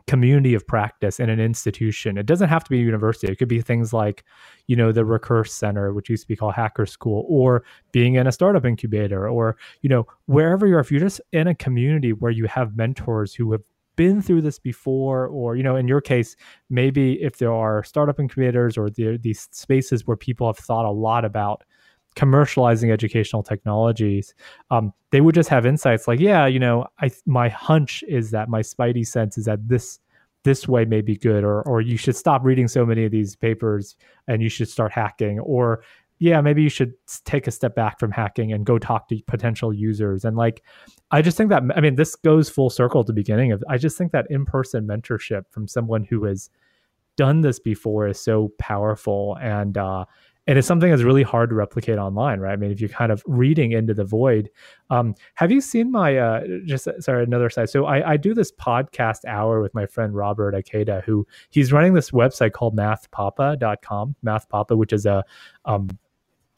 community 0.06 0.54
of 0.54 0.66
practice 0.66 1.20
in 1.20 1.28
an 1.30 1.40
institution. 1.40 2.18
It 2.18 2.26
doesn't 2.26 2.48
have 2.48 2.64
to 2.64 2.70
be 2.70 2.80
a 2.80 2.84
university. 2.84 3.30
It 3.30 3.36
could 3.36 3.48
be 3.48 3.60
things 3.60 3.92
like, 3.92 4.24
you 4.66 4.76
know, 4.76 4.92
the 4.92 5.04
Recurse 5.04 5.52
Center, 5.52 5.92
which 5.92 6.10
used 6.10 6.24
to 6.24 6.28
be 6.28 6.36
called 6.36 6.54
Hacker 6.54 6.86
School, 6.86 7.24
or 7.28 7.64
being 7.92 8.14
in 8.14 8.26
a 8.26 8.32
startup 8.32 8.64
incubator, 8.64 9.28
or, 9.28 9.56
you 9.82 9.88
know, 9.88 10.06
wherever 10.26 10.66
you're, 10.66 10.80
if 10.80 10.90
you're 10.90 11.00
just 11.00 11.20
in 11.32 11.46
a 11.46 11.54
community 11.54 12.12
where 12.12 12.32
you 12.32 12.46
have 12.46 12.76
mentors 12.76 13.34
who 13.34 13.52
have 13.52 13.62
been 13.96 14.22
through 14.22 14.40
this 14.40 14.58
before, 14.58 15.26
or, 15.28 15.54
you 15.54 15.62
know, 15.62 15.76
in 15.76 15.86
your 15.86 16.00
case, 16.00 16.34
maybe 16.70 17.22
if 17.22 17.38
there 17.38 17.52
are 17.52 17.84
startup 17.84 18.18
incubators 18.18 18.78
or 18.78 18.88
the, 18.90 19.18
these 19.18 19.48
spaces 19.52 20.06
where 20.06 20.16
people 20.16 20.46
have 20.46 20.58
thought 20.58 20.86
a 20.86 20.90
lot 20.90 21.24
about 21.24 21.62
commercializing 22.16 22.92
educational 22.92 23.42
technologies, 23.42 24.34
um, 24.70 24.92
they 25.10 25.20
would 25.20 25.34
just 25.34 25.48
have 25.48 25.66
insights 25.66 26.06
like, 26.08 26.20
yeah, 26.20 26.46
you 26.46 26.58
know, 26.58 26.86
I 27.00 27.10
my 27.26 27.48
hunch 27.48 28.04
is 28.08 28.30
that 28.30 28.48
my 28.48 28.60
spidey 28.60 29.06
sense 29.06 29.38
is 29.38 29.46
that 29.46 29.66
this 29.68 29.98
this 30.44 30.66
way 30.66 30.84
may 30.84 31.00
be 31.00 31.16
good, 31.16 31.44
or 31.44 31.62
or 31.62 31.80
you 31.80 31.96
should 31.96 32.16
stop 32.16 32.44
reading 32.44 32.68
so 32.68 32.84
many 32.84 33.04
of 33.04 33.12
these 33.12 33.36
papers 33.36 33.96
and 34.28 34.42
you 34.42 34.48
should 34.48 34.68
start 34.68 34.92
hacking, 34.92 35.38
or 35.40 35.82
yeah, 36.18 36.40
maybe 36.40 36.62
you 36.62 36.68
should 36.68 36.94
take 37.24 37.48
a 37.48 37.50
step 37.50 37.74
back 37.74 37.98
from 37.98 38.12
hacking 38.12 38.52
and 38.52 38.64
go 38.64 38.78
talk 38.78 39.08
to 39.08 39.20
potential 39.26 39.72
users. 39.72 40.24
And 40.24 40.36
like, 40.36 40.62
I 41.10 41.20
just 41.20 41.36
think 41.36 41.50
that 41.50 41.64
I 41.74 41.80
mean, 41.80 41.96
this 41.96 42.14
goes 42.14 42.48
full 42.48 42.70
circle 42.70 43.02
to 43.02 43.06
the 43.08 43.12
beginning 43.12 43.52
of. 43.52 43.62
I 43.68 43.76
just 43.76 43.98
think 43.98 44.12
that 44.12 44.26
in 44.30 44.44
person 44.44 44.86
mentorship 44.86 45.44
from 45.50 45.66
someone 45.66 46.04
who 46.04 46.24
has 46.24 46.48
done 47.16 47.40
this 47.40 47.58
before 47.58 48.06
is 48.08 48.20
so 48.20 48.52
powerful 48.58 49.36
and 49.40 49.76
uh, 49.76 50.04
and 50.46 50.58
it's 50.58 50.66
something 50.66 50.90
that's 50.90 51.02
really 51.02 51.22
hard 51.22 51.50
to 51.50 51.54
replicate 51.54 51.98
online 51.98 52.40
right? 52.40 52.52
I 52.52 52.56
mean 52.56 52.70
if 52.70 52.80
you're 52.80 52.88
kind 52.88 53.12
of 53.12 53.22
reading 53.26 53.72
into 53.72 53.94
the 53.94 54.04
void 54.04 54.50
um, 54.90 55.14
have 55.34 55.50
you 55.50 55.60
seen 55.60 55.90
my 55.90 56.16
uh, 56.16 56.42
just 56.64 56.88
sorry 57.00 57.22
another 57.22 57.50
side. 57.50 57.70
So 57.70 57.86
I, 57.86 58.12
I 58.12 58.16
do 58.16 58.34
this 58.34 58.52
podcast 58.52 59.24
hour 59.26 59.60
with 59.60 59.74
my 59.74 59.86
friend 59.86 60.14
Robert 60.14 60.54
Ikeda 60.54 61.04
who 61.04 61.26
he's 61.50 61.72
running 61.72 61.94
this 61.94 62.10
website 62.10 62.52
called 62.52 62.76
mathpapa.com 62.76 64.16
mathpapa 64.24 64.76
which 64.76 64.92
is 64.92 65.06
a 65.06 65.24
um, 65.64 65.88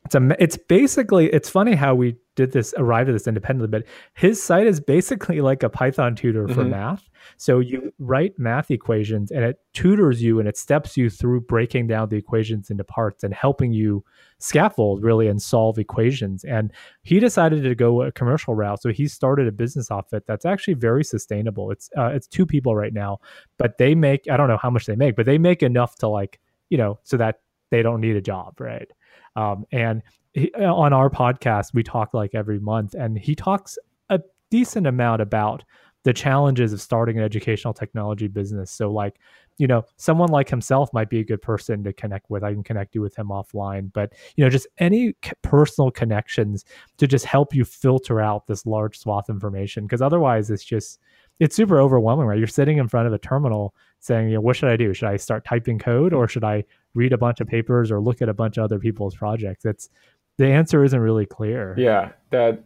it's 0.05 0.15
a 0.15 0.37
it's 0.43 0.57
basically 0.57 1.27
it's 1.33 1.49
funny 1.49 1.75
how 1.75 1.95
we 1.95 2.17
did 2.37 2.53
this 2.53 2.75
arrived 2.77 3.09
at 3.09 3.13
this 3.13 3.27
independently 3.29 3.69
but 3.79 3.87
his 4.15 4.43
site 4.43 4.67
is 4.67 4.81
basically 4.81 5.41
like 5.41 5.63
a 5.63 5.69
python 5.69 6.15
tutor 6.15 6.49
for 6.49 6.65
Mhm. 6.65 6.71
math. 6.71 7.09
So 7.39 7.59
you 7.59 7.91
write 7.99 8.39
math 8.39 8.71
equations 8.71 9.31
and 9.31 9.45
it 9.45 9.59
tutors 9.73 10.23
you 10.23 10.39
and 10.41 10.47
it 10.49 10.59
steps 10.59 10.97
you 10.97 11.09
through 11.09 11.43
breaking 11.43 11.87
down 11.87 12.09
the 12.11 12.17
equations 12.17 12.71
into 12.71 12.85
parts 12.85 13.25
and 13.25 13.33
helping 13.33 13.73
you 13.73 14.05
scaffold 14.39 15.03
really 15.03 15.27
and 15.27 15.41
solve 15.41 15.79
equations. 15.79 16.45
And 16.45 16.71
he 17.03 17.19
decided 17.21 17.63
to 17.63 17.75
go 17.75 18.03
a 18.03 18.13
commercial 18.13 18.55
route. 18.55 18.83
So 18.83 18.91
he 18.91 19.09
started 19.09 19.47
a 19.47 19.53
business 19.53 19.91
off 19.91 20.13
it 20.13 20.25
that's 20.27 20.45
actually 20.45 20.75
very 20.75 21.03
sustainable. 21.05 21.71
It's 21.71 21.89
uh, 21.97 22.11
it's 22.13 22.27
two 22.27 22.45
people 22.45 22.77
right 22.77 22.93
now 22.93 23.21
but 23.57 23.79
they 23.79 23.95
make 23.95 24.29
i 24.31 24.37
don't 24.37 24.49
know 24.49 24.57
how 24.59 24.71
much 24.71 24.85
they 24.87 24.97
make 24.97 25.17
but 25.17 25.25
they 25.27 25.39
make 25.39 25.63
enough 25.63 25.97
to 25.97 26.09
like 26.09 26.41
you 26.69 26.77
know 26.77 26.99
so 27.05 27.17
that 27.17 27.41
they 27.71 27.83
don't 27.83 28.01
need 28.01 28.17
a 28.17 28.21
job 28.21 28.61
right 28.61 28.91
um, 29.37 29.65
and 29.73 30.03
he, 30.33 30.53
on 30.55 30.93
our 30.93 31.11
podcast 31.11 31.75
we 31.75 31.83
talk 31.83 32.15
like 32.15 32.35
every 32.35 32.59
month 32.59 32.95
and 32.95 33.19
he 33.19 33.35
talks 33.35 33.79
a 34.11 34.21
decent 34.51 34.87
amount 34.87 35.21
about 35.21 35.65
the 36.05 36.13
challenges 36.13 36.73
of 36.73 36.81
starting 36.81 37.19
an 37.19 37.25
educational 37.25 37.75
technology 37.75 38.29
business. 38.29 38.71
So 38.71 38.91
like 38.91 39.19
you 39.57 39.67
know 39.67 39.85
someone 39.97 40.31
like 40.31 40.49
himself 40.49 40.93
might 40.93 41.09
be 41.09 41.21
a 41.21 41.25
good 41.25 41.41
person 41.41 41.83
to 41.85 41.93
connect 41.93 42.29
with. 42.31 42.45
I 42.45 42.53
can 42.53 42.63
connect 42.63 42.95
you 42.95 43.01
with 43.01 43.17
him 43.17 43.29
offline. 43.29 43.91
But 43.93 44.13
you 44.37 44.45
know 44.45 44.51
just 44.51 44.67
any 44.79 45.15
personal 45.43 45.91
connections 45.91 46.65
to 46.99 47.07
just 47.07 47.25
help 47.25 47.55
you 47.55 47.65
filter 47.65 48.21
out 48.21 48.47
this 48.47 48.67
large 48.67 48.99
swath 48.99 49.29
of 49.29 49.37
information. 49.37 49.85
Because 49.87 50.03
otherwise 50.03 50.51
it's 50.51 50.65
just 50.65 51.01
it's 51.41 51.57
super 51.57 51.81
overwhelming 51.81 52.27
right? 52.27 52.39
You're 52.39 52.47
sitting 52.47 52.79
in 52.79 52.89
front 52.89 53.07
of 53.07 53.13
a 53.13 53.19
terminal 53.19 53.75
saying 54.01 54.29
you 54.29 54.35
know 54.35 54.41
what 54.43 54.57
should 54.57 54.69
i 54.69 54.77
do? 54.77 54.93
Should 54.93 55.09
i 55.09 55.17
start 55.17 55.45
typing 55.45 55.79
code 55.79 56.13
or 56.13 56.29
should 56.29 56.45
i 56.45 56.65
read 56.95 57.13
a 57.13 57.19
bunch 57.19 57.41
of 57.41 57.47
papers 57.47 57.91
or 57.91 58.01
look 58.01 58.23
at 58.23 58.29
a 58.29 58.35
bunch 58.35 58.57
of 58.57 58.65
other 58.65 58.79
people's 58.79 59.17
projects 59.17 59.65
it's 59.65 59.89
the 60.37 60.47
answer 60.47 60.83
isn't 60.83 61.01
really 61.01 61.27
clear 61.27 61.75
Yeah, 61.79 62.13
that 62.31 62.65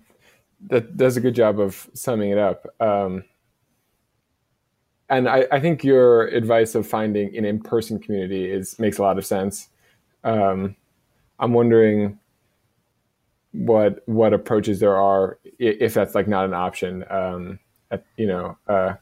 that 0.69 0.97
does 0.97 1.17
a 1.17 1.21
good 1.21 1.35
job 1.35 1.61
of 1.61 1.89
summing 1.95 2.31
it 2.31 2.39
up. 2.39 2.67
Um, 2.81 3.25
and 5.09 5.29
I, 5.29 5.47
I 5.53 5.61
think 5.61 5.85
your 5.85 6.27
advice 6.29 6.75
of 6.75 6.87
finding 6.87 7.37
an 7.37 7.45
in-person 7.45 8.01
community 8.01 8.51
is 8.51 8.79
makes 8.79 8.99
a 8.99 9.03
lot 9.03 9.19
of 9.19 9.25
sense. 9.25 9.69
Um, 10.25 10.77
I'm 11.39 11.53
wondering 11.53 12.19
what 13.53 14.03
what 14.07 14.33
approaches 14.33 14.81
there 14.81 14.97
are 14.97 15.39
if 15.59 15.95
that's 15.95 16.15
like 16.15 16.29
not 16.29 16.45
an 16.45 16.55
option. 16.55 17.05
Um, 17.09 17.59
at, 17.91 18.05
you 18.17 18.27
know, 18.27 18.59
uh, 18.67 18.95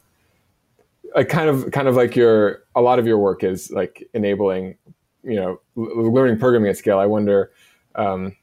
like 1.15 1.29
kind 1.29 1.49
of 1.49 1.71
kind 1.73 1.89
of 1.89 1.97
like 1.97 2.15
your 2.15 2.65
a 2.75 2.81
lot 2.81 2.99
of 2.99 3.07
your 3.07 3.19
work 3.19 3.43
is 3.43 3.71
like 3.71 4.09
enabling, 4.15 4.77
you 5.27 5.37
know, 5.37 5.61
learning 5.75 6.39
programming 6.39 6.71
at 6.71 6.77
scale. 6.79 6.99
I 6.99 7.07
wonder. 7.07 7.51
Um, 7.95 8.37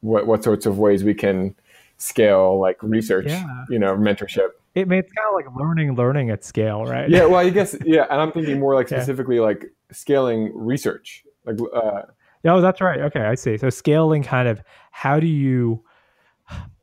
what 0.00 0.26
what 0.28 0.44
sorts 0.44 0.64
of 0.66 0.78
ways 0.78 1.02
we 1.02 1.14
can 1.14 1.54
scale 1.96 2.60
like 2.60 2.80
research 2.82 3.26
Yeah. 3.26 3.64
you 3.68 3.80
know 3.80 3.96
mentorship 3.96 4.50
it 4.76 4.90
it's 4.92 5.12
kind 5.12 5.26
of 5.28 5.34
like 5.34 5.46
learning 5.56 5.96
learning 5.96 6.30
at 6.30 6.44
scale 6.44 6.84
right 6.84 7.10
yeah 7.10 7.24
well 7.24 7.40
i 7.40 7.50
guess 7.50 7.74
yeah 7.84 8.06
and 8.08 8.20
i'm 8.20 8.30
thinking 8.30 8.60
more 8.60 8.76
like 8.76 8.88
Yeah. 8.90 8.98
specifically 8.98 9.40
like 9.40 9.64
scaling 9.90 10.52
research 10.54 11.24
like 11.44 11.58
uh 11.74 12.02
Oh, 12.44 12.60
that's 12.60 12.80
right. 12.80 13.00
Okay, 13.00 13.22
I 13.22 13.34
see. 13.34 13.58
So 13.58 13.68
scaling 13.68 14.22
kind 14.22 14.46
of 14.46 14.62
how 14.92 15.18
do 15.18 15.26
you 15.26 15.82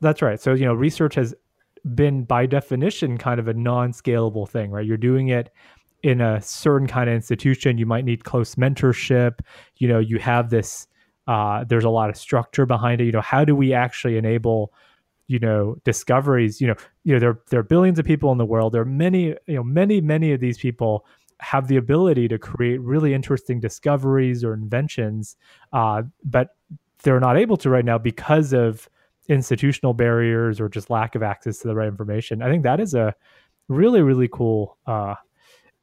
That's 0.02 0.22
right. 0.22 0.40
So, 0.40 0.54
you 0.54 0.66
know, 0.66 0.74
research 0.74 1.16
has 1.16 1.34
been 1.96 2.26
by 2.26 2.46
definition 2.46 3.18
kind 3.18 3.40
of 3.40 3.48
a 3.48 3.54
non-scalable 3.54 4.50
thing, 4.50 4.70
right? 4.72 4.86
You're 4.86 4.98
doing 4.98 5.30
it 5.30 5.52
in 6.06 6.22
a 6.22 6.40
certain 6.40 6.88
kind 6.88 7.10
of 7.10 7.16
institution, 7.16 7.80
you 7.80 7.88
might 7.88 8.06
need 8.06 8.24
close 8.26 8.54
mentorship, 8.54 9.40
you 9.78 9.88
know, 9.88 9.98
you 9.98 10.20
have 10.20 10.52
this 10.52 10.88
uh 11.28 11.64
there's 11.64 11.84
a 11.84 11.90
lot 11.90 12.12
of 12.12 12.16
structure 12.16 12.68
behind 12.68 13.02
it. 13.02 13.06
You 13.06 13.12
know, 13.12 13.22
how 13.22 13.44
do 13.44 13.56
we 13.56 13.74
actually 13.74 14.16
enable 14.16 14.72
you 15.28 15.40
know 15.40 15.76
discoveries? 15.84 16.62
You 16.62 16.68
know 16.68 16.76
you 17.04 17.14
know 17.14 17.20
there 17.20 17.40
there 17.50 17.60
are 17.60 17.64
billions 17.64 17.98
of 17.98 18.06
people 18.06 18.32
in 18.32 18.38
the 18.38 18.46
world. 18.46 18.74
There 18.74 18.84
are 18.84 18.94
many 19.06 19.24
you 19.48 19.56
know 19.56 19.64
many 19.64 20.00
many 20.00 20.32
of 20.32 20.40
these 20.40 20.60
people 20.60 21.08
have 21.40 21.68
the 21.68 21.78
ability 21.78 22.28
to 22.28 22.38
create 22.38 22.80
really 22.82 23.12
interesting 23.14 23.60
discoveries 23.60 24.44
or 24.44 24.54
inventions 24.54 25.36
uh, 25.74 26.02
but 26.24 26.56
they're 27.04 27.20
not 27.20 27.36
able 27.38 27.58
to 27.58 27.70
right 27.70 27.84
now 27.84 27.98
because 27.98 28.54
of 28.54 28.88
institutional 29.28 29.94
barriers 29.94 30.62
or 30.62 30.70
just 30.70 30.90
lack 30.90 31.14
of 31.16 31.22
access 31.24 31.58
to 31.58 31.68
the 31.68 31.76
right 31.76 31.90
information. 31.90 32.42
I 32.42 32.50
think 32.50 32.64
that 32.64 32.80
is 32.80 32.94
a 32.94 33.16
really 33.68 34.02
really 34.02 34.28
cool 34.28 34.78
uh, 34.86 35.16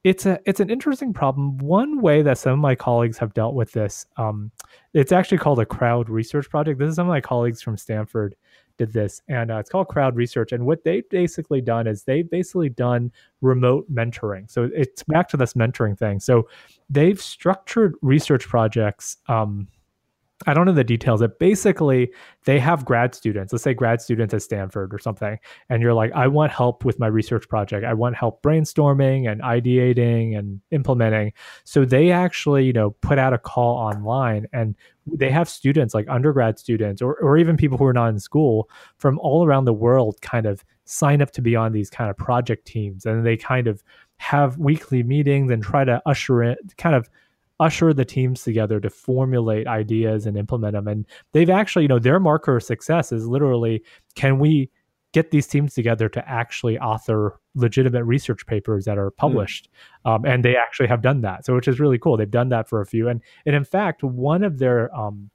it's 0.05 0.27
a 0.27 0.41
it's 0.47 0.61
an 0.61 0.69
interesting 0.69 1.13
problem. 1.13 1.59
One 1.59 2.01
way 2.01 2.23
that 2.23 2.39
some 2.39 2.55
of 2.55 2.59
my 2.59 2.75
colleagues 2.75 3.19
have 3.19 3.35
dealt 3.35 3.55
with 3.55 3.73
this 3.73 4.07
um, 4.17 4.51
it's 4.95 5.13
actually 5.13 5.39
called 5.39 5.61
a 5.61 5.67
crowd 5.67 6.09
research 6.09 6.51
project. 6.51 6.79
This 6.79 6.91
is 6.91 6.97
some 6.97 7.07
of 7.07 7.11
my 7.11 7.21
colleagues 7.21 7.63
from 7.63 7.77
stanford 7.77 8.35
did 8.79 8.93
this 8.93 9.21
and 9.29 9.51
uh, 9.51 9.59
it's 9.59 9.71
called 9.71 9.89
crowd 9.89 10.17
research 10.17 10.53
and 10.53 10.65
what 10.65 10.83
they've 10.83 11.09
basically 11.11 11.61
done 11.61 11.87
is 11.87 12.05
they've 12.05 12.31
basically 12.31 12.71
done 12.71 13.13
remote 13.43 13.91
mentoring. 13.93 14.51
So 14.51 14.71
it's 14.75 15.03
back 15.05 15.29
to 15.31 15.37
this 15.37 15.53
mentoring 15.55 15.97
thing. 15.97 16.21
So 16.21 16.49
they've 16.89 17.21
structured 17.21 17.95
research 18.03 18.49
projects 18.49 19.19
um, 19.29 19.69
I 20.47 20.55
don't 20.55 20.67
know 20.67 20.73
the 20.73 20.85
details, 20.85 21.21
but 21.21 21.39
basically 21.39 22.13
they 22.45 22.59
have 22.59 22.85
grad 22.85 23.15
students, 23.15 23.53
let's 23.53 23.63
say 23.63 23.75
grad 23.75 24.01
students 24.01 24.35
at 24.35 24.43
Stanford 24.43 24.93
or 24.93 24.99
something, 24.99 25.39
and 25.69 25.83
you're 25.83 25.95
like, 25.95 26.13
I 26.13 26.27
want 26.27 26.53
help 26.53 26.85
with 26.85 26.99
my 26.99 27.07
research 27.07 27.49
project. 27.49 27.85
I 27.85 27.95
want 27.95 28.17
help 28.17 28.43
brainstorming 28.43 29.31
and 29.31 29.41
ideating 29.43 30.37
and 30.37 30.61
implementing. 30.71 31.33
So 31.65 31.85
they 31.85 32.11
actually, 32.11 32.65
you 32.65 32.73
know, 32.73 32.91
put 32.91 33.19
out 33.19 33.33
a 33.33 33.39
call 33.39 33.77
online 33.77 34.47
and 34.53 34.75
they 35.07 35.31
have 35.31 35.49
students 35.49 35.95
like 35.95 36.09
undergrad 36.09 36.59
students 36.59 37.03
or, 37.03 37.15
or 37.17 37.37
even 37.37 37.57
people 37.57 37.79
who 37.79 37.85
are 37.85 37.93
not 37.93 38.11
in 38.11 38.19
school 38.19 38.69
from 38.99 39.19
all 39.19 39.45
around 39.45 39.65
the 39.65 39.73
world 39.73 40.21
kind 40.21 40.47
of 40.47 40.65
sign 40.85 41.23
up 41.23 41.31
to 41.33 41.43
be 41.43 41.57
on 41.57 41.73
these 41.73 41.91
kind 41.91 42.11
of 42.11 42.17
project 42.17 42.67
teams. 42.67 43.07
And 43.07 43.25
they 43.25 43.37
kind 43.37 43.67
of 43.67 43.83
have 44.19 44.59
weekly 44.59 45.03
meetings 45.03 45.51
and 45.51 45.63
try 45.63 45.85
to 45.85 46.01
usher 46.07 46.43
in 46.43 46.57
kind 46.77 46.95
of 46.95 47.09
usher 47.63 47.95
the 47.95 48.05
teams 48.05 48.43
together 48.43 48.81
to 48.81 48.91
formulate 48.91 49.69
ideas 49.69 50.27
and 50.27 50.37
implement 50.37 50.73
them. 50.73 50.89
And 50.89 51.07
they've 51.33 51.49
actually, 51.49 51.83
you 51.83 51.89
know, 51.89 52.01
their 52.01 52.19
marker 52.19 52.57
of 52.57 52.65
success 52.65 53.13
is 53.13 53.27
literally 53.27 53.85
can 54.17 54.41
we 54.41 54.69
get 55.13 55.31
these 55.31 55.47
teams 55.47 55.73
together 55.75 56.09
to 56.09 56.29
actually 56.29 56.77
author 56.79 57.39
legitimate 57.55 58.05
research 58.05 58.47
papers 58.47 58.85
that 58.87 58.99
are 58.99 59.13
published? 59.13 59.71
Mm. 60.05 60.11
Um, 60.11 60.25
and 60.25 60.45
they 60.45 60.57
actually 60.57 60.89
have 60.89 61.03
done 61.03 61.21
that. 61.21 61.47
So, 61.47 61.55
which 61.55 61.69
is 61.69 61.79
really 61.79 61.99
cool. 61.99 62.17
They've 62.17 62.29
done 62.29 62.49
that 62.49 62.69
for 62.69 62.81
a 62.81 62.87
few. 62.87 63.09
And, 63.09 63.23
and 63.47 63.55
in 63.55 63.65
fact, 63.65 64.03
one 64.03 64.43
of 64.43 64.59
their, 64.59 64.93
um, 64.97 65.31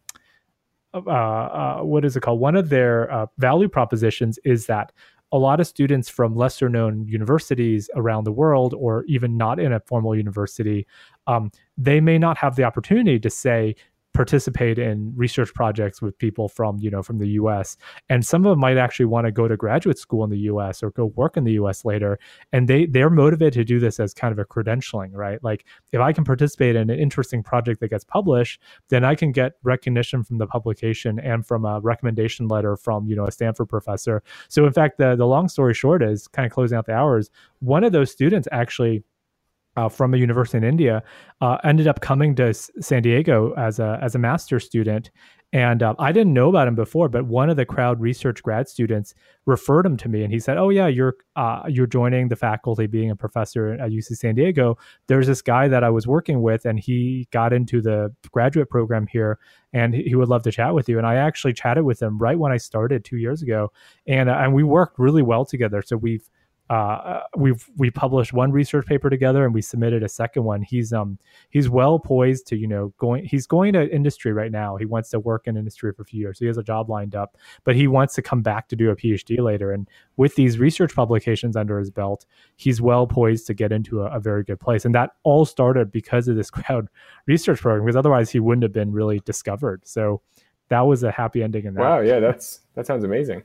uh, 0.94 1.00
uh, 1.00 1.80
what 1.84 2.04
is 2.04 2.18
it 2.18 2.22
called? 2.22 2.42
One 2.42 2.58
of 2.58 2.68
their 2.70 3.10
uh, 3.10 3.28
value 3.38 3.70
propositions 3.70 4.38
is 4.44 4.66
that 4.66 4.92
a 5.32 5.38
lot 5.38 5.60
of 5.60 5.68
students 5.68 6.10
from 6.10 6.36
lesser 6.36 6.70
known 6.70 7.06
universities 7.06 7.90
around 7.96 8.24
the 8.24 8.32
world, 8.32 8.74
or 8.74 9.04
even 9.06 9.38
not 9.38 9.60
in 9.60 9.74
a 9.74 9.80
formal 9.82 10.16
university, 10.16 10.88
um, 11.28 11.52
they 11.78 12.00
may 12.00 12.18
not 12.18 12.38
have 12.38 12.56
the 12.56 12.64
opportunity 12.64 13.20
to 13.20 13.30
say, 13.30 13.76
participate 14.18 14.80
in 14.80 15.14
research 15.16 15.54
projects 15.54 16.02
with 16.02 16.18
people 16.18 16.50
from 16.50 16.80
you 16.80 16.90
know 16.90 17.04
from 17.04 17.20
the 17.20 17.28
US 17.42 17.78
and 18.10 18.26
some 18.26 18.44
of 18.48 18.50
them 18.50 18.60
might 18.60 18.76
actually 18.76 19.06
want 19.06 19.26
to 19.26 19.32
go 19.32 19.48
to 19.48 19.56
graduate 19.56 20.00
school 20.00 20.24
in 20.24 20.32
the 20.32 20.40
US 20.52 20.82
or 20.82 20.90
go 20.90 21.06
work 21.16 21.38
in 21.38 21.44
the 21.44 21.52
US 21.52 21.86
later. 21.86 22.18
And 22.52 22.68
they 22.68 22.88
they're 22.88 23.12
motivated 23.12 23.54
to 23.54 23.64
do 23.64 23.80
this 23.80 24.00
as 24.00 24.16
kind 24.16 24.32
of 24.32 24.40
a 24.40 24.46
credentialing 24.46 25.12
right? 25.14 25.38
Like 25.44 25.66
if 25.92 26.02
I 26.02 26.14
can 26.14 26.24
participate 26.24 26.76
in 26.76 26.90
an 26.90 27.00
interesting 27.00 27.44
project 27.44 27.80
that 27.82 27.90
gets 27.90 28.04
published 28.04 28.60
then 28.90 29.06
I 29.06 29.14
can 29.14 29.32
get 29.32 29.54
recognition 29.62 30.24
from 30.24 30.40
the 30.40 30.48
publication 30.48 31.20
and 31.20 31.46
from 31.46 31.64
a 31.64 31.80
recommendation 31.80 32.48
letter 32.48 32.76
from 32.76 33.06
you 33.06 33.16
know 33.16 33.28
a 33.28 33.32
Stanford 33.32 33.70
professor. 33.70 34.24
So 34.50 34.66
in 34.66 34.74
fact 34.74 34.98
the 34.98 35.16
the 35.16 35.28
long 35.28 35.48
story 35.48 35.76
short 35.76 36.02
is 36.02 36.28
kind 36.28 36.48
of 36.48 36.52
closing 36.52 36.76
out 36.76 36.88
the 36.88 36.94
hours 36.94 37.30
one 37.60 37.84
of 37.84 37.92
those 37.92 38.10
students 38.10 38.48
actually 38.52 39.04
uh, 39.78 39.88
from 39.88 40.14
a 40.14 40.18
university 40.18 40.58
in 40.58 40.64
India, 40.64 41.04
uh, 41.40 41.58
ended 41.64 41.88
up 41.88 42.02
coming 42.02 42.36
to 42.36 42.54
San 42.54 43.04
Diego 43.04 43.54
as 43.58 43.80
a 43.80 44.00
as 44.02 44.16
a 44.16 44.20
master's 44.20 44.66
student, 44.66 45.12
and 45.54 45.84
uh, 45.84 45.94
I 46.00 46.12
didn't 46.12 46.34
know 46.34 46.50
about 46.50 46.68
him 46.68 46.74
before. 46.74 47.08
But 47.10 47.28
one 47.28 47.50
of 47.50 47.58
the 47.58 47.66
crowd 47.66 48.02
research 48.02 48.42
grad 48.42 48.68
students 48.68 49.14
referred 49.46 49.86
him 49.86 49.96
to 49.98 50.10
me, 50.10 50.24
and 50.24 50.34
he 50.34 50.40
said, 50.40 50.58
"Oh 50.58 50.70
yeah, 50.70 50.88
you're 50.88 51.16
you're 51.68 51.86
joining 51.86 52.28
the 52.28 52.36
faculty, 52.36 52.88
being 52.88 53.12
a 53.12 53.16
professor 53.16 53.74
at 53.74 53.92
UC 53.92 54.18
San 54.18 54.34
Diego. 54.34 54.78
There's 55.08 55.28
this 55.28 55.44
guy 55.44 55.68
that 55.68 55.84
I 55.84 55.92
was 55.92 56.08
working 56.08 56.42
with, 56.42 56.66
and 56.66 56.80
he 56.80 57.28
got 57.32 57.54
into 57.54 57.80
the 57.80 58.14
graduate 58.32 58.72
program 58.72 59.06
here, 59.06 59.38
and 59.74 59.94
he 59.94 60.16
would 60.16 60.28
love 60.28 60.42
to 60.44 60.52
chat 60.52 60.74
with 60.74 60.90
you." 60.90 60.98
And 60.98 61.06
I 61.06 61.16
actually 61.16 61.54
chatted 61.54 61.86
with 61.86 62.02
him 62.02 62.18
right 62.18 62.38
when 62.38 62.52
I 62.52 62.58
started 62.58 63.06
two 63.06 63.18
years 63.18 63.44
ago, 63.44 63.72
and 64.08 64.28
and 64.28 64.56
we 64.56 64.64
worked 64.64 64.98
really 64.98 65.22
well 65.22 65.46
together. 65.46 65.84
So 65.84 65.98
we've 65.98 66.28
uh, 66.70 67.22
we've 67.38 67.66
we 67.78 67.90
published 67.90 68.34
one 68.34 68.52
research 68.52 68.86
paper 68.86 69.10
together 69.10 69.46
and 69.46 69.54
we 69.54 69.62
submitted 69.62 70.04
a 70.04 70.10
second 70.10 70.44
one. 70.44 70.62
He's 70.62 70.92
um 70.92 71.18
he's 71.50 71.70
well 71.70 71.98
poised 71.98 72.46
to 72.48 72.58
you 72.58 72.68
know 72.68 72.94
going 72.98 73.24
he's 73.24 73.48
going 73.48 73.74
to 73.74 73.90
industry 73.94 74.34
right 74.34 74.52
now. 74.52 74.76
He 74.76 74.86
wants 74.86 75.10
to 75.12 75.20
work 75.20 75.48
in 75.48 75.56
industry 75.56 75.94
for 75.94 76.02
a 76.02 76.06
few 76.06 76.20
years. 76.20 76.40
So 76.40 76.46
he 76.46 76.48
has 76.48 76.58
a 76.58 76.64
job 76.64 76.90
lined 76.90 77.16
up, 77.16 77.38
but 77.64 77.76
he 77.76 77.88
wants 77.88 78.16
to 78.16 78.22
come 78.22 78.42
back 78.42 78.68
to 78.70 78.76
do 78.76 78.90
a 78.90 78.96
PhD 78.96 79.40
later. 79.40 79.72
And 79.72 79.88
with 80.18 80.36
these 80.36 80.60
research 80.60 80.94
publications 80.94 81.56
under 81.56 81.80
his 81.80 81.90
belt, 81.90 82.26
he's 82.58 82.82
well 82.82 83.08
poised 83.08 83.48
to 83.48 83.54
get 83.54 83.72
into 83.72 84.02
a, 84.02 84.08
a 84.08 84.20
very 84.20 84.44
good 84.44 84.60
place. 84.60 84.84
And 84.84 84.94
that 84.94 85.12
all 85.24 85.46
started 85.46 85.90
because 85.92 86.28
of 86.28 86.36
this 86.36 86.50
crowd 86.52 86.90
research 87.28 87.62
program, 87.62 87.86
because 87.86 87.96
otherwise 87.96 88.30
he 88.30 88.42
wouldn't 88.42 88.64
have 88.64 88.74
been 88.74 88.92
really 88.92 89.20
discovered. 89.22 89.88
So 89.88 90.22
that 90.68 90.82
was 90.82 91.04
a 91.04 91.12
happy 91.12 91.44
ending 91.44 91.66
in 91.66 91.76
that. 91.76 91.82
Wow, 91.82 92.00
yeah, 92.02 92.20
that's 92.20 92.62
that 92.76 92.86
sounds 92.86 93.06
amazing. 93.06 93.44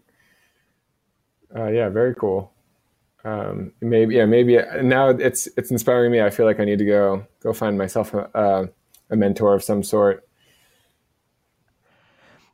Uh, 1.54 1.68
yeah, 1.68 1.88
very 1.88 2.14
cool. 2.14 2.52
Um, 3.24 3.72
maybe 3.80 4.16
yeah, 4.16 4.26
maybe 4.26 4.58
now 4.82 5.10
it's 5.10 5.48
it's 5.56 5.70
inspiring 5.70 6.10
me. 6.10 6.20
I 6.20 6.30
feel 6.30 6.46
like 6.46 6.58
I 6.58 6.64
need 6.64 6.78
to 6.78 6.84
go 6.84 7.26
go 7.40 7.52
find 7.52 7.78
myself 7.78 8.14
a, 8.14 8.68
a 9.10 9.16
mentor 9.16 9.54
of 9.54 9.62
some 9.62 9.82
sort. 9.82 10.26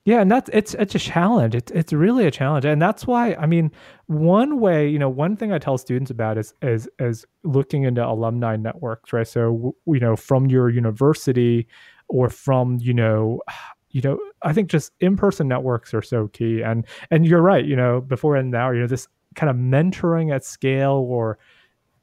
Yeah, 0.08 0.22
and 0.22 0.30
that's 0.30 0.48
it's 0.54 0.72
it's 0.74 0.94
a 0.94 0.98
challenge. 0.98 1.54
It's 1.54 1.70
it's 1.72 1.92
really 1.92 2.26
a 2.26 2.30
challenge, 2.30 2.64
and 2.64 2.80
that's 2.80 3.06
why 3.06 3.34
I 3.34 3.44
mean, 3.44 3.70
one 4.06 4.58
way 4.58 4.88
you 4.88 4.98
know, 4.98 5.08
one 5.10 5.36
thing 5.36 5.52
I 5.52 5.58
tell 5.58 5.76
students 5.76 6.10
about 6.10 6.38
is 6.38 6.54
is 6.62 6.88
is 6.98 7.26
looking 7.44 7.82
into 7.82 8.06
alumni 8.06 8.56
networks, 8.56 9.12
right? 9.12 9.28
So 9.28 9.74
you 9.86 10.00
know, 10.00 10.16
from 10.16 10.46
your 10.46 10.70
university 10.70 11.66
or 12.08 12.30
from 12.30 12.78
you 12.80 12.94
know, 12.94 13.42
you 13.90 14.00
know, 14.02 14.18
I 14.42 14.54
think 14.54 14.70
just 14.70 14.92
in 15.00 15.16
person 15.16 15.46
networks 15.46 15.92
are 15.92 16.00
so 16.00 16.28
key, 16.28 16.62
and 16.62 16.86
and 17.10 17.26
you're 17.26 17.42
right. 17.42 17.64
You 17.64 17.76
know, 17.76 18.00
before 18.00 18.36
and 18.36 18.50
now, 18.50 18.70
you 18.70 18.80
know, 18.80 18.86
this 18.86 19.08
kind 19.38 19.50
of 19.50 19.56
mentoring 19.56 20.34
at 20.34 20.44
scale 20.44 21.06
or 21.08 21.38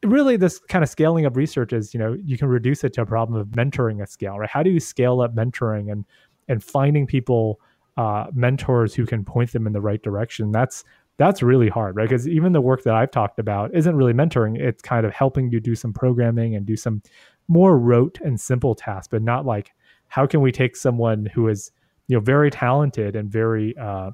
really 0.04 0.38
this 0.38 0.60
kind 0.60 0.84
of 0.84 0.90
scaling 0.90 1.26
of 1.26 1.36
research 1.36 1.74
is 1.74 1.94
you 1.94 2.00
know 2.00 2.16
you 2.24 2.38
can 2.38 2.48
reduce 2.48 2.84
it 2.84 2.94
to 2.94 3.02
a 3.02 3.06
problem 3.06 3.40
of 3.40 3.48
mentoring 3.50 4.02
at 4.02 4.10
scale 4.10 4.38
right 4.38 4.50
how 4.50 4.64
do 4.64 4.70
you 4.70 4.80
scale 4.80 5.22
up 5.22 5.36
mentoring 5.36 5.92
and 5.92 6.06
and 6.48 6.64
finding 6.64 7.08
people 7.08 7.60
uh, 7.98 8.28
mentors 8.34 8.94
who 8.94 9.06
can 9.06 9.24
point 9.24 9.52
them 9.52 9.68
in 9.68 9.74
the 9.74 9.82
right 9.82 10.02
direction. 10.02 10.52
That's 10.52 10.84
that's 11.18 11.42
really 11.42 11.70
hard, 11.70 11.96
right? 11.96 12.10
Because 12.10 12.28
even 12.28 12.52
the 12.52 12.60
work 12.60 12.84
that 12.84 12.94
I've 12.94 13.12
talked 13.12 13.40
about 13.40 13.74
isn't 13.74 13.96
really 13.96 14.12
mentoring. 14.12 14.60
It's 14.60 14.82
kind 14.82 15.06
of 15.06 15.14
helping 15.14 15.50
you 15.50 15.62
do 15.62 15.74
some 15.74 15.94
programming 15.94 16.56
and 16.56 16.66
do 16.66 16.76
some 16.76 17.02
more 17.48 17.80
rote 17.80 18.20
and 18.22 18.40
simple 18.40 18.76
tasks, 18.76 19.08
but 19.10 19.22
not 19.22 19.46
like 19.46 19.72
how 20.10 20.28
can 20.28 20.42
we 20.42 20.52
take 20.52 20.76
someone 20.76 21.26
who 21.28 21.48
is 21.48 21.72
you 22.08 22.18
know 22.18 22.22
very 22.22 22.52
talented 22.52 23.16
and 23.16 23.32
very 23.32 23.76
uh, 23.78 24.12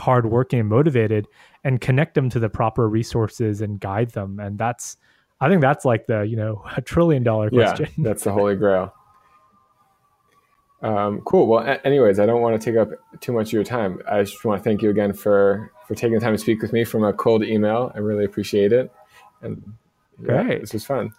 hardworking 0.00 0.60
and 0.60 0.68
motivated 0.68 1.28
and 1.62 1.80
connect 1.80 2.14
them 2.14 2.28
to 2.30 2.38
the 2.38 2.48
proper 2.48 2.88
resources 2.88 3.60
and 3.60 3.78
guide 3.78 4.10
them. 4.10 4.40
And 4.40 4.58
that's 4.58 4.96
I 5.40 5.48
think 5.48 5.60
that's 5.60 5.84
like 5.84 6.06
the 6.06 6.22
you 6.22 6.36
know 6.36 6.64
a 6.76 6.80
trillion 6.80 7.22
dollar 7.22 7.50
question. 7.50 7.86
Yeah, 7.96 8.04
that's 8.08 8.24
the 8.24 8.32
holy 8.32 8.56
grail. 8.56 8.94
Um, 10.82 11.20
cool. 11.26 11.46
Well, 11.46 11.66
a- 11.66 11.86
anyways, 11.86 12.18
I 12.18 12.26
don't 12.26 12.40
want 12.40 12.60
to 12.60 12.64
take 12.70 12.78
up 12.78 12.88
too 13.20 13.32
much 13.32 13.48
of 13.48 13.52
your 13.52 13.64
time. 13.64 14.00
I 14.10 14.22
just 14.22 14.42
want 14.44 14.62
to 14.62 14.64
thank 14.64 14.82
you 14.82 14.90
again 14.90 15.12
for 15.12 15.70
for 15.86 15.94
taking 15.94 16.14
the 16.14 16.20
time 16.20 16.34
to 16.34 16.38
speak 16.38 16.62
with 16.62 16.72
me 16.72 16.84
from 16.84 17.04
a 17.04 17.12
cold 17.12 17.44
email. 17.44 17.92
I 17.94 17.98
really 17.98 18.24
appreciate 18.24 18.72
it. 18.72 18.92
And 19.42 19.74
yeah, 20.22 20.58
this 20.58 20.72
was 20.72 20.84
fun. 20.84 21.12